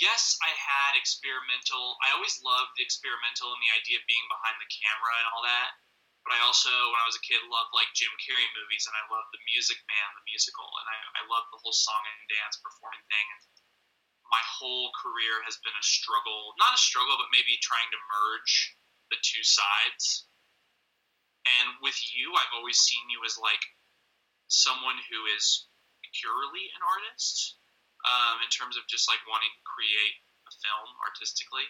yes, 0.00 0.40
I 0.40 0.52
had 0.56 0.96
experimental, 0.96 2.00
I 2.00 2.16
always 2.16 2.40
loved 2.40 2.72
the 2.80 2.84
experimental 2.84 3.52
and 3.52 3.60
the 3.60 3.72
idea 3.76 4.00
of 4.00 4.04
being 4.08 4.24
behind 4.32 4.56
the 4.60 4.70
camera 4.70 5.14
and 5.20 5.26
all 5.32 5.44
that. 5.44 5.76
But 6.24 6.36
I 6.36 6.40
also, 6.40 6.72
when 6.72 7.00
I 7.00 7.08
was 7.08 7.20
a 7.20 7.26
kid, 7.26 7.44
loved 7.46 7.76
like 7.76 7.92
Jim 7.92 8.12
Carrey 8.16 8.48
movies 8.56 8.88
and 8.88 8.96
I 8.96 9.04
loved 9.12 9.28
The 9.30 9.44
Music 9.52 9.76
Man, 9.84 10.08
the 10.16 10.24
musical, 10.24 10.66
and 10.80 10.86
I, 10.88 10.96
I 11.20 11.22
loved 11.28 11.52
the 11.52 11.60
whole 11.60 11.76
song 11.76 12.00
and 12.00 12.32
dance 12.32 12.56
performing 12.64 13.04
thing. 13.12 13.26
And 13.36 13.42
my 14.32 14.40
whole 14.40 14.88
career 14.96 15.44
has 15.44 15.60
been 15.60 15.76
a 15.76 15.84
struggle, 15.84 16.56
not 16.56 16.76
a 16.76 16.80
struggle, 16.80 17.20
but 17.20 17.28
maybe 17.28 17.60
trying 17.60 17.92
to 17.92 18.00
merge 18.08 18.76
the 19.12 19.20
two 19.20 19.44
sides 19.44 20.24
and 21.44 21.76
with 21.84 21.96
you, 22.16 22.32
I've 22.32 22.56
always 22.56 22.80
seen 22.80 23.04
you 23.12 23.20
as 23.24 23.36
like 23.36 23.60
someone 24.48 24.96
who 25.12 25.28
is 25.36 25.68
purely 26.16 26.72
an 26.72 26.82
artist 26.84 27.60
um, 28.08 28.40
in 28.40 28.48
terms 28.48 28.76
of 28.80 28.88
just 28.88 29.08
like 29.08 29.20
wanting 29.28 29.52
to 29.52 29.62
create 29.68 30.16
a 30.48 30.52
film 30.64 30.88
artistically. 31.04 31.68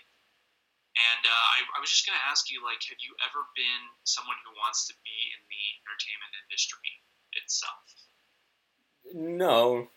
And 0.95 1.23
uh, 1.27 1.47
I, 1.59 1.59
I 1.77 1.81
was 1.83 1.91
just 1.91 2.07
going 2.07 2.15
to 2.15 2.27
ask 2.31 2.51
you, 2.51 2.63
like, 2.63 2.79
have 2.87 3.03
you 3.03 3.19
ever 3.27 3.43
been 3.59 3.83
someone 4.07 4.39
who 4.47 4.55
wants 4.63 4.87
to 4.87 4.95
be 5.03 5.19
in 5.35 5.43
the 5.51 5.65
entertainment 5.83 6.33
industry 6.47 6.91
itself? 7.35 7.87
No, 9.11 9.91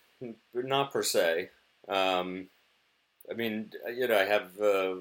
not 0.54 0.92
per 0.92 1.02
se. 1.02 1.50
Um, 1.86 2.48
I 3.30 3.34
mean, 3.34 3.70
you 3.94 4.08
know, 4.08 4.18
I 4.18 4.24
have 4.24 4.58
a 4.60 4.98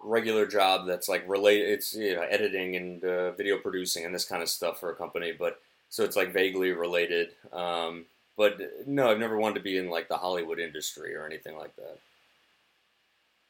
regular 0.00 0.46
job 0.46 0.86
that's 0.86 1.08
like 1.08 1.28
related. 1.28 1.68
It's 1.70 1.94
you 1.94 2.14
know 2.14 2.22
editing 2.22 2.76
and 2.76 3.04
uh, 3.04 3.32
video 3.32 3.58
producing 3.58 4.04
and 4.04 4.14
this 4.14 4.24
kind 4.24 4.42
of 4.42 4.48
stuff 4.48 4.80
for 4.80 4.90
a 4.90 4.96
company, 4.96 5.32
but 5.32 5.60
so 5.88 6.04
it's 6.04 6.16
like 6.16 6.32
vaguely 6.32 6.72
related. 6.72 7.30
Um, 7.52 8.06
but 8.36 8.58
no, 8.86 9.10
I've 9.10 9.18
never 9.18 9.36
wanted 9.36 9.56
to 9.56 9.60
be 9.60 9.78
in 9.78 9.90
like 9.90 10.08
the 10.08 10.16
Hollywood 10.16 10.60
industry 10.60 11.14
or 11.14 11.26
anything 11.26 11.56
like 11.56 11.74
that. 11.76 11.98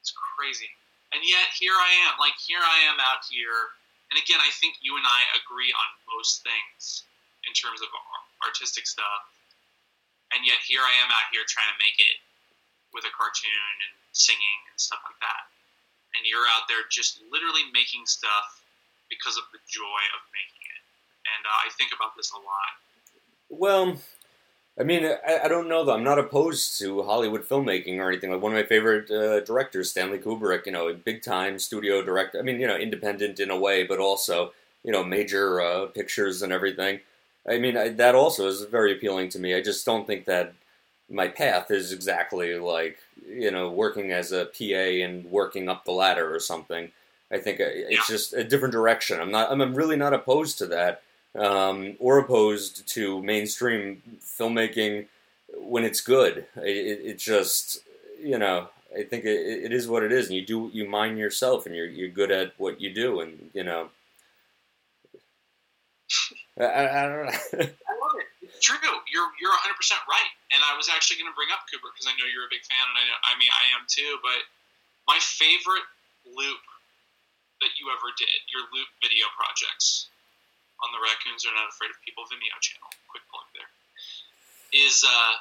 It's 0.00 0.14
crazy, 0.36 0.68
and 1.12 1.20
yet 1.24 1.48
here 1.56 1.74
I 1.74 1.90
am. 2.08 2.18
Like 2.20 2.36
here 2.40 2.62
I 2.62 2.78
am 2.88 2.98
out 3.00 3.24
here, 3.28 3.74
and 4.12 4.16
again, 4.16 4.40
I 4.40 4.50
think 4.58 4.80
you 4.80 4.96
and 4.96 5.06
I 5.06 5.20
agree 5.40 5.72
on 5.72 5.88
most 6.12 6.44
things 6.44 7.04
in 7.46 7.52
terms 7.54 7.80
of 7.80 7.88
artistic 8.44 8.84
stuff, 8.88 9.22
and 10.36 10.44
yet 10.44 10.60
here 10.64 10.82
I 10.82 10.94
am 11.00 11.08
out 11.08 11.28
here 11.32 11.44
trying 11.48 11.70
to 11.70 11.78
make 11.80 11.96
it 11.96 12.18
with 12.92 13.04
a 13.04 13.12
cartoon 13.12 13.74
and 13.88 13.94
singing 14.16 14.60
and 14.72 14.76
stuff 14.80 15.04
like 15.04 15.20
that 15.20 15.48
and 16.16 16.26
you're 16.26 16.46
out 16.56 16.66
there 16.66 16.82
just 16.90 17.22
literally 17.30 17.62
making 17.70 18.02
stuff 18.10 18.58
because 19.06 19.36
of 19.36 19.46
the 19.52 19.60
joy 19.70 20.02
of 20.18 20.20
making 20.34 20.64
it. 20.66 20.82
And 21.30 21.42
uh, 21.46 21.58
I 21.62 21.68
think 21.78 21.92
about 21.92 22.18
this 22.18 22.34
a 22.34 22.40
lot. 22.40 22.72
Well, 23.48 23.96
I 24.80 24.84
mean, 24.84 25.04
I, 25.04 25.40
I, 25.44 25.48
don't 25.48 25.68
know 25.68 25.84
though. 25.84 25.94
I'm 25.94 26.04
not 26.04 26.18
opposed 26.18 26.78
to 26.78 27.02
Hollywood 27.02 27.48
filmmaking 27.48 27.98
or 27.98 28.08
anything. 28.08 28.30
Like 28.30 28.40
one 28.40 28.52
of 28.52 28.58
my 28.58 28.66
favorite 28.66 29.10
uh, 29.10 29.40
directors, 29.40 29.90
Stanley 29.90 30.18
Kubrick. 30.18 30.66
You 30.66 30.72
know, 30.72 30.94
big 30.94 31.22
time 31.22 31.58
studio 31.58 32.02
director. 32.02 32.38
I 32.38 32.42
mean, 32.42 32.60
you 32.60 32.66
know, 32.66 32.76
independent 32.76 33.40
in 33.40 33.50
a 33.50 33.58
way, 33.58 33.84
but 33.84 33.98
also 33.98 34.52
you 34.84 34.92
know, 34.92 35.04
major 35.04 35.60
uh, 35.60 35.86
pictures 35.86 36.42
and 36.42 36.52
everything. 36.52 37.00
I 37.48 37.58
mean, 37.58 37.76
I, 37.76 37.88
that 37.90 38.14
also 38.14 38.46
is 38.46 38.62
very 38.62 38.92
appealing 38.92 39.28
to 39.30 39.38
me. 39.38 39.54
I 39.54 39.60
just 39.60 39.84
don't 39.84 40.06
think 40.06 40.26
that 40.26 40.54
my 41.10 41.28
path 41.28 41.70
is 41.70 41.92
exactly 41.92 42.58
like 42.58 42.98
you 43.26 43.50
know 43.50 43.70
working 43.70 44.12
as 44.12 44.32
a 44.32 44.46
PA 44.46 45.04
and 45.04 45.24
working 45.30 45.68
up 45.68 45.84
the 45.84 45.92
ladder 45.92 46.34
or 46.34 46.40
something. 46.40 46.90
I 47.30 47.38
think 47.38 47.60
uh, 47.60 47.64
it's 47.68 48.06
just 48.06 48.32
a 48.32 48.44
different 48.44 48.72
direction. 48.72 49.20
I'm 49.20 49.30
not. 49.30 49.50
I'm 49.50 49.74
really 49.74 49.96
not 49.96 50.14
opposed 50.14 50.58
to 50.58 50.66
that, 50.66 51.02
um, 51.38 51.96
or 51.98 52.18
opposed 52.18 52.88
to 52.94 53.22
mainstream 53.22 54.02
filmmaking 54.20 55.06
when 55.56 55.84
it's 55.84 56.00
good. 56.00 56.46
It, 56.56 57.00
it 57.04 57.18
just 57.18 57.80
you 58.22 58.38
know. 58.38 58.68
I 58.88 59.04
think 59.04 59.26
it, 59.26 59.68
it 59.68 59.72
is 59.72 59.86
what 59.86 60.02
it 60.02 60.12
is, 60.12 60.28
and 60.28 60.36
you 60.36 60.44
do 60.44 60.70
you 60.72 60.88
mind 60.88 61.18
yourself, 61.18 61.66
and 61.66 61.74
you're 61.74 61.86
you're 61.86 62.08
good 62.08 62.30
at 62.30 62.54
what 62.58 62.80
you 62.80 62.92
do, 62.92 63.20
and 63.20 63.50
you 63.52 63.62
know. 63.62 63.90
I, 66.58 66.88
I 66.88 67.02
don't 67.06 67.26
know. 67.26 67.68
true. 68.60 68.80
You're 69.12 69.30
you're 69.38 69.54
100 69.54 69.76
percent 69.76 70.00
right. 70.08 70.32
And 70.50 70.64
I 70.64 70.72
was 70.74 70.88
actually 70.88 71.20
going 71.20 71.28
to 71.28 71.36
bring 71.36 71.52
up 71.52 71.68
Kubrick 71.68 71.92
because 71.92 72.08
I 72.08 72.16
know 72.16 72.24
you're 72.24 72.48
a 72.48 72.52
big 72.52 72.64
fan, 72.64 72.80
and 72.80 72.96
I, 72.96 73.04
know, 73.04 73.18
I 73.28 73.32
mean 73.36 73.52
I 73.52 73.64
am 73.76 73.84
too. 73.84 74.16
But 74.24 74.40
my 75.04 75.20
favorite 75.20 75.84
loop 76.24 76.64
that 77.60 77.76
you 77.76 77.92
ever 77.92 78.08
did, 78.16 78.40
your 78.48 78.64
loop 78.72 78.88
video 79.04 79.28
projects 79.36 80.08
on 80.82 80.88
the 80.94 81.00
Raccoons 81.02 81.42
Are 81.46 81.54
Not 81.54 81.70
Afraid 81.70 81.90
of 81.90 81.98
People 82.02 82.24
Vimeo 82.30 82.58
channel. 82.62 82.90
Quick 83.10 83.26
plug 83.30 83.46
there. 83.54 83.70
Is 84.70 85.02
uh, 85.02 85.34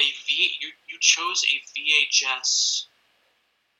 a 0.00 0.06
V. 0.26 0.58
You 0.58 0.74
you 0.88 0.96
chose 1.00 1.44
a 1.46 1.56
VHS 1.70 2.90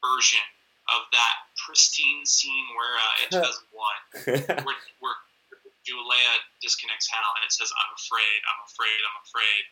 version 0.00 0.46
of 0.90 1.06
that 1.12 1.34
pristine 1.58 2.24
scene 2.26 2.66
where 2.74 2.94
uh, 2.96 3.14
it 3.24 3.30
does 3.30 3.58
one, 3.74 4.02
where, 4.64 4.80
where 5.00 5.18
Julia 5.84 6.32
disconnects 6.60 7.08
Hal, 7.08 7.30
and 7.40 7.44
it 7.46 7.52
says, 7.52 7.72
"I'm 7.72 7.92
afraid, 7.96 8.38
I'm 8.46 8.60
afraid, 8.68 9.00
I'm 9.00 9.18
afraid." 9.24 9.62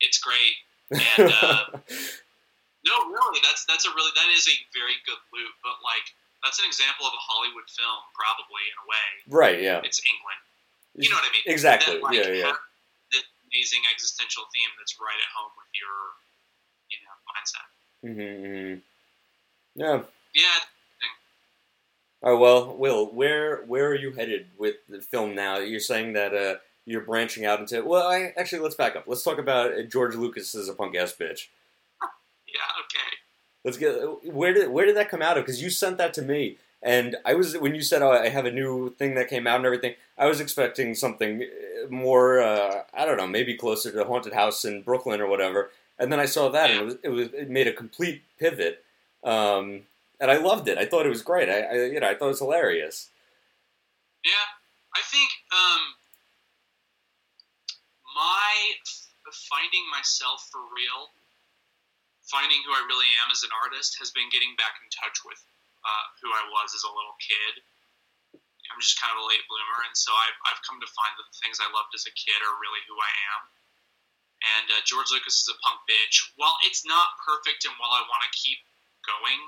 It's 0.00 0.18
great, 0.22 0.54
and 0.94 1.30
uh, 1.30 1.62
no, 2.88 2.94
really, 3.10 3.40
that's 3.42 3.66
that's 3.66 3.84
a 3.86 3.92
really 3.92 4.12
that 4.14 4.30
is 4.32 4.46
a 4.48 4.56
very 4.72 4.96
good 5.04 5.20
loop. 5.34 5.54
But 5.62 5.78
like, 5.82 6.06
that's 6.42 6.58
an 6.58 6.66
example 6.66 7.06
of 7.06 7.14
a 7.14 7.22
Hollywood 7.22 7.66
film, 7.70 8.00
probably 8.14 8.64
in 8.70 8.76
a 8.78 8.86
way. 8.86 9.08
Right. 9.28 9.58
Yeah. 9.62 9.80
It's 9.82 10.00
England. 10.02 10.42
You 10.98 11.10
know 11.10 11.18
what 11.18 11.28
I 11.28 11.32
mean? 11.34 11.46
Exactly. 11.46 11.98
That, 11.98 12.02
like, 12.02 12.14
yeah. 12.14 12.30
Yeah. 12.30 12.54
The 13.10 13.20
amazing 13.50 13.82
existential 13.90 14.44
theme 14.50 14.72
that's 14.78 14.96
right 14.98 15.18
at 15.18 15.30
home 15.34 15.52
with 15.54 15.70
your, 15.74 15.96
you 16.90 16.98
know, 17.02 17.14
mindset. 17.30 17.68
Mm-hmm. 18.02 18.30
mm-hmm. 18.46 18.76
Yeah. 19.78 20.02
Yeah 20.34 20.58
Oh 22.22 22.36
well, 22.36 22.76
Will, 22.76 23.06
where 23.06 23.62
where 23.66 23.86
are 23.86 23.94
you 23.94 24.10
headed 24.10 24.46
with 24.58 24.76
the 24.88 25.00
film 25.00 25.36
now? 25.36 25.58
You're 25.58 25.78
saying 25.78 26.14
that 26.14 26.34
uh, 26.34 26.56
you're 26.84 27.02
branching 27.02 27.44
out 27.44 27.60
into. 27.60 27.84
Well, 27.84 28.08
I, 28.08 28.32
actually, 28.36 28.60
let's 28.60 28.74
back 28.74 28.96
up. 28.96 29.04
Let's 29.06 29.22
talk 29.22 29.38
about 29.38 29.72
uh, 29.72 29.82
George 29.82 30.16
Lucas 30.16 30.54
as 30.56 30.68
a 30.68 30.74
punk 30.74 30.96
ass 30.96 31.12
bitch. 31.12 31.46
yeah. 32.48 32.74
Okay. 32.82 33.10
Let's 33.64 33.76
get 33.76 33.92
where 34.24 34.52
did 34.52 34.70
where 34.70 34.86
did 34.86 34.96
that 34.96 35.10
come 35.10 35.22
out 35.22 35.36
of? 35.36 35.44
Because 35.44 35.62
you 35.62 35.70
sent 35.70 35.98
that 35.98 36.14
to 36.14 36.22
me, 36.22 36.58
and 36.82 37.16
I 37.24 37.34
was 37.34 37.56
when 37.56 37.74
you 37.74 37.82
said, 37.82 38.02
"Oh, 38.02 38.12
I 38.12 38.28
have 38.28 38.46
a 38.46 38.50
new 38.50 38.94
thing 38.94 39.14
that 39.14 39.28
came 39.28 39.46
out 39.46 39.56
and 39.56 39.66
everything." 39.66 39.94
I 40.16 40.26
was 40.26 40.40
expecting 40.40 40.94
something 40.94 41.42
uh, 41.42 41.90
more. 41.90 42.40
Uh, 42.40 42.82
I 42.94 43.04
don't 43.04 43.16
know, 43.16 43.26
maybe 43.26 43.54
closer 43.56 43.90
to 43.90 44.04
Haunted 44.04 44.32
House 44.32 44.64
in 44.64 44.82
Brooklyn 44.82 45.20
or 45.20 45.26
whatever. 45.26 45.70
And 45.98 46.12
then 46.12 46.20
I 46.20 46.26
saw 46.26 46.48
that, 46.50 46.70
and 46.70 46.80
it 46.80 46.84
was 46.84 46.96
it, 47.02 47.08
was, 47.08 47.28
it 47.32 47.50
made 47.50 47.66
a 47.66 47.72
complete 47.72 48.22
pivot. 48.38 48.84
Um, 49.24 49.82
and 50.20 50.30
I 50.30 50.36
loved 50.36 50.68
it. 50.68 50.78
I 50.78 50.86
thought 50.86 51.06
it 51.06 51.10
was 51.10 51.22
great. 51.22 51.48
I, 51.48 51.60
I 51.60 51.74
you 51.86 52.00
know 52.00 52.08
I 52.08 52.14
thought 52.14 52.26
it 52.26 52.28
was 52.28 52.38
hilarious. 52.38 53.10
Yeah, 54.24 54.46
I 54.94 55.00
think 55.02 55.30
um, 55.52 55.80
my 58.14 58.54
finding 59.32 59.84
myself 59.90 60.48
for 60.50 60.60
real, 60.74 61.10
finding 62.28 62.60
who 62.64 62.72
I 62.76 62.84
really 62.84 63.08
am 63.24 63.32
as 63.32 63.42
an 63.42 63.52
artist, 63.64 63.96
has 63.98 64.12
been 64.12 64.28
getting 64.28 64.52
back 64.60 64.76
in 64.80 64.88
touch 64.92 65.24
with 65.24 65.40
uh, 65.84 66.06
who 66.20 66.28
I 66.28 66.44
was 66.52 66.76
as 66.76 66.84
a 66.84 66.92
little 66.92 67.16
kid. 67.20 67.64
I'm 68.68 68.80
just 68.84 69.00
kind 69.00 69.16
of 69.16 69.24
a 69.24 69.26
late 69.26 69.42
bloomer, 69.48 69.80
and 69.88 69.96
so 69.96 70.12
I've, 70.12 70.38
I've 70.52 70.60
come 70.68 70.76
to 70.76 70.90
find 70.92 71.12
that 71.16 71.24
the 71.24 71.40
things 71.40 71.56
I 71.56 71.72
loved 71.72 71.96
as 71.96 72.04
a 72.04 72.12
kid 72.12 72.36
are 72.44 72.60
really 72.60 72.84
who 72.84 72.96
I 73.00 73.12
am. 73.32 73.42
And 74.38 74.66
uh, 74.70 74.84
George 74.84 75.08
Lucas 75.10 75.40
is 75.40 75.48
a 75.50 75.56
punk 75.64 75.82
bitch. 75.88 76.30
While 76.36 76.54
it's 76.68 76.84
not 76.84 77.16
perfect, 77.24 77.64
and 77.64 77.74
while 77.80 77.96
I 77.96 78.06
want 78.06 78.22
to 78.28 78.32
keep 78.36 78.60
going, 79.02 79.40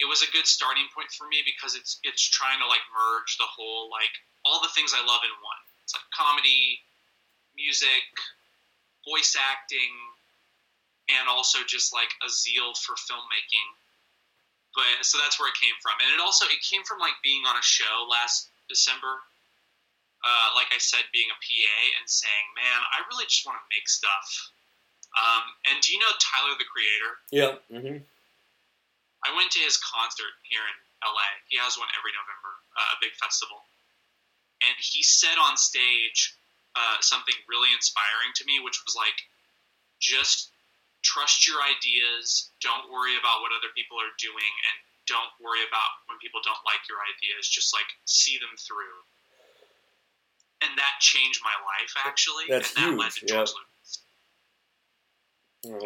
it 0.00 0.06
was 0.06 0.22
a 0.22 0.30
good 0.32 0.46
starting 0.46 0.86
point 0.94 1.10
for 1.12 1.28
me 1.28 1.44
because 1.44 1.76
it's 1.76 2.00
it's 2.02 2.24
trying 2.24 2.58
to 2.58 2.66
like 2.66 2.82
merge 2.90 3.36
the 3.36 3.46
whole 3.46 3.92
like 3.92 4.10
all 4.46 4.62
the 4.62 4.72
things 4.72 4.96
I 4.96 5.02
love 5.04 5.22
in 5.22 5.34
one. 5.44 5.62
It's 5.84 5.92
like 5.92 6.08
comedy, 6.14 6.80
music, 7.54 8.06
voice 9.04 9.36
acting, 9.36 9.92
and 11.18 11.28
also 11.28 11.60
just 11.66 11.92
like 11.92 12.10
a 12.24 12.28
zeal 12.28 12.72
for 12.74 12.94
filmmaking. 12.96 13.68
but 14.74 15.04
so 15.04 15.18
that's 15.20 15.36
where 15.36 15.48
it 15.52 15.58
came 15.60 15.76
from, 15.84 15.96
and 16.00 16.08
it 16.12 16.20
also 16.20 16.48
it 16.48 16.60
came 16.64 16.82
from 16.84 16.98
like 16.98 17.16
being 17.20 17.44
on 17.44 17.56
a 17.56 17.64
show 17.64 18.08
last 18.08 18.48
December. 18.68 19.20
Uh, 20.22 20.48
like 20.54 20.70
I 20.70 20.78
said, 20.78 21.02
being 21.10 21.26
a 21.34 21.38
PA 21.38 21.78
and 21.98 22.06
saying, 22.06 22.46
"Man, 22.54 22.80
I 22.94 23.02
really 23.10 23.26
just 23.26 23.44
want 23.44 23.58
to 23.58 23.66
make 23.74 23.88
stuff." 23.90 24.26
Um, 25.12 25.44
and 25.68 25.76
do 25.82 25.92
you 25.92 26.00
know 26.00 26.12
Tyler 26.16 26.56
the 26.56 26.64
Creator? 26.64 27.12
Yeah. 27.28 27.52
Mm-hmm. 27.68 27.98
I 29.22 29.30
went 29.36 29.52
to 29.58 29.60
his 29.60 29.76
concert 29.76 30.34
here 30.46 30.64
in 30.64 30.76
LA. 31.04 31.28
He 31.50 31.58
has 31.60 31.76
one 31.76 31.90
every 31.98 32.14
November, 32.16 32.52
uh, 32.78 32.96
a 32.96 33.02
big 33.02 33.12
festival, 33.18 33.60
and 34.62 34.74
he 34.78 35.02
said 35.02 35.36
on 35.36 35.58
stage 35.58 36.32
uh, 36.76 36.96
something 37.00 37.34
really 37.48 37.68
inspiring 37.74 38.32
to 38.36 38.44
me, 38.46 38.60
which 38.62 38.80
was 38.86 38.96
like, 38.96 39.18
just 40.00 40.51
trust 41.02 41.46
your 41.46 41.58
ideas. 41.62 42.50
Don't 42.62 42.90
worry 42.90 43.18
about 43.18 43.42
what 43.42 43.50
other 43.52 43.70
people 43.74 43.98
are 43.98 44.14
doing, 44.18 44.52
and 44.70 44.76
don't 45.10 45.32
worry 45.42 45.62
about 45.66 45.92
when 46.06 46.18
people 46.22 46.40
don't 46.46 46.62
like 46.62 46.82
your 46.86 47.02
ideas. 47.02 47.50
Just 47.50 47.74
like 47.74 47.86
see 48.06 48.38
them 48.38 48.54
through. 48.58 48.98
And 50.62 50.78
that 50.78 50.94
changed 51.02 51.42
my 51.42 51.54
life 51.66 51.92
actually, 52.06 52.46
That's 52.46 52.70
and 52.78 52.78
that 52.78 52.90
huge, 52.94 53.02
led 53.02 53.12
to 53.18 53.22
yeah. 53.26 53.34
George 53.42 53.52
Lucas. 53.58 53.90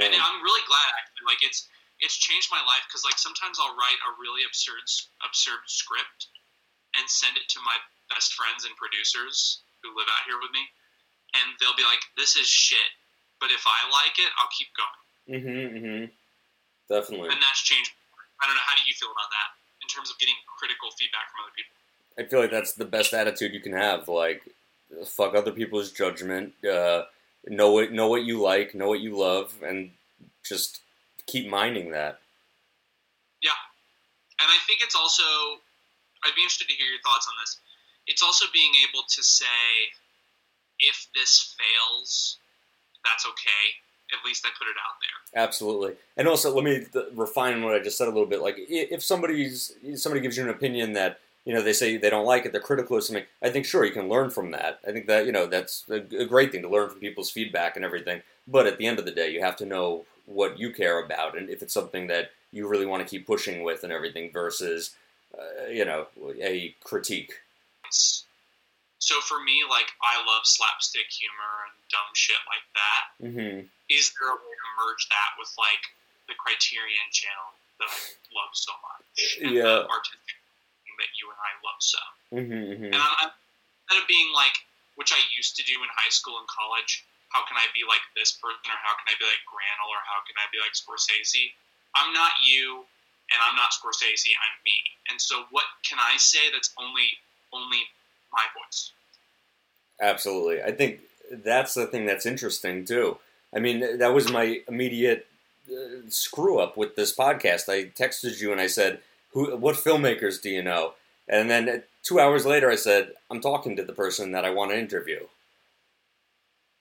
And 0.04 0.12
I'm 0.12 0.40
really 0.44 0.64
glad 0.68 0.88
actually. 1.00 1.24
Like 1.24 1.40
it's 1.40 1.68
it's 2.00 2.16
changed 2.16 2.52
my 2.52 2.60
life 2.60 2.84
because 2.88 3.04
like 3.04 3.16
sometimes 3.16 3.56
I'll 3.56 3.76
write 3.76 4.00
a 4.04 4.16
really 4.20 4.44
absurd 4.44 4.84
absurd 5.24 5.64
script 5.64 6.28
and 6.96 7.04
send 7.08 7.40
it 7.40 7.48
to 7.56 7.58
my 7.64 7.76
best 8.12 8.36
friends 8.36 8.64
and 8.68 8.72
producers 8.76 9.64
who 9.80 9.96
live 9.96 10.08
out 10.08 10.24
here 10.28 10.40
with 10.40 10.52
me, 10.52 10.64
and 11.40 11.56
they'll 11.60 11.76
be 11.76 11.84
like, 11.84 12.00
"This 12.16 12.36
is 12.36 12.48
shit," 12.48 12.92
but 13.40 13.52
if 13.52 13.64
I 13.64 13.80
like 13.92 14.16
it, 14.20 14.32
I'll 14.36 14.52
keep 14.52 14.72
going. 14.76 15.05
Mm-hmm. 15.28 15.76
Mm-hmm. 15.76 16.04
Definitely. 16.88 17.28
and 17.30 17.42
that's 17.42 17.62
changed. 17.62 17.90
I 18.40 18.46
don't 18.46 18.54
know. 18.54 18.62
How 18.66 18.76
do 18.76 18.82
you 18.86 18.94
feel 18.94 19.10
about 19.10 19.30
that 19.30 19.48
in 19.82 19.88
terms 19.88 20.10
of 20.10 20.18
getting 20.18 20.34
critical 20.58 20.90
feedback 20.96 21.30
from 21.32 21.44
other 21.44 21.54
people? 21.56 21.74
I 22.18 22.22
feel 22.24 22.40
like 22.40 22.50
that's 22.50 22.74
the 22.74 22.84
best 22.84 23.12
attitude 23.12 23.52
you 23.52 23.60
can 23.60 23.72
have. 23.72 24.08
Like, 24.08 24.42
fuck 25.04 25.34
other 25.34 25.52
people's 25.52 25.90
judgment. 25.92 26.52
Uh, 26.64 27.02
know 27.46 27.70
what 27.72 27.92
know 27.92 28.08
what 28.08 28.24
you 28.24 28.40
like, 28.40 28.74
know 28.74 28.88
what 28.88 29.00
you 29.00 29.16
love, 29.16 29.52
and 29.62 29.90
just 30.44 30.80
keep 31.26 31.48
mining 31.48 31.90
that. 31.90 32.20
Yeah, 33.42 33.58
and 34.40 34.48
I 34.48 34.58
think 34.66 34.80
it's 34.82 34.94
also, 34.94 35.24
I'd 36.24 36.34
be 36.34 36.42
interested 36.42 36.68
to 36.68 36.74
hear 36.74 36.86
your 36.86 37.00
thoughts 37.04 37.26
on 37.28 37.34
this. 37.42 37.58
It's 38.06 38.22
also 38.22 38.46
being 38.52 38.72
able 38.88 39.02
to 39.08 39.22
say, 39.22 39.90
if 40.78 41.08
this 41.14 41.54
fails, 41.58 42.36
that's 43.04 43.26
okay. 43.26 43.64
At 44.12 44.24
least 44.24 44.46
I 44.46 44.50
put 44.58 44.68
it 44.68 44.76
out 44.76 44.96
there. 45.00 45.42
Absolutely. 45.42 45.94
And 46.16 46.28
also, 46.28 46.54
let 46.54 46.64
me 46.64 46.86
th- 46.92 47.06
refine 47.14 47.62
what 47.62 47.74
I 47.74 47.80
just 47.80 47.98
said 47.98 48.08
a 48.08 48.10
little 48.10 48.26
bit. 48.26 48.40
Like, 48.40 48.56
if 48.58 49.02
somebody's 49.02 49.72
somebody 49.96 50.20
gives 50.20 50.36
you 50.36 50.44
an 50.44 50.50
opinion 50.50 50.92
that 50.92 51.20
you 51.44 51.52
know 51.52 51.62
they 51.62 51.72
say 51.72 51.96
they 51.96 52.10
don't 52.10 52.24
like 52.24 52.46
it, 52.46 52.52
they're 52.52 52.60
critical 52.60 52.96
of 52.96 53.04
something. 53.04 53.24
I 53.42 53.50
think 53.50 53.66
sure 53.66 53.84
you 53.84 53.92
can 53.92 54.08
learn 54.08 54.30
from 54.30 54.52
that. 54.52 54.80
I 54.86 54.92
think 54.92 55.06
that 55.06 55.26
you 55.26 55.32
know 55.32 55.46
that's 55.46 55.84
a, 55.90 55.96
a 56.16 56.24
great 56.24 56.52
thing 56.52 56.62
to 56.62 56.68
learn 56.68 56.88
from 56.88 57.00
people's 57.00 57.30
feedback 57.30 57.76
and 57.76 57.84
everything. 57.84 58.22
But 58.46 58.66
at 58.66 58.78
the 58.78 58.86
end 58.86 58.98
of 58.98 59.04
the 59.04 59.10
day, 59.10 59.30
you 59.30 59.42
have 59.42 59.56
to 59.56 59.66
know 59.66 60.04
what 60.26 60.58
you 60.58 60.72
care 60.72 61.02
about 61.02 61.38
and 61.38 61.48
if 61.48 61.62
it's 61.62 61.72
something 61.72 62.08
that 62.08 62.30
you 62.52 62.66
really 62.66 62.86
want 62.86 63.00
to 63.00 63.08
keep 63.08 63.26
pushing 63.26 63.62
with 63.62 63.84
and 63.84 63.92
everything 63.92 64.30
versus 64.32 64.94
uh, 65.38 65.68
you 65.68 65.84
know 65.84 66.06
a 66.42 66.74
critique. 66.82 67.32
So 68.98 69.20
for 69.20 69.44
me, 69.44 69.60
like, 69.68 69.92
I 70.00 70.18
love 70.24 70.48
slapstick 70.48 71.06
humor 71.12 71.68
and 71.68 71.74
dumb 71.92 72.10
shit 72.16 72.40
like 72.48 72.66
that. 72.74 73.02
Mm-hmm. 73.20 73.56
Is 73.92 74.10
there 74.16 74.32
a 74.32 74.38
way 74.40 74.54
to 74.56 74.68
merge 74.80 75.04
that 75.12 75.30
with, 75.36 75.52
like, 75.60 75.84
the 76.26 76.36
Criterion 76.40 77.08
channel 77.12 77.54
that 77.78 77.92
I 77.92 78.00
love 78.32 78.52
so 78.56 78.72
much? 78.80 79.04
And 79.44 79.52
Yeah. 79.52 79.84
the 79.84 79.92
artistic 79.92 80.36
thing 80.84 80.96
that 80.96 81.12
you 81.20 81.28
and 81.28 81.40
I 81.40 81.52
love 81.60 81.80
so. 81.80 82.02
Mm-hmm, 82.32 82.62
mm-hmm. 82.72 82.92
And 82.96 83.02
I'm, 83.02 83.30
instead 83.84 84.00
of 84.00 84.08
being 84.08 84.32
like, 84.32 84.56
which 84.96 85.12
I 85.12 85.20
used 85.36 85.60
to 85.60 85.62
do 85.68 85.76
in 85.84 85.90
high 85.92 86.10
school 86.10 86.40
and 86.40 86.48
college, 86.48 87.04
how 87.36 87.44
can 87.44 87.60
I 87.60 87.68
be 87.76 87.84
like 87.84 88.00
this 88.16 88.32
person, 88.32 88.64
or 88.72 88.80
how 88.80 88.96
can 88.96 89.12
I 89.12 89.16
be 89.20 89.28
like 89.28 89.44
Granell, 89.44 89.92
or 89.92 90.00
how 90.08 90.24
can 90.24 90.40
I 90.40 90.48
be 90.48 90.56
like 90.56 90.72
Scorsese? 90.72 91.52
I'm 91.92 92.16
not 92.16 92.32
you, 92.40 92.80
and 93.28 93.38
I'm 93.44 93.56
not 93.60 93.76
Scorsese. 93.76 94.32
I'm 94.32 94.56
me. 94.64 94.78
And 95.12 95.20
so, 95.20 95.44
what 95.52 95.68
can 95.84 96.00
I 96.00 96.16
say 96.16 96.48
that's 96.48 96.72
only 96.80 97.12
only 97.52 97.84
my 98.36 98.44
voice? 98.54 98.92
Absolutely. 100.00 100.62
I 100.62 100.72
think 100.72 101.00
that's 101.30 101.74
the 101.74 101.86
thing 101.86 102.06
that's 102.06 102.26
interesting 102.26 102.84
too. 102.84 103.18
I 103.54 103.58
mean, 103.58 103.98
that 103.98 104.14
was 104.14 104.30
my 104.30 104.60
immediate 104.68 105.26
uh, 105.70 106.06
screw 106.08 106.58
up 106.58 106.76
with 106.76 106.96
this 106.96 107.14
podcast. 107.14 107.68
I 107.68 107.90
texted 107.90 108.40
you 108.40 108.52
and 108.52 108.60
I 108.60 108.66
said, 108.66 109.00
"Who? 109.32 109.56
What 109.56 109.76
filmmakers 109.76 110.40
do 110.40 110.50
you 110.50 110.62
know?" 110.62 110.94
And 111.28 111.50
then 111.50 111.68
uh, 111.68 111.78
two 112.02 112.20
hours 112.20 112.44
later, 112.44 112.70
I 112.70 112.76
said, 112.76 113.12
"I'm 113.30 113.40
talking 113.40 113.74
to 113.76 113.84
the 113.84 113.92
person 113.96 114.32
that 114.32 114.44
I 114.44 114.50
want 114.50 114.70
to 114.70 114.78
interview." 114.78 115.26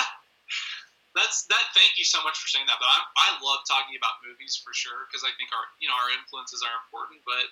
that's 1.16 1.48
that. 1.48 1.66
Thank 1.76 1.96
you 1.96 2.04
so 2.04 2.20
much 2.24 2.40
for 2.40 2.48
saying 2.48 2.66
that. 2.68 2.80
But 2.80 2.90
I, 2.90 3.00
I 3.00 3.30
love 3.40 3.64
talking 3.70 3.96
about 3.96 4.20
movies 4.26 4.60
for 4.60 4.74
sure 4.74 5.08
because 5.08 5.24
I 5.24 5.32
think 5.38 5.54
our 5.56 5.64
you 5.80 5.88
know 5.88 5.96
our 5.96 6.12
influences 6.12 6.64
are 6.64 6.76
important. 6.88 7.22
But 7.24 7.48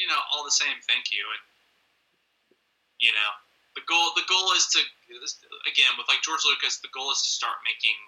you 0.00 0.08
know, 0.08 0.18
all 0.32 0.44
the 0.44 0.52
same, 0.52 0.76
thank 0.88 1.12
you. 1.12 1.22
And 1.22 1.40
you 3.02 3.10
know, 3.10 3.32
the 3.74 3.84
goal 3.90 4.14
the 4.14 4.24
goal 4.30 4.54
is 4.54 4.70
to 4.72 4.80
again 5.66 5.92
with 5.98 6.06
like 6.06 6.22
George 6.22 6.46
Lucas, 6.46 6.78
the 6.78 6.94
goal 6.94 7.10
is 7.10 7.20
to 7.26 7.30
start 7.34 7.58
making 7.66 7.98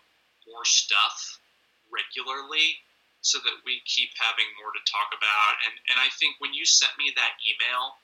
more 0.47 0.65
stuff 0.65 1.43
regularly 1.91 2.79
so 3.25 3.41
that 3.41 3.65
we 3.65 3.81
keep 3.89 4.13
having 4.21 4.47
more 4.61 4.71
to 4.71 4.83
talk 4.87 5.11
about. 5.11 5.53
And 5.67 5.75
and 5.91 5.99
I 5.99 6.09
think 6.15 6.39
when 6.39 6.55
you 6.55 6.63
sent 6.63 6.95
me 6.95 7.11
that 7.19 7.35
email, 7.43 7.99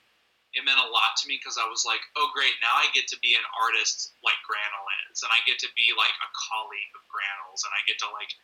it 0.51 0.67
meant 0.67 0.83
a 0.83 0.91
lot 0.91 1.15
to 1.23 1.29
me 1.31 1.39
because 1.39 1.55
I 1.55 1.69
was 1.71 1.87
like, 1.87 2.03
oh 2.19 2.27
great, 2.35 2.59
now 2.59 2.75
I 2.75 2.91
get 2.91 3.07
to 3.15 3.19
be 3.23 3.39
an 3.39 3.47
artist 3.55 4.11
like 4.19 4.37
Granell 4.43 4.87
is, 5.09 5.23
and 5.23 5.31
I 5.31 5.39
get 5.47 5.63
to 5.63 5.71
be 5.79 5.95
like 5.95 6.13
a 6.19 6.29
colleague 6.35 6.91
of 6.97 7.07
Granell's, 7.07 7.63
and 7.63 7.71
I 7.71 7.81
get 7.87 8.03
to 8.03 8.09
like 8.11 8.35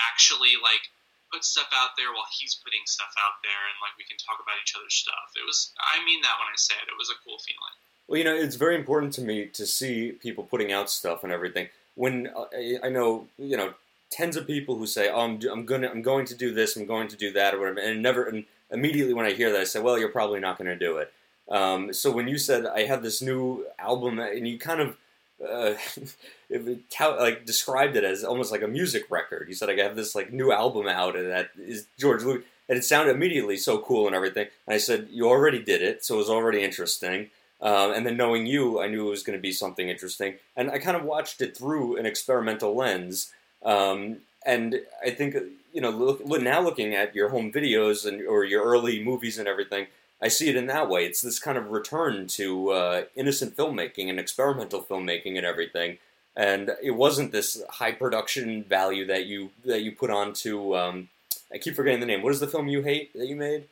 actually 0.00 0.56
like 0.56 0.80
put 1.28 1.44
stuff 1.44 1.68
out 1.76 1.94
there 1.94 2.10
while 2.10 2.26
he's 2.32 2.58
putting 2.64 2.82
stuff 2.88 3.12
out 3.20 3.44
there, 3.44 3.62
and 3.68 3.76
like 3.84 3.94
we 4.00 4.08
can 4.08 4.18
talk 4.18 4.40
about 4.40 4.58
each 4.62 4.72
other's 4.72 4.96
stuff. 4.96 5.36
It 5.36 5.44
was, 5.44 5.70
I 5.78 6.02
mean 6.02 6.24
that 6.24 6.38
when 6.40 6.48
I 6.48 6.56
say 6.56 6.74
it, 6.80 6.90
it 6.90 6.98
was 6.98 7.12
a 7.12 7.20
cool 7.22 7.38
feeling. 7.44 7.76
Well, 8.10 8.18
you 8.18 8.24
know, 8.24 8.34
it's 8.34 8.56
very 8.56 8.74
important 8.76 9.14
to 9.14 9.22
me 9.22 9.46
to 9.46 9.66
see 9.66 10.12
people 10.12 10.44
putting 10.44 10.72
out 10.72 10.90
stuff 10.90 11.24
and 11.24 11.32
everything. 11.32 11.70
When 11.94 12.28
uh, 12.36 12.46
I- 12.54 12.80
I 12.84 12.90
know, 12.90 13.28
you 13.38 13.56
know, 13.56 13.74
tens 14.10 14.36
of 14.36 14.48
people 14.48 14.76
who 14.78 14.86
say, 14.86 15.08
"Oh, 15.10 15.20
I'm, 15.20 15.40
I'm 15.50 15.64
gonna, 15.64 15.88
I'm 15.88 16.02
going 16.02 16.26
to 16.26 16.34
do 16.34 16.52
this, 16.52 16.76
I'm 16.76 16.86
going 16.86 17.08
to 17.08 17.16
do 17.16 17.32
that," 17.34 17.54
or 17.54 17.60
whatever, 17.60 17.80
and 17.80 18.02
never, 18.02 18.24
and 18.24 18.46
immediately 18.72 19.14
when 19.14 19.26
I 19.26 19.32
hear 19.32 19.52
that, 19.52 19.60
I 19.62 19.64
say, 19.64 19.80
"Well, 19.80 19.98
you're 19.98 20.10
probably 20.10 20.40
not 20.40 20.58
going 20.58 20.68
to 20.68 20.76
do 20.76 20.98
it." 20.98 21.12
Um, 21.48 21.92
so 21.94 22.12
when 22.12 22.28
you 22.28 22.38
said 22.38 22.66
I 22.66 22.84
have 22.86 23.02
this 23.04 23.22
new 23.22 23.66
album, 23.78 24.18
and 24.18 24.48
you 24.48 24.58
kind 24.58 24.80
of 24.82 24.96
uh, 25.48 25.74
like 27.18 27.46
described 27.46 27.96
it 27.96 28.04
as 28.04 28.24
almost 28.24 28.52
like 28.52 28.62
a 28.62 28.68
music 28.68 29.04
record. 29.10 29.48
You 29.48 29.54
said 29.54 29.70
I 29.70 29.76
have 29.82 29.96
this 29.96 30.14
like 30.14 30.32
new 30.32 30.52
album 30.52 30.88
out, 30.88 31.16
and 31.16 31.30
that 31.30 31.50
is 31.58 31.86
George 31.98 32.22
Lucas, 32.22 32.46
and 32.68 32.78
it 32.78 32.84
sounded 32.84 33.14
immediately 33.14 33.56
so 33.56 33.78
cool 33.78 34.06
and 34.06 34.16
everything. 34.16 34.48
And 34.66 34.74
I 34.74 34.78
said, 34.78 35.08
"You 35.10 35.28
already 35.28 35.62
did 35.62 35.82
it, 35.82 36.04
so 36.04 36.14
it 36.16 36.18
was 36.18 36.30
already 36.30 36.62
interesting." 36.62 37.30
Um, 37.62 37.92
and 37.92 38.06
then 38.06 38.16
knowing 38.16 38.46
you, 38.46 38.80
I 38.80 38.88
knew 38.88 39.06
it 39.06 39.10
was 39.10 39.22
going 39.22 39.38
to 39.38 39.42
be 39.42 39.52
something 39.52 39.88
interesting. 39.88 40.34
And 40.56 40.70
I 40.70 40.78
kind 40.78 40.96
of 40.96 41.04
watched 41.04 41.40
it 41.40 41.56
through 41.56 41.96
an 41.96 42.06
experimental 42.06 42.74
lens. 42.74 43.32
Um, 43.62 44.18
and 44.46 44.80
I 45.04 45.10
think, 45.10 45.36
you 45.72 45.80
know, 45.80 45.90
look, 45.90 46.24
now 46.42 46.60
looking 46.60 46.94
at 46.94 47.14
your 47.14 47.28
home 47.28 47.52
videos 47.52 48.06
and 48.06 48.26
or 48.26 48.44
your 48.44 48.64
early 48.64 49.02
movies 49.02 49.38
and 49.38 49.46
everything, 49.46 49.88
I 50.22 50.28
see 50.28 50.48
it 50.48 50.56
in 50.56 50.66
that 50.66 50.88
way. 50.88 51.04
It's 51.04 51.22
this 51.22 51.38
kind 51.38 51.58
of 51.58 51.70
return 51.70 52.26
to 52.28 52.70
uh, 52.70 53.04
innocent 53.14 53.56
filmmaking 53.56 54.08
and 54.08 54.18
experimental 54.18 54.82
filmmaking 54.82 55.36
and 55.36 55.46
everything. 55.46 55.98
And 56.36 56.70
it 56.82 56.92
wasn't 56.92 57.32
this 57.32 57.62
high 57.68 57.92
production 57.92 58.64
value 58.64 59.06
that 59.06 59.26
you 59.26 59.50
that 59.64 59.82
you 59.82 59.92
put 59.92 60.10
onto. 60.10 60.76
Um, 60.76 61.08
I 61.52 61.58
keep 61.58 61.74
forgetting 61.74 62.00
the 62.00 62.06
name. 62.06 62.22
What 62.22 62.32
is 62.32 62.40
the 62.40 62.46
film 62.46 62.68
you 62.68 62.82
hate 62.82 63.12
that 63.14 63.26
you 63.26 63.36
made? 63.36 63.64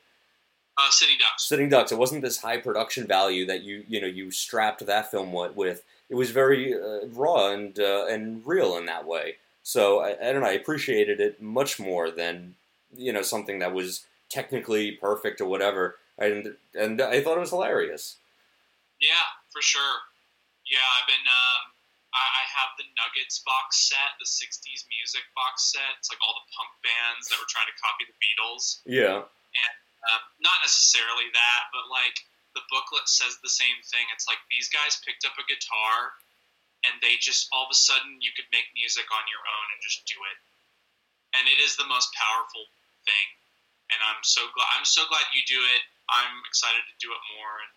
Uh, 0.78 0.90
City 0.90 1.14
Ducks. 1.18 1.48
Sitting 1.48 1.68
Ducks. 1.68 1.90
It 1.90 1.98
wasn't 1.98 2.22
this 2.22 2.38
high 2.40 2.58
production 2.58 3.06
value 3.06 3.44
that 3.46 3.62
you 3.62 3.84
you 3.88 4.00
know 4.00 4.06
you 4.06 4.30
strapped 4.30 4.86
that 4.86 5.10
film 5.10 5.28
wi- 5.28 5.50
with. 5.54 5.82
It 6.08 6.14
was 6.14 6.30
very 6.30 6.72
uh, 6.72 7.06
raw 7.08 7.50
and 7.52 7.78
uh, 7.78 8.06
and 8.06 8.46
real 8.46 8.76
in 8.78 8.86
that 8.86 9.04
way. 9.04 9.36
So 9.62 9.98
I, 10.00 10.10
I 10.10 10.32
don't 10.32 10.42
know. 10.42 10.48
I 10.48 10.52
appreciated 10.52 11.20
it 11.20 11.42
much 11.42 11.80
more 11.80 12.10
than 12.10 12.54
you 12.96 13.12
know 13.12 13.22
something 13.22 13.58
that 13.58 13.74
was 13.74 14.06
technically 14.30 14.92
perfect 14.92 15.40
or 15.40 15.46
whatever. 15.46 15.96
And 16.16 16.54
and 16.74 17.02
I 17.02 17.22
thought 17.22 17.36
it 17.36 17.40
was 17.40 17.50
hilarious. 17.50 18.16
Yeah, 19.00 19.34
for 19.50 19.60
sure. 19.60 20.06
Yeah, 20.70 20.86
I've 20.96 21.08
been. 21.08 21.26
Um, 21.26 21.74
I, 22.14 22.22
I 22.22 22.44
have 22.54 22.70
the 22.78 22.86
Nuggets 22.96 23.42
box 23.44 23.90
set, 23.90 24.14
the 24.22 24.26
'60s 24.30 24.86
music 24.88 25.26
box 25.34 25.72
set. 25.72 25.98
It's 25.98 26.08
like 26.08 26.22
all 26.22 26.34
the 26.38 26.46
punk 26.54 26.72
bands 26.86 27.28
that 27.28 27.36
were 27.36 27.50
trying 27.50 27.66
to 27.66 27.76
copy 27.82 28.06
the 28.06 28.16
Beatles. 28.22 28.80
Yeah. 28.86 29.26
Um, 30.06 30.22
not 30.38 30.62
necessarily 30.62 31.26
that, 31.34 31.62
but 31.74 31.90
like 31.90 32.16
the 32.54 32.62
booklet 32.70 33.10
says 33.10 33.36
the 33.42 33.50
same 33.50 33.78
thing. 33.90 34.06
It's 34.14 34.30
like 34.30 34.40
these 34.46 34.70
guys 34.70 35.02
picked 35.02 35.26
up 35.26 35.34
a 35.36 35.48
guitar, 35.50 36.14
and 36.86 36.94
they 37.02 37.18
just 37.18 37.50
all 37.50 37.66
of 37.66 37.74
a 37.74 37.78
sudden 37.78 38.22
you 38.22 38.30
could 38.34 38.48
make 38.54 38.70
music 38.78 39.06
on 39.10 39.24
your 39.26 39.42
own 39.42 39.66
and 39.74 39.80
just 39.82 40.06
do 40.06 40.18
it. 40.30 40.38
And 41.36 41.44
it 41.50 41.58
is 41.60 41.76
the 41.76 41.88
most 41.90 42.08
powerful 42.14 42.64
thing 43.04 43.28
and 43.92 44.00
I'm 44.04 44.20
so 44.24 44.44
glad. 44.52 44.68
I'm 44.76 44.88
so 44.88 45.04
glad 45.08 45.24
you 45.32 45.44
do 45.48 45.60
it. 45.76 45.82
I'm 46.08 46.40
excited 46.48 46.84
to 46.84 46.96
do 47.00 47.12
it 47.12 47.22
more. 47.36 47.54
And 47.64 47.72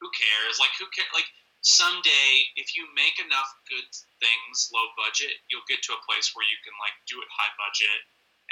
who 0.00 0.08
cares? 0.12 0.60
Like 0.60 0.72
who 0.76 0.88
cares? 0.92 1.12
Like 1.12 1.28
someday, 1.64 2.30
if 2.56 2.76
you 2.76 2.88
make 2.92 3.16
enough 3.20 3.48
good 3.68 3.88
things 4.20 4.68
low 4.72 4.92
budget, 4.96 5.40
you'll 5.48 5.66
get 5.68 5.84
to 5.88 5.96
a 5.96 6.04
place 6.04 6.32
where 6.36 6.46
you 6.48 6.58
can 6.64 6.76
like 6.80 6.96
do 7.08 7.20
it 7.20 7.28
high 7.32 7.52
budget. 7.56 8.00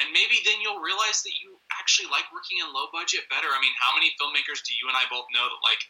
And 0.03 0.11
maybe 0.11 0.43
then 0.43 0.59
you'll 0.59 0.83
realize 0.83 1.23
that 1.23 1.35
you 1.39 1.55
actually 1.79 2.11
like 2.11 2.27
working 2.35 2.59
in 2.59 2.67
low 2.75 2.91
budget 2.91 3.31
better. 3.31 3.47
I 3.47 3.63
mean, 3.63 3.75
how 3.79 3.95
many 3.95 4.11
filmmakers 4.19 4.59
do 4.67 4.75
you 4.75 4.91
and 4.91 4.97
I 4.99 5.07
both 5.07 5.31
know 5.31 5.47
that 5.47 5.63
like 5.63 5.83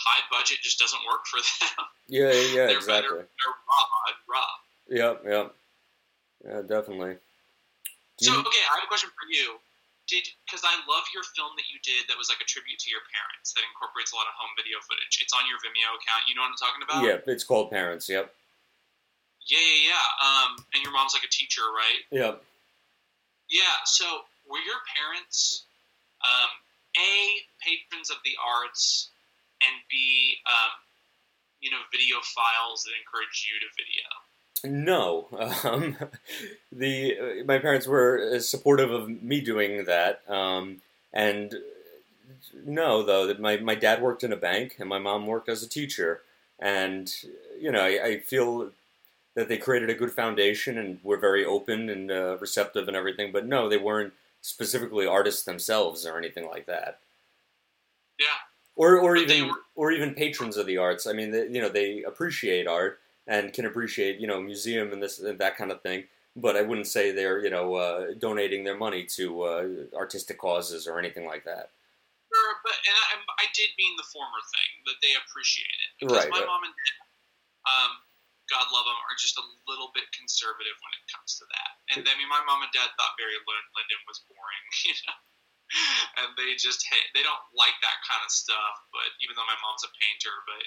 high 0.00 0.24
budget 0.32 0.64
just 0.64 0.80
doesn't 0.80 1.00
work 1.04 1.28
for 1.28 1.44
them? 1.44 1.84
Yeah, 2.08 2.32
yeah, 2.32 2.64
yeah 2.64 2.66
they're, 2.72 2.80
exactly. 2.80 3.20
They're, 3.20 3.28
they're 3.28 3.58
raw, 3.68 3.84
raw. 4.24 4.50
Yep, 4.88 5.16
yep. 5.28 5.46
Yeah, 6.40 6.60
definitely. 6.64 7.20
So 8.20 8.32
okay, 8.32 8.64
I 8.68 8.80
have 8.80 8.84
a 8.84 8.90
question 8.90 9.12
for 9.12 9.28
you. 9.28 9.60
Did 10.08 10.26
because 10.48 10.64
I 10.66 10.74
love 10.90 11.06
your 11.14 11.22
film 11.36 11.54
that 11.54 11.68
you 11.70 11.78
did 11.86 12.08
that 12.10 12.18
was 12.18 12.32
like 12.32 12.42
a 12.42 12.48
tribute 12.48 12.80
to 12.82 12.88
your 12.90 13.04
parents 13.12 13.54
that 13.54 13.62
incorporates 13.62 14.10
a 14.10 14.18
lot 14.18 14.26
of 14.26 14.34
home 14.34 14.50
video 14.58 14.80
footage. 14.82 15.22
It's 15.22 15.30
on 15.36 15.46
your 15.46 15.60
Vimeo 15.62 15.94
account. 15.94 16.26
You 16.26 16.34
know 16.34 16.42
what 16.42 16.56
I'm 16.56 16.60
talking 16.60 16.82
about? 16.82 17.00
yeah, 17.06 17.22
it's 17.30 17.46
called 17.46 17.70
Parents. 17.70 18.10
Yep, 18.10 18.26
Yeah, 19.46 19.60
yeah, 19.60 19.94
yeah. 19.94 20.06
Um, 20.18 20.50
and 20.74 20.82
your 20.82 20.90
mom's 20.90 21.14
like 21.14 21.22
a 21.22 21.30
teacher, 21.30 21.62
right? 21.62 22.02
yep. 22.10 22.42
Yeah. 23.50 23.82
So 23.84 24.04
were 24.48 24.58
your 24.58 24.80
parents 24.96 25.64
um, 26.22 26.50
a 26.96 27.12
patrons 27.64 28.10
of 28.10 28.16
the 28.24 28.34
arts 28.40 29.10
and 29.62 29.74
b 29.90 30.36
um, 30.46 30.72
you 31.60 31.70
know 31.70 31.78
video 31.92 32.16
files 32.20 32.84
that 32.84 32.92
encourage 32.98 33.48
you 33.48 33.60
to 33.60 33.68
video? 33.76 34.08
No, 34.62 35.28
um, 35.64 35.96
the 36.72 37.16
uh, 37.18 37.44
my 37.44 37.58
parents 37.58 37.86
were 37.86 38.32
uh, 38.34 38.38
supportive 38.40 38.90
of 38.90 39.08
me 39.22 39.40
doing 39.40 39.84
that, 39.84 40.22
um, 40.28 40.82
and 41.12 41.54
no, 42.64 43.02
though 43.02 43.26
that 43.26 43.40
my 43.40 43.56
my 43.58 43.74
dad 43.74 44.02
worked 44.02 44.24
in 44.24 44.32
a 44.32 44.36
bank 44.36 44.76
and 44.78 44.88
my 44.88 44.98
mom 44.98 45.26
worked 45.26 45.48
as 45.48 45.62
a 45.62 45.68
teacher, 45.68 46.20
and 46.58 47.10
you 47.58 47.72
know 47.72 47.80
I, 47.80 48.04
I 48.04 48.18
feel 48.18 48.70
that 49.40 49.48
they 49.48 49.56
created 49.56 49.88
a 49.88 49.94
good 49.94 50.12
foundation 50.12 50.76
and 50.78 50.98
were 51.02 51.16
very 51.16 51.44
open 51.44 51.88
and 51.88 52.10
uh, 52.10 52.36
receptive 52.38 52.88
and 52.88 52.96
everything. 52.96 53.32
But 53.32 53.46
no, 53.46 53.68
they 53.70 53.78
weren't 53.78 54.12
specifically 54.42 55.06
artists 55.06 55.44
themselves 55.44 56.04
or 56.06 56.18
anything 56.18 56.46
like 56.46 56.66
that. 56.66 57.00
Yeah. 58.18 58.26
or 58.76 58.98
or 58.98 59.14
But 59.14 59.30
even 59.30 59.48
were- 59.48 59.64
or 59.74 59.92
even 59.92 60.14
patrons 60.14 60.56
of 60.58 60.66
the 60.66 60.76
arts. 60.76 61.06
I 61.06 61.12
mean, 61.14 61.30
they, 61.30 61.44
you 61.48 61.60
know, 61.62 61.70
they 61.70 62.02
appreciate 62.02 62.66
art 62.66 63.00
and 63.26 63.52
can 63.52 63.64
appreciate 63.64 64.20
you 64.20 64.26
know 64.26 64.40
museum 64.40 64.92
and 64.92 65.02
this 65.02 65.18
and 65.20 65.38
that 65.38 65.56
kind 65.56 65.72
of 65.72 65.80
thing. 65.82 66.04
But 66.36 66.56
I 66.56 66.62
wouldn't 66.62 66.86
say 66.86 67.10
they're 67.10 67.42
you 67.42 67.50
know 67.50 67.74
uh, 67.74 68.06
donating 68.18 68.62
their 68.64 68.76
money 68.76 69.04
to 69.16 69.42
uh, 69.42 69.68
artistic 69.96 70.38
causes 70.38 70.86
or 70.86 70.98
anything 70.98 71.26
like 71.26 71.44
that. 71.44 71.70
Sure, 72.32 72.54
but 72.62 72.74
and 72.86 72.96
I, 72.96 73.42
I 73.42 73.46
did 73.54 73.70
mean 73.78 73.96
the 73.96 74.06
former 74.12 74.38
thing 74.54 74.70
that 74.86 74.98
they 75.02 75.12
appreciate 75.26 75.66
it 75.66 75.90
because 75.98 76.16
Right, 76.16 76.30
my 76.30 76.38
right. 76.38 76.46
mom 76.46 76.62
and 76.62 76.74
dad, 76.76 76.96
um, 77.66 77.92
God 78.50 78.66
love 78.74 78.86
them, 78.86 78.98
are 79.06 79.14
just 79.16 79.38
a 79.38 79.46
little 79.70 79.94
bit 79.94 80.10
conservative 80.10 80.74
when 80.82 80.92
it 80.98 81.04
comes 81.08 81.38
to 81.38 81.46
that. 81.54 81.70
And 81.94 82.02
I 82.02 82.14
mean, 82.18 82.26
my 82.26 82.42
mom 82.44 82.66
and 82.66 82.72
dad 82.74 82.90
thought 82.98 83.14
Barry 83.14 83.38
Lyndon 83.38 84.02
was 84.10 84.20
boring, 84.26 84.64
you 84.90 84.94
know, 85.06 85.18
and 86.18 86.28
they 86.34 86.58
just 86.58 86.82
hate, 86.90 87.06
they 87.14 87.22
don't 87.22 87.44
like 87.54 87.78
that 87.86 87.98
kind 88.04 88.20
of 88.26 88.30
stuff. 88.34 88.74
But 88.90 89.14
even 89.22 89.38
though 89.38 89.46
my 89.46 89.58
mom's 89.62 89.86
a 89.86 89.90
painter, 90.02 90.34
but 90.50 90.64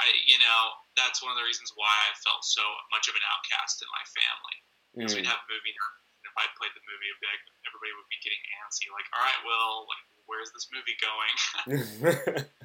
I, 0.00 0.08
you 0.24 0.40
know, 0.40 0.60
that's 0.96 1.20
one 1.20 1.28
of 1.28 1.36
the 1.36 1.44
reasons 1.44 1.76
why 1.76 1.92
I 1.92 2.16
felt 2.24 2.40
so 2.40 2.64
much 2.88 3.04
of 3.12 3.14
an 3.14 3.24
outcast 3.28 3.84
in 3.84 3.88
my 3.92 4.04
family 4.16 4.56
because 4.96 5.12
Mm. 5.14 5.22
we'd 5.22 5.30
have 5.30 5.44
movie 5.46 5.76
night. 5.76 6.00
And 6.24 6.26
if 6.32 6.36
I 6.40 6.48
played 6.56 6.72
the 6.72 6.84
movie, 6.88 7.08
it'd 7.08 7.20
be 7.20 7.28
like 7.28 7.44
everybody 7.68 7.92
would 7.96 8.10
be 8.10 8.20
getting 8.24 8.42
antsy, 8.64 8.88
like, 8.92 9.08
"All 9.12 9.22
right, 9.24 9.40
Will, 9.44 9.88
like, 9.88 10.04
where's 10.24 10.50
this 10.56 10.68
movie 10.72 10.96
going?" 11.00 11.36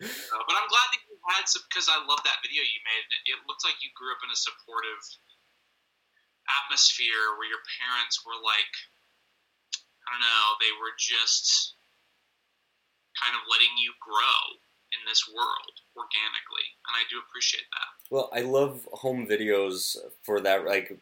Uh, 0.00 0.42
but 0.48 0.54
I'm 0.56 0.68
glad 0.70 0.88
that 0.96 1.02
had 1.28 1.48
some 1.48 1.62
because 1.68 1.88
I 1.88 2.00
love 2.04 2.22
that 2.24 2.40
video 2.40 2.64
you 2.64 2.80
made. 2.86 3.04
It, 3.12 3.36
it 3.36 3.40
looks 3.44 3.64
like 3.64 3.78
you 3.84 3.92
grew 3.92 4.12
up 4.12 4.24
in 4.24 4.32
a 4.32 4.38
supportive 4.38 5.02
atmosphere 6.64 7.36
where 7.36 7.48
your 7.48 7.62
parents 7.78 8.24
were 8.24 8.38
like, 8.40 8.72
I 10.04 10.16
don't 10.16 10.24
know, 10.24 10.46
they 10.58 10.72
were 10.80 10.96
just 10.96 11.76
kind 13.18 13.36
of 13.36 13.44
letting 13.50 13.74
you 13.76 13.92
grow 14.00 14.58
in 14.90 15.00
this 15.06 15.28
world 15.30 15.76
organically, 15.94 16.66
and 16.88 16.94
I 16.98 17.06
do 17.10 17.22
appreciate 17.22 17.66
that. 17.70 17.88
well, 18.10 18.30
I 18.32 18.40
love 18.42 18.88
home 18.92 19.26
videos 19.26 19.96
for 20.22 20.40
that, 20.40 20.66
like 20.66 20.98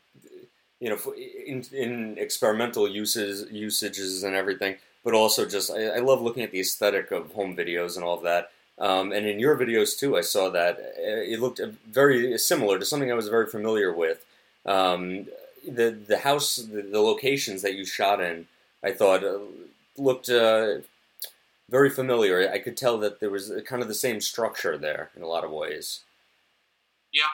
you 0.81 0.91
know, 0.91 0.99
in 1.17 1.65
in 1.73 2.19
experimental 2.19 2.89
uses 2.89 3.51
usages 3.51 4.23
and 4.23 4.35
everything. 4.35 4.77
But 5.05 5.15
also, 5.15 5.47
just 5.47 5.71
I, 5.71 5.87
I 5.87 5.99
love 5.99 6.21
looking 6.21 6.43
at 6.43 6.53
the 6.53 6.61
aesthetic 6.61 7.11
of 7.13 7.33
home 7.33 7.57
videos 7.57 7.97
and 7.97 8.05
all 8.05 8.17
of 8.17 8.25
that. 8.25 8.51
Um, 8.81 9.13
and 9.13 9.27
in 9.27 9.41
your 9.41 9.57
videos 9.57 9.99
too, 9.99 10.17
I 10.17 10.21
saw 10.21 10.51
that 10.51 10.79
Uh, 10.79 11.23
it 11.33 11.41
looked 11.41 11.61
very 11.87 12.39
similar 12.39 12.79
to 12.79 12.85
something 12.85 13.11
I 13.11 13.15
was 13.15 13.29
very 13.29 13.47
familiar 13.47 13.93
with. 13.93 14.25
Um, 14.65 15.27
the 15.67 15.91
the 15.91 16.19
house, 16.19 16.57
the, 16.57 16.83
the 16.83 17.01
locations 17.01 17.63
that 17.63 17.75
you 17.75 17.85
shot 17.85 18.21
in, 18.21 18.47
I 18.83 18.93
thought 18.93 19.25
uh, 19.25 19.41
looked 19.97 20.29
uh, 20.29 20.79
very 21.69 21.91
familiar. 21.91 22.51
I 22.51 22.59
could 22.59 22.77
tell 22.77 22.99
that 22.99 23.21
there 23.21 23.31
was 23.31 23.53
kind 23.67 23.83
of 23.83 23.89
the 23.89 23.95
same 24.07 24.21
structure 24.21 24.77
there 24.79 25.11
in 25.17 25.23
a 25.23 25.27
lot 25.35 25.45
of 25.45 25.51
ways. 25.51 26.01
Yeah, 27.13 27.33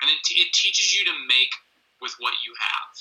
and 0.00 0.10
it, 0.10 0.20
it 0.30 0.52
teaches 0.52 0.94
you 0.96 1.04
to 1.04 1.14
make 1.26 1.52
with 2.00 2.14
what 2.18 2.34
you 2.44 2.52
have 2.56 2.92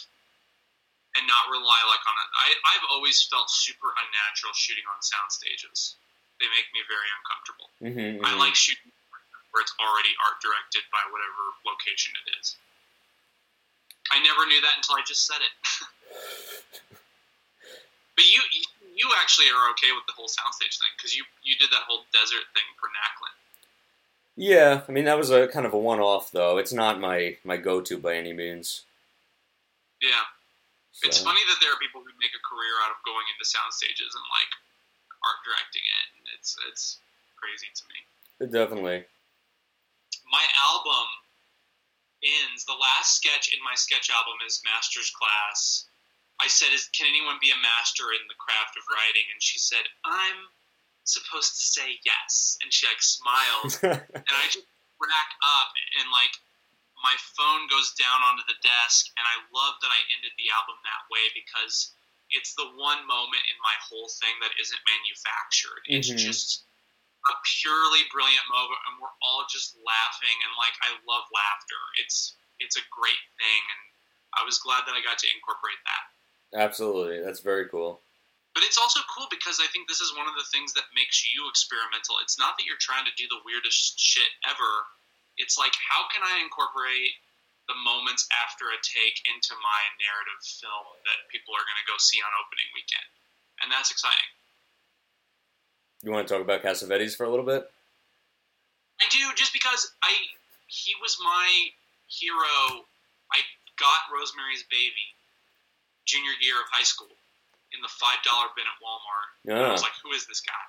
and 1.15 1.27
not 1.27 1.51
rely 1.51 1.81
like 1.91 2.03
on 2.07 2.17
it. 2.23 2.29
I, 2.45 2.47
I've 2.71 2.87
always 2.91 3.27
felt 3.31 3.49
super 3.49 3.89
unnatural 4.01 4.53
shooting 4.55 4.83
on 4.93 5.01
sound 5.01 5.31
stages. 5.31 5.95
They 6.39 6.47
make 6.55 6.71
me 6.71 6.79
very 6.87 7.09
uncomfortable. 7.19 7.67
Mm-hmm, 7.83 8.23
I 8.23 8.31
like 8.39 8.55
shooting 8.55 8.91
where 9.51 9.61
it's 9.61 9.75
already 9.81 10.15
art 10.23 10.39
directed 10.39 10.87
by 10.93 11.03
whatever 11.11 11.51
location 11.67 12.15
it 12.15 12.31
is. 12.39 12.55
I 14.09 14.23
never 14.23 14.47
knew 14.47 14.61
that 14.61 14.77
until 14.79 14.95
I 14.95 15.03
just 15.05 15.27
said 15.27 15.43
it. 15.43 15.53
but 18.15 18.25
you, 18.25 18.41
you 18.95 19.07
actually 19.21 19.51
are 19.51 19.69
okay 19.75 19.91
with 19.93 20.07
the 20.07 20.13
whole 20.17 20.27
soundstage 20.27 20.79
thing 20.79 20.89
because 20.97 21.15
you 21.15 21.23
you 21.43 21.55
did 21.55 21.69
that 21.71 21.83
whole 21.87 22.03
desert 22.11 22.43
thing 22.51 22.67
for 22.75 22.89
Nackland. 22.91 23.37
Yeah, 24.39 24.81
I 24.87 24.91
mean 24.91 25.05
that 25.05 25.17
was 25.19 25.31
a 25.31 25.47
kind 25.47 25.65
of 25.67 25.73
a 25.75 25.79
one-off 25.79 26.31
though. 26.31 26.57
It's 26.57 26.73
not 26.73 26.99
my 26.99 27.37
my 27.43 27.57
go-to 27.57 27.97
by 27.99 28.15
any 28.15 28.33
means. 28.33 28.83
Yeah. 30.01 30.25
It's 30.99 31.23
funny 31.23 31.39
that 31.47 31.63
there 31.63 31.71
are 31.71 31.79
people 31.79 32.03
who 32.03 32.11
make 32.19 32.35
a 32.35 32.43
career 32.43 32.75
out 32.83 32.91
of 32.91 32.99
going 33.07 33.23
into 33.31 33.47
sound 33.47 33.71
stages 33.71 34.11
and 34.11 34.25
like 34.35 34.51
art 35.23 35.39
directing 35.47 35.85
it, 35.87 36.07
it's 36.39 36.55
it's 36.71 36.97
crazy 37.35 37.67
to 37.75 37.83
me. 37.91 37.99
Definitely. 38.47 39.03
My 40.31 40.45
album 40.71 41.07
ends. 42.23 42.63
The 42.63 42.79
last 42.79 43.19
sketch 43.19 43.51
in 43.51 43.59
my 43.63 43.75
sketch 43.75 44.07
album 44.09 44.39
is 44.47 44.63
Master's 44.63 45.11
Class. 45.11 45.85
I 46.39 46.47
said, 46.47 46.71
"Is 46.71 46.87
can 46.95 47.07
anyone 47.07 47.35
be 47.43 47.51
a 47.51 47.59
master 47.59 48.15
in 48.15 48.23
the 48.31 48.39
craft 48.39 48.79
of 48.79 48.87
writing?" 48.87 49.27
And 49.35 49.43
she 49.43 49.59
said, 49.59 49.83
"I'm 50.07 50.47
supposed 51.03 51.59
to 51.59 51.63
say 51.67 51.99
yes." 52.07 52.57
And 52.63 52.71
she 52.71 52.87
like 52.87 53.03
smiles, 53.03 53.75
and 53.83 54.35
I 54.39 54.47
just 54.47 54.63
rack 54.99 55.31
up 55.43 55.71
and 55.99 56.11
like 56.11 56.35
my 56.99 57.15
phone 57.35 57.63
goes 57.71 57.95
down 57.95 58.19
onto 58.19 58.43
the 58.51 58.59
desk 58.59 59.07
and 59.15 59.23
I 59.23 59.39
love 59.55 59.79
that 59.79 59.91
I 59.91 60.01
ended 60.19 60.35
the 60.35 60.51
album 60.51 60.75
that 60.83 61.07
way 61.07 61.31
because 61.31 61.95
it's 62.31 62.53
the 62.55 62.67
one 62.77 63.01
moment 63.05 63.43
in 63.49 63.57
my 63.61 63.75
whole 63.81 64.09
thing 64.21 64.35
that 64.41 64.53
isn't 64.59 64.81
manufactured. 64.85 65.81
It's 65.85 66.09
Mhm. 66.09 66.17
just 66.17 66.65
a 67.29 67.35
purely 67.61 68.03
brilliant 68.11 68.47
moment 68.47 68.79
and 68.87 68.99
we're 69.01 69.13
all 69.21 69.45
just 69.51 69.75
laughing 69.83 70.37
and 70.45 70.55
like 70.55 70.73
I 70.81 70.97
love 71.05 71.25
laughter. 71.31 71.81
It's 71.99 72.35
it's 72.59 72.75
a 72.75 72.83
great 72.91 73.23
thing 73.39 73.61
and 73.71 73.81
I 74.35 74.43
was 74.43 74.59
glad 74.59 74.85
that 74.85 74.95
I 74.95 75.01
got 75.01 75.17
to 75.19 75.33
incorporate 75.33 75.79
that. 75.85 76.59
Absolutely, 76.59 77.21
that's 77.21 77.39
very 77.39 77.67
cool. 77.69 78.03
But 78.53 78.63
it's 78.63 78.77
also 78.77 78.99
cool 79.07 79.27
because 79.29 79.59
I 79.61 79.67
think 79.67 79.87
this 79.87 80.01
is 80.01 80.15
one 80.15 80.27
of 80.27 80.35
the 80.35 80.45
things 80.51 80.73
that 80.73 80.91
makes 80.93 81.23
you 81.33 81.47
experimental. 81.47 82.19
It's 82.19 82.37
not 82.37 82.57
that 82.57 82.65
you're 82.65 82.81
trying 82.81 83.05
to 83.05 83.15
do 83.15 83.27
the 83.29 83.41
weirdest 83.45 83.99
shit 83.99 84.29
ever. 84.43 84.87
It's 85.37 85.57
like, 85.57 85.73
how 85.77 86.07
can 86.09 86.23
I 86.23 86.41
incorporate 86.43 87.13
the 87.69 87.77
moments 87.85 88.25
after 88.43 88.73
a 88.73 88.77
take 88.81 89.21
into 89.29 89.53
my 89.61 89.81
narrative 90.01 90.41
film 90.41 90.89
that 91.05 91.29
people 91.29 91.53
are 91.53 91.63
going 91.63 91.79
to 91.79 91.87
go 91.87 91.95
see 92.01 92.17
on 92.19 92.31
opening 92.41 92.65
weekend? 92.73 93.05
And 93.61 93.69
that's 93.69 93.93
exciting. 93.93 94.29
You 96.01 96.11
want 96.11 96.25
to 96.27 96.31
talk 96.33 96.41
about 96.41 96.65
Cassavetes 96.65 97.13
for 97.13 97.27
a 97.27 97.31
little 97.31 97.45
bit? 97.45 97.69
I 98.99 99.05
do, 99.13 99.21
just 99.35 99.53
because 99.53 99.93
I 100.03 100.11
he 100.67 100.97
was 100.99 101.17
my 101.21 101.47
hero. 102.07 102.83
I 103.31 103.39
got 103.77 104.09
Rosemary's 104.11 104.65
Baby 104.67 105.07
junior 106.09 106.33
year 106.41 106.57
of 106.57 106.67
high 106.73 106.87
school 106.87 107.11
in 107.71 107.79
the 107.85 107.91
five 108.01 108.17
dollar 108.25 108.49
bin 108.57 108.65
at 108.65 108.77
Walmart. 108.81 109.29
And 109.45 109.61
I 109.61 109.69
Yeah. 109.69 109.73
was 109.77 109.85
like, 109.85 109.95
who 110.01 110.11
is 110.11 110.25
this 110.25 110.41
guy? 110.41 110.65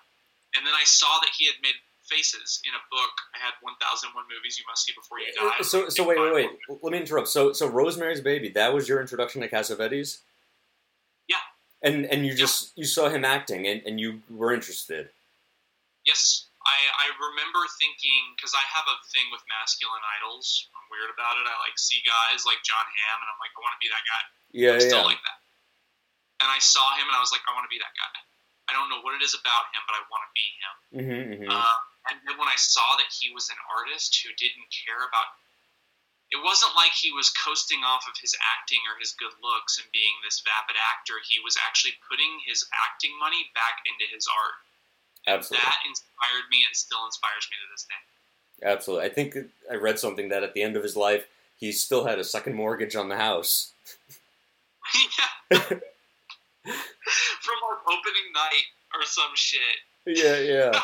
And 0.57 0.67
then 0.67 0.75
I 0.75 0.85
saw 0.85 1.09
that 1.21 1.31
he 1.33 1.47
had 1.47 1.57
made 1.63 1.79
faces 2.11 2.61
in 2.67 2.75
a 2.75 2.83
book. 2.91 3.15
I 3.33 3.39
had 3.39 3.55
1001 3.63 4.13
movies 4.27 4.59
you 4.59 4.65
must 4.69 4.83
see 4.85 4.93
before 4.99 5.23
you 5.23 5.31
die. 5.33 5.57
Uh, 5.61 5.63
So, 5.63 5.89
so 5.89 6.03
wait, 6.03 6.19
wait, 6.19 6.35
wait. 6.35 6.51
Let 6.83 6.91
me 6.93 6.99
interrupt. 6.99 7.29
So, 7.29 7.53
so 7.55 7.71
Rosemary's 7.71 8.21
Baby. 8.21 8.51
That 8.51 8.75
was 8.75 8.89
your 8.91 9.01
introduction 9.01 9.41
to 9.43 9.49
Cassavetes. 9.49 10.19
Yeah. 11.31 11.41
And 11.87 12.05
and 12.11 12.27
you 12.27 12.35
just 12.35 12.75
you 12.77 12.85
saw 12.85 13.09
him 13.09 13.25
acting 13.25 13.65
and, 13.71 13.81
and 13.87 13.97
you 14.03 14.21
were 14.29 14.53
interested. 14.53 15.09
Yes, 16.05 16.49
I, 16.65 16.77
I 16.97 17.07
remember 17.17 17.61
thinking 17.81 18.37
because 18.37 18.53
I 18.57 18.65
have 18.73 18.85
a 18.89 18.97
thing 19.13 19.29
with 19.33 19.41
masculine 19.53 20.01
idols. 20.21 20.69
I'm 20.77 20.85
weird 20.93 21.13
about 21.13 21.37
it. 21.41 21.45
I 21.49 21.55
like 21.61 21.77
see 21.77 22.01
guys 22.05 22.45
like 22.49 22.61
Jon 22.65 22.85
Hamm, 22.85 23.19
and 23.21 23.29
I'm 23.33 23.41
like, 23.41 23.53
I 23.57 23.61
want 23.65 23.75
to 23.77 23.83
be 23.85 23.89
that 23.93 24.05
guy. 24.05 24.23
Yeah, 24.53 24.73
I'm 24.77 24.85
still 24.85 25.05
like 25.09 25.21
that. 25.25 25.39
And 26.41 26.49
I 26.49 26.57
saw 26.61 26.85
him, 26.97 27.05
and 27.09 27.13
I 27.17 27.21
was 27.21 27.33
like, 27.33 27.45
I 27.49 27.53
want 27.53 27.69
to 27.69 27.73
be 27.73 27.81
that 27.85 27.93
guy. 27.97 28.15
I 28.69 28.73
don't 28.73 28.89
know 28.89 29.05
what 29.05 29.13
it 29.17 29.21
is 29.25 29.37
about 29.37 29.69
him, 29.77 29.83
but 29.85 29.95
I 29.99 30.03
want 30.09 30.23
to 30.25 30.33
be 30.33 30.47
him. 30.57 30.75
hmm 30.97 31.25
hmm 31.45 31.51
Uh, 31.53 31.77
and 32.09 32.17
then 32.25 32.41
when 32.41 32.49
I 32.49 32.57
saw 32.57 32.97
that 32.97 33.13
he 33.13 33.29
was 33.33 33.51
an 33.53 33.61
artist 33.69 34.17
who 34.23 34.33
didn't 34.41 34.73
care 34.73 35.05
about, 35.05 35.37
it 36.31 36.41
wasn't 36.41 36.79
like 36.79 36.95
he 36.95 37.11
was 37.11 37.35
coasting 37.35 37.83
off 37.83 38.07
of 38.07 38.15
his 38.17 38.39
acting 38.39 38.81
or 38.87 38.95
his 38.97 39.19
good 39.19 39.35
looks 39.43 39.77
and 39.77 39.87
being 39.91 40.15
this 40.23 40.41
vapid 40.47 40.79
actor. 40.79 41.19
He 41.27 41.43
was 41.43 41.59
actually 41.59 41.99
putting 42.07 42.39
his 42.47 42.65
acting 42.71 43.13
money 43.19 43.51
back 43.53 43.83
into 43.83 44.07
his 44.07 44.31
art. 44.31 44.59
Absolutely. 45.27 45.67
That 45.67 45.83
inspired 45.85 46.47
me 46.49 46.63
and 46.65 46.75
still 46.75 47.03
inspires 47.05 47.51
me 47.51 47.59
to 47.59 47.69
this 47.69 47.85
day. 47.85 48.03
Absolutely. 48.63 49.07
I 49.07 49.11
think 49.11 49.37
I 49.71 49.75
read 49.75 49.99
something 49.99 50.31
that 50.31 50.47
at 50.47 50.55
the 50.55 50.63
end 50.63 50.79
of 50.79 50.87
his 50.87 50.97
life, 50.97 51.27
he 51.59 51.73
still 51.73 52.07
had 52.07 52.19
a 52.19 52.25
second 52.25 52.55
mortgage 52.55 52.95
on 52.95 53.09
the 53.09 53.19
house. 53.19 53.73
yeah. 55.51 55.61
From 57.43 57.59
our 57.67 57.79
opening 57.91 58.31
night 58.33 58.69
or 58.95 59.03
some 59.05 59.35
shit. 59.35 59.83
Yeah, 60.07 60.39
yeah. 60.39 60.81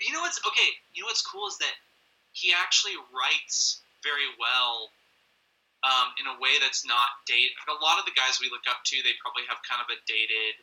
You 0.00 0.12
know 0.12 0.24
what's 0.24 0.40
okay? 0.46 0.70
You 0.94 1.04
know 1.04 1.12
what's 1.12 1.22
cool 1.22 1.46
is 1.48 1.58
that 1.58 1.76
he 2.32 2.54
actually 2.56 2.96
writes 3.12 3.80
very 4.02 4.28
well 4.40 4.88
um, 5.84 6.12
in 6.20 6.28
a 6.28 6.36
way 6.40 6.56
that's 6.60 6.84
not 6.84 7.20
date. 7.28 7.52
A 7.68 7.76
lot 7.80 8.00
of 8.00 8.04
the 8.04 8.16
guys 8.16 8.40
we 8.40 8.48
look 8.48 8.64
up 8.68 8.80
to, 8.84 8.96
they 9.04 9.16
probably 9.20 9.44
have 9.48 9.60
kind 9.64 9.80
of 9.80 9.88
a 9.92 9.98
dated, 10.08 10.56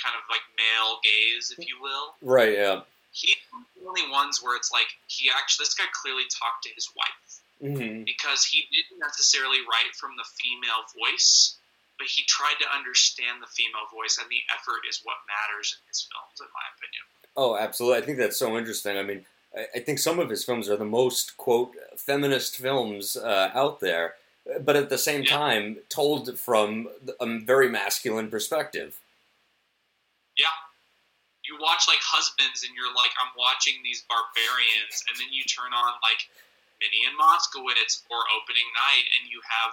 kind 0.00 0.16
of 0.16 0.24
like 0.28 0.44
male 0.56 1.00
gaze, 1.04 1.52
if 1.52 1.64
you 1.68 1.76
will. 1.80 2.16
Right, 2.20 2.56
yeah. 2.56 2.84
He's 3.12 3.40
the 3.76 3.88
only 3.88 4.04
ones 4.12 4.44
where 4.44 4.56
it's 4.56 4.68
like 4.72 4.88
he 5.08 5.32
actually 5.32 5.64
this 5.64 5.72
guy 5.72 5.88
clearly 5.92 6.28
talked 6.28 6.68
to 6.68 6.70
his 6.76 6.92
wife 6.96 7.40
hmm 7.60 8.04
because 8.04 8.44
he 8.44 8.68
didn't 8.70 9.00
necessarily 9.00 9.58
write 9.64 9.94
from 9.96 10.10
the 10.16 10.24
female 10.36 10.84
voice, 10.92 11.56
but 11.98 12.06
he 12.08 12.22
tried 12.28 12.56
to 12.60 12.66
understand 12.76 13.42
the 13.42 13.46
female 13.46 13.88
voice, 13.92 14.18
and 14.20 14.28
the 14.30 14.42
effort 14.52 14.84
is 14.88 15.00
what 15.04 15.16
matters 15.26 15.76
in 15.76 15.88
his 15.88 16.06
films, 16.10 16.40
in 16.40 16.46
my 16.52 16.66
opinion. 16.76 17.04
Oh, 17.36 17.56
absolutely. 17.56 17.98
I 17.98 18.04
think 18.06 18.18
that's 18.18 18.38
so 18.38 18.56
interesting. 18.56 18.96
I 18.96 19.02
mean, 19.02 19.24
I, 19.56 19.66
I 19.76 19.80
think 19.80 19.98
some 19.98 20.18
of 20.18 20.28
his 20.30 20.44
films 20.44 20.68
are 20.68 20.76
the 20.76 20.84
most, 20.84 21.36
quote, 21.36 21.74
feminist 21.96 22.56
films 22.56 23.16
uh, 23.16 23.50
out 23.54 23.80
there, 23.80 24.14
but 24.60 24.76
at 24.76 24.88
the 24.88 24.98
same 24.98 25.22
Yeah. 25.22 25.36
time, 25.36 25.78
told 25.88 26.38
from 26.38 26.88
a 27.20 27.26
very 27.40 27.68
masculine 27.68 28.30
perspective. 28.30 29.00
Yeah. 30.36 30.52
You 31.44 31.56
watch 31.60 31.86
like 31.88 32.02
Husbands, 32.02 32.64
and 32.64 32.74
you're 32.74 32.92
like, 32.92 33.12
I'm 33.22 33.32
watching 33.38 33.80
these 33.84 34.04
barbarians, 34.08 35.04
and 35.08 35.16
then 35.16 35.32
you 35.32 35.44
turn 35.44 35.72
on 35.72 35.94
like 36.02 36.28
Minnie 36.80 37.06
and 37.08 37.16
Moskowitz 37.16 38.02
or 38.10 38.20
Opening 38.36 38.68
Night, 38.76 39.06
and 39.16 39.30
you 39.30 39.40
have 39.46 39.72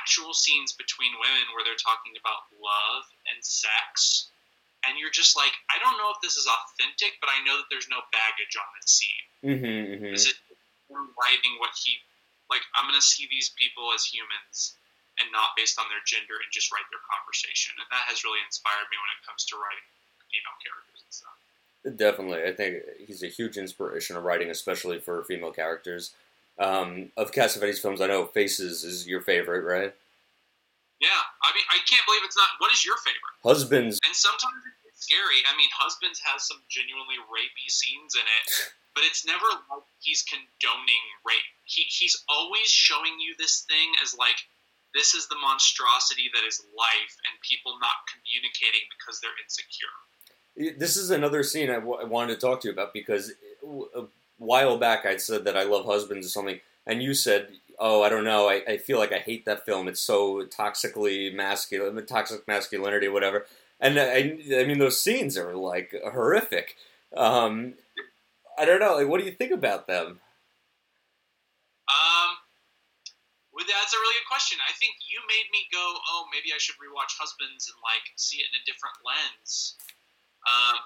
actual 0.00 0.36
scenes 0.36 0.76
between 0.76 1.12
women 1.16 1.46
where 1.54 1.64
they're 1.64 1.80
talking 1.80 2.12
about 2.18 2.48
love 2.58 3.04
and 3.32 3.38
sex. 3.40 4.28
And 4.86 4.94
you're 4.96 5.12
just 5.12 5.34
like, 5.34 5.52
I 5.72 5.80
don't 5.82 5.98
know 5.98 6.12
if 6.14 6.22
this 6.22 6.38
is 6.38 6.46
authentic, 6.46 7.18
but 7.18 7.28
I 7.28 7.42
know 7.42 7.58
that 7.58 7.68
there's 7.68 7.90
no 7.90 8.04
baggage 8.14 8.54
on 8.54 8.68
this 8.78 8.90
scene. 8.94 9.26
Mm-hmm, 9.42 10.06
hmm 10.06 10.14
This 10.14 10.30
is 10.30 10.38
him 10.88 11.12
writing 11.18 11.54
what 11.58 11.74
he 11.76 11.98
like. 12.48 12.64
I'm 12.78 12.88
gonna 12.88 13.02
see 13.02 13.28
these 13.28 13.52
people 13.58 13.92
as 13.92 14.06
humans 14.06 14.78
and 15.20 15.28
not 15.34 15.58
based 15.58 15.78
on 15.78 15.86
their 15.90 16.02
gender, 16.06 16.38
and 16.38 16.48
just 16.54 16.70
write 16.70 16.86
their 16.94 17.02
conversation. 17.02 17.74
And 17.76 17.86
that 17.90 18.06
has 18.06 18.22
really 18.22 18.38
inspired 18.46 18.86
me 18.86 18.96
when 19.02 19.10
it 19.18 19.20
comes 19.26 19.42
to 19.50 19.58
writing 19.58 19.86
female 20.30 20.58
characters 20.62 21.00
and 21.02 21.10
stuff. 21.10 21.38
Definitely. 21.98 22.42
I 22.46 22.54
think 22.54 22.86
he's 23.02 23.22
a 23.22 23.30
huge 23.30 23.58
inspiration 23.58 24.16
of 24.16 24.24
writing, 24.24 24.50
especially 24.50 25.02
for 25.02 25.22
female 25.24 25.52
characters. 25.52 26.14
Um, 26.58 27.12
of 27.16 27.30
Cassavetes 27.30 27.78
films, 27.78 28.00
I 28.00 28.08
know 28.08 28.26
Faces 28.26 28.82
is 28.82 29.06
your 29.06 29.20
favorite, 29.22 29.62
right? 29.62 29.94
Yeah, 30.98 31.22
I 31.42 31.54
mean, 31.54 31.62
I 31.70 31.78
can't 31.86 32.02
believe 32.06 32.26
it's 32.26 32.36
not. 32.36 32.58
What 32.58 32.74
is 32.74 32.82
your 32.82 32.98
favorite? 32.98 33.38
Husbands, 33.46 34.02
And 34.02 34.14
sometimes 34.14 34.58
it's 34.90 35.06
scary. 35.06 35.46
I 35.46 35.54
mean, 35.54 35.70
Husbands 35.70 36.18
has 36.26 36.42
some 36.50 36.58
genuinely 36.66 37.22
rapey 37.30 37.70
scenes 37.70 38.18
in 38.18 38.26
it, 38.26 38.46
but 38.98 39.06
it's 39.06 39.22
never 39.22 39.46
like 39.70 39.86
he's 40.02 40.26
condoning 40.26 41.04
rape. 41.22 41.46
He, 41.70 41.86
he's 41.86 42.18
always 42.26 42.66
showing 42.66 43.14
you 43.22 43.38
this 43.38 43.62
thing 43.70 43.94
as 44.02 44.18
like 44.18 44.42
this 44.90 45.14
is 45.14 45.30
the 45.30 45.38
monstrosity 45.38 46.26
that 46.34 46.42
is 46.42 46.66
life, 46.74 47.14
and 47.30 47.38
people 47.46 47.78
not 47.78 48.02
communicating 48.10 48.82
because 48.98 49.22
they're 49.22 49.38
insecure. 49.38 49.94
This 50.74 50.96
is 50.96 51.10
another 51.14 51.44
scene 51.46 51.70
I, 51.70 51.78
w- 51.78 52.02
I 52.02 52.04
wanted 52.04 52.34
to 52.34 52.40
talk 52.42 52.60
to 52.62 52.68
you 52.68 52.72
about 52.74 52.92
because 52.92 53.30
a 53.94 54.10
while 54.38 54.78
back 54.78 55.04
I 55.04 55.16
said 55.16 55.44
that 55.44 55.56
I 55.56 55.64
love 55.64 55.86
Husbands 55.86 56.26
or 56.26 56.30
something, 56.30 56.60
and 56.86 57.02
you 57.02 57.14
said, 57.14 57.48
"Oh, 57.78 58.02
I 58.02 58.08
don't 58.08 58.24
know. 58.24 58.48
I, 58.48 58.62
I 58.66 58.76
feel 58.78 58.98
like 58.98 59.12
I 59.12 59.18
hate 59.18 59.44
that 59.44 59.66
film. 59.66 59.88
It's 59.88 60.00
so 60.00 60.44
toxically 60.46 61.34
masculine, 61.34 62.04
toxic 62.06 62.46
masculinity, 62.48 63.08
whatever." 63.08 63.46
And 63.80 63.98
I, 63.98 64.38
I 64.58 64.64
mean, 64.64 64.78
those 64.78 65.00
scenes 65.00 65.36
are 65.36 65.54
like 65.54 65.94
horrific. 66.12 66.76
Um, 67.16 67.74
I 68.58 68.64
don't 68.64 68.80
know. 68.80 68.96
Like, 68.96 69.08
what 69.08 69.20
do 69.20 69.26
you 69.26 69.32
think 69.32 69.52
about 69.52 69.86
them? 69.86 70.18
Um, 71.88 72.30
well, 73.54 73.66
that's 73.66 73.94
a 73.94 73.98
really 74.02 74.18
good 74.18 74.30
question. 74.30 74.58
I 74.66 74.74
think 74.78 74.98
you 75.06 75.22
made 75.30 75.48
me 75.54 75.66
go, 75.72 75.82
oh, 75.82 76.26
maybe 76.34 76.50
I 76.54 76.58
should 76.58 76.76
rewatch 76.76 77.14
Husbands 77.18 77.70
and 77.70 77.78
like 77.86 78.06
see 78.18 78.38
it 78.38 78.50
in 78.50 78.58
a 78.60 78.66
different 78.66 78.98
lens. 79.06 79.78
Um, 80.46 80.78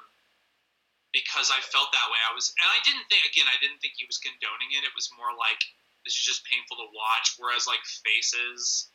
because 1.13 1.53
I 1.53 1.61
felt 1.61 1.93
that 1.93 2.09
way. 2.09 2.21
I 2.25 2.33
was, 2.33 2.51
and 2.57 2.69
I 2.69 2.81
didn't 2.83 3.07
think 3.13 3.25
again. 3.29 3.49
I 3.49 3.61
didn't 3.61 3.81
think 3.85 3.97
he 3.97 4.09
was 4.09 4.21
condoning 4.21 4.73
it. 4.73 4.85
It 4.85 4.97
was 4.97 5.13
more 5.15 5.33
like 5.37 5.61
this 6.05 6.17
is 6.17 6.25
just 6.25 6.49
painful 6.49 6.81
to 6.81 6.89
watch. 6.97 7.37
Whereas 7.37 7.69
like 7.69 7.85
Faces, 7.85 8.91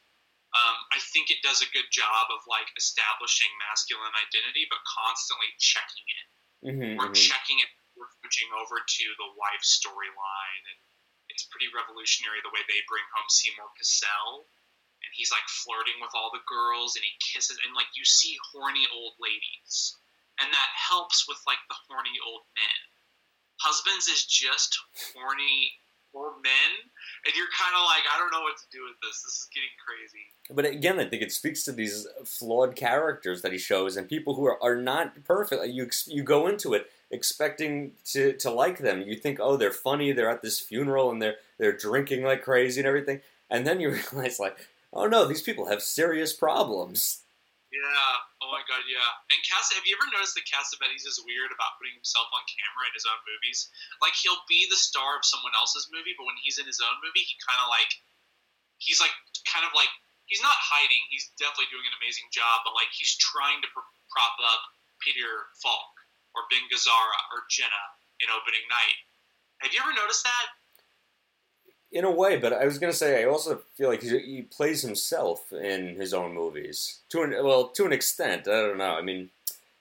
um, 0.57 0.77
I 0.91 0.99
think 1.13 1.29
it 1.29 1.45
does 1.45 1.61
a 1.61 1.69
good 1.71 1.87
job 1.93 2.33
of 2.33 2.41
like 2.49 2.67
establishing 2.75 3.49
masculine 3.69 4.13
identity, 4.17 4.65
but 4.67 4.81
constantly 4.83 5.53
checking 5.61 6.09
it 6.09 6.27
Mm-hmm, 6.65 6.97
or 6.97 7.13
checking 7.13 7.61
it, 7.61 7.69
before 7.93 8.09
switching 8.17 8.49
over 8.57 8.81
to 8.81 9.05
the 9.21 9.29
wife 9.37 9.61
storyline, 9.61 10.63
and 10.65 10.79
it's 11.29 11.45
pretty 11.53 11.69
revolutionary 11.69 12.41
the 12.41 12.49
way 12.49 12.65
they 12.65 12.81
bring 12.89 13.05
home 13.13 13.29
Seymour 13.29 13.69
Cassel, 13.77 14.49
and 15.05 15.11
he's 15.13 15.29
like 15.29 15.45
flirting 15.45 16.01
with 16.01 16.09
all 16.17 16.33
the 16.33 16.41
girls, 16.49 16.97
and 16.97 17.05
he 17.05 17.13
kisses, 17.21 17.61
and 17.61 17.77
like 17.77 17.89
you 17.93 18.01
see 18.01 18.41
horny 18.49 18.89
old 18.89 19.13
ladies, 19.21 20.01
and 20.41 20.51
that 20.51 20.71
helps 20.73 21.27
with 21.27 21.41
like 21.47 21.61
the 21.69 21.79
horny 21.87 22.17
old 22.25 22.41
men. 22.55 22.79
Husbands 23.59 24.07
is 24.07 24.25
just 24.25 24.77
horny 25.13 25.71
old 26.13 26.41
men, 26.43 26.71
and 27.25 27.35
you're 27.35 27.51
kind 27.57 27.75
of 27.75 27.83
like, 27.85 28.03
I 28.13 28.17
don't 28.17 28.31
know 28.31 28.41
what 28.41 28.57
to 28.57 28.69
do 28.71 28.83
with 28.83 28.97
this. 29.01 29.21
This 29.21 29.33
is 29.33 29.49
getting 29.53 29.69
crazy. 29.81 30.25
But 30.49 30.65
again, 30.65 30.99
I 30.99 31.09
think 31.09 31.21
it 31.21 31.31
speaks 31.31 31.63
to 31.65 31.71
these 31.71 32.07
flawed 32.25 32.75
characters 32.75 33.41
that 33.41 33.51
he 33.51 33.57
shows 33.57 33.97
and 33.97 34.07
people 34.07 34.35
who 34.35 34.45
are, 34.45 34.61
are 34.63 34.75
not 34.75 35.23
perfect. 35.25 35.67
You 35.67 35.89
you 36.07 36.23
go 36.23 36.47
into 36.47 36.73
it 36.73 36.89
expecting 37.11 37.93
to, 38.05 38.33
to 38.33 38.51
like 38.51 38.79
them. 38.79 39.01
You 39.01 39.15
think, 39.15 39.39
oh, 39.41 39.57
they're 39.57 39.71
funny. 39.71 40.11
They're 40.11 40.29
at 40.29 40.41
this 40.41 40.59
funeral 40.59 41.11
and 41.11 41.21
they're 41.21 41.35
they're 41.57 41.75
drinking 41.75 42.23
like 42.23 42.43
crazy 42.43 42.81
and 42.81 42.87
everything. 42.87 43.21
And 43.49 43.65
then 43.65 43.79
you 43.79 43.89
realize, 44.13 44.39
like, 44.39 44.57
oh 44.93 45.07
no, 45.07 45.25
these 45.25 45.41
people 45.41 45.67
have 45.67 45.81
serious 45.81 46.33
problems. 46.33 47.21
Yeah. 47.67 48.13
Oh 48.39 48.47
my 48.47 48.63
god. 48.63 48.87
Yeah. 48.87 49.11
And 49.35 49.39
Cass, 49.43 49.75
have 49.75 49.83
you 49.83 49.99
ever 49.99 50.07
noticed 50.15 50.39
that 50.39 50.47
Cassavetes 50.47 51.03
is 51.03 51.19
weird 51.27 51.51
about 51.51 51.75
putting 51.75 51.95
himself 51.99 52.31
on 52.31 52.43
camera 52.47 52.87
in 52.87 52.95
his 52.95 53.03
own 53.03 53.19
movies? 53.27 53.67
Like 53.99 54.15
he'll 54.15 54.39
be 54.47 54.63
the 54.71 54.79
star 54.79 55.19
of 55.19 55.27
someone 55.27 55.51
else's 55.59 55.91
movie, 55.91 56.15
but 56.15 56.23
when 56.23 56.39
he's 56.39 56.57
in 56.57 56.67
his 56.67 56.79
own 56.79 56.95
movie, 57.03 57.27
he 57.27 57.35
kind 57.43 57.59
of 57.59 57.67
like 57.67 57.91
he's 58.79 59.03
like 59.03 59.11
kind 59.51 59.67
of 59.67 59.75
like 59.75 59.91
he's 60.31 60.39
not 60.39 60.55
hiding. 60.55 61.03
He's 61.11 61.27
definitely 61.35 61.67
doing 61.67 61.83
an 61.83 61.95
amazing 61.99 62.31
job, 62.31 62.63
but 62.63 62.71
like 62.71 62.91
he's 62.95 63.19
trying 63.19 63.59
to 63.59 63.69
pr- 63.75 63.91
prop 64.15 64.39
up 64.47 64.63
Peter 65.03 65.51
Falk 65.59 65.91
or 66.39 66.47
Ben 66.47 66.63
Gazzara 66.71 67.19
or 67.35 67.43
Gena 67.51 67.83
in 68.23 68.31
opening 68.31 68.63
night. 68.71 68.97
Have 69.59 69.75
you 69.75 69.83
ever 69.83 69.91
noticed 69.91 70.23
that? 70.23 70.56
In 71.89 72.03
a 72.03 72.11
way, 72.11 72.37
but 72.37 72.51
I 72.51 72.65
was 72.65 72.79
gonna 72.79 72.91
say, 72.91 73.23
I 73.23 73.27
also 73.27 73.61
feel 73.75 73.87
like 73.87 74.01
he, 74.01 74.19
he 74.19 74.41
plays 74.41 74.81
himself 74.81 75.53
in 75.53 75.95
his 75.95 76.13
own 76.13 76.33
movies 76.33 76.99
to 77.09 77.21
an 77.21 77.31
well, 77.31 77.69
to 77.69 77.85
an 77.85 77.93
extent. 77.93 78.47
I 78.47 78.59
don't 78.61 78.77
know. 78.77 78.95
I 78.95 79.01
mean, 79.01 79.29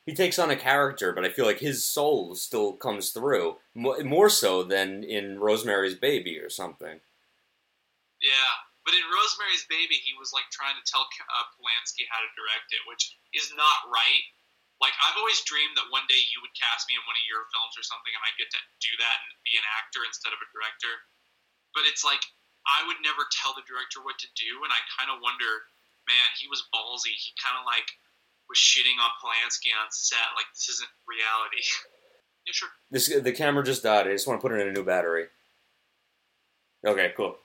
he 0.06 0.14
takes 0.14 0.38
on 0.38 0.54
a 0.54 0.56
character, 0.56 1.10
but 1.10 1.26
I 1.26 1.34
feel 1.34 1.50
like 1.50 1.58
his 1.58 1.82
soul 1.82 2.38
still 2.38 2.78
comes 2.78 3.10
through 3.10 3.58
more, 3.74 4.30
so 4.30 4.62
than 4.62 5.02
in 5.02 5.42
Rosemary's 5.42 5.98
Baby 5.98 6.38
or 6.38 6.46
something. 6.46 7.02
Yeah, 8.22 8.52
but 8.86 8.94
in 8.94 9.02
Rosemary's 9.10 9.66
Baby, 9.66 9.98
he 9.98 10.14
was 10.14 10.30
like 10.30 10.46
trying 10.54 10.78
to 10.78 10.86
tell 10.86 11.02
uh, 11.02 11.46
Polanski 11.58 12.06
how 12.06 12.22
to 12.22 12.30
direct 12.38 12.70
it, 12.70 12.86
which 12.86 13.18
is 13.34 13.50
not 13.58 13.90
right. 13.90 14.24
Like 14.78 14.94
I've 15.02 15.18
always 15.18 15.42
dreamed 15.42 15.74
that 15.74 15.90
one 15.90 16.06
day 16.06 16.22
you 16.30 16.38
would 16.38 16.54
cast 16.54 16.86
me 16.86 16.94
in 16.94 17.02
one 17.02 17.18
of 17.18 17.26
your 17.26 17.50
films 17.50 17.74
or 17.74 17.82
something, 17.82 18.14
and 18.14 18.22
I 18.22 18.30
get 18.38 18.46
to 18.54 18.62
do 18.78 18.94
that 19.02 19.18
and 19.26 19.42
be 19.42 19.58
an 19.58 19.66
actor 19.74 20.06
instead 20.06 20.30
of 20.30 20.38
a 20.38 20.48
director. 20.54 21.02
But 21.76 21.84
it's 21.84 22.00
like 22.00 22.24
I 22.64 22.80
would 22.88 22.96
never 23.04 23.28
tell 23.28 23.52
the 23.52 23.62
director 23.68 24.00
what 24.00 24.16
to 24.24 24.28
do, 24.32 24.64
and 24.64 24.72
I 24.72 24.80
kind 24.96 25.12
of 25.12 25.20
wonder 25.20 25.68
man, 26.06 26.28
he 26.38 26.48
was 26.48 26.64
ballsy. 26.70 27.14
He 27.14 27.34
kind 27.42 27.58
of 27.58 27.66
like 27.66 27.86
was 28.48 28.58
shitting 28.58 28.96
on 29.02 29.10
Polanski 29.18 29.74
on 29.74 29.90
set. 29.90 30.32
Like 30.38 30.46
this 30.54 30.70
isn't 30.70 30.90
reality. 31.06 31.62
yeah, 32.46 32.54
sure. 32.54 32.70
This 32.90 33.10
the 33.10 33.32
camera 33.32 33.62
just 33.62 33.82
died. 33.82 34.06
I 34.06 34.12
just 34.12 34.26
want 34.26 34.40
to 34.40 34.42
put 34.42 34.54
it 34.54 34.62
in 34.62 34.68
a 34.68 34.72
new 34.72 34.84
battery. 34.84 35.26
Okay, 36.84 37.12
cool. 37.16 37.36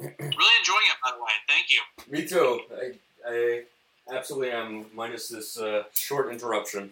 Really 0.00 0.56
enjoying 0.58 0.86
it, 0.90 0.98
by 1.02 1.12
the 1.12 1.22
way. 1.22 1.32
Thank 1.48 1.70
you. 1.70 1.80
Me 2.10 2.26
too. 2.26 2.60
I, 2.76 2.92
I 3.26 4.14
absolutely 4.14 4.50
am. 4.50 4.86
Minus 4.94 5.28
this 5.28 5.58
uh, 5.58 5.84
short 5.94 6.30
interruption. 6.30 6.90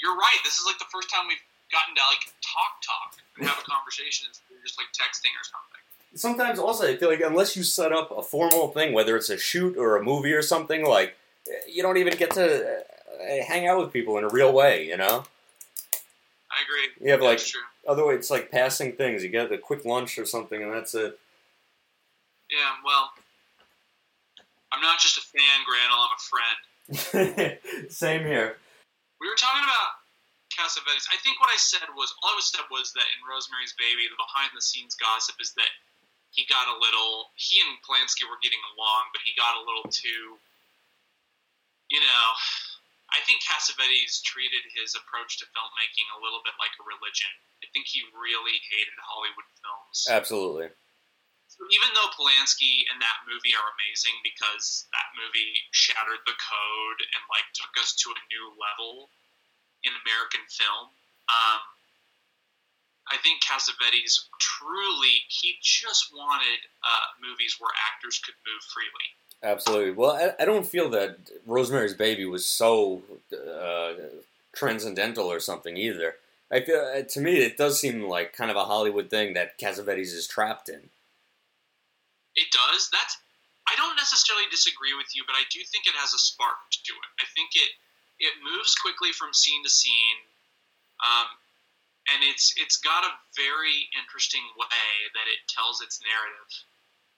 You're 0.00 0.16
right. 0.16 0.38
This 0.44 0.54
is 0.54 0.64
like 0.66 0.78
the 0.78 0.86
first 0.90 1.10
time 1.10 1.26
we've 1.28 1.36
gotten 1.72 1.94
to 1.94 2.02
like 2.08 2.32
talk 2.40 2.80
talk 2.82 3.16
and 3.36 3.46
have 3.46 3.58
a 3.58 3.70
conversation 3.70 4.26
instead 4.28 4.56
of 4.56 4.62
just 4.64 4.78
like 4.78 4.88
texting 4.92 5.32
or 5.36 5.44
something. 5.44 5.82
Sometimes 6.14 6.58
also 6.58 6.86
I 6.86 6.96
feel 6.96 7.08
like 7.08 7.20
unless 7.20 7.56
you 7.56 7.62
set 7.62 7.92
up 7.92 8.10
a 8.10 8.22
formal 8.22 8.68
thing, 8.68 8.92
whether 8.92 9.16
it's 9.16 9.30
a 9.30 9.38
shoot 9.38 9.76
or 9.76 9.96
a 9.96 10.02
movie 10.02 10.32
or 10.32 10.42
something, 10.42 10.84
like 10.84 11.16
you 11.68 11.82
don't 11.82 11.96
even 11.96 12.16
get 12.16 12.30
to 12.32 12.78
uh, 12.78 13.44
hang 13.46 13.66
out 13.66 13.78
with 13.78 13.92
people 13.92 14.18
in 14.18 14.24
a 14.24 14.28
real 14.28 14.52
way. 14.52 14.86
You 14.86 14.96
know. 14.96 15.24
I 16.50 16.62
agree. 16.64 17.06
You 17.06 17.12
have 17.12 17.22
like 17.22 17.40
otherwise 17.86 18.16
it's 18.16 18.30
like 18.30 18.50
passing 18.50 18.92
things. 18.92 19.22
You 19.22 19.28
get 19.28 19.52
a 19.52 19.58
quick 19.58 19.84
lunch 19.84 20.18
or 20.18 20.24
something, 20.24 20.62
and 20.62 20.72
that's 20.72 20.94
it. 20.94 21.18
Yeah. 22.50 22.70
Well, 22.84 23.10
I'm 24.72 24.80
not 24.80 24.98
just 24.98 25.18
a 25.18 25.20
fan, 25.20 25.42
Granel. 25.68 26.06
I'm 26.06 26.16
a 26.16 26.20
friend. 26.20 27.90
Same 27.90 28.24
here. 28.24 28.56
We 29.20 29.28
were 29.28 29.36
talking 29.36 29.62
about 29.64 30.07
Cassavetes. 30.58 31.06
I 31.14 31.18
think 31.22 31.38
what 31.38 31.54
I 31.54 31.56
said 31.56 31.86
was 31.94 32.10
all 32.26 32.34
I 32.34 32.38
was 32.42 32.50
said 32.50 32.66
was 32.66 32.90
that 32.98 33.06
in 33.14 33.22
Rosemary's 33.22 33.78
Baby, 33.78 34.10
the 34.10 34.18
behind 34.18 34.50
the 34.50 34.60
scenes 34.60 34.98
gossip 34.98 35.38
is 35.38 35.54
that 35.54 35.70
he 36.34 36.42
got 36.50 36.66
a 36.66 36.76
little. 36.82 37.30
He 37.38 37.62
and 37.62 37.78
Polanski 37.86 38.26
were 38.26 38.42
getting 38.42 38.60
along, 38.74 39.14
but 39.14 39.22
he 39.22 39.38
got 39.38 39.54
a 39.54 39.62
little 39.62 39.86
too. 39.86 40.34
You 41.94 42.02
know, 42.02 42.26
I 43.14 43.22
think 43.24 43.40
Cassavetes 43.40 44.20
treated 44.26 44.66
his 44.74 44.92
approach 44.98 45.40
to 45.40 45.48
filmmaking 45.54 46.08
a 46.12 46.20
little 46.20 46.44
bit 46.44 46.58
like 46.60 46.74
a 46.76 46.84
religion. 46.84 47.30
I 47.64 47.70
think 47.72 47.88
he 47.88 48.04
really 48.12 48.58
hated 48.68 48.98
Hollywood 49.00 49.48
films. 49.62 50.10
Absolutely. 50.10 50.68
So 51.48 51.64
even 51.72 51.88
though 51.96 52.12
Polanski 52.12 52.84
and 52.92 53.00
that 53.00 53.24
movie 53.24 53.56
are 53.56 53.72
amazing 53.80 54.12
because 54.20 54.84
that 54.92 55.08
movie 55.16 55.56
shattered 55.72 56.20
the 56.28 56.36
code 56.36 57.00
and 57.16 57.22
like 57.32 57.48
took 57.56 57.72
us 57.80 57.96
to 58.04 58.12
a 58.12 58.20
new 58.28 58.52
level 58.60 59.08
in 59.84 59.92
American 60.04 60.42
film, 60.48 60.90
um, 61.28 61.60
I 63.10 63.16
think 63.22 63.40
Cassavetes 63.42 64.28
truly 64.38 65.24
he 65.28 65.56
just 65.62 66.12
wanted 66.12 66.60
uh, 66.84 67.06
movies 67.20 67.56
where 67.58 67.70
actors 67.92 68.20
could 68.24 68.34
move 68.46 68.62
freely. 68.68 69.08
Absolutely. 69.42 69.92
Well, 69.92 70.12
I, 70.12 70.42
I 70.42 70.44
don't 70.44 70.66
feel 70.66 70.90
that 70.90 71.30
Rosemary's 71.46 71.94
Baby 71.94 72.26
was 72.26 72.44
so 72.44 73.02
uh, 73.32 73.92
transcendental 74.54 75.26
or 75.26 75.40
something 75.40 75.76
either. 75.76 76.16
I 76.50 76.60
feel, 76.60 76.80
uh, 76.80 77.02
to 77.02 77.20
me, 77.20 77.38
it 77.38 77.56
does 77.56 77.80
seem 77.80 78.08
like 78.08 78.32
kind 78.32 78.50
of 78.50 78.56
a 78.56 78.64
Hollywood 78.64 79.10
thing 79.10 79.34
that 79.34 79.58
Cassavetes 79.58 80.16
is 80.16 80.26
trapped 80.26 80.68
in. 80.68 80.90
It 82.34 82.48
does. 82.52 82.88
That's. 82.92 83.18
I 83.68 83.76
don't 83.76 83.96
necessarily 83.96 84.46
disagree 84.50 84.96
with 84.96 85.14
you, 85.14 85.24
but 85.26 85.36
I 85.36 85.44
do 85.52 85.60
think 85.60 85.86
it 85.86 85.92
has 86.00 86.14
a 86.14 86.18
spark 86.18 86.56
to 86.72 86.92
it. 86.92 87.10
I 87.20 87.26
think 87.36 87.50
it 87.54 87.68
it 88.18 88.34
moves 88.42 88.74
quickly 88.74 89.12
from 89.12 89.32
scene 89.32 89.62
to 89.62 89.70
scene, 89.70 90.20
um, 91.04 91.28
and 92.14 92.24
it's 92.24 92.54
it's 92.56 92.78
got 92.78 93.04
a 93.04 93.12
very 93.36 93.88
interesting 93.94 94.42
way 94.58 94.90
that 95.14 95.26
it 95.30 95.40
tells 95.46 95.80
its 95.80 96.00
narrative. 96.02 96.50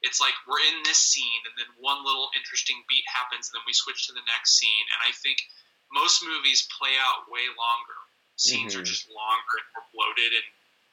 It's 0.03 0.21
like 0.21 0.33
we're 0.49 0.65
in 0.73 0.81
this 0.85 0.99
scene, 0.99 1.43
and 1.45 1.55
then 1.61 1.69
one 1.77 2.05
little 2.05 2.33
interesting 2.37 2.81
beat 2.89 3.05
happens, 3.09 3.49
and 3.49 3.61
then 3.61 3.67
we 3.69 3.77
switch 3.77 4.09
to 4.09 4.17
the 4.17 4.25
next 4.29 4.57
scene. 4.57 4.87
And 4.97 5.01
I 5.09 5.13
think 5.13 5.45
most 5.93 6.25
movies 6.25 6.69
play 6.73 6.97
out 6.97 7.29
way 7.29 7.45
longer. 7.53 8.01
Scenes 8.37 8.73
are 8.73 8.81
Mhm. 8.81 8.89
just 8.89 9.09
longer 9.13 9.55
and 9.61 9.69
more 9.77 9.87
bloated, 9.93 10.33
and 10.33 10.47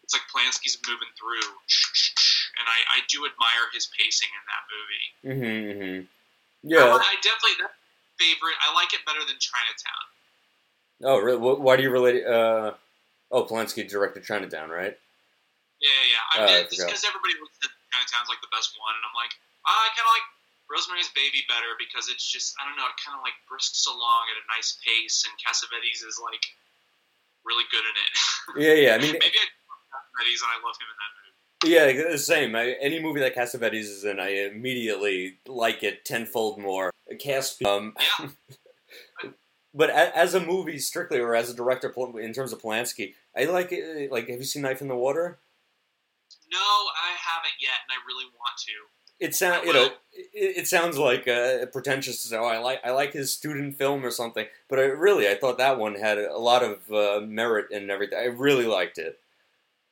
it's 0.04 0.12
like 0.14 0.28
Polanski's 0.28 0.78
moving 0.88 1.12
through. 1.16 1.48
And 2.60 2.68
I, 2.68 3.00
I 3.00 3.00
do 3.08 3.26
admire 3.26 3.70
his 3.72 3.88
pacing 3.88 4.30
in 4.34 4.44
that 4.52 4.64
movie. 4.74 5.08
Mm-hmm, 5.24 5.64
mm-hmm. 5.72 6.00
Yeah. 6.64 7.00
I 7.00 7.16
definitely 7.22 7.56
that's 7.60 7.72
my 7.72 7.87
favorite. 8.20 8.58
I 8.62 8.74
like 8.74 8.94
it 8.94 9.02
better 9.06 9.22
than 9.26 9.38
Chinatown. 9.40 10.06
Oh, 11.06 11.18
really? 11.22 11.38
Why 11.38 11.78
do 11.78 11.84
you 11.84 11.94
relate? 11.94 12.26
Uh, 12.26 12.74
oh, 13.32 13.46
Polanski 13.46 13.86
directed 13.88 14.26
Chinatown, 14.26 14.70
right? 14.70 14.98
Yeah, 15.78 15.90
yeah. 15.94 16.10
yeah. 16.10 16.24
I 16.26 16.36
Oh, 16.38 16.46
mean, 16.50 16.66
because 16.74 17.06
everybody 17.06 17.38
looks 17.38 17.58
at 17.62 17.70
Chinatown's 17.94 18.30
like 18.30 18.42
the 18.42 18.50
best 18.50 18.74
one, 18.82 18.98
and 18.98 19.06
I'm 19.06 19.14
like, 19.14 19.34
I 19.66 19.94
kind 19.94 20.10
of 20.10 20.14
like 20.18 20.28
Rosemary's 20.74 21.14
Baby 21.14 21.46
better 21.46 21.78
because 21.78 22.10
it's 22.10 22.26
just 22.26 22.58
I 22.58 22.66
don't 22.66 22.76
know, 22.76 22.90
it 22.90 22.98
kind 22.98 23.14
of 23.14 23.22
like 23.22 23.38
brisks 23.46 23.86
along 23.86 24.34
at 24.34 24.42
a 24.42 24.46
nice 24.58 24.82
pace, 24.82 25.22
and 25.30 25.34
Cassavetes 25.38 26.02
is 26.02 26.18
like 26.18 26.42
really 27.46 27.66
good 27.70 27.86
in 27.86 27.96
it. 27.96 28.14
Yeah, 28.58 28.74
yeah. 28.74 28.94
I 28.96 28.98
mean, 28.98 29.14
Maybe 29.14 29.38
I 29.38 29.46
Cassavetes 29.94 30.42
and 30.42 30.50
I 30.50 30.58
love 30.66 30.76
him 30.82 30.90
in 30.90 30.98
that 30.98 31.12
movie. 31.14 32.02
yeah, 32.08 32.12
the 32.12 32.18
same. 32.18 32.56
I, 32.56 32.76
any 32.82 33.00
movie 33.00 33.20
that 33.20 33.36
Cassavetes 33.36 33.86
is 33.86 34.04
in, 34.06 34.20
I 34.20 34.50
immediately 34.50 35.38
like 35.48 35.84
it 35.84 36.06
tenfold 36.06 36.58
more. 36.60 36.92
Cast, 37.20 37.64
um, 37.64 37.96
Yeah. 38.20 38.30
but 39.74 39.90
as 39.90 40.34
a 40.34 40.40
movie 40.40 40.80
strictly, 40.80 41.20
or 41.20 41.36
as 41.36 41.50
a 41.50 41.56
director, 41.56 41.94
in 42.20 42.34
terms 42.34 42.54
of 42.54 42.62
Polanski, 42.62 43.14
I 43.36 43.46
like 43.46 43.72
it. 43.72 44.12
Like, 44.12 44.28
have 44.30 44.40
you 44.40 44.46
seen 44.46 44.64
Knife 44.64 44.82
in 44.82 44.88
the 44.88 44.96
Water? 44.96 45.40
No, 46.52 46.60
I 46.60 47.14
haven't 47.20 47.60
yet, 47.60 47.80
and 47.84 47.92
I 47.92 48.00
really 48.08 48.26
want 48.26 48.58
to. 48.66 48.74
It 49.20 49.34
sounds, 49.34 49.66
you 49.66 49.74
know, 49.74 49.90
it, 50.14 50.58
it 50.58 50.68
sounds 50.68 50.98
like 50.98 51.28
uh, 51.28 51.66
pretentious 51.68 52.22
to 52.22 52.28
say, 52.28 52.38
"Oh, 52.38 52.46
I 52.46 52.60
like, 52.60 52.82
I 52.84 52.92
like 52.92 53.14
his 53.14 53.34
student 53.34 53.78
film 53.78 54.06
or 54.06 54.12
something." 54.12 54.46
But 54.70 54.80
I 54.80 54.84
really, 54.84 55.28
I 55.28 55.36
thought 55.36 55.58
that 55.58 55.80
one 55.80 55.96
had 55.96 56.20
a 56.20 56.38
lot 56.38 56.64
of 56.64 56.92
uh, 56.92 57.26
merit 57.26 57.68
and 57.72 57.90
everything. 57.90 58.20
I 58.20 58.26
really 58.26 58.66
liked 58.66 59.00
it. 59.00 59.20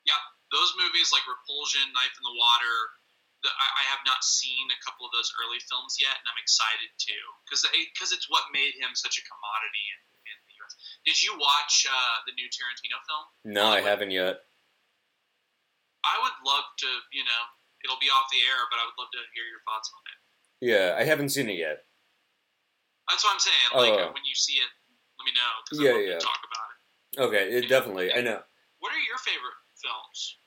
Yeah, 0.06 0.22
those 0.52 0.72
movies 0.78 1.10
like 1.12 1.22
Repulsion, 1.26 1.82
Knife 1.92 2.14
in 2.16 2.22
the 2.22 2.38
Water. 2.38 2.76
The, 3.46 3.52
I, 3.54 3.66
I 3.78 3.84
have 3.94 4.02
not 4.02 4.26
seen 4.26 4.66
a 4.74 4.78
couple 4.82 5.06
of 5.06 5.14
those 5.14 5.30
early 5.46 5.62
films 5.70 5.94
yet, 6.02 6.18
and 6.18 6.26
I'm 6.26 6.40
excited 6.42 6.90
to 6.90 7.16
because 7.46 7.62
because 7.94 8.10
it's 8.10 8.26
what 8.26 8.42
made 8.50 8.74
him 8.74 8.90
such 8.98 9.22
a 9.22 9.24
commodity 9.30 9.84
in, 9.94 9.98
in 10.26 10.36
the 10.50 10.54
U.S. 10.66 10.74
Did 11.06 11.14
you 11.22 11.38
watch 11.38 11.86
uh, 11.86 12.16
the 12.26 12.34
new 12.34 12.50
Tarantino 12.50 12.98
film? 13.06 13.24
No, 13.46 13.70
I 13.70 13.78
haven't 13.86 14.10
yet. 14.10 14.42
I 16.02 16.18
would 16.26 16.36
love 16.42 16.66
to. 16.82 16.88
You 17.14 17.22
know, 17.22 17.42
it'll 17.86 18.02
be 18.02 18.10
off 18.10 18.26
the 18.34 18.42
air, 18.50 18.58
but 18.66 18.82
I 18.82 18.84
would 18.90 18.98
love 18.98 19.14
to 19.14 19.22
hear 19.38 19.46
your 19.46 19.62
thoughts 19.62 19.86
on 19.94 20.02
it. 20.10 20.18
Yeah, 20.66 20.98
I 20.98 21.06
haven't 21.06 21.30
seen 21.30 21.46
it 21.46 21.58
yet. 21.58 21.86
That's 23.06 23.22
what 23.22 23.30
I'm 23.38 23.42
saying. 23.42 23.68
Like 23.78 23.94
Oh. 23.94 24.10
uh, 24.10 24.12
when 24.14 24.26
you 24.26 24.34
see 24.34 24.58
it, 24.58 24.70
let 25.22 25.24
me 25.26 25.34
know 25.38 25.52
because 25.62 25.78
Yeah, 25.78 25.94
yeah. 26.02 26.18
to 26.18 26.24
talk 26.26 26.42
about 26.42 26.68
it. 26.74 26.76
Okay, 27.30 27.44
it 27.62 27.68
definitely. 27.70 28.10
I 28.10 28.20
know. 28.26 28.42
What 28.82 28.90
are 28.90 29.02
your 29.06 29.18
favorite 29.22 29.54
films 29.78 30.38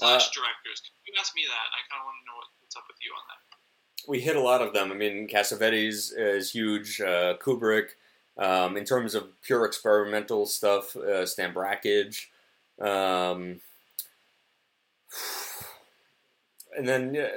Uh, 0.00 0.16
slash 0.16 0.30
directors? 0.30 0.80
You 1.06 1.12
asked 1.20 1.34
me 1.36 1.42
that. 1.48 1.66
and 1.68 1.74
I 1.76 1.82
kind 1.90 2.00
of 2.00 2.06
want 2.06 2.16
to 2.20 2.26
know 2.26 2.36
what, 2.36 2.48
what's 2.60 2.76
up 2.76 2.84
with 2.88 2.96
you 3.02 3.12
on 3.12 3.24
that. 3.28 4.08
we 4.08 4.20
hit 4.20 4.36
a 4.36 4.40
lot 4.40 4.62
of 4.62 4.72
them. 4.72 4.90
I 4.90 4.94
mean, 4.94 5.28
Cassavetes 5.28 6.12
is 6.16 6.50
huge. 6.50 7.00
Uh, 7.00 7.36
Kubrick, 7.36 7.90
um, 8.38 8.76
in 8.76 8.84
terms 8.84 9.14
of 9.14 9.28
pure 9.42 9.64
experimental 9.66 10.46
stuff, 10.46 10.96
uh, 10.96 11.26
Stan 11.26 11.52
Brakhage, 11.52 12.30
um, 12.80 13.60
and 16.76 16.88
then 16.88 17.16
uh, 17.16 17.28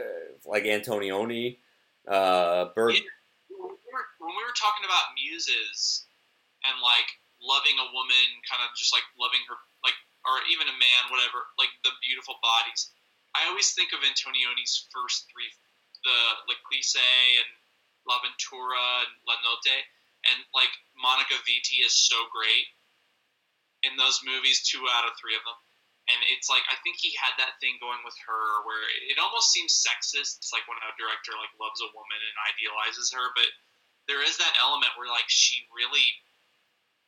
like 0.46 0.64
Antonioni, 0.64 1.58
uh, 2.08 2.70
Berg. 2.74 2.96
Yeah. 2.96 3.02
When 3.50 3.76
we, 3.76 3.92
were, 3.92 4.08
when 4.20 4.32
we 4.32 4.44
were 4.44 4.56
talking 4.56 4.86
about 4.86 5.12
muses 5.20 6.06
and 6.64 6.80
like 6.82 7.20
loving 7.44 7.76
a 7.78 7.88
woman, 7.92 8.26
kind 8.48 8.64
of 8.64 8.72
just 8.78 8.94
like 8.96 9.04
loving 9.20 9.44
her, 9.52 9.60
or 10.26 10.42
even 10.50 10.68
a 10.68 10.78
man, 10.78 11.04
whatever, 11.14 11.46
like 11.62 11.72
the 11.86 11.94
beautiful 12.02 12.38
bodies. 12.42 12.90
I 13.36 13.46
always 13.52 13.76
think 13.76 13.92
of 13.92 14.02
Antonioni's 14.02 14.88
first 14.90 15.28
three, 15.30 15.52
the 16.04 16.20
L'Eclisse 16.50 16.98
and 16.98 17.50
L'Avventura 18.08 19.06
and 19.06 19.14
La 19.28 19.36
Notte, 19.44 19.86
and 20.32 20.40
like 20.56 20.72
Monica 20.98 21.38
Vitti 21.46 21.86
is 21.86 21.94
so 21.94 22.18
great 22.32 22.68
in 23.86 23.94
those 23.98 24.24
movies. 24.26 24.66
Two 24.66 24.82
out 24.90 25.06
of 25.06 25.14
three 25.20 25.38
of 25.38 25.46
them. 25.46 25.60
And 26.06 26.22
it's 26.30 26.50
like 26.50 26.62
I 26.70 26.78
think 26.86 27.02
he 27.02 27.18
had 27.18 27.34
that 27.42 27.58
thing 27.58 27.82
going 27.82 28.02
with 28.06 28.18
her 28.30 28.62
where 28.66 28.86
it 29.10 29.18
almost 29.18 29.50
seems 29.54 29.74
sexist. 29.74 30.38
It's 30.38 30.54
like 30.54 30.66
when 30.70 30.78
a 30.82 30.94
director 30.98 31.34
like 31.38 31.54
loves 31.58 31.82
a 31.82 31.90
woman 31.94 32.22
and 32.22 32.46
idealizes 32.46 33.10
her, 33.14 33.34
but 33.34 33.50
there 34.06 34.22
is 34.22 34.38
that 34.38 34.62
element 34.62 34.94
where 34.98 35.10
like 35.10 35.26
she 35.28 35.66
really 35.74 36.06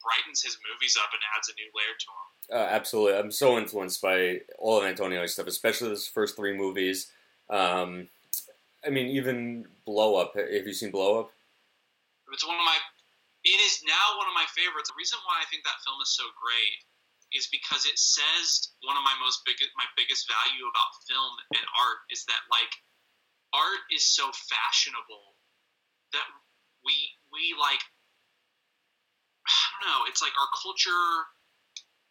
brightens 0.02 0.42
his 0.42 0.58
movies 0.64 0.98
up 0.98 1.10
and 1.12 1.22
adds 1.36 1.50
a 1.50 1.56
new 1.56 1.70
layer 1.76 1.96
to 1.98 2.08
them. 2.08 2.28
Uh, 2.60 2.68
absolutely, 2.72 3.20
I'm 3.20 3.32
so 3.32 3.58
influenced 3.58 4.02
by 4.02 4.42
all 4.60 4.80
of 4.80 4.86
Antonioni's 4.86 5.34
stuff, 5.34 5.48
especially 5.48 5.90
those 5.90 6.08
first 6.08 6.36
three 6.36 6.56
movies. 6.56 7.12
Um, 7.50 8.08
I 8.86 8.90
mean, 8.90 9.08
even 9.08 9.66
Blow 9.86 10.16
Up. 10.16 10.36
Have 10.36 10.68
you 10.68 10.74
seen 10.74 10.92
Blow 10.92 11.20
Up? 11.20 11.32
It's 12.32 12.46
one 12.46 12.56
of 12.56 12.66
my. 12.66 12.78
It 13.44 13.60
is 13.64 13.84
now 13.88 14.18
one 14.20 14.28
of 14.28 14.36
my 14.36 14.48
favorites. 14.52 14.92
The 14.92 15.00
reason 15.00 15.20
why 15.24 15.40
I 15.40 15.48
think 15.48 15.64
that 15.64 15.80
film 15.84 16.00
is 16.04 16.12
so 16.12 16.24
great 16.36 16.84
is 17.36 17.48
because 17.52 17.84
it 17.84 18.00
says 18.00 18.72
one 18.88 18.96
of 18.96 19.04
my 19.04 19.16
most 19.20 19.44
biggest 19.44 19.72
my 19.76 19.88
biggest 20.00 20.28
value 20.32 20.64
about 20.64 20.96
film 21.04 21.36
and 21.60 21.66
art 21.76 22.08
is 22.08 22.24
that 22.32 22.40
like 22.48 22.72
art 23.52 23.84
is 23.92 24.08
so 24.08 24.32
fashionable 24.32 25.36
that 26.16 26.24
we 26.88 26.96
we 27.32 27.52
like 27.60 27.84
I 29.48 29.64
don't 29.72 29.86
know, 29.88 30.02
it's 30.12 30.22
like 30.22 30.36
our 30.36 30.52
culture 30.60 31.32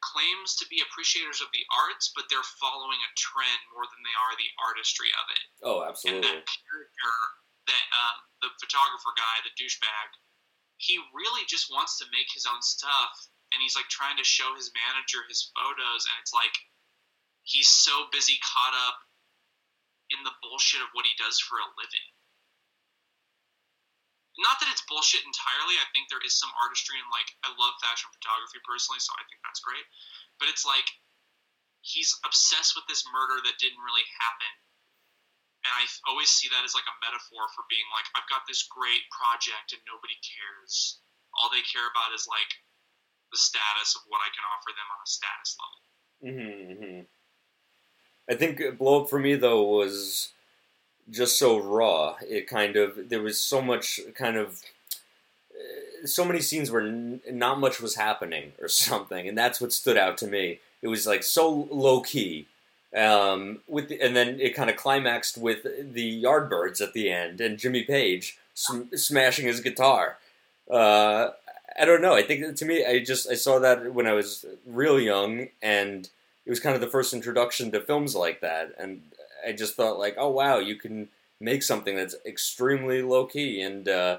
claims 0.01 0.57
to 0.57 0.65
be 0.71 0.81
appreciators 0.81 1.41
of 1.45 1.51
the 1.53 1.65
arts, 1.73 2.13
but 2.15 2.29
they're 2.31 2.45
following 2.61 3.01
a 3.03 3.11
trend 3.17 3.61
more 3.75 3.85
than 3.89 4.01
they 4.05 4.17
are 4.17 4.35
the 4.39 4.51
artistry 4.63 5.11
of 5.13 5.27
it. 5.33 5.45
Oh, 5.67 5.81
And 5.83 5.91
absolutely. 5.93 6.25
that 6.25 6.47
character, 6.47 7.15
that 7.67 7.87
um, 7.93 8.17
the 8.45 8.51
photographer 8.63 9.13
guy, 9.19 9.43
the 9.43 9.53
douchebag, 9.59 10.09
he 10.79 11.01
really 11.17 11.43
just 11.49 11.73
wants 11.73 11.99
to 11.99 12.07
make 12.13 12.29
his 12.31 12.47
own 12.47 12.61
stuff, 12.61 13.13
and 13.53 13.59
he's 13.65 13.75
like 13.75 13.89
trying 13.89 14.17
to 14.21 14.27
show 14.27 14.53
his 14.55 14.71
manager 14.77 15.25
his 15.27 15.51
photos, 15.57 16.03
and 16.07 16.17
it's 16.21 16.37
like 16.37 16.55
he's 17.43 17.69
so 17.69 18.07
busy 18.13 18.37
caught 18.45 18.77
up 18.89 19.01
in 20.13 20.23
the 20.23 20.35
bullshit 20.45 20.85
of 20.85 20.93
what 20.93 21.09
he 21.09 21.15
does 21.19 21.41
for 21.41 21.59
a 21.59 21.69
living. 21.81 22.07
Not 24.37 24.61
that 24.61 24.69
it's 24.69 24.85
bullshit 24.85 25.25
entirely. 25.25 25.81
I 25.81 25.89
think 25.97 26.13
there 26.13 26.21
is 26.21 26.37
some 26.37 26.53
artistry 26.61 27.01
and 27.01 27.09
like 27.09 27.33
I 27.41 27.53
love 27.57 27.77
fashion 27.81 28.13
photography 28.13 28.61
personally, 28.69 29.01
so 29.01 29.17
I 29.17 29.25
think 29.29 29.41
that's 29.41 29.65
great. 29.65 29.85
But 30.37 30.53
it's 30.53 30.69
like 30.69 30.87
he's 31.81 32.13
obsessed 32.27 32.77
with 32.77 32.85
this 32.91 33.07
murder 33.09 33.41
that 33.41 33.63
didn't 33.63 33.81
really 33.81 34.05
happen 34.21 34.53
and 35.67 35.75
I 35.75 35.85
always 36.07 36.31
see 36.31 36.47
that 36.55 36.63
as 36.63 36.79
like 36.79 36.87
a 36.87 36.97
metaphor 37.03 37.51
for 37.51 37.67
being 37.67 37.87
like 37.91 38.07
I've 38.15 38.31
got 38.31 38.47
this 38.47 38.63
great 38.71 39.03
project 39.11 39.75
and 39.75 39.83
nobody 39.83 40.15
cares. 40.23 41.03
All 41.35 41.51
they 41.51 41.67
care 41.67 41.91
about 41.91 42.15
is 42.15 42.31
like 42.31 42.51
the 43.35 43.41
status 43.43 43.99
of 43.99 44.07
what 44.07 44.23
I 44.23 44.31
can 44.31 44.47
offer 44.47 44.71
them 44.71 44.89
on 44.95 45.01
a 45.03 45.09
status 45.11 45.51
level. 45.59 45.81
hmm 46.23 47.11
I 48.31 48.35
think 48.35 48.79
blow 48.79 49.03
up 49.03 49.11
for 49.11 49.19
me 49.19 49.35
though 49.35 49.67
was 49.67 50.31
just 51.11 51.39
so 51.39 51.59
raw. 51.59 52.17
It 52.23 52.47
kind 52.47 52.77
of 52.77 53.09
there 53.09 53.23
was 53.23 53.41
so 53.41 53.61
much 53.63 54.01
kind 54.15 54.37
of 54.37 54.63
uh, 55.53 56.07
so 56.07 56.25
many 56.25 56.41
scenes 56.41 56.71
where 56.71 56.83
n- 56.83 57.21
not 57.31 57.61
much 57.61 57.81
was 57.81 57.97
happening 57.97 58.53
or 58.61 58.69
something, 58.69 59.29
and 59.29 59.37
that's 59.37 59.61
what 59.61 59.73
stood 59.73 59.97
out 59.97 60.19
to 60.19 60.27
me. 60.27 60.61
It 60.83 60.89
was 60.89 61.07
like 61.07 61.23
so 61.23 61.69
low 61.71 62.01
key. 62.01 62.47
Um, 62.97 63.59
with 63.69 63.89
the, 63.89 64.01
and 64.01 64.17
then 64.17 64.41
it 64.41 64.55
kind 64.55 64.71
of 64.71 64.77
climaxed 64.77 65.37
with 65.37 65.65
the 65.65 66.23
Yardbirds 66.23 66.81
at 66.81 66.95
the 66.95 67.11
end 67.11 67.43
and 67.43 67.59
Jimmy 67.59 67.83
Page 67.83 68.39
sm- 68.55 68.95
smashing 68.95 69.47
his 69.47 69.61
guitar. 69.61 70.17
Uh, 70.71 71.31
I 71.79 71.85
don't 71.85 72.01
know. 72.01 72.15
I 72.15 72.23
think 72.23 72.57
to 72.57 72.65
me, 72.65 72.85
I 72.85 73.01
just 73.01 73.29
I 73.29 73.35
saw 73.35 73.59
that 73.59 73.93
when 73.93 74.07
I 74.07 74.13
was 74.13 74.47
real 74.67 74.99
young, 74.99 75.49
and 75.63 76.09
it 76.47 76.51
was 76.51 76.61
kind 76.61 76.75
of 76.75 76.81
the 76.81 76.87
first 76.87 77.13
introduction 77.13 77.71
to 77.73 77.81
films 77.81 78.15
like 78.15 78.41
that. 78.41 78.73
And 78.79 79.03
I 79.47 79.53
just 79.53 79.75
thought 79.77 79.99
like, 79.99 80.17
oh 80.19 80.31
wow, 80.31 80.59
you 80.59 80.77
can 80.77 81.09
make 81.41 81.63
something 81.63 81.95
that's 81.97 82.17
extremely 82.27 83.03
low 83.03 83.27
key, 83.27 83.61
and 83.63 83.89
uh, 83.89 84.19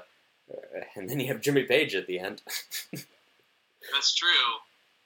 and 0.96 1.08
then 1.10 1.20
you 1.20 1.26
have 1.28 1.40
Jimmy 1.40 1.64
Page 1.64 1.94
at 1.94 2.06
the 2.06 2.18
end. 2.18 2.42
That's 3.92 4.14
true. 4.14 4.50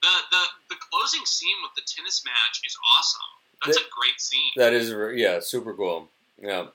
The 0.03 0.15
the 0.31 0.75
the 0.75 0.77
closing 0.91 1.25
scene 1.25 1.57
with 1.63 1.73
the 1.77 1.83
tennis 1.87 2.23
match 2.25 2.61
is 2.67 2.77
awesome. 2.97 3.31
That's 3.65 3.79
The- 3.79 3.85
a 3.85 3.91
great 3.95 4.19
scene. 4.21 4.51
that 4.57 4.73
is 4.73 4.91
yeah, 5.19 5.39
super 5.41 5.75
cool. 5.75 6.09
Yeah, 6.41 6.67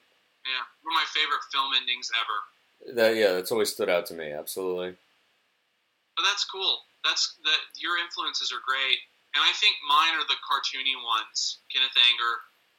yeah, 0.47 0.63
one 0.83 0.93
of 0.95 0.99
my 1.03 1.07
favorite 1.11 1.43
film 1.51 1.73
endings 1.75 2.09
ever. 2.15 2.95
that 2.95 3.15
yeah, 3.15 3.33
that's 3.33 3.51
always 3.51 3.69
stood 3.71 3.89
out 3.89 4.05
to 4.07 4.13
me. 4.13 4.31
Absolutely. 4.31 4.95
But 6.15 6.23
that's 6.23 6.45
cool. 6.45 6.79
That's 7.03 7.35
that 7.43 7.61
your 7.75 7.97
influences 7.99 8.51
are 8.55 8.63
great, 8.63 8.99
and 9.35 9.43
I 9.43 9.51
think 9.59 9.75
mine 9.89 10.15
are 10.15 10.23
the 10.27 10.39
cartoony 10.47 10.95
ones. 10.95 11.59
Kenneth 11.73 11.97
Anger, 11.99 12.33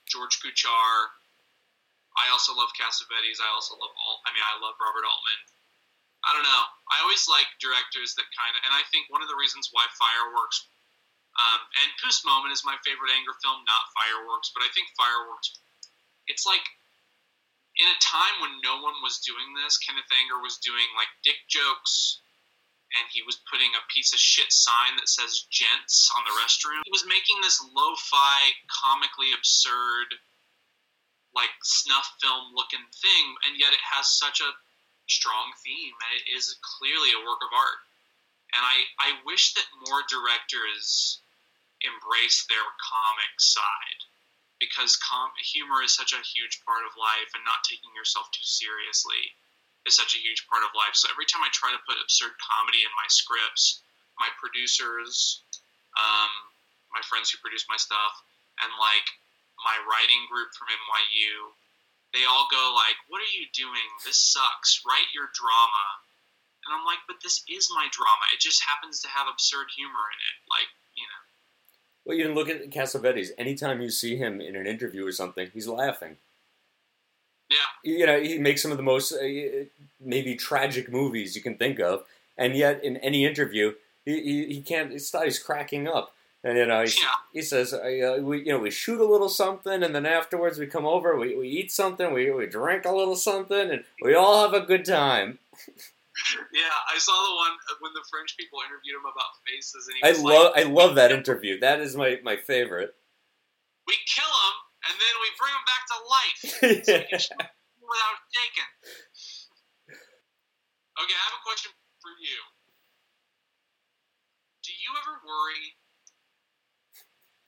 George 0.09 0.41
Kuchar. 0.41 0.93
I 2.19 2.27
also 2.35 2.57
love 2.57 2.75
Cassavetes. 2.75 3.39
I 3.39 3.49
also 3.55 3.79
love 3.79 3.95
all. 3.95 4.19
I 4.27 4.35
mean, 4.35 4.43
I 4.43 4.59
love 4.59 4.75
Robert 4.83 5.07
Altman. 5.07 5.41
I 6.27 6.35
don't 6.35 6.43
know. 6.43 6.65
I 6.91 6.99
always 7.07 7.31
like 7.31 7.47
directors 7.63 8.19
that 8.19 8.27
kind 8.35 8.51
of, 8.59 8.61
and 8.67 8.75
I 8.75 8.83
think 8.91 9.07
one 9.07 9.23
of 9.23 9.31
the 9.31 9.39
reasons 9.39 9.71
why 9.71 9.87
Fireworks 9.95 10.67
um, 11.39 11.63
and 11.79 11.95
Puce 12.03 12.27
Moment 12.27 12.51
is 12.51 12.67
my 12.67 12.75
favorite 12.83 13.15
Anger 13.15 13.39
film, 13.39 13.63
not 13.63 13.95
Fireworks, 13.95 14.51
but 14.51 14.67
I 14.67 14.71
think 14.75 14.91
Fireworks. 14.99 15.55
It's 16.27 16.43
like 16.43 16.65
in 17.79 17.87
a 17.87 18.03
time 18.03 18.43
when 18.43 18.59
no 18.67 18.83
one 18.83 18.99
was 19.07 19.23
doing 19.23 19.55
this, 19.55 19.79
Kenneth 19.79 20.11
Anger 20.11 20.43
was 20.43 20.59
doing 20.59 20.87
like 20.99 21.11
dick 21.23 21.39
jokes 21.47 22.19
and 22.97 23.05
he 23.13 23.21
was 23.23 23.45
putting 23.51 23.69
a 23.77 23.89
piece 23.93 24.13
of 24.13 24.21
shit 24.21 24.49
sign 24.53 24.97
that 24.97 25.09
says 25.09 25.45
gents 25.53 26.09
on 26.17 26.25
the 26.25 26.37
restroom. 26.41 26.81
He 26.85 26.95
was 26.95 27.05
making 27.05 27.41
this 27.43 27.61
lo-fi, 27.61 28.41
comically 28.69 29.33
absurd, 29.37 30.17
like 31.37 31.53
snuff 31.63 32.09
film 32.21 32.57
looking 32.57 32.85
thing, 32.97 33.27
and 33.45 33.61
yet 33.61 33.77
it 33.77 33.85
has 33.85 34.09
such 34.09 34.41
a 34.41 34.57
strong 35.09 35.53
theme 35.65 35.97
and 35.97 36.13
it 36.21 36.27
is 36.33 36.57
clearly 36.61 37.13
a 37.13 37.25
work 37.25 37.41
of 37.45 37.53
art. 37.53 37.81
And 38.57 38.65
I, 38.65 38.77
I 39.01 39.11
wish 39.29 39.53
that 39.57 39.81
more 39.89 40.05
directors 40.09 41.21
embrace 41.85 42.45
their 42.49 42.65
comic 42.81 43.33
side 43.37 44.01
because 44.57 44.97
com- 44.97 45.37
humor 45.39 45.85
is 45.85 45.93
such 45.93 46.17
a 46.17 46.25
huge 46.25 46.65
part 46.65 46.83
of 46.89 46.97
life 46.97 47.31
and 47.37 47.45
not 47.45 47.63
taking 47.69 47.93
yourself 47.95 48.27
too 48.33 48.45
seriously 48.45 49.37
is 49.89 49.97
such 49.97 50.13
a 50.13 50.21
huge 50.21 50.45
part 50.53 50.61
of 50.61 50.77
life. 50.77 50.93
So 50.93 51.09
every 51.09 51.25
time 51.25 51.41
I 51.41 51.49
try 51.51 51.73
to 51.73 51.87
put 51.89 51.97
absurd 51.97 52.37
comedy 52.37 52.85
in 52.85 52.93
my 52.93 53.09
scripts, 53.09 53.81
my 54.21 54.29
producers, 54.37 55.43
um, 55.97 56.33
my 56.93 57.01
friends 57.09 57.33
who 57.33 57.41
produce 57.41 57.65
my 57.73 57.81
stuff, 57.81 58.15
and 58.61 58.71
like 58.77 59.09
my 59.65 59.81
writing 59.89 60.29
group 60.29 60.53
from 60.53 60.69
NYU, 60.69 61.57
they 62.13 62.29
all 62.29 62.47
go 62.53 62.77
like, 62.77 63.01
"What 63.09 63.25
are 63.25 63.33
you 63.33 63.49
doing? 63.57 63.89
This 64.05 64.21
sucks. 64.21 64.85
Write 64.85 65.09
your 65.17 65.33
drama." 65.33 65.87
And 66.65 66.77
I'm 66.77 66.85
like, 66.85 67.01
"But 67.09 67.25
this 67.25 67.43
is 67.49 67.73
my 67.73 67.89
drama. 67.89 68.29
It 68.33 68.41
just 68.41 68.63
happens 68.63 69.01
to 69.03 69.09
have 69.09 69.27
absurd 69.27 69.73
humor 69.73 70.05
in 70.13 70.21
it. 70.21 70.37
Like, 70.49 70.69
you 70.97 71.07
know." 71.09 71.23
Well, 72.05 72.17
you 72.17 72.25
can 72.25 72.35
look 72.35 72.49
at 72.49 72.71
Cassavetes. 72.71 73.33
Anytime 73.37 73.81
you 73.81 73.91
see 73.91 74.17
him 74.17 74.41
in 74.41 74.57
an 74.57 74.67
interview 74.67 75.07
or 75.07 75.13
something, 75.13 75.51
he's 75.51 75.69
laughing. 75.69 76.19
Yeah, 77.51 77.57
You 77.83 78.07
know, 78.07 78.21
he 78.21 78.39
makes 78.39 78.61
some 78.63 78.71
of 78.71 78.77
the 78.77 78.83
most 78.83 79.13
uh, 79.13 79.65
maybe 80.01 80.37
tragic 80.37 80.91
movies 80.93 81.35
you 81.35 81.43
can 81.43 81.57
think 81.57 81.81
of, 81.81 82.05
and 82.37 82.55
yet 82.55 82.85
in 82.85 82.99
any 82.99 83.25
interview, 83.25 83.73
he, 84.05 84.23
he, 84.23 84.47
he 84.55 84.61
can't. 84.63 84.93
It's 84.93 85.13
not, 85.15 85.25
he's 85.25 85.39
cracking 85.39 85.89
up, 85.89 86.13
and 86.45 86.59
you 86.59 86.67
know, 86.67 86.83
he, 86.83 86.91
Yeah. 87.01 87.09
he 87.33 87.43
says, 87.43 87.73
uh, 87.73 88.19
we 88.21 88.41
you 88.41 88.53
know 88.53 88.59
we 88.59 88.71
shoot 88.71 89.01
a 89.01 89.05
little 89.05 89.31
something, 89.31 89.83
and 89.83 89.95
then 89.95 90.05
afterwards 90.05 90.59
we 90.59 90.67
come 90.67 90.85
over, 90.87 91.17
we, 91.17 91.37
we 91.37 91.49
eat 91.49 91.73
something, 91.73 92.13
we, 92.13 92.31
we 92.31 92.47
drink 92.47 92.85
a 92.85 92.93
little 92.93 93.17
something, 93.17 93.71
and 93.71 93.85
we 94.03 94.15
all 94.15 94.43
have 94.43 94.53
a 94.55 94.67
good 94.67 94.85
time. 94.85 95.39
yeah. 96.53 96.77
I 96.95 96.99
saw 96.99 97.13
the 97.13 97.35
one 97.35 97.53
when 97.81 97.93
the 97.95 98.05
French 98.11 98.37
people 98.37 98.59
interviewed 98.67 98.97
him 98.97 99.07
about 99.11 99.33
faces, 99.47 99.89
and 99.89 99.97
I 100.05 100.11
was 100.13 100.23
love 100.23 100.53
like, 100.55 100.67
I 100.67 100.69
love 100.69 100.95
that 100.97 101.13
interview. 101.13 101.59
That 101.61 101.81
is 101.81 101.97
my 101.97 102.19
my 102.23 102.37
favorite. 102.37 102.95
"We 103.87 103.95
kill 104.07 104.25
him, 104.27 104.55
and 104.89 104.97
then 104.97 105.15
we 105.21 105.29
bring 105.37 105.53
him 105.53 105.67
back 105.69 105.85
to 105.93 105.97
life." 106.09 106.41
So 106.85 106.93
you 106.97 107.07
can 107.07 107.21
shoot 107.21 107.45
without 107.89 108.17
shaking. 108.33 108.71
Okay, 110.99 111.15
I 111.15 111.25
have 111.31 111.39
a 111.39 111.45
question 111.47 111.71
for 112.03 112.13
you. 112.19 112.39
Do 114.67 114.73
you 114.75 114.91
ever 114.99 115.15
worry 115.25 115.79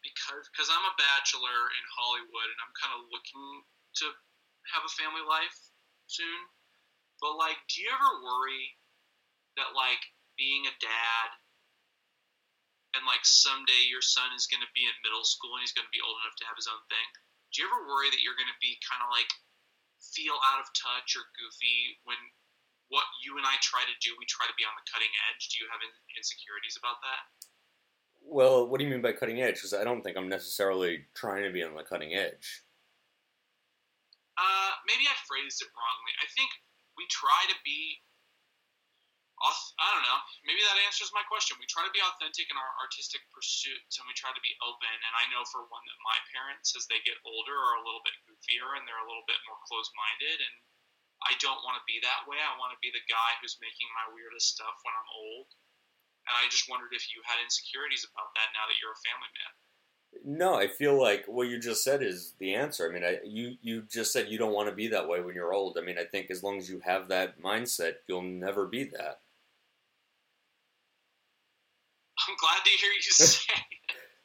because 0.01 0.49
because 0.49 0.71
I'm 0.73 0.87
a 0.89 0.97
bachelor 0.97 1.61
in 1.77 1.85
Hollywood 1.93 2.49
and 2.49 2.61
I'm 2.65 2.75
kind 2.81 2.95
of 2.97 3.05
looking 3.13 3.65
to 4.01 4.07
have 4.73 4.87
a 4.87 4.93
family 4.97 5.25
life 5.27 5.57
soon? 6.09 6.41
But 7.21 7.37
like, 7.37 7.61
do 7.69 7.85
you 7.85 7.91
ever 7.93 8.25
worry 8.25 8.81
that 9.61 9.77
like 9.77 10.01
being 10.41 10.65
a 10.65 10.75
dad 10.81 11.29
and 12.97 13.05
like 13.05 13.23
someday 13.23 13.87
your 13.93 14.01
son 14.01 14.33
is 14.33 14.49
going 14.49 14.65
to 14.65 14.73
be 14.73 14.89
in 14.89 14.95
middle 15.05 15.27
school 15.27 15.55
and 15.59 15.63
he's 15.63 15.77
going 15.77 15.87
to 15.87 15.95
be 15.95 16.01
old 16.01 16.17
enough 16.25 16.39
to 16.41 16.49
have 16.49 16.57
his 16.57 16.71
own 16.71 16.81
thing? 16.89 17.09
Do 17.51 17.63
you 17.63 17.67
ever 17.67 17.83
worry 17.87 18.11
that 18.15 18.23
you're 18.23 18.39
going 18.39 18.51
to 18.51 18.61
be 18.63 18.79
kind 18.87 19.03
of 19.03 19.11
like 19.11 19.31
feel 20.01 20.39
out 20.51 20.63
of 20.63 20.71
touch 20.73 21.19
or 21.19 21.27
goofy 21.37 21.99
when 22.07 22.19
what 22.91 23.07
you 23.23 23.39
and 23.39 23.47
I 23.47 23.55
try 23.63 23.87
to 23.87 23.97
do, 24.03 24.15
we 24.19 24.27
try 24.27 24.51
to 24.51 24.57
be 24.59 24.67
on 24.67 24.75
the 24.75 24.87
cutting 24.91 25.11
edge? 25.31 25.51
Do 25.55 25.63
you 25.63 25.67
have 25.71 25.79
in- 25.79 26.03
insecurities 26.19 26.75
about 26.75 26.99
that? 27.07 27.23
Well, 28.21 28.67
what 28.67 28.79
do 28.79 28.85
you 28.85 28.91
mean 28.91 29.03
by 29.03 29.15
cutting 29.15 29.41
edge? 29.41 29.63
Because 29.63 29.75
I 29.75 29.87
don't 29.87 30.03
think 30.03 30.19
I'm 30.19 30.29
necessarily 30.29 31.07
trying 31.15 31.47
to 31.47 31.55
be 31.55 31.63
on 31.63 31.75
the 31.75 31.87
cutting 31.87 32.15
edge. 32.15 32.67
Uh, 34.37 34.73
maybe 34.87 35.07
I 35.07 35.15
phrased 35.25 35.63
it 35.63 35.71
wrongly. 35.71 36.13
I 36.19 36.29
think 36.35 36.51
we 36.99 37.07
try 37.09 37.47
to 37.49 37.57
be. 37.65 38.03
I 39.41 39.89
don't 39.97 40.05
know. 40.05 40.21
Maybe 40.45 40.61
that 40.69 40.85
answers 40.85 41.09
my 41.17 41.25
question. 41.25 41.57
We 41.57 41.65
try 41.65 41.81
to 41.89 41.97
be 41.97 42.05
authentic 42.05 42.53
in 42.53 42.61
our 42.61 42.73
artistic 42.77 43.25
pursuits, 43.33 43.97
and 43.97 44.05
we 44.05 44.13
try 44.13 44.29
to 44.29 44.45
be 44.45 44.53
open. 44.61 44.93
And 44.93 45.15
I 45.17 45.25
know 45.33 45.49
for 45.49 45.65
one 45.73 45.81
that 45.89 46.01
my 46.05 46.19
parents, 46.37 46.77
as 46.77 46.85
they 46.93 47.01
get 47.09 47.17
older, 47.25 47.57
are 47.57 47.81
a 47.81 47.85
little 47.89 48.05
bit 48.05 48.21
goofier 48.29 48.77
and 48.77 48.85
they're 48.85 49.01
a 49.01 49.09
little 49.09 49.25
bit 49.25 49.41
more 49.49 49.57
closed-minded. 49.65 50.45
And 50.45 50.57
I 51.25 51.33
don't 51.41 51.65
want 51.65 51.81
to 51.81 51.89
be 51.89 52.05
that 52.05 52.29
way. 52.29 52.37
I 52.37 52.53
want 52.61 52.77
to 52.77 52.85
be 52.85 52.93
the 52.93 53.01
guy 53.09 53.31
who's 53.41 53.57
making 53.65 53.89
my 53.97 54.13
weirdest 54.13 54.53
stuff 54.53 54.77
when 54.85 54.93
I'm 54.93 55.11
old. 55.17 55.49
and 56.27 56.35
I 56.37 56.49
just 56.51 56.69
wondered 56.69 56.93
if 56.93 57.09
you 57.11 57.23
had 57.25 57.43
insecurities 57.43 58.07
about 58.07 58.31
that 58.37 58.53
now 58.53 58.69
that 58.69 58.79
you're 58.81 58.93
a 58.93 59.07
family 59.09 59.31
man. 59.35 59.53
No, 60.25 60.55
I 60.55 60.67
feel 60.67 61.01
like 61.01 61.25
what 61.27 61.49
you 61.49 61.59
just 61.59 61.85
said 61.85 62.03
is 62.03 62.35
the 62.39 62.55
answer. 62.55 62.89
I 62.89 62.93
mean, 62.93 63.05
I, 63.05 63.19
you 63.25 63.57
you 63.63 63.83
just 63.83 64.13
said 64.13 64.29
you 64.29 64.39
don't 64.39 64.53
want 64.53 64.69
to 64.69 64.75
be 64.75 64.89
that 64.89 65.09
way 65.09 65.21
when 65.21 65.35
you're 65.35 65.55
old. 65.55 65.79
I 65.79 65.83
mean, 65.83 65.99
I 65.99 66.05
think 66.05 66.31
as 66.31 66.43
long 66.43 66.59
as 66.59 66.69
you 66.69 66.81
have 66.85 67.09
that 67.09 67.41
mindset, 67.41 67.95
you'll 68.09 68.23
never 68.23 68.67
be 68.67 68.85
that. 68.85 69.21
I'm 72.29 72.37
glad 72.37 72.61
to 72.65 72.71
hear 72.71 72.93
you 72.93 73.13
say. 73.13 73.53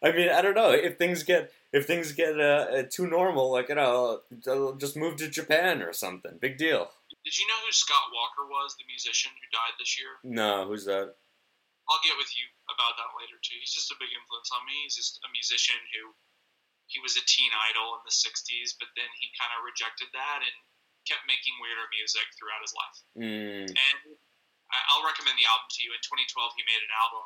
I 0.04 0.12
mean, 0.12 0.30
I 0.30 0.42
don't 0.42 0.54
know 0.56 0.70
if 0.70 0.98
things 0.98 1.24
get 1.24 1.52
if 1.72 1.88
things 1.88 2.12
get 2.12 2.40
uh, 2.40 2.84
too 2.92 3.08
normal, 3.08 3.52
like 3.52 3.70
you 3.70 3.76
know, 3.76 4.22
just 4.78 4.96
move 4.96 5.18
to 5.18 5.28
Japan 5.28 5.82
or 5.82 5.94
something. 5.94 6.38
Big 6.40 6.62
deal. 6.62 6.92
Did 7.26 7.36
you 7.42 7.48
know 7.50 7.58
who 7.66 7.74
Scott 7.74 8.14
Walker 8.14 8.46
was, 8.46 8.78
the 8.78 8.86
musician 8.86 9.34
who 9.34 9.48
died 9.50 9.74
this 9.82 9.98
year? 9.98 10.22
No, 10.22 10.70
who's 10.70 10.86
that? 10.86 11.18
I'll 11.90 12.06
get 12.06 12.18
with 12.22 12.30
you 12.38 12.46
about 12.70 12.98
that 13.02 13.18
later 13.18 13.38
too. 13.42 13.58
He's 13.58 13.74
just 13.74 13.94
a 13.94 13.98
big 13.98 14.14
influence 14.14 14.50
on 14.54 14.62
me. 14.66 14.78
He's 14.86 14.98
just 14.98 15.22
a 15.26 15.30
musician 15.34 15.78
who 15.94 16.14
he 16.86 17.02
was 17.02 17.18
a 17.18 17.26
teen 17.26 17.50
idol 17.72 17.98
in 17.98 18.02
the 18.06 18.14
'60s, 18.14 18.78
but 18.78 18.94
then 18.94 19.10
he 19.18 19.34
kind 19.42 19.54
of 19.58 19.66
rejected 19.66 20.14
that 20.14 20.46
and 20.46 20.56
kept 21.10 21.26
making 21.26 21.58
weirder 21.62 21.86
music 21.94 22.26
throughout 22.38 22.62
his 22.62 22.74
life. 22.78 22.98
Mm. 23.18 23.70
And 23.70 24.00
I'll 24.94 25.06
recommend 25.06 25.38
the 25.38 25.50
album 25.50 25.70
to 25.78 25.82
you. 25.86 25.94
In 25.94 26.02
2012, 26.02 26.58
he 26.58 26.66
made 26.66 26.82
an 26.82 26.94
album 26.94 27.26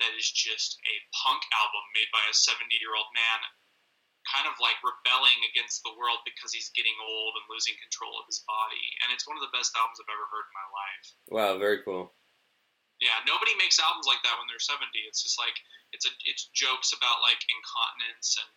that 0.00 0.12
is 0.16 0.28
just 0.28 0.76
a 0.84 0.96
punk 1.24 1.42
album 1.56 1.84
made 1.96 2.10
by 2.12 2.22
a 2.28 2.34
70 2.34 2.68
year 2.78 2.92
old 2.92 3.08
man, 3.16 3.40
kind 4.28 4.46
of 4.50 4.58
like 4.58 4.76
rebelling 4.82 5.40
against 5.52 5.80
the 5.86 5.94
world 5.94 6.20
because 6.26 6.50
he's 6.50 6.74
getting 6.74 6.94
old 7.00 7.38
and 7.38 7.46
losing 7.48 7.78
control 7.78 8.18
of 8.18 8.28
his 8.28 8.42
body. 8.44 8.86
And 9.04 9.14
it's 9.14 9.26
one 9.26 9.38
of 9.38 9.44
the 9.44 9.54
best 9.54 9.72
albums 9.78 10.02
I've 10.02 10.10
ever 10.10 10.28
heard 10.28 10.46
in 10.48 10.54
my 10.56 10.68
life. 10.70 11.06
Wow, 11.30 11.52
very 11.56 11.80
cool. 11.86 12.12
Yeah, 12.98 13.20
nobody 13.28 13.52
makes 13.60 13.76
albums 13.76 14.08
like 14.08 14.24
that 14.24 14.40
when 14.40 14.48
they're 14.48 14.62
70. 14.62 14.88
It's 15.04 15.20
just 15.20 15.36
like 15.36 15.56
it's 15.92 16.08
a 16.08 16.12
it's 16.24 16.48
jokes 16.56 16.96
about 16.96 17.20
like 17.20 17.40
incontinence 17.48 18.40
and 18.40 18.48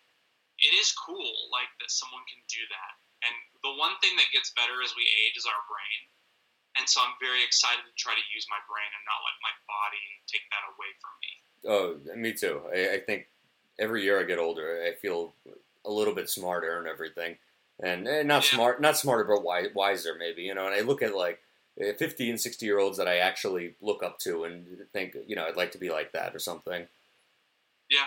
it 0.60 0.72
is 0.76 0.92
cool 0.96 1.48
like 1.52 1.68
that 1.80 1.92
someone 1.92 2.24
can 2.28 2.40
do 2.48 2.60
that. 2.68 2.94
And 3.24 3.34
the 3.60 3.76
one 3.76 3.96
thing 4.00 4.16
that 4.16 4.32
gets 4.32 4.52
better 4.56 4.80
as 4.80 4.96
we 4.96 5.04
age 5.24 5.36
is 5.36 5.44
our 5.44 5.62
brain. 5.68 6.00
And 6.76 6.88
so 6.88 7.00
I'm 7.02 7.14
very 7.20 7.42
excited 7.44 7.82
to 7.82 7.94
try 7.96 8.14
to 8.14 8.24
use 8.34 8.46
my 8.48 8.60
brain 8.70 8.86
and 8.94 9.04
not 9.04 9.20
let 9.26 9.36
my 9.42 9.54
body 9.66 10.04
take 10.30 10.46
that 10.54 10.64
away 10.70 10.90
from 11.02 11.14
me. 11.18 11.32
Oh, 11.66 12.14
me 12.16 12.32
too. 12.32 12.62
I, 12.72 12.96
I 12.96 13.00
think 13.00 13.26
every 13.78 14.02
year 14.02 14.20
I 14.20 14.24
get 14.24 14.38
older, 14.38 14.82
I 14.86 14.94
feel 14.94 15.34
a 15.84 15.90
little 15.90 16.14
bit 16.14 16.30
smarter 16.30 16.78
and 16.78 16.86
everything, 16.86 17.36
and, 17.82 18.06
and 18.06 18.28
not 18.28 18.44
Yeah. 18.44 18.56
smart, 18.56 18.80
not 18.80 18.96
smarter, 18.96 19.24
but 19.24 19.42
wi- 19.42 19.72
wiser 19.74 20.14
maybe. 20.18 20.42
You 20.42 20.54
know, 20.54 20.66
and 20.66 20.74
I 20.74 20.80
look 20.80 21.02
at 21.02 21.14
like 21.14 21.40
uh, 21.80 21.92
fifty 21.98 22.30
and 22.30 22.40
sixty 22.40 22.66
year 22.66 22.78
olds 22.78 22.98
that 22.98 23.08
I 23.08 23.18
actually 23.18 23.74
look 23.80 24.02
up 24.02 24.18
to 24.20 24.44
and 24.44 24.64
think, 24.92 25.16
you 25.26 25.34
know, 25.36 25.46
I'd 25.46 25.56
like 25.56 25.72
to 25.72 25.78
be 25.78 25.90
like 25.90 26.12
that 26.12 26.34
or 26.34 26.38
something. 26.38 26.86
Yeah. 27.90 28.06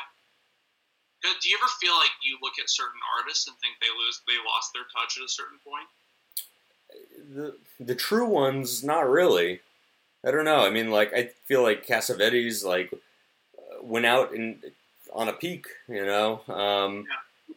Do 1.24 1.50
you 1.50 1.58
ever 1.60 1.72
feel 1.80 1.96
like 1.96 2.12
you 2.24 2.38
look 2.42 2.60
at 2.60 2.70
certain 2.70 3.00
artists 3.20 3.48
and 3.48 3.56
think 3.60 3.76
they 3.80 3.92
lose 3.96 4.22
they 4.28 4.36
lost 4.44 4.72
their 4.74 4.84
touch 4.92 5.18
at 5.18 5.24
a 5.24 5.30
certain 5.32 5.60
point? 5.64 5.88
The 7.32 7.56
the 7.80 7.96
true 7.96 8.26
ones, 8.26 8.84
not 8.84 9.10
really. 9.10 9.62
I 10.26 10.32
don't 10.32 10.46
know. 10.46 10.66
I 10.66 10.70
mean, 10.70 10.90
like 10.90 11.14
I 11.14 11.32
feel 11.46 11.62
like 11.64 11.86
Cassavetes 11.86 12.64
like 12.64 12.94
uh, 12.94 13.84
went 13.84 14.06
out 14.06 14.34
and 14.34 14.60
on 15.14 15.28
a 15.30 15.34
peak. 15.34 15.68
You 15.88 16.06
know, 16.06 16.42
um, 16.48 17.06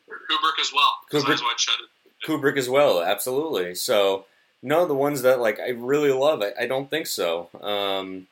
Kubrick 0.09 0.61
as 0.61 0.73
well. 0.75 0.93
Kubrick- 1.11 1.33
Eyes 1.33 1.43
Wide 1.43 1.61
Shut. 1.61 1.81
Kubrick 2.27 2.57
as 2.57 2.69
well, 2.69 3.03
absolutely. 3.03 3.75
So 3.75 4.27
no, 4.63 4.87
the 4.87 4.95
ones 4.95 5.23
that 5.23 5.41
like 5.41 5.61
I 5.61 5.71
really 5.71 6.13
love, 6.13 6.43
I, 6.43 6.53
I 6.63 6.67
don't 6.67 6.91
think 6.91 7.07
so. 7.07 7.49
Um, 7.61 8.27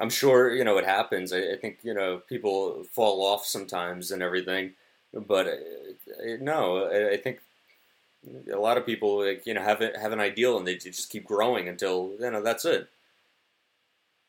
I'm 0.00 0.10
sure 0.10 0.52
you 0.54 0.64
know 0.64 0.78
it 0.78 0.84
happens. 0.84 1.32
I, 1.32 1.52
I 1.52 1.56
think 1.56 1.78
you 1.82 1.94
know 1.94 2.22
people 2.28 2.84
fall 2.92 3.24
off 3.24 3.44
sometimes 3.46 4.10
and 4.10 4.22
everything, 4.22 4.72
but 5.12 5.46
uh, 5.46 5.50
uh, 5.50 6.36
no, 6.40 6.84
I, 6.86 7.12
I 7.12 7.16
think 7.16 7.40
a 8.52 8.58
lot 8.58 8.76
of 8.76 8.84
people 8.84 9.24
like 9.24 9.46
you 9.46 9.54
know 9.54 9.62
have 9.62 9.80
have 9.80 10.12
an 10.12 10.20
ideal 10.20 10.58
and 10.58 10.66
they 10.66 10.76
just 10.76 11.10
keep 11.10 11.24
growing 11.24 11.68
until 11.68 12.12
you 12.18 12.30
know 12.30 12.42
that's 12.42 12.64
it. 12.64 12.88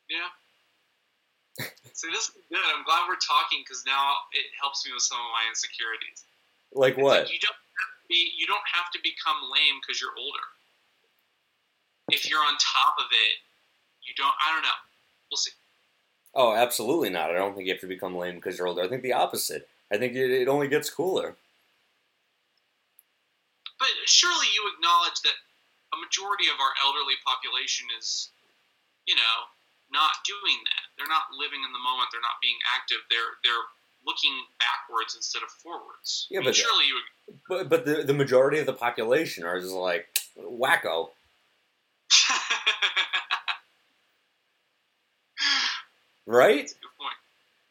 Yeah. 0.10 1.66
See, 1.94 2.08
this 2.12 2.30
is 2.30 2.36
good. 2.50 2.64
I'm 2.76 2.86
glad 2.86 3.04
we're 3.08 3.20
talking 3.20 3.60
because 3.66 3.84
now 3.86 4.16
it 4.32 4.48
helps 4.56 4.86
me 4.86 4.94
with 4.94 5.04
some 5.04 5.20
of 5.20 5.30
my 5.36 5.44
insecurities. 5.50 6.24
Like 6.72 6.96
It's 6.96 7.04
what? 7.04 7.28
Like 7.28 7.34
you 7.34 7.40
don't 7.44 7.60
have 7.60 7.92
to 8.00 8.08
be, 8.08 8.32
you 8.38 8.48
don't 8.48 8.68
have 8.72 8.90
to 8.94 9.00
become 9.04 9.36
lame 9.52 9.82
because 9.82 10.00
you're 10.00 10.16
older. 10.18 10.46
If 12.10 12.30
you're 12.30 12.40
on 12.40 12.56
top 12.58 12.96
of 12.98 13.06
it, 13.12 13.36
you 14.02 14.14
don't. 14.16 14.32
I 14.32 14.54
don't 14.54 14.64
know. 14.64 14.80
We'll 15.30 15.38
see. 15.38 15.52
Oh, 16.34 16.54
absolutely 16.56 17.10
not. 17.10 17.32
I 17.32 17.34
don't 17.34 17.54
think 17.54 17.68
you 17.68 17.74
have 17.74 17.82
to 17.82 17.88
become 17.88 18.16
lame 18.16 18.36
because 18.36 18.58
you're 18.58 18.68
older. 18.68 18.82
I 18.82 18.88
think 18.88 19.04
the 19.04 19.14
opposite. 19.14 19.68
I 19.92 19.98
think 19.98 20.16
it, 20.16 20.32
it 20.32 20.48
only 20.48 20.68
gets 20.68 20.90
cooler. 20.90 21.36
But 23.80 23.90
surely 24.06 24.48
you 24.54 24.68
acknowledge 24.76 25.20
that 25.24 25.36
a 25.96 25.98
majority 25.98 26.52
of 26.52 26.60
our 26.60 26.74
elderly 26.86 27.16
population 27.26 27.88
is, 27.98 28.30
you 29.08 29.16
know, 29.16 29.36
not 29.92 30.12
doing 30.28 30.60
that. 30.70 30.86
They're 30.98 31.10
not 31.10 31.32
living 31.34 31.64
in 31.66 31.72
the 31.74 31.80
moment. 31.82 32.10
They're 32.12 32.22
not 32.22 32.38
being 32.44 32.60
active. 32.76 33.00
They're 33.10 33.40
they're 33.44 33.66
looking 34.06 34.36
backwards 34.60 35.16
instead 35.16 35.42
of 35.44 35.50
forwards. 35.50 36.28
Yeah, 36.30 36.40
I 36.40 36.42
mean, 36.42 36.50
but- 36.50 36.56
surely 36.56 36.86
you. 36.86 37.00
But 37.48 37.70
but 37.70 37.86
the 37.86 38.04
the 38.04 38.14
majority 38.14 38.60
of 38.60 38.66
the 38.66 38.74
population 38.74 39.46
are 39.46 39.60
just 39.60 39.74
like 39.74 40.08
wacko, 40.38 41.10
right? 46.26 46.66
That's 46.66 46.74
a 46.74 46.82
good 46.82 46.96
point. 47.00 47.18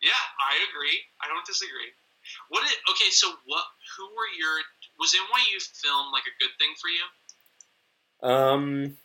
Yeah, 0.03 0.15
I 0.39 0.63
agree. 0.71 0.99
I 1.23 1.27
don't 1.29 1.45
disagree. 1.47 1.91
What? 2.51 2.63
Did, 2.67 2.77
okay, 2.95 3.11
so 3.11 3.29
what? 3.47 3.65
Who 3.99 4.05
were 4.15 4.31
your? 4.39 4.55
Was 4.99 5.15
NYU 5.15 5.63
film 5.63 6.13
like 6.13 6.25
a 6.25 6.39
good 6.39 6.51
thing 6.59 6.75
for 6.81 6.89
you? 6.89 8.31
Um, 8.31 8.97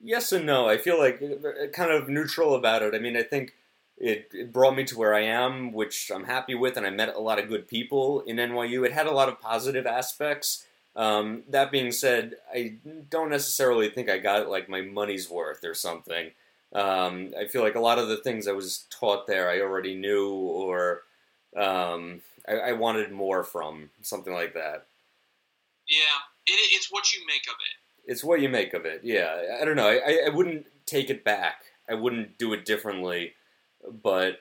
yes 0.00 0.32
and 0.32 0.46
no. 0.46 0.68
I 0.68 0.78
feel 0.78 0.98
like 0.98 1.22
uh, 1.22 1.66
kind 1.72 1.90
of 1.90 2.08
neutral 2.08 2.54
about 2.54 2.82
it. 2.82 2.94
I 2.94 2.98
mean, 2.98 3.16
I 3.16 3.22
think 3.22 3.54
it, 3.98 4.30
it 4.32 4.52
brought 4.52 4.74
me 4.74 4.84
to 4.84 4.98
where 4.98 5.14
I 5.14 5.20
am, 5.20 5.72
which 5.72 6.10
I'm 6.14 6.24
happy 6.24 6.54
with, 6.54 6.76
and 6.76 6.86
I 6.86 6.90
met 6.90 7.14
a 7.14 7.20
lot 7.20 7.38
of 7.38 7.48
good 7.48 7.68
people 7.68 8.20
in 8.22 8.36
NYU. 8.36 8.84
It 8.84 8.92
had 8.92 9.06
a 9.06 9.12
lot 9.12 9.28
of 9.28 9.40
positive 9.40 9.86
aspects. 9.86 10.66
Um, 10.94 11.44
that 11.48 11.70
being 11.70 11.92
said, 11.92 12.34
I 12.52 12.74
don't 13.08 13.30
necessarily 13.30 13.88
think 13.88 14.10
I 14.10 14.18
got 14.18 14.48
like 14.48 14.68
my 14.68 14.82
money's 14.82 15.30
worth 15.30 15.64
or 15.64 15.74
something. 15.74 16.30
Um, 16.74 17.32
I 17.38 17.46
feel 17.46 17.62
like 17.62 17.74
a 17.74 17.80
lot 17.80 17.98
of 17.98 18.08
the 18.08 18.16
things 18.16 18.48
I 18.48 18.52
was 18.52 18.86
taught 18.90 19.26
there 19.26 19.48
I 19.48 19.60
already 19.60 19.94
knew, 19.94 20.30
or 20.30 21.02
um, 21.56 22.22
I, 22.48 22.54
I 22.54 22.72
wanted 22.72 23.12
more 23.12 23.44
from 23.44 23.90
something 24.00 24.32
like 24.32 24.54
that. 24.54 24.86
Yeah, 25.92 26.16
it, 26.46 26.58
it's 26.72 26.90
what 26.90 27.12
you 27.12 27.20
make 27.26 27.44
of 27.48 27.54
it. 27.60 28.10
It's 28.10 28.24
what 28.24 28.40
you 28.40 28.48
make 28.48 28.72
of 28.72 28.86
it. 28.86 29.02
Yeah, 29.04 29.58
I 29.60 29.64
don't 29.64 29.76
know. 29.76 29.88
I, 29.88 30.22
I 30.26 30.30
wouldn't 30.30 30.66
take 30.86 31.10
it 31.10 31.22
back. 31.22 31.64
I 31.88 31.94
wouldn't 31.94 32.38
do 32.38 32.54
it 32.54 32.64
differently, 32.64 33.34
but 34.02 34.40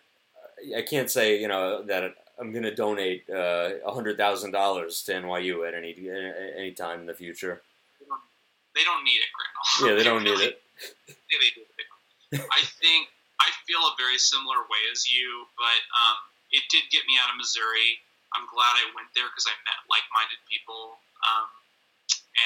I 0.76 0.82
can't 0.82 1.12
say 1.12 1.40
you 1.40 1.50
know 1.50 1.84
that 1.84 2.16
I'm 2.40 2.52
going 2.52 2.64
to 2.64 2.74
donate 2.74 3.30
uh, 3.30 3.84
a 3.86 3.94
hundred 3.94 4.18
thousand 4.18 4.52
dollars 4.52 5.04
to 5.04 5.14
NYU 5.14 5.68
at 5.68 5.74
any 5.74 5.94
any 6.58 6.72
time 6.72 7.02
in 7.02 7.06
the 7.06 7.14
future. 7.14 7.62
They 8.74 8.84
don't 8.88 9.04
need 9.04 9.20
it, 9.20 9.30
Grandma. 9.36 9.92
Yeah, 9.92 9.98
they 9.98 10.08
don't 10.08 10.24
need 10.24 10.40
it. 10.40 10.62
Yeah, 11.08 11.40
they 11.44 11.52
do. 11.56 11.62
They 12.32 12.40
don't. 12.40 12.48
I 12.48 12.64
think 12.80 13.10
I 13.42 13.52
feel 13.68 13.84
a 13.84 13.94
very 14.00 14.18
similar 14.18 14.64
way 14.72 14.82
as 14.92 15.12
you, 15.12 15.46
but 15.60 15.82
um, 15.92 16.16
it 16.52 16.64
did 16.72 16.88
get 16.90 17.04
me 17.06 17.20
out 17.20 17.30
of 17.30 17.36
Missouri. 17.36 18.00
I'm 18.36 18.48
glad 18.48 18.74
I 18.80 18.88
went 18.96 19.12
there 19.14 19.28
because 19.28 19.48
I 19.48 19.56
met 19.68 19.80
like-minded 19.92 20.40
people, 20.48 21.00
um, 21.28 21.48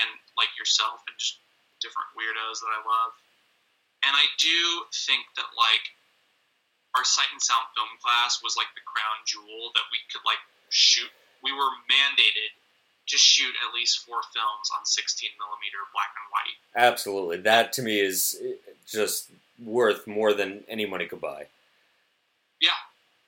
and 0.02 0.10
like 0.34 0.49
yourself, 0.57 1.02
and 1.06 1.16
just 1.18 1.38
different 1.84 2.10
weirdos 2.18 2.62
that 2.66 2.72
I 2.74 2.82
love. 2.82 3.14
And 4.06 4.14
I 4.14 4.26
do 4.41 4.86
think 5.06 5.26
that 5.38 5.49
like 5.57 5.86
our 6.98 7.03
sight 7.03 7.30
and 7.32 7.41
sound 7.41 7.68
film 7.76 7.91
class 8.02 8.41
was 8.41 8.56
like 8.56 8.72
the 8.74 8.86
crown 8.86 9.18
jewel 9.28 9.74
that 9.76 9.86
we 9.91 9.99
could 10.10 10.24
like 10.26 10.41
shoot. 10.70 11.12
We 11.44 11.52
were 11.52 11.70
mandated 11.86 12.49
to 13.07 13.18
shoot 13.18 13.53
at 13.62 13.74
least 13.76 14.02
four 14.02 14.22
films 14.34 14.68
on 14.74 14.86
16 14.86 15.30
millimeter 15.38 15.78
black 15.94 16.10
and 16.18 16.28
white. 16.34 16.57
Absolutely, 16.74 17.38
that 17.45 17.74
to 17.74 17.82
me 17.82 17.99
is 17.99 18.38
just 18.88 19.30
worth 19.62 20.07
more 20.07 20.34
than 20.34 20.64
any 20.68 20.86
money 20.86 21.06
could 21.06 21.22
buy. 21.22 21.48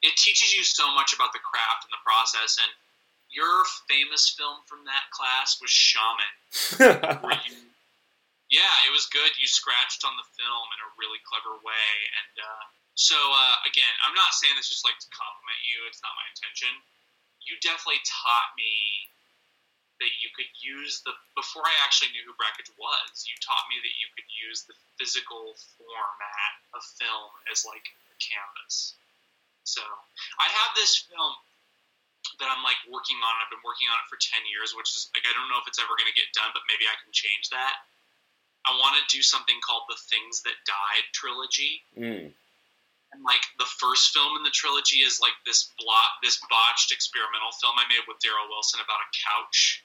It 0.01 0.15
teaches 0.17 0.53
you 0.53 0.63
so 0.63 0.93
much 0.93 1.13
about 1.13 1.33
the 1.33 1.41
craft 1.41 1.85
and 1.85 1.93
the 1.93 2.03
process. 2.05 2.57
And 2.61 2.71
your 3.33 3.65
famous 3.89 4.29
film 4.29 4.61
from 4.69 4.85
that 4.85 5.09
class 5.11 5.57
was 5.59 5.71
Shaman, 5.71 6.33
you, 7.45 7.53
yeah, 8.47 8.73
it 8.87 8.91
was 8.95 9.11
good. 9.11 9.35
You 9.35 9.47
scratched 9.47 10.07
on 10.07 10.15
the 10.15 10.27
film 10.39 10.65
in 10.71 10.79
a 10.79 10.89
really 10.95 11.19
clever 11.27 11.59
way. 11.59 11.91
And 12.23 12.35
uh, 12.39 12.63
so, 12.95 13.19
uh, 13.19 13.57
again, 13.67 13.91
I'm 14.07 14.15
not 14.15 14.31
saying 14.31 14.55
this 14.55 14.71
just 14.71 14.87
like 14.87 14.95
to 15.03 15.09
compliment 15.11 15.59
you. 15.67 15.83
It's 15.91 15.99
not 15.99 16.15
my 16.15 16.27
intention. 16.31 16.71
You 17.43 17.59
definitely 17.59 17.99
taught 18.07 18.55
me 18.55 19.11
that 19.99 20.13
you 20.21 20.29
could 20.37 20.49
use 20.61 21.01
the 21.03 21.11
before 21.33 21.65
I 21.65 21.75
actually 21.81 22.13
knew 22.13 22.23
who 22.23 22.37
Brakhage 22.37 22.71
was. 22.77 23.25
You 23.25 23.35
taught 23.41 23.65
me 23.67 23.81
that 23.81 23.95
you 23.97 24.07
could 24.13 24.29
use 24.29 24.63
the 24.63 24.77
physical 24.95 25.57
format 25.75 26.53
of 26.77 26.85
film 26.97 27.33
as 27.49 27.65
like 27.65 27.85
a 28.13 28.15
canvas. 28.21 28.95
So 29.67 29.83
I 30.39 30.47
have 30.47 30.71
this 30.79 30.95
film 30.95 31.35
that 32.39 32.47
I'm 32.47 32.63
like 32.63 32.79
working 32.87 33.19
on. 33.19 33.31
I've 33.43 33.51
been 33.51 33.63
working 33.67 33.91
on 33.91 33.99
it 33.99 34.07
for 34.07 34.15
ten 34.15 34.39
years, 34.47 34.71
which 34.71 34.95
is 34.95 35.11
like 35.11 35.27
I 35.27 35.35
don't 35.35 35.51
know 35.51 35.59
if 35.59 35.67
it's 35.67 35.79
ever 35.79 35.91
going 35.99 36.07
to 36.07 36.15
get 36.15 36.31
done, 36.31 36.55
but 36.55 36.63
maybe 36.71 36.87
I 36.87 36.95
can 37.03 37.11
change 37.11 37.51
that. 37.51 37.83
I 38.63 38.75
want 38.79 38.99
to 38.99 39.03
do 39.11 39.23
something 39.23 39.59
called 39.63 39.87
the 39.87 39.99
Things 40.07 40.43
That 40.43 40.55
Died 40.63 41.05
trilogy. 41.11 41.83
Mm. 41.95 42.31
And 43.15 43.21
like 43.23 43.43
the 43.55 43.67
first 43.79 44.11
film 44.11 44.35
in 44.35 44.43
the 44.43 44.51
trilogy 44.51 45.03
is 45.03 45.23
like 45.23 45.35
this 45.47 45.71
blot, 45.79 46.19
this 46.19 46.39
botched 46.51 46.91
experimental 46.91 47.55
film 47.59 47.79
I 47.79 47.87
made 47.87 48.03
with 48.07 48.19
Daryl 48.19 48.51
Wilson 48.51 48.83
about 48.83 48.99
a 48.99 49.09
couch. 49.15 49.83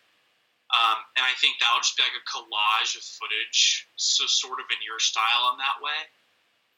Um, 0.74 0.98
and 1.14 1.22
I 1.22 1.34
think 1.38 1.60
that'll 1.60 1.84
just 1.84 1.94
be 1.94 2.02
like 2.02 2.16
a 2.16 2.26
collage 2.26 2.96
of 2.98 3.04
footage, 3.04 3.86
so 3.94 4.26
sort 4.26 4.58
of 4.58 4.66
in 4.72 4.80
your 4.82 4.98
style 4.98 5.54
in 5.54 5.60
that 5.62 5.78
way. 5.84 6.00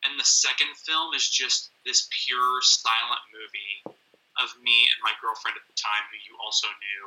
And 0.05 0.20
the 0.20 0.24
second 0.24 0.68
film 0.76 1.14
is 1.14 1.24
just 1.24 1.72
this 1.89 2.09
pure 2.12 2.60
silent 2.60 3.24
movie 3.32 3.97
of 4.43 4.52
me 4.60 4.76
and 4.93 5.01
my 5.01 5.14
girlfriend 5.22 5.56
at 5.56 5.64
the 5.64 5.76
time, 5.78 6.05
who 6.12 6.18
you 6.28 6.35
also 6.43 6.68
knew, 6.68 7.05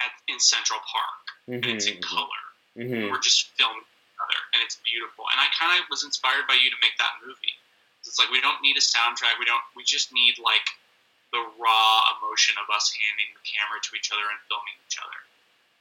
at, 0.00 0.12
in 0.30 0.38
Central 0.40 0.80
Park, 0.86 1.24
hmm 1.46 1.60
and 1.60 1.76
it's 1.76 1.86
in 1.86 2.00
color. 2.00 2.42
hmm 2.78 3.12
We're 3.12 3.20
just 3.20 3.52
filming 3.58 3.84
together, 3.84 4.40
and 4.54 4.62
it's 4.64 4.80
beautiful. 4.86 5.26
And 5.34 5.38
I 5.42 5.50
kind 5.52 5.76
of 5.76 5.84
was 5.90 6.02
inspired 6.06 6.46
by 6.48 6.56
you 6.56 6.70
to 6.70 6.78
make 6.80 6.96
that 6.96 7.20
movie. 7.20 7.54
It's 8.06 8.18
like 8.18 8.30
we 8.30 8.40
don't 8.40 8.60
need 8.60 8.76
a 8.76 8.84
soundtrack. 8.84 9.40
We 9.40 9.48
don't. 9.48 9.64
We 9.74 9.82
just 9.82 10.12
need 10.12 10.36
like 10.38 10.64
the 11.32 11.42
raw 11.58 11.92
emotion 12.20 12.54
of 12.62 12.68
us 12.70 12.92
handing 12.94 13.32
the 13.34 13.42
camera 13.42 13.80
to 13.82 13.90
each 13.96 14.12
other 14.14 14.22
and 14.28 14.38
filming 14.46 14.76
each 14.86 14.96
other. 15.00 15.18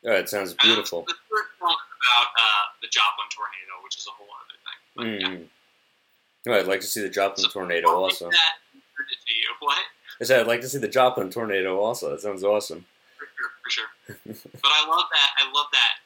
Oh, 0.04 0.18
it 0.20 0.28
sounds 0.28 0.56
beautiful. 0.56 1.06
The 1.08 1.16
third 1.30 1.48
film 1.60 1.78
is 1.78 1.94
about 2.00 2.28
uh, 2.36 2.64
the 2.82 2.90
Joplin 2.90 3.30
tornado, 3.32 3.80
which 3.86 3.96
is 3.96 4.08
a 4.08 4.14
whole 4.16 4.28
other 4.34 4.58
thing. 4.60 4.80
But, 4.98 5.06
yeah. 5.22 5.48
Oh, 6.48 6.54
I'd 6.54 6.68
like 6.68 6.82
to 6.82 6.88
see 6.88 7.02
the 7.02 7.10
Joplin 7.10 7.46
So, 7.48 7.50
tornado 7.50 7.88
also. 7.88 8.30
That 8.30 8.56
and 8.74 8.82
to 9.08 9.34
you. 9.34 9.48
What? 9.60 9.80
I 10.20 10.24
said 10.26 10.40
I'd 10.42 10.48
like 10.48 10.62
to 10.62 10.70
see 10.70 10.78
the 10.78 10.92
Joplin 10.92 11.30
tornado 11.32 11.80
also. 11.80 12.12
That 12.12 12.22
sounds 12.22 12.44
awesome. 12.44 12.86
For 13.18 13.28
sure, 13.32 13.52
for 13.64 13.70
sure. 13.72 13.90
but 14.60 14.72
I 14.76 14.84
love 14.88 15.08
that. 15.08 15.30
I 15.40 15.48
love 15.52 15.68
that 15.72 16.04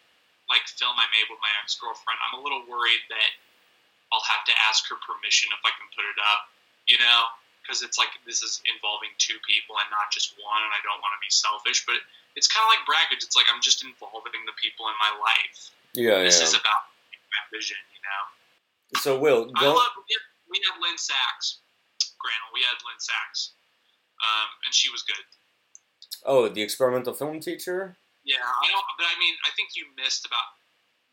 like 0.47 0.63
film 0.69 0.95
I 0.95 1.07
made 1.11 1.27
with 1.27 1.41
my 1.43 1.51
ex 1.63 1.75
girlfriend. 1.75 2.17
I'm 2.29 2.39
a 2.39 2.41
little 2.43 2.63
worried 2.69 3.03
that 3.11 3.31
I'll 4.13 4.23
have 4.31 4.45
to 4.47 4.53
ask 4.69 4.87
her 4.87 4.95
permission 5.03 5.51
if 5.51 5.59
I 5.65 5.71
can 5.75 5.87
put 5.91 6.05
it 6.07 6.19
up. 6.31 6.47
You 6.87 6.95
know, 7.03 7.19
because 7.59 7.83
it's 7.83 7.99
like 7.99 8.15
this 8.23 8.39
is 8.45 8.63
involving 8.63 9.11
two 9.19 9.35
people 9.43 9.75
and 9.75 9.89
not 9.91 10.07
just 10.13 10.37
one, 10.39 10.61
and 10.63 10.71
I 10.71 10.79
don't 10.87 11.01
want 11.03 11.17
to 11.17 11.21
be 11.21 11.33
selfish. 11.33 11.83
But 11.83 11.99
it's 12.39 12.47
kind 12.47 12.63
of 12.63 12.71
like 12.71 12.85
Brakhage. 12.87 13.25
It's 13.25 13.35
like 13.35 13.49
I'm 13.51 13.59
just 13.59 13.83
involving 13.83 14.45
the 14.47 14.55
people 14.55 14.87
in 14.87 14.95
my 15.01 15.11
life. 15.19 15.73
Yeah, 15.97 16.23
This 16.23 16.39
yeah. 16.39 16.47
is 16.47 16.55
about 16.55 16.87
my 17.33 17.41
vision. 17.51 17.81
You 17.91 17.99
know. 18.05 18.21
So, 18.95 19.19
Will, 19.19 19.51
I 19.55 19.61
go. 19.61 19.73
love. 19.75 19.91
We 20.47 20.63
had, 20.63 20.79
Lynne 20.79 20.95
Sachs, 20.97 21.59
Granel. 22.23 22.49
We 22.55 22.63
had 22.63 22.79
Lynne 22.87 23.03
Sachs, 23.03 23.51
um, 24.23 24.47
and 24.63 24.71
she 24.71 24.87
was 24.89 25.03
good. 25.03 25.19
Oh, 26.23 26.47
the 26.47 26.63
experimental 26.63 27.11
film 27.13 27.39
teacher. 27.43 27.99
Yeah, 28.23 28.39
I 28.39 28.67
don't. 28.71 28.87
But 28.95 29.11
I 29.11 29.15
mean, 29.19 29.35
I 29.43 29.51
think 29.59 29.75
you 29.75 29.85
missed 29.99 30.23
about 30.23 30.47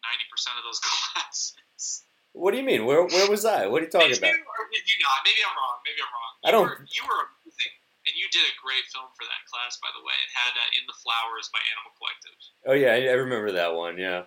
ninety 0.07 0.27
percent 0.31 0.55
of 0.59 0.65
those 0.65 0.79
classes. 0.87 2.07
What 2.35 2.55
do 2.55 2.59
you 2.63 2.67
mean? 2.67 2.87
Where 2.87 3.03
where 3.07 3.27
was 3.31 3.43
I? 3.45 3.67
What 3.67 3.83
are 3.83 3.87
you 3.87 3.93
talking 3.95 4.15
did 4.15 4.23
about? 4.23 4.35
You, 4.35 4.43
or 4.47 4.65
did 4.71 4.87
you 4.87 4.97
not? 5.03 5.19
Maybe 5.27 5.43
I'm 5.43 5.55
wrong. 5.59 5.77
Maybe 5.83 5.99
I'm 6.03 6.13
wrong. 6.15 6.33
I 6.43 6.47
You 6.47 6.53
don't- 6.55 6.67
Were, 6.71 6.79
you 6.91 7.03
were 7.07 7.21
amazing, 7.27 7.75
and 8.07 8.15
you 8.19 8.27
did 8.31 8.47
a 8.47 8.55
great 8.63 8.87
film 8.95 9.11
for 9.19 9.27
that 9.27 9.43
class, 9.51 9.79
by 9.83 9.91
the 9.95 10.03
way. 10.03 10.15
It 10.15 10.31
had 10.35 10.55
uh, 10.55 10.79
"In 10.79 10.85
the 10.87 10.97
Flowers" 11.03 11.51
by 11.51 11.63
Animal 11.75 11.91
Collective. 11.99 12.39
Oh 12.71 12.77
yeah, 12.79 12.95
I, 12.95 13.01
I 13.11 13.17
remember 13.19 13.51
that 13.59 13.75
one. 13.75 13.99
Yeah. 13.99 14.27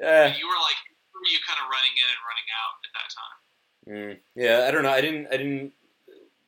Yeah. 0.00 0.32
Eh, 0.32 0.40
You 0.40 0.48
were 0.48 0.60
like, 0.64 0.80
were 1.20 1.30
you 1.30 1.40
kind 1.44 1.60
of 1.60 1.68
running 1.68 1.92
in 2.00 2.08
and 2.08 2.20
running 2.24 2.48
out 2.56 2.74
at 2.80 2.92
that 2.96 3.08
time? 3.12 3.38
mm, 3.86 4.14
yeah, 4.34 4.64
I 4.66 4.70
don't 4.72 4.82
know. 4.82 4.92
I 4.92 5.00
didn't. 5.04 5.28
I 5.28 5.36
didn't 5.36 5.72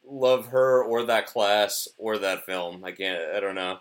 love 0.04 0.46
her 0.52 0.82
or 0.84 1.04
that 1.04 1.26
class 1.28 1.88
or 1.96 2.18
that 2.18 2.44
film. 2.44 2.84
I 2.84 2.92
can't. 2.92 3.20
I 3.36 3.40
don't 3.40 3.54
know. 3.54 3.78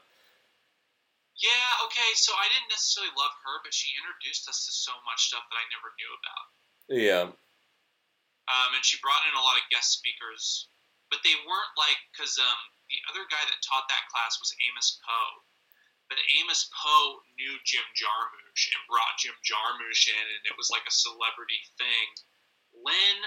Yeah. 1.36 1.86
Okay. 1.90 2.12
So 2.16 2.32
I 2.38 2.46
didn't 2.54 2.70
necessarily 2.70 3.12
love 3.18 3.34
her, 3.48 3.56
but 3.66 3.74
she 3.74 3.90
introduced 3.98 4.46
us 4.48 4.66
to 4.68 4.72
so 4.72 4.94
much 5.10 5.32
stuff 5.34 5.44
that 5.50 5.58
I 5.58 5.66
never 5.74 5.90
knew 5.98 6.12
about. 6.22 6.46
Yeah. 6.92 7.26
um, 8.52 8.70
and 8.76 8.84
she 8.86 9.00
brought 9.02 9.24
in 9.28 9.34
a 9.38 9.42
lot 9.44 9.58
of 9.58 9.66
guest 9.72 9.96
speakers, 9.96 10.68
but 11.10 11.24
they 11.24 11.34
weren't 11.48 11.74
like 11.80 11.98
because 12.12 12.36
um, 12.38 12.60
the 12.92 13.00
other 13.12 13.24
guy 13.32 13.42
that 13.42 13.60
taught 13.64 13.88
that 13.90 14.08
class 14.12 14.38
was 14.44 14.54
Amos 14.70 15.00
Poe, 15.02 15.32
but 16.12 16.20
Amos 16.44 16.68
Poe 16.76 17.24
knew 17.40 17.56
Jim 17.64 17.88
Jarmusch 17.96 18.68
and 18.76 18.84
brought 18.92 19.16
Jim 19.16 19.32
Jarmusch 19.48 20.12
in, 20.12 20.20
and 20.20 20.44
it 20.44 20.60
was 20.60 20.68
like 20.68 20.84
a 20.84 20.92
celebrity 20.92 21.64
thing. 21.80 22.08
Lynn 22.84 23.20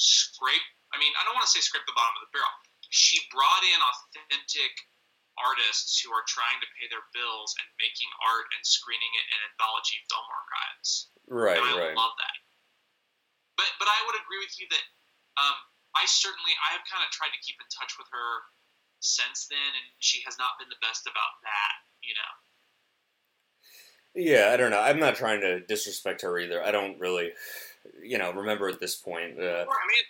scraped. 0.00 0.72
I 0.92 0.96
mean, 0.96 1.12
I 1.20 1.28
don't 1.28 1.36
want 1.36 1.44
to 1.44 1.52
say 1.52 1.60
scrape 1.60 1.84
the 1.84 1.92
bottom 1.92 2.16
of 2.16 2.24
the 2.24 2.32
barrel. 2.32 2.56
She 2.88 3.20
brought 3.28 3.60
in 3.68 3.76
authentic 3.84 4.72
artists 5.36 6.00
who 6.00 6.08
are 6.08 6.24
trying 6.24 6.56
to 6.64 6.68
pay 6.80 6.88
their 6.88 7.04
bills 7.12 7.52
and 7.60 7.68
making 7.76 8.08
art 8.24 8.48
and 8.56 8.64
screening 8.64 9.12
it 9.20 9.26
in 9.36 9.38
anthology 9.52 10.00
film 10.08 10.24
archives. 10.24 11.12
Right. 11.28 11.60
And 11.60 11.68
I 11.68 11.92
Right. 11.92 11.96
love 12.00 12.16
that. 12.16 12.36
But 13.60 13.68
but 13.76 13.92
I 13.92 14.00
would 14.08 14.16
agree 14.16 14.40
with 14.40 14.56
you 14.56 14.64
that 14.72 14.84
um, 15.36 15.56
I 15.92 16.08
certainly 16.08 16.56
I 16.64 16.72
have 16.72 16.84
kind 16.88 17.04
of 17.04 17.12
tried 17.12 17.36
to 17.36 17.40
keep 17.44 17.60
in 17.60 17.68
touch 17.68 18.00
with 18.00 18.08
her 18.08 18.30
since 19.06 19.46
then, 19.46 19.70
and 19.78 19.86
she 20.02 20.20
has 20.26 20.34
not 20.38 20.58
been 20.58 20.68
the 20.68 20.82
best 20.82 21.06
about 21.06 21.38
that. 21.46 21.74
You 22.02 22.14
know. 22.18 22.32
Yeah, 24.16 24.48
I 24.48 24.56
don't 24.56 24.72
know. 24.72 24.80
I'm 24.80 24.98
not 24.98 25.14
trying 25.14 25.44
to 25.44 25.60
disrespect 25.68 26.24
her 26.24 26.40
either. 26.40 26.64
I 26.64 26.72
don't 26.72 26.96
really, 26.96 27.36
you 28.00 28.16
know, 28.16 28.32
remember 28.32 28.66
at 28.72 28.80
this 28.80 28.96
point. 28.96 29.36
Uh, 29.36 29.68
I 29.68 29.84
mean, 29.92 30.04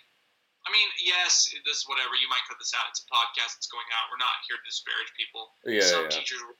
I 0.63 0.69
mean, 0.71 0.89
yes, 1.03 1.51
this 1.67 1.83
is 1.83 1.85
whatever. 1.91 2.15
You 2.15 2.31
might 2.31 2.43
cut 2.47 2.55
this 2.55 2.71
out. 2.71 2.87
It's 2.87 3.03
a 3.03 3.09
podcast 3.11 3.59
that's 3.59 3.67
going 3.67 3.87
out. 3.95 4.07
We're 4.07 4.23
not 4.23 4.39
here 4.47 4.55
to 4.55 4.65
disparage 4.67 5.11
people. 5.19 5.51
yeah, 5.67 5.83
some 5.83 6.07
yeah. 6.07 6.15
teachers, 6.15 6.39
were- 6.43 6.59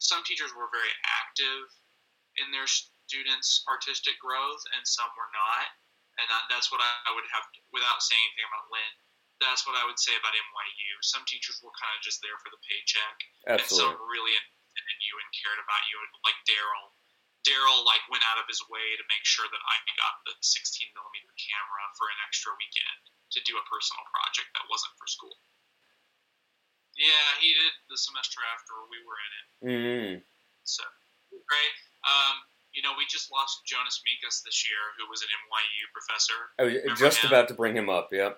some 0.00 0.24
teachers 0.24 0.52
were 0.56 0.72
very 0.72 0.92
active 1.04 1.68
in 2.40 2.48
their 2.56 2.68
students' 2.68 3.64
artistic 3.68 4.16
growth, 4.20 4.64
and 4.76 4.84
some 4.88 5.12
were 5.12 5.32
not. 5.36 5.68
And 6.18 6.26
that's 6.50 6.72
what 6.72 6.82
I, 6.82 6.90
I 7.08 7.14
would 7.14 7.28
have, 7.30 7.46
without 7.70 8.00
saying 8.00 8.20
anything 8.32 8.48
about 8.48 8.68
Lynn. 8.72 8.94
That's 9.38 9.62
what 9.66 9.78
I 9.78 9.86
would 9.86 9.98
say 10.02 10.12
about 10.18 10.34
NYU. 10.34 10.90
Some 11.06 11.22
teachers 11.30 11.62
were 11.62 11.74
kind 11.78 11.94
of 11.94 12.02
just 12.02 12.18
there 12.26 12.34
for 12.42 12.50
the 12.50 12.58
paycheck, 12.66 13.16
and 13.46 13.62
some 13.70 13.94
really 14.10 14.34
invested 14.34 14.84
in 14.86 14.98
you 14.98 15.14
and 15.22 15.28
cared 15.30 15.60
about 15.62 15.82
you, 15.90 15.96
like 16.26 16.38
Daryl. 16.46 16.86
Daryl 17.46 17.86
like 17.86 18.02
went 18.10 18.26
out 18.28 18.36
of 18.42 18.50
his 18.50 18.58
way 18.66 18.98
to 18.98 19.04
make 19.06 19.22
sure 19.22 19.46
that 19.46 19.62
I 19.62 19.76
got 19.94 20.14
the 20.26 20.34
16 20.42 20.90
millimeter 20.90 21.32
camera 21.38 21.84
for 21.94 22.10
an 22.10 22.18
extra 22.26 22.50
weekend 22.58 23.02
to 23.30 23.38
do 23.46 23.54
a 23.56 23.64
personal 23.70 24.02
project 24.10 24.50
that 24.58 24.66
wasn't 24.66 24.92
for 24.98 25.06
school. 25.06 25.38
Yeah, 26.98 27.30
he 27.38 27.54
did 27.54 27.72
the 27.86 27.96
semester 27.96 28.42
after 28.50 28.74
we 28.90 28.98
were 29.06 29.18
in 29.22 29.32
it. 29.38 29.46
Mm, 29.62 30.12
So 30.66 30.82
great. 31.30 31.74
Um, 32.02 32.42
you 32.74 32.82
know, 32.82 32.90
we 32.98 33.06
just 33.06 33.30
lost 33.30 33.62
Jonas 33.64 34.02
Mekas 34.02 34.42
this 34.42 34.66
year, 34.66 34.82
who 34.98 35.06
was 35.06 35.22
an 35.22 35.30
NYU 35.30 35.82
professor. 35.94 36.38
I 36.58 36.62
was 36.66 36.74
Remember 36.74 36.98
just 36.98 37.22
him? 37.22 37.30
about 37.30 37.46
to 37.48 37.54
bring 37.54 37.78
him 37.78 37.86
up. 37.88 38.10
Yep. 38.10 38.34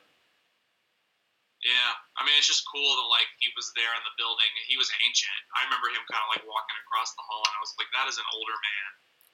Yeah, 1.60 1.92
I 2.16 2.24
mean, 2.24 2.32
it's 2.40 2.48
just 2.48 2.64
cool 2.64 2.88
that 2.96 3.08
like 3.12 3.28
he 3.36 3.52
was 3.52 3.68
there 3.76 3.92
in 3.92 4.02
the 4.08 4.16
building. 4.16 4.48
He 4.64 4.80
was 4.80 4.88
ancient. 5.04 5.40
I 5.60 5.68
remember 5.68 5.92
him 5.92 6.00
kind 6.08 6.24
of 6.24 6.32
like 6.32 6.44
walking 6.48 6.78
across 6.88 7.12
the 7.12 7.24
hall, 7.24 7.44
and 7.44 7.52
I 7.52 7.60
was 7.60 7.76
like, 7.76 7.92
"That 7.92 8.08
is 8.08 8.16
an 8.16 8.24
older 8.32 8.56
man." 8.56 8.90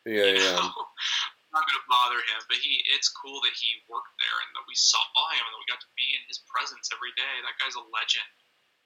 Yeah, 0.06 0.30
you 0.34 0.42
yeah. 0.42 0.58
I'm 0.58 1.54
not 1.54 1.66
gonna 1.70 1.86
bother 1.86 2.18
him, 2.18 2.40
but 2.50 2.58
he. 2.58 2.82
It's 2.90 3.06
cool 3.14 3.38
that 3.46 3.54
he 3.54 3.78
worked 3.86 4.14
there 4.18 4.38
and 4.42 4.50
that 4.58 4.66
we 4.66 4.74
saw 4.74 4.98
him 5.38 5.42
and 5.46 5.52
that 5.54 5.60
we 5.62 5.70
got 5.70 5.82
to 5.82 5.92
be 5.94 6.18
in 6.18 6.22
his 6.26 6.42
presence 6.50 6.90
every 6.90 7.14
day. 7.14 7.34
That 7.46 7.54
guy's 7.62 7.78
a 7.78 7.86
legend. 7.94 8.34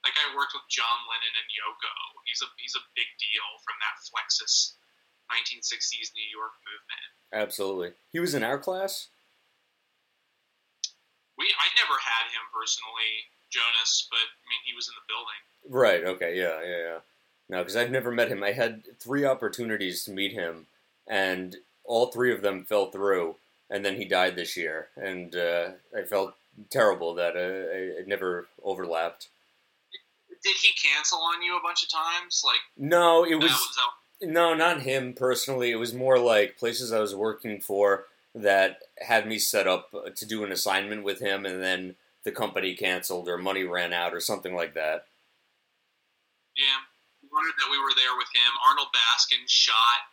That 0.05 0.13
guy 0.13 0.37
worked 0.37 0.53
with 0.53 0.65
John 0.69 1.01
Lennon 1.09 1.33
and 1.33 1.49
Yoko. 1.49 1.93
He's 2.29 2.45
a 2.45 2.49
he's 2.61 2.77
a 2.77 2.85
big 2.93 3.09
deal 3.17 3.49
from 3.65 3.77
that 3.81 4.05
Fluxus 4.05 4.77
1960s 5.33 6.13
New 6.13 6.29
York 6.29 6.53
movement. 6.61 7.09
Absolutely. 7.33 7.97
He 8.13 8.19
was 8.19 8.37
in 8.37 8.45
our 8.45 8.59
class. 8.61 9.09
We 11.41 11.49
I 11.49 11.67
never 11.73 11.97
had 11.97 12.29
him 12.29 12.45
personally, 12.53 13.25
Jonas, 13.49 14.05
but 14.13 14.21
I 14.21 14.45
mean 14.45 14.61
he 14.69 14.77
was 14.77 14.85
in 14.85 14.93
the 14.93 15.09
building. 15.09 15.41
Right. 15.65 16.03
Okay. 16.05 16.37
Yeah. 16.37 16.61
Yeah. 16.61 16.81
Yeah. 16.85 16.99
No, 17.49 17.57
because 17.59 17.75
I've 17.75 17.91
never 17.91 18.11
met 18.11 18.29
him. 18.29 18.43
I 18.43 18.53
had 18.53 18.83
three 18.99 19.25
opportunities 19.25 20.05
to 20.05 20.11
meet 20.11 20.31
him, 20.31 20.67
and 21.07 21.57
all 21.83 22.07
three 22.07 22.33
of 22.33 22.41
them 22.41 22.63
fell 22.63 22.91
through. 22.91 23.35
And 23.69 23.83
then 23.83 23.95
he 23.95 24.05
died 24.05 24.35
this 24.35 24.55
year, 24.55 24.89
and 24.95 25.35
uh, 25.35 25.69
I 25.97 26.03
felt 26.03 26.35
terrible 26.69 27.15
that 27.15 27.35
uh, 27.35 27.99
it 27.99 28.07
never 28.07 28.47
overlapped. 28.63 29.29
Did 30.43 30.55
he 30.61 30.71
cancel 30.73 31.19
on 31.19 31.41
you 31.41 31.57
a 31.57 31.61
bunch 31.61 31.83
of 31.83 31.89
times? 31.89 32.43
Like 32.45 32.59
No, 32.77 33.23
it 33.23 33.31
that 33.31 33.37
was 33.41 33.51
was 33.51 33.75
that 33.75 33.91
no, 34.21 34.53
not 34.53 34.81
him 34.81 35.13
personally. 35.13 35.71
It 35.71 35.77
was 35.77 35.93
more 35.93 36.19
like 36.19 36.57
places 36.57 36.91
I 36.91 36.99
was 36.99 37.15
working 37.15 37.59
for 37.59 38.05
that 38.33 38.79
had 38.99 39.27
me 39.27 39.37
set 39.37 39.67
up 39.67 39.91
to 39.91 40.25
do 40.25 40.43
an 40.43 40.51
assignment 40.51 41.03
with 41.03 41.19
him, 41.19 41.45
and 41.45 41.61
then 41.61 41.95
the 42.23 42.31
company 42.31 42.75
canceled 42.75 43.27
or 43.27 43.37
money 43.37 43.63
ran 43.63 43.91
out 43.93 44.13
or 44.13 44.21
something 44.21 44.55
like 44.55 44.73
that. 44.75 45.07
Yeah, 46.55 46.79
honored 47.31 47.57
that 47.59 47.71
we 47.71 47.79
were 47.79 47.95
there 47.95 48.15
with 48.15 48.31
him. 48.35 48.51
Arnold 48.67 48.91
Baskin 48.91 49.43
shot. 49.47 50.07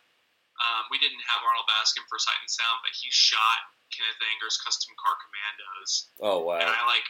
Um, 0.59 0.91
we 0.91 0.99
didn't 0.99 1.23
have 1.23 1.43
Arnold 1.43 1.67
Baskin 1.71 2.03
for 2.11 2.19
Sight 2.19 2.39
and 2.43 2.51
Sound, 2.51 2.83
but 2.83 2.91
he 2.91 3.07
shot 3.11 3.71
Kenneth 3.95 4.19
Anger's 4.19 4.59
Kustom 4.59 4.91
Kar 4.99 5.15
Kommandos. 5.15 6.11
Oh 6.19 6.43
wow! 6.43 6.59
And 6.59 6.67
I 6.67 6.83
like, 6.83 7.07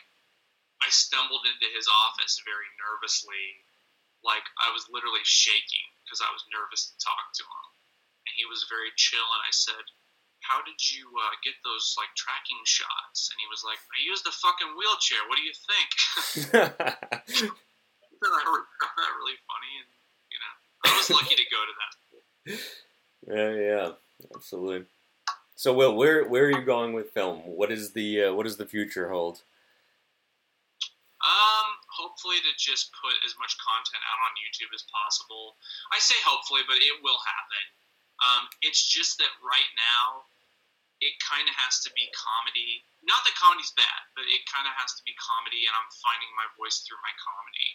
I 0.85 0.89
stumbled 0.93 1.49
into 1.49 1.65
his 1.73 1.89
office 1.89 2.41
very 2.45 2.69
nervously, 2.77 3.65
like 4.21 4.45
I 4.61 4.69
was 4.69 4.85
literally 4.93 5.25
shaking 5.25 5.89
because 6.05 6.21
I 6.21 6.29
was 6.29 6.45
nervous 6.53 6.93
to 6.93 6.95
talk 7.01 7.33
to 7.41 7.45
him, 7.45 7.65
and 8.29 8.33
he 8.37 8.45
was 8.45 8.69
very 8.69 8.93
chill. 8.93 9.25
And 9.25 9.43
I 9.45 9.53
said, 9.53 9.85
"How 10.41 10.63
did 10.63 10.79
you 10.79 11.07
uh, 11.07 11.35
get 11.43 11.55
those 11.63 11.95
like 11.97 12.11
tracking 12.15 12.61
shots?" 12.65 13.29
And 13.31 13.37
he 13.39 13.47
was 13.47 13.63
like, 13.63 13.79
"I 13.91 13.99
used 14.03 14.25
the 14.25 14.35
fucking 14.35 14.75
wheelchair. 14.75 15.21
What 15.27 15.37
do 15.37 15.45
you 15.45 15.55
think?" 15.55 15.89
I 18.19 18.27
found 18.27 18.97
that 18.99 19.13
really 19.19 19.39
funny, 19.47 19.73
and 19.79 19.89
you 20.31 20.39
know, 20.39 20.53
I 20.85 20.97
was 20.97 21.09
lucky 21.09 21.35
to 21.35 21.47
go 21.47 21.61
to 21.63 21.73
that. 21.79 21.93
Yeah, 23.27 23.51
yeah, 23.55 23.91
absolutely. 24.35 24.85
So, 25.55 25.73
Will, 25.73 25.95
where 25.95 26.27
where 26.27 26.45
are 26.45 26.51
you 26.51 26.63
going 26.63 26.93
with 26.93 27.11
film? 27.11 27.39
What 27.43 27.71
is 27.71 27.91
the 27.91 28.31
uh, 28.31 28.33
what 28.33 28.43
does 28.43 28.57
the 28.57 28.65
future 28.65 29.09
hold? 29.09 29.43
Um, 31.19 31.67
hopefully 31.91 32.39
to 32.39 32.51
just 32.55 32.95
put 32.95 33.11
as 33.27 33.35
much 33.35 33.59
content 33.59 33.99
out 34.07 34.19
on 34.23 34.39
YouTube 34.39 34.71
as 34.71 34.87
possible. 34.87 35.59
I 35.91 35.99
say 35.99 36.15
hopefully, 36.23 36.63
but 36.63 36.79
it 36.79 36.95
will 37.03 37.19
happen. 37.27 37.63
Um, 38.19 38.51
it's 38.61 38.83
just 38.83 39.17
that 39.19 39.31
right 39.39 39.71
now, 39.75 40.27
it 40.99 41.15
kind 41.23 41.47
of 41.47 41.55
has 41.55 41.79
to 41.87 41.89
be 41.95 42.11
comedy. 42.11 42.83
Not 43.07 43.23
that 43.23 43.35
comedy's 43.39 43.71
bad, 43.79 44.01
but 44.19 44.27
it 44.27 44.43
kind 44.51 44.67
of 44.67 44.75
has 44.75 44.91
to 44.99 45.03
be 45.07 45.15
comedy, 45.15 45.63
and 45.63 45.71
I'm 45.71 45.87
finding 46.03 46.27
my 46.35 46.47
voice 46.59 46.83
through 46.83 46.99
my 46.99 47.15
comedy. 47.15 47.69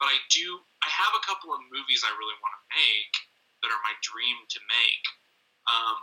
But 0.00 0.08
I 0.08 0.16
do, 0.32 0.64
I 0.80 0.88
have 0.88 1.12
a 1.12 1.22
couple 1.28 1.52
of 1.52 1.60
movies 1.68 2.02
I 2.02 2.12
really 2.16 2.36
want 2.40 2.56
to 2.56 2.64
make 2.72 3.14
that 3.60 3.72
are 3.72 3.84
my 3.84 3.94
dream 4.00 4.36
to 4.48 4.60
make. 4.68 5.04
Um, 5.68 6.00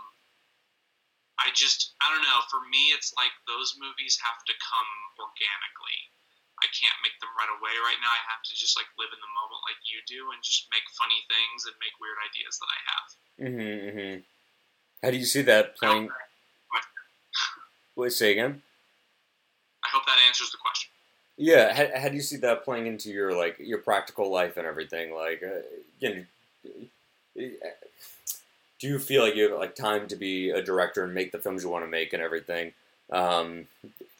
I 1.42 1.50
just, 1.58 1.98
I 2.02 2.14
don't 2.14 2.22
know. 2.22 2.46
For 2.54 2.62
me, 2.70 2.94
it's 2.94 3.14
like 3.18 3.34
those 3.50 3.74
movies 3.82 4.22
have 4.22 4.46
to 4.46 4.54
come 4.62 4.92
organically. 5.18 6.02
I 6.62 6.70
can't 6.70 7.00
make 7.02 7.18
them 7.18 7.34
right 7.38 7.50
away 7.50 7.74
right 7.82 8.00
now. 8.02 8.14
I 8.14 8.22
have 8.30 8.46
to 8.46 8.54
just 8.54 8.78
like 8.78 8.88
live 9.02 9.10
in 9.10 9.22
the 9.22 9.34
moment 9.34 9.62
like 9.66 9.82
you 9.82 10.00
do 10.06 10.30
and 10.30 10.40
just 10.46 10.70
make 10.70 10.86
funny 10.94 11.18
things 11.26 11.66
and 11.66 11.76
make 11.82 11.98
weird 11.98 12.20
ideas 12.22 12.56
that 12.62 12.70
I 12.70 12.80
have. 12.90 13.08
Mm-hmm, 13.42 13.80
mm-hmm. 13.90 14.18
How 15.02 15.10
do 15.10 15.18
you 15.18 15.26
see 15.26 15.42
that 15.44 15.76
playing? 15.78 16.10
Wait, 17.96 18.14
say 18.14 18.32
again. 18.32 18.62
I 19.84 19.90
hope 19.90 20.06
that 20.06 20.18
answers 20.28 20.52
the 20.52 20.58
question. 20.62 20.90
Yeah, 21.38 21.74
how, 21.74 22.02
how 22.02 22.10
do 22.10 22.16
you 22.16 22.22
see 22.22 22.38
that 22.38 22.64
playing 22.64 22.86
into 22.86 23.10
your 23.10 23.34
like 23.34 23.58
your 23.60 23.80
practical 23.80 24.32
life 24.32 24.58
and 24.58 24.68
everything? 24.68 25.14
Like, 25.14 25.42
uh, 25.42 25.66
you 26.00 26.10
know, 26.10 26.24
do 27.36 28.88
you 28.88 29.00
feel 29.00 29.24
like 29.24 29.36
you 29.36 29.50
have 29.50 29.60
like 29.60 29.76
time 29.76 30.08
to 30.08 30.16
be 30.16 30.52
a 30.52 30.62
director 30.62 31.04
and 31.04 31.14
make 31.14 31.32
the 31.32 31.40
films 31.40 31.64
you 31.64 31.70
want 31.70 31.84
to 31.84 31.90
make 31.90 32.14
and 32.14 32.22
everything? 32.22 32.74
Um, 33.12 33.68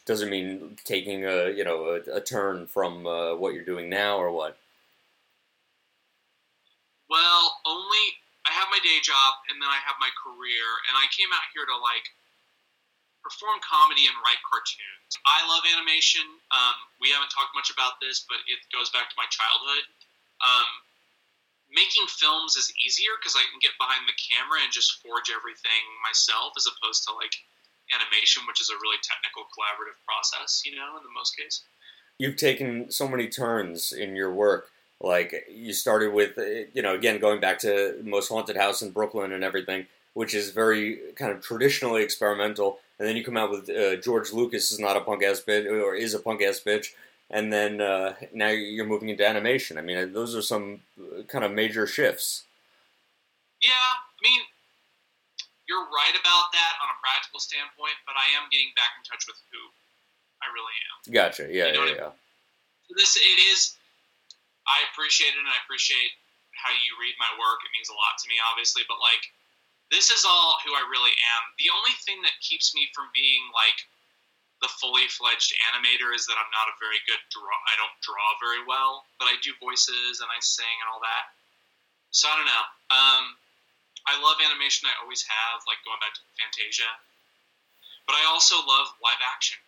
does 0.04 0.22
it 0.22 0.28
mean 0.30 0.76
taking 0.84 1.24
a 1.24 1.50
you 1.50 1.64
know 1.64 1.98
a, 1.98 2.18
a 2.18 2.20
turn 2.20 2.66
from 2.66 3.06
uh, 3.06 3.34
what 3.36 3.54
you're 3.54 3.64
doing 3.64 3.88
now 3.88 4.18
or 4.18 4.30
what? 4.30 4.58
Well, 7.08 7.60
only 7.66 8.04
I 8.48 8.50
have 8.56 8.72
my 8.72 8.80
day 8.82 8.98
job 9.02 9.38
and 9.50 9.60
then 9.60 9.68
I 9.68 9.78
have 9.84 9.96
my 10.00 10.10
career, 10.18 10.66
and 10.90 10.94
I 10.98 11.06
came 11.14 11.30
out 11.30 11.46
here 11.54 11.66
to 11.66 11.76
like 11.78 12.06
perform 13.22 13.62
comedy 13.62 14.10
and 14.10 14.18
write 14.26 14.42
cartoons. 14.42 15.14
I 15.22 15.46
love 15.46 15.62
animation. 15.78 16.26
Um, 16.50 16.76
we 16.98 17.14
haven't 17.14 17.30
talked 17.30 17.54
much 17.54 17.70
about 17.70 18.02
this, 18.02 18.26
but 18.26 18.42
it 18.50 18.58
goes 18.74 18.90
back 18.90 19.06
to 19.06 19.16
my 19.20 19.30
childhood. 19.30 19.86
Um, 20.42 20.68
making 21.70 22.10
films 22.10 22.58
is 22.58 22.74
easier 22.82 23.14
because 23.22 23.38
I 23.38 23.46
can 23.46 23.62
get 23.62 23.78
behind 23.78 24.10
the 24.10 24.18
camera 24.18 24.58
and 24.58 24.74
just 24.74 24.98
forge 25.00 25.30
everything 25.30 25.82
myself, 26.02 26.58
as 26.58 26.66
opposed 26.66 27.06
to 27.06 27.14
like 27.14 27.38
animation, 27.94 28.42
which 28.46 28.60
is 28.60 28.70
a 28.70 28.76
really 28.82 28.98
technical, 29.02 29.42
collaborative 29.44 29.98
process. 30.06 30.62
You 30.64 30.76
know, 30.76 30.96
in 30.96 31.02
the 31.02 31.12
most 31.14 31.36
case. 31.36 31.62
You've 32.18 32.36
taken 32.36 32.90
so 32.90 33.08
many 33.08 33.28
turns 33.28 33.92
in 33.92 34.16
your 34.16 34.32
work. 34.32 34.68
Like 35.00 35.46
you 35.50 35.72
started 35.72 36.12
with, 36.12 36.38
uh, 36.38 36.70
you 36.72 36.82
know, 36.82 36.94
again 36.94 37.18
going 37.18 37.40
back 37.40 37.58
to 37.60 38.00
Most 38.04 38.28
Haunted 38.28 38.56
House 38.56 38.82
in 38.82 38.92
Brooklyn 38.92 39.32
and 39.32 39.42
everything, 39.42 39.86
which 40.14 40.32
is 40.32 40.50
very 40.50 40.98
kind 41.16 41.32
of 41.32 41.42
traditionally 41.42 42.02
experimental, 42.02 42.78
and 42.98 43.08
then 43.08 43.16
you 43.16 43.24
come 43.24 43.36
out 43.36 43.50
with 43.50 43.68
uh, 43.68 43.96
George 43.96 44.32
Lucas 44.32 44.70
is 44.70 44.78
not 44.78 44.96
a 44.96 45.00
punk 45.00 45.24
ass 45.24 45.42
bitch 45.46 45.66
or 45.66 45.96
is 45.96 46.14
a 46.14 46.20
punk 46.20 46.40
ass 46.40 46.60
bitch, 46.64 46.88
and 47.30 47.52
then 47.52 47.80
uh, 47.80 48.14
now 48.32 48.48
you're 48.48 48.86
moving 48.86 49.08
into 49.08 49.26
animation. 49.26 49.76
I 49.76 49.80
mean, 49.80 50.12
those 50.12 50.36
are 50.36 50.42
some 50.42 50.82
uh, 51.00 51.22
kind 51.24 51.44
of 51.44 51.50
major 51.50 51.86
shifts. 51.86 52.44
Yeah, 53.60 53.70
I 53.72 54.20
mean, 54.22 54.40
you're 55.72 55.88
right 55.88 56.12
about 56.12 56.52
that 56.52 56.74
on 56.84 56.92
a 56.92 56.98
practical 57.00 57.40
standpoint, 57.40 57.96
but 58.04 58.12
I 58.12 58.28
am 58.36 58.52
getting 58.52 58.68
back 58.76 58.92
in 59.00 59.08
touch 59.08 59.24
with 59.24 59.40
who 59.48 59.60
I 60.44 60.52
really 60.52 60.76
am. 60.92 60.96
Gotcha. 61.16 61.48
Yeah, 61.48 61.72
You 61.72 61.80
know 61.80 61.88
yeah, 61.88 62.12
what 62.12 62.12
yeah. 62.92 62.96
This 63.00 63.16
it 63.16 63.40
is. 63.48 63.72
I 64.68 64.84
appreciate 64.92 65.32
it, 65.32 65.40
and 65.40 65.48
I 65.48 65.56
appreciate 65.64 66.12
how 66.52 66.68
you 66.70 66.92
read 67.00 67.16
my 67.16 67.32
work. 67.40 67.64
It 67.64 67.72
means 67.72 67.88
a 67.88 67.96
lot 67.96 68.20
to 68.20 68.28
me, 68.28 68.36
obviously, 68.52 68.84
but 68.84 69.00
like. 69.00 69.24
This 69.92 70.08
is 70.08 70.24
all 70.24 70.56
who 70.64 70.72
I 70.72 70.80
really 70.88 71.12
am. 71.36 71.42
The 71.60 71.68
only 71.68 71.92
thing 72.08 72.16
that 72.24 72.32
keeps 72.40 72.72
me 72.72 72.88
from 72.96 73.12
being 73.12 73.44
like 73.52 73.76
the 74.64 74.72
fully 74.80 75.04
fledged 75.12 75.52
animator 75.68 76.16
is 76.16 76.24
that 76.30 76.40
I'm 76.40 76.48
not 76.48 76.72
a 76.72 76.80
very 76.80 76.96
good 77.04 77.20
draw. 77.28 77.52
I 77.68 77.76
don't 77.76 77.92
draw 78.00 78.24
very 78.40 78.64
well, 78.64 79.04
but 79.20 79.28
I 79.28 79.36
do 79.44 79.52
voices 79.60 80.24
and 80.24 80.32
I 80.32 80.40
sing 80.40 80.76
and 80.80 80.88
all 80.88 81.02
that. 81.04 81.36
So 82.08 82.24
I 82.24 82.40
don't 82.40 82.48
know. 82.48 82.66
Um, 82.88 83.24
I 84.06 84.18
love 84.18 84.42
animation. 84.42 84.90
I 84.90 84.98
always 85.02 85.22
have, 85.22 85.62
like 85.70 85.78
going 85.86 85.98
back 86.02 86.14
to 86.14 86.22
Fantasia. 86.38 86.90
But 88.06 88.18
I 88.18 88.26
also 88.26 88.58
love 88.58 88.90
live 88.98 89.22
action. 89.22 89.58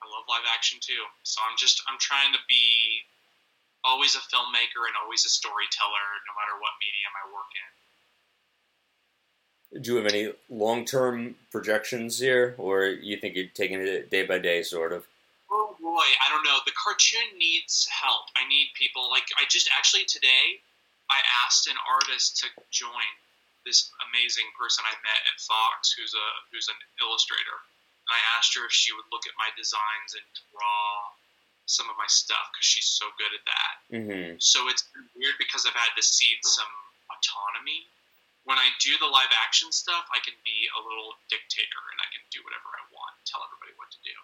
I 0.00 0.08
love 0.08 0.24
live 0.26 0.48
action 0.48 0.80
too. 0.80 1.04
So 1.22 1.40
I'm 1.44 1.56
just 1.60 1.82
I'm 1.86 1.98
trying 2.00 2.32
to 2.32 2.40
be 2.48 3.04
always 3.84 4.16
a 4.16 4.22
filmmaker 4.32 4.88
and 4.88 4.96
always 5.02 5.24
a 5.24 5.28
storyteller, 5.28 6.06
no 6.24 6.32
matter 6.38 6.56
what 6.58 6.72
medium 6.80 7.12
I 7.18 7.24
work 7.30 7.52
in. 7.52 7.70
Do 9.82 9.92
you 9.92 9.96
have 9.96 10.06
any 10.06 10.32
long-term 10.50 11.34
projections 11.50 12.18
here, 12.18 12.54
or 12.58 12.86
you 12.86 13.16
think 13.16 13.36
you're 13.36 13.46
taking 13.54 13.80
it 13.80 14.10
day 14.10 14.24
by 14.24 14.38
day, 14.38 14.62
sort 14.62 14.92
of? 14.92 15.06
Oh 15.50 15.76
boy, 15.80 16.04
I 16.24 16.28
don't 16.28 16.44
know. 16.44 16.58
The 16.66 16.72
cartoon 16.72 17.38
needs 17.38 17.88
help. 17.88 18.26
I 18.36 18.46
need 18.48 18.68
people. 18.74 19.08
Like 19.10 19.24
I 19.40 19.44
just 19.48 19.70
actually 19.76 20.04
today, 20.04 20.60
I 21.10 21.20
asked 21.44 21.68
an 21.68 21.76
artist 21.88 22.38
to 22.38 22.48
join 22.70 23.08
this 23.64 23.90
amazing 24.10 24.46
person 24.58 24.82
I 24.86 24.94
met 25.02 25.20
at 25.30 25.38
Fox, 25.42 25.94
who's 25.94 26.14
a 26.14 26.28
who's 26.50 26.68
an 26.68 26.78
illustrator. 27.00 27.58
And 28.08 28.12
I 28.18 28.20
asked 28.34 28.54
her 28.58 28.66
if 28.66 28.74
she 28.74 28.90
would 28.90 29.06
look 29.14 29.26
at 29.30 29.34
my 29.38 29.50
designs 29.54 30.18
and 30.18 30.26
draw 30.50 31.14
some 31.70 31.86
of 31.86 31.94
my 31.94 32.08
stuff 32.10 32.50
because 32.50 32.66
she's 32.66 32.90
so 32.90 33.06
good 33.14 33.30
at 33.30 33.44
that. 33.46 33.74
Mm-hmm. 33.94 34.30
So 34.42 34.66
it's 34.66 34.82
weird 35.14 35.38
because 35.38 35.62
I've 35.62 35.78
had 35.78 35.94
to 35.94 36.02
cede 36.02 36.42
some 36.42 36.68
autonomy. 37.08 37.86
When 38.42 38.58
I 38.58 38.66
do 38.82 38.98
the 38.98 39.06
live 39.06 39.30
action 39.46 39.70
stuff, 39.70 40.02
I 40.10 40.18
can 40.26 40.34
be 40.42 40.66
a 40.74 40.80
little 40.82 41.14
dictator 41.30 41.82
and 41.94 41.98
I 42.02 42.08
can 42.10 42.26
do 42.34 42.42
whatever 42.42 42.74
I 42.74 42.82
want, 42.90 43.14
tell 43.22 43.38
everybody 43.46 43.70
what 43.78 43.94
to 43.94 44.00
do. 44.02 44.16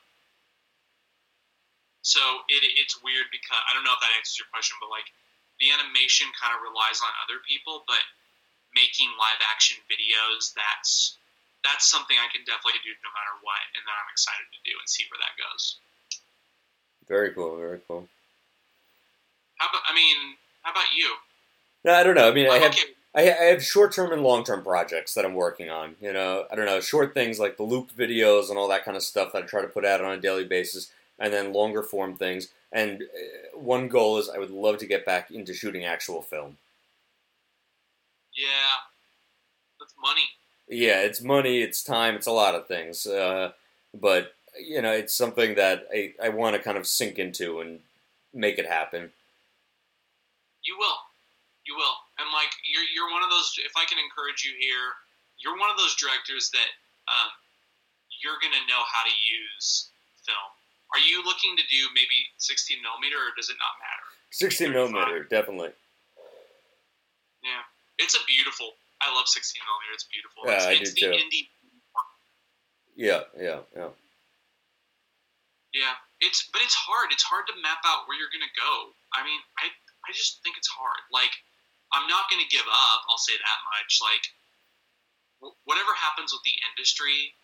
So 2.02 2.43
it, 2.51 2.66
it's 2.66 2.98
weird 2.98 3.31
because 3.31 3.62
I 3.70 3.78
don't 3.78 3.86
know 3.86 3.94
if 3.94 4.02
that 4.02 4.10
answers 4.19 4.43
your 4.43 4.51
question, 4.51 4.74
but 4.82 4.90
like 4.90 5.06
the 5.62 5.70
animation 5.70 6.27
kind 6.35 6.51
of 6.51 6.66
relies 6.66 6.98
on 6.98 7.10
other 7.23 7.39
people, 7.47 7.86
but 7.86 8.02
making 8.78 9.10
live 9.18 9.42
action 9.50 9.82
videos, 9.90 10.55
that's 10.55 11.18
that's 11.66 11.90
something 11.90 12.14
I 12.14 12.30
can 12.30 12.46
definitely 12.46 12.78
do 12.86 12.94
no 13.02 13.10
matter 13.10 13.34
what, 13.42 13.59
and 13.74 13.82
that 13.82 13.98
I'm 13.98 14.10
excited 14.14 14.46
to 14.46 14.60
do 14.62 14.78
and 14.78 14.86
see 14.86 15.10
where 15.10 15.18
that 15.18 15.34
goes. 15.34 15.82
Very 17.10 17.34
cool. 17.34 17.59
Very 17.59 17.82
cool. 17.90 18.06
How 19.59 19.66
about 19.66 19.82
I 19.90 19.94
mean, 19.94 20.38
how 20.62 20.70
about 20.70 20.94
you? 20.94 21.18
No, 21.84 21.94
I 21.98 22.02
don't 22.06 22.14
know. 22.14 22.30
I 22.30 22.34
mean, 22.34 22.46
I 22.46 22.56
I'm 22.56 22.62
have 22.62 22.78
okay. 22.78 22.94
I, 23.14 23.22
I 23.22 23.44
have 23.50 23.64
short 23.64 23.92
term 23.92 24.12
and 24.12 24.22
long 24.22 24.44
term 24.44 24.62
projects 24.62 25.14
that 25.14 25.24
I'm 25.24 25.34
working 25.34 25.70
on. 25.70 25.96
You 26.00 26.12
know, 26.12 26.46
I 26.50 26.55
don't 26.55 26.66
know, 26.66 26.80
short 26.80 27.14
things 27.14 27.38
like 27.40 27.56
the 27.56 27.64
loop 27.64 27.90
videos 27.96 28.48
and 28.48 28.59
all 28.59 28.68
that 28.68 28.84
kind 28.84 28.96
of 28.96 29.02
stuff 29.02 29.32
that 29.32 29.42
I 29.42 29.46
try 29.46 29.62
to 29.62 29.68
put 29.68 29.84
out 29.84 30.05
on 30.05 30.12
a 30.12 30.20
daily 30.20 30.44
basis, 30.44 30.92
and 31.18 31.32
then 31.32 31.52
longer 31.52 31.82
form 31.82 32.16
things. 32.16 32.48
And 32.70 33.02
uh, 33.02 33.59
one 33.59 33.88
goal 33.88 34.18
is 34.18 34.28
I 34.28 34.38
would 34.38 34.50
love 34.50 34.78
to 34.78 34.86
get 34.86 35.06
back 35.06 35.30
into 35.30 35.55
shooting 35.55 35.84
actual 35.84 36.22
film. 36.22 36.59
Yeah, 38.39 38.86
that's 39.81 39.94
money. 40.01 40.31
Yeah, 40.70 41.02
it's 41.02 41.20
money, 41.20 41.59
it's 41.59 41.82
time, 41.82 42.15
it's 42.15 42.27
a 42.27 42.32
lot 42.32 42.55
of 42.55 42.69
things. 42.69 43.05
Uh, 43.05 43.51
but 43.93 44.35
you 44.55 44.81
know, 44.81 44.93
it's 44.93 45.15
something 45.15 45.56
that 45.56 45.89
I, 45.93 46.15
I 46.23 46.28
want 46.31 46.55
to 46.55 46.62
kind 46.62 46.78
of 46.78 46.86
sink 46.86 47.19
into 47.19 47.60
and 47.60 47.81
make 48.32 48.59
it 48.59 48.66
happen. 48.66 49.10
You 50.62 50.78
will, 50.78 50.98
you 51.66 51.74
will, 51.74 51.98
and 52.23 52.31
like 52.31 52.55
you're 52.62 52.86
you're 52.94 53.10
one 53.10 53.27
of 53.27 53.31
those. 53.31 53.59
If 53.59 53.74
I 53.74 53.85
can 53.90 53.98
encourage 53.98 54.47
you 54.47 54.55
here, 54.55 54.94
you're 55.43 55.59
one 55.59 55.70
of 55.70 55.78
those 55.78 55.98
directors 55.98 56.51
that 56.55 56.70
um, 57.10 57.31
you're 58.23 58.39
gonna 58.39 58.62
know 58.70 58.82
how 58.86 59.02
to 59.02 59.15
use 59.27 59.90
film. 60.23 60.51
Are 60.94 61.02
you 61.02 61.24
looking 61.24 61.56
to 61.56 61.65
do 61.69 61.81
maybe 61.93 62.32
16 62.39 62.78
millimeter, 62.81 63.19
or 63.19 63.35
does 63.36 63.51
it 63.51 63.59
not 63.60 63.77
matter? 63.82 64.09
16 64.31 64.73
millimeter, 64.73 65.24
definitely. 65.24 65.73
It's 67.99 68.15
a 68.15 68.23
beautiful. 68.27 68.79
I 69.03 69.15
love 69.15 69.29
16 69.29 69.59
millimeter. 69.62 69.93
It's 69.95 70.09
beautiful. 70.11 70.43
Yeah, 70.47 70.55
it's, 70.59 70.66
I 70.66 70.73
it's 70.79 70.93
do 70.95 71.07
the 71.07 71.07
too. 71.07 71.15
indie. 71.19 71.45
Yeah, 72.99 73.23
yeah, 73.39 73.62
yeah. 73.75 73.91
Yeah, 75.70 75.95
it's 76.19 76.49
but 76.51 76.65
it's 76.65 76.75
hard. 76.75 77.12
It's 77.15 77.23
hard 77.23 77.47
to 77.53 77.55
map 77.62 77.85
out 77.87 78.09
where 78.09 78.16
you're 78.19 78.33
gonna 78.33 78.51
go. 78.57 78.91
I 79.15 79.23
mean, 79.23 79.39
I 79.61 79.70
I 80.09 80.11
just 80.11 80.43
think 80.43 80.57
it's 80.59 80.70
hard. 80.70 80.99
Like, 81.15 81.31
I'm 81.95 82.09
not 82.11 82.27
gonna 82.33 82.49
give 82.51 82.66
up. 82.66 83.01
I'll 83.07 83.20
say 83.20 83.37
that 83.37 83.61
much. 83.77 83.93
Like, 84.03 84.25
wh- 85.45 85.57
whatever 85.69 85.93
happens 85.95 86.33
with 86.35 86.43
the 86.43 86.57
industry, 86.73 87.37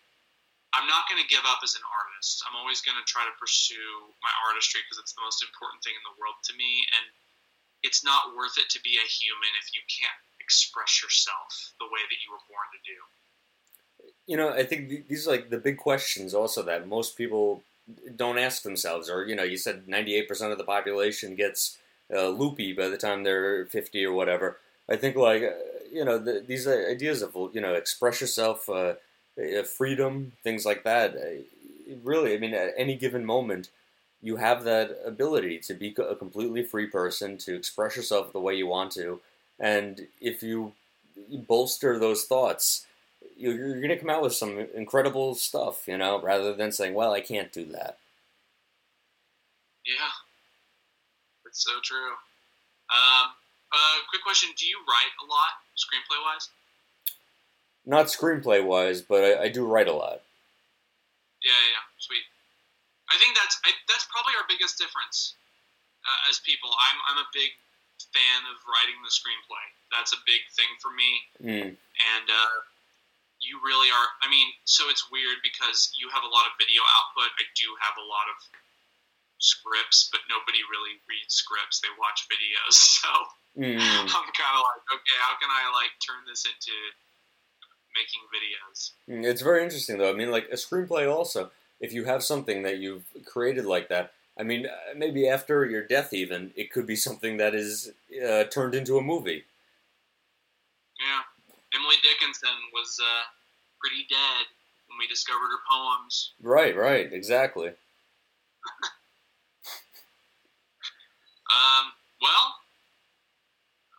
I'm 0.75 0.89
not 0.91 1.07
gonna 1.07 1.27
give 1.31 1.45
up 1.47 1.63
as 1.63 1.77
an 1.79 1.85
artist. 1.87 2.43
I'm 2.49 2.57
always 2.59 2.83
gonna 2.83 3.05
try 3.07 3.23
to 3.23 3.35
pursue 3.39 4.11
my 4.25 4.33
artistry 4.49 4.83
because 4.83 4.99
it's 4.99 5.15
the 5.15 5.23
most 5.23 5.39
important 5.45 5.85
thing 5.85 5.95
in 5.95 6.03
the 6.03 6.17
world 6.19 6.35
to 6.51 6.53
me. 6.59 6.83
And 6.99 7.05
it's 7.85 8.03
not 8.03 8.33
worth 8.35 8.57
it 8.57 8.67
to 8.73 8.81
be 8.81 8.97
a 8.97 9.07
human 9.07 9.53
if 9.61 9.69
you 9.71 9.79
can't 9.87 10.19
express 10.45 11.01
yourself 11.01 11.73
the 11.79 11.85
way 11.85 12.01
that 12.09 12.19
you 12.23 12.31
were 12.31 12.45
born 12.49 12.67
to 12.75 12.81
do. 12.93 12.99
You 14.27 14.37
know, 14.37 14.49
I 14.49 14.63
think 14.63 15.07
these 15.07 15.27
are 15.27 15.31
like 15.31 15.49
the 15.49 15.57
big 15.57 15.77
questions 15.77 16.33
also 16.33 16.61
that 16.63 16.87
most 16.87 17.17
people 17.17 17.63
don't 18.15 18.37
ask 18.37 18.63
themselves. 18.63 19.09
Or, 19.09 19.25
you 19.25 19.35
know, 19.35 19.43
you 19.43 19.57
said 19.57 19.87
98% 19.87 20.51
of 20.51 20.57
the 20.57 20.63
population 20.63 21.35
gets 21.35 21.77
uh, 22.13 22.29
loopy 22.29 22.73
by 22.73 22.87
the 22.87 22.97
time 22.97 23.23
they're 23.23 23.65
50 23.65 24.05
or 24.05 24.13
whatever. 24.13 24.57
I 24.89 24.95
think, 24.95 25.15
like, 25.15 25.43
uh, 25.43 25.51
you 25.91 26.05
know, 26.05 26.17
the, 26.17 26.43
these 26.45 26.67
ideas 26.67 27.21
of, 27.21 27.35
you 27.53 27.61
know, 27.61 27.73
express 27.73 28.21
yourself, 28.21 28.69
uh, 28.69 28.93
uh, 29.39 29.63
freedom, 29.63 30.33
things 30.43 30.65
like 30.65 30.83
that. 30.83 31.15
Uh, 31.15 31.93
really, 32.03 32.33
I 32.33 32.37
mean, 32.37 32.53
at 32.53 32.73
any 32.77 32.95
given 32.95 33.25
moment, 33.25 33.69
you 34.21 34.37
have 34.37 34.63
that 34.63 34.97
ability 35.05 35.59
to 35.59 35.73
be 35.73 35.95
a 35.97 36.15
completely 36.15 36.63
free 36.63 36.87
person, 36.87 37.37
to 37.39 37.55
express 37.55 37.95
yourself 37.95 38.33
the 38.33 38.39
way 38.39 38.55
you 38.55 38.67
want 38.67 38.91
to. 38.93 39.19
And 39.59 40.07
if 40.19 40.43
you 40.43 40.73
bolster 41.47 41.97
those 41.97 42.25
thoughts, 42.25 42.85
you're, 43.37 43.53
you're 43.53 43.81
going 43.81 43.89
to 43.89 43.97
come 43.97 44.09
out 44.09 44.21
with 44.21 44.33
some 44.33 44.59
incredible 44.75 45.35
stuff, 45.35 45.87
you 45.87 45.97
know, 45.97 46.21
rather 46.21 46.53
than 46.53 46.71
saying, 46.71 46.93
well, 46.93 47.11
I 47.11 47.21
can't 47.21 47.51
do 47.51 47.65
that. 47.65 47.97
Yeah, 49.85 50.11
that's 51.43 51.63
so 51.63 51.77
true. 51.83 52.17
Um, 52.89 53.37
uh, 53.71 53.97
quick 54.09 54.23
question: 54.23 54.49
Do 54.57 54.65
you 54.65 54.77
write 54.87 55.13
a 55.21 55.25
lot, 55.29 55.61
screenplay 55.77 56.17
wise? 56.25 56.49
Not 57.85 58.07
screenplay 58.07 58.65
wise, 58.65 59.01
but 59.01 59.23
I, 59.23 59.43
I 59.43 59.47
do 59.49 59.65
write 59.65 59.87
a 59.87 59.93
lot. 59.93 60.25
Yeah, 61.45 61.53
yeah, 61.53 61.77
yeah, 61.77 61.85
sweet. 61.99 62.25
I 63.13 63.17
think 63.21 63.37
that's 63.37 63.61
I, 63.65 63.77
that's 63.87 64.07
probably 64.09 64.33
our 64.41 64.45
biggest 64.49 64.81
difference 64.81 65.35
uh, 66.01 66.29
as 66.29 66.39
people. 66.41 66.73
I'm 66.73 66.97
I'm 67.13 67.21
a 67.21 67.27
big 67.33 67.53
fan 68.13 68.41
of 68.51 68.57
writing 68.67 68.97
the 69.03 69.11
screenplay. 69.11 69.65
That's 69.91 70.11
a 70.13 70.19
big 70.27 70.41
thing 70.55 70.71
for 70.81 70.91
me, 70.91 71.09
Mm. 71.43 71.69
and 71.75 72.25
uh, 72.29 72.55
you 73.39 73.59
really 73.63 73.91
are. 73.91 74.07
I 74.23 74.27
mean, 74.31 74.47
so 74.65 74.87
it's 74.89 75.11
weird 75.11 75.39
because 75.43 75.91
you 75.99 76.09
have 76.09 76.23
a 76.23 76.31
lot 76.31 76.47
of 76.47 76.53
video 76.59 76.81
output. 76.99 77.29
I 77.39 77.45
do 77.55 77.67
have 77.83 77.95
a 77.99 78.05
lot 78.07 78.27
of 78.31 78.37
scripts, 79.39 80.09
but 80.11 80.21
nobody 80.31 80.59
really 80.71 80.95
reads 81.07 81.35
scripts. 81.35 81.79
They 81.81 81.91
watch 81.99 82.27
videos, 82.31 82.73
so 83.01 83.09
Mm. 83.55 83.79
I'm 83.79 84.07
kind 84.35 84.55
of 84.59 84.63
like, 84.67 84.83
okay, 84.99 85.17
how 85.23 85.39
can 85.39 85.47
I 85.49 85.71
like 85.71 85.91
turn 86.05 86.19
this 86.27 86.43
into 86.43 86.75
making 87.95 88.19
videos? 88.27 88.91
Mm, 89.07 89.23
It's 89.31 89.41
very 89.41 89.63
interesting, 89.63 89.97
though. 89.97 90.09
I 90.09 90.13
mean, 90.13 90.29
like 90.29 90.49
a 90.51 90.55
screenplay, 90.55 91.09
also, 91.09 91.51
if 91.79 91.93
you 91.93 92.03
have 92.03 92.21
something 92.21 92.63
that 92.63 92.79
you've 92.79 93.05
created 93.25 93.63
like 93.65 93.87
that, 93.87 94.11
I 94.37 94.43
mean, 94.43 94.65
uh, 94.65 94.93
maybe 94.95 95.29
after 95.29 95.65
your 95.65 95.83
death, 95.83 96.13
even, 96.13 96.51
it 96.55 96.71
could 96.71 96.85
be 96.85 96.95
something 96.95 97.37
that 97.37 97.55
is 97.55 97.91
uh, 98.19 98.43
turned 98.45 98.75
into 98.75 98.97
a 98.97 99.01
movie. 99.01 99.45
Yeah, 100.99 101.21
Emily 101.73 101.95
Dickinson 102.03 102.55
was 102.73 102.99
uh, 102.99 103.23
pretty 103.79 104.05
dead 104.09 104.45
when 104.87 104.99
we 104.99 105.07
discovered 105.07 105.47
her 105.47 105.63
poems. 105.69 106.33
Right, 106.41 106.75
right, 106.75 107.11
exactly. 107.11 107.71
Um, 111.45 111.93
well, 112.25 112.47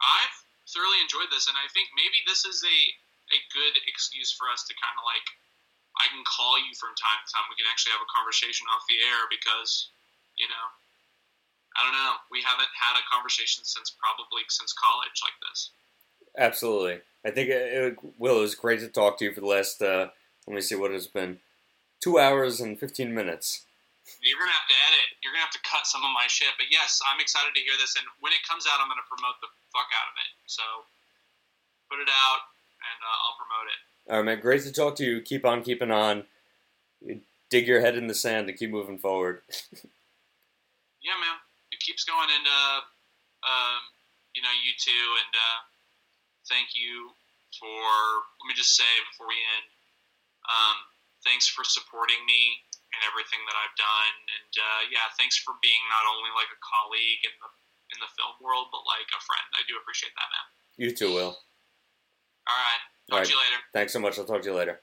I've 0.03 0.37
thoroughly 0.67 0.99
enjoyed 0.99 1.31
this, 1.31 1.47
and 1.47 1.55
I 1.55 1.71
think 1.71 1.89
maybe 1.95 2.19
this 2.27 2.43
is 2.45 2.59
a 2.67 2.79
a 3.35 3.39
good 3.55 3.75
excuse 3.91 4.31
for 4.35 4.47
us 4.51 4.67
to 4.67 4.75
kind 4.79 4.95
of 4.99 5.07
like 5.07 5.27
I 5.99 6.07
can 6.11 6.23
call 6.27 6.59
you 6.59 6.75
from 6.79 6.95
time 6.95 7.23
to 7.23 7.29
time. 7.31 7.47
We 7.51 7.59
can 7.59 7.71
actually 7.71 7.95
have 7.97 8.05
a 8.05 8.11
conversation 8.13 8.67
off 8.71 8.87
the 8.91 8.99
air 8.99 9.31
because 9.31 9.95
you 10.37 10.49
know 10.49 10.67
I 11.77 11.85
don't 11.85 11.93
know. 11.93 12.17
We 12.33 12.41
haven't 12.41 12.73
had 12.73 12.97
a 12.97 13.05
conversation 13.05 13.61
since 13.65 13.93
probably 14.01 14.43
since 14.49 14.73
college 14.73 15.21
like 15.21 15.37
this. 15.45 15.71
Absolutely. 16.37 17.05
I 17.25 17.31
think, 17.31 17.51
it, 17.51 17.97
Will, 18.19 18.39
it 18.39 18.49
was 18.49 18.55
great 18.55 18.81
to 18.81 18.89
talk 18.89 19.19
to 19.19 19.25
you 19.27 19.33
for 19.33 19.41
the 19.41 19.51
last, 19.51 19.83
uh, 19.83 20.09
let 20.47 20.55
me 20.55 20.61
see 20.61 20.77
what 20.77 20.93
it's 20.93 21.07
been, 21.07 21.41
two 22.01 22.19
hours 22.19 22.61
and 22.61 22.79
15 22.79 23.13
minutes. 23.13 23.65
You're 24.23 24.39
gonna 24.39 24.55
have 24.55 24.71
to 24.71 24.79
edit. 24.87 25.07
You're 25.21 25.35
gonna 25.35 25.43
have 25.43 25.59
to 25.59 25.67
cut 25.67 25.85
some 25.85 26.07
of 26.07 26.15
my 26.15 26.31
shit. 26.31 26.55
But 26.57 26.71
yes, 26.71 27.03
I'm 27.11 27.19
excited 27.19 27.51
to 27.59 27.61
hear 27.61 27.75
this, 27.75 27.99
and 27.99 28.07
when 28.23 28.31
it 28.31 28.39
comes 28.47 28.63
out, 28.63 28.79
I'm 28.79 28.87
gonna 28.87 29.03
promote 29.11 29.35
the 29.43 29.51
fuck 29.75 29.91
out 29.91 30.07
of 30.07 30.17
it. 30.23 30.31
So 30.47 30.63
put 31.91 31.99
it 31.99 32.07
out, 32.07 32.47
and 32.87 32.99
uh, 33.03 33.19
I'll 33.27 33.35
promote 33.35 33.67
it. 33.67 33.81
All 34.07 34.17
right, 34.23 34.27
man, 34.31 34.39
great 34.39 34.63
to 34.63 34.71
talk 34.71 34.95
to 35.03 35.05
you. 35.05 35.21
Keep 35.21 35.45
on 35.45 35.67
keeping 35.67 35.91
on. 35.91 36.23
Dig 37.51 37.67
your 37.67 37.81
head 37.81 37.99
in 37.99 38.07
the 38.07 38.15
sand 38.15 38.49
and 38.49 38.57
keep 38.57 38.71
moving 38.71 38.99
forward. 38.99 39.43
Yeah, 41.07 41.15
man, 41.23 41.39
it 41.71 41.79
keeps 41.79 42.03
going, 42.03 42.27
and 42.27 42.43
uh, 42.43 42.81
um, 43.47 43.81
you 44.35 44.43
know, 44.43 44.51
you 44.67 44.75
too, 44.75 45.07
and 45.23 45.33
uh, 45.39 45.59
thank 46.51 46.75
you 46.75 47.15
for. 47.63 47.79
Let 48.43 48.51
me 48.51 48.59
just 48.59 48.75
say 48.75 48.91
before 49.15 49.31
we 49.31 49.39
end, 49.39 49.67
um, 50.51 50.77
thanks 51.23 51.47
for 51.47 51.63
supporting 51.63 52.19
me 52.27 52.59
and 52.91 53.01
everything 53.07 53.39
that 53.47 53.55
I've 53.55 53.77
done, 53.79 54.15
and 54.35 54.53
uh, 54.59 54.83
yeah, 54.91 55.07
thanks 55.15 55.39
for 55.39 55.55
being 55.63 55.79
not 55.95 56.11
only 56.11 56.35
like 56.35 56.51
a 56.51 56.59
colleague 56.59 57.23
in 57.23 57.35
the 57.39 57.51
in 57.95 57.99
the 58.03 58.11
film 58.19 58.35
world, 58.43 58.75
but 58.75 58.83
like 58.83 59.07
a 59.15 59.23
friend. 59.23 59.47
I 59.55 59.63
do 59.71 59.79
appreciate 59.79 60.11
that, 60.19 60.27
man. 60.27 60.47
You 60.75 60.91
too, 60.91 61.15
Will. 61.15 61.39
All 62.51 62.59
right, 62.59 62.83
talk 63.07 63.15
All 63.15 63.19
right. 63.23 63.31
to 63.31 63.31
you 63.31 63.39
later. 63.39 63.59
Thanks 63.71 63.95
so 63.95 64.03
much. 64.03 64.19
I'll 64.19 64.27
talk 64.27 64.43
to 64.43 64.51
you 64.51 64.59
later. 64.59 64.83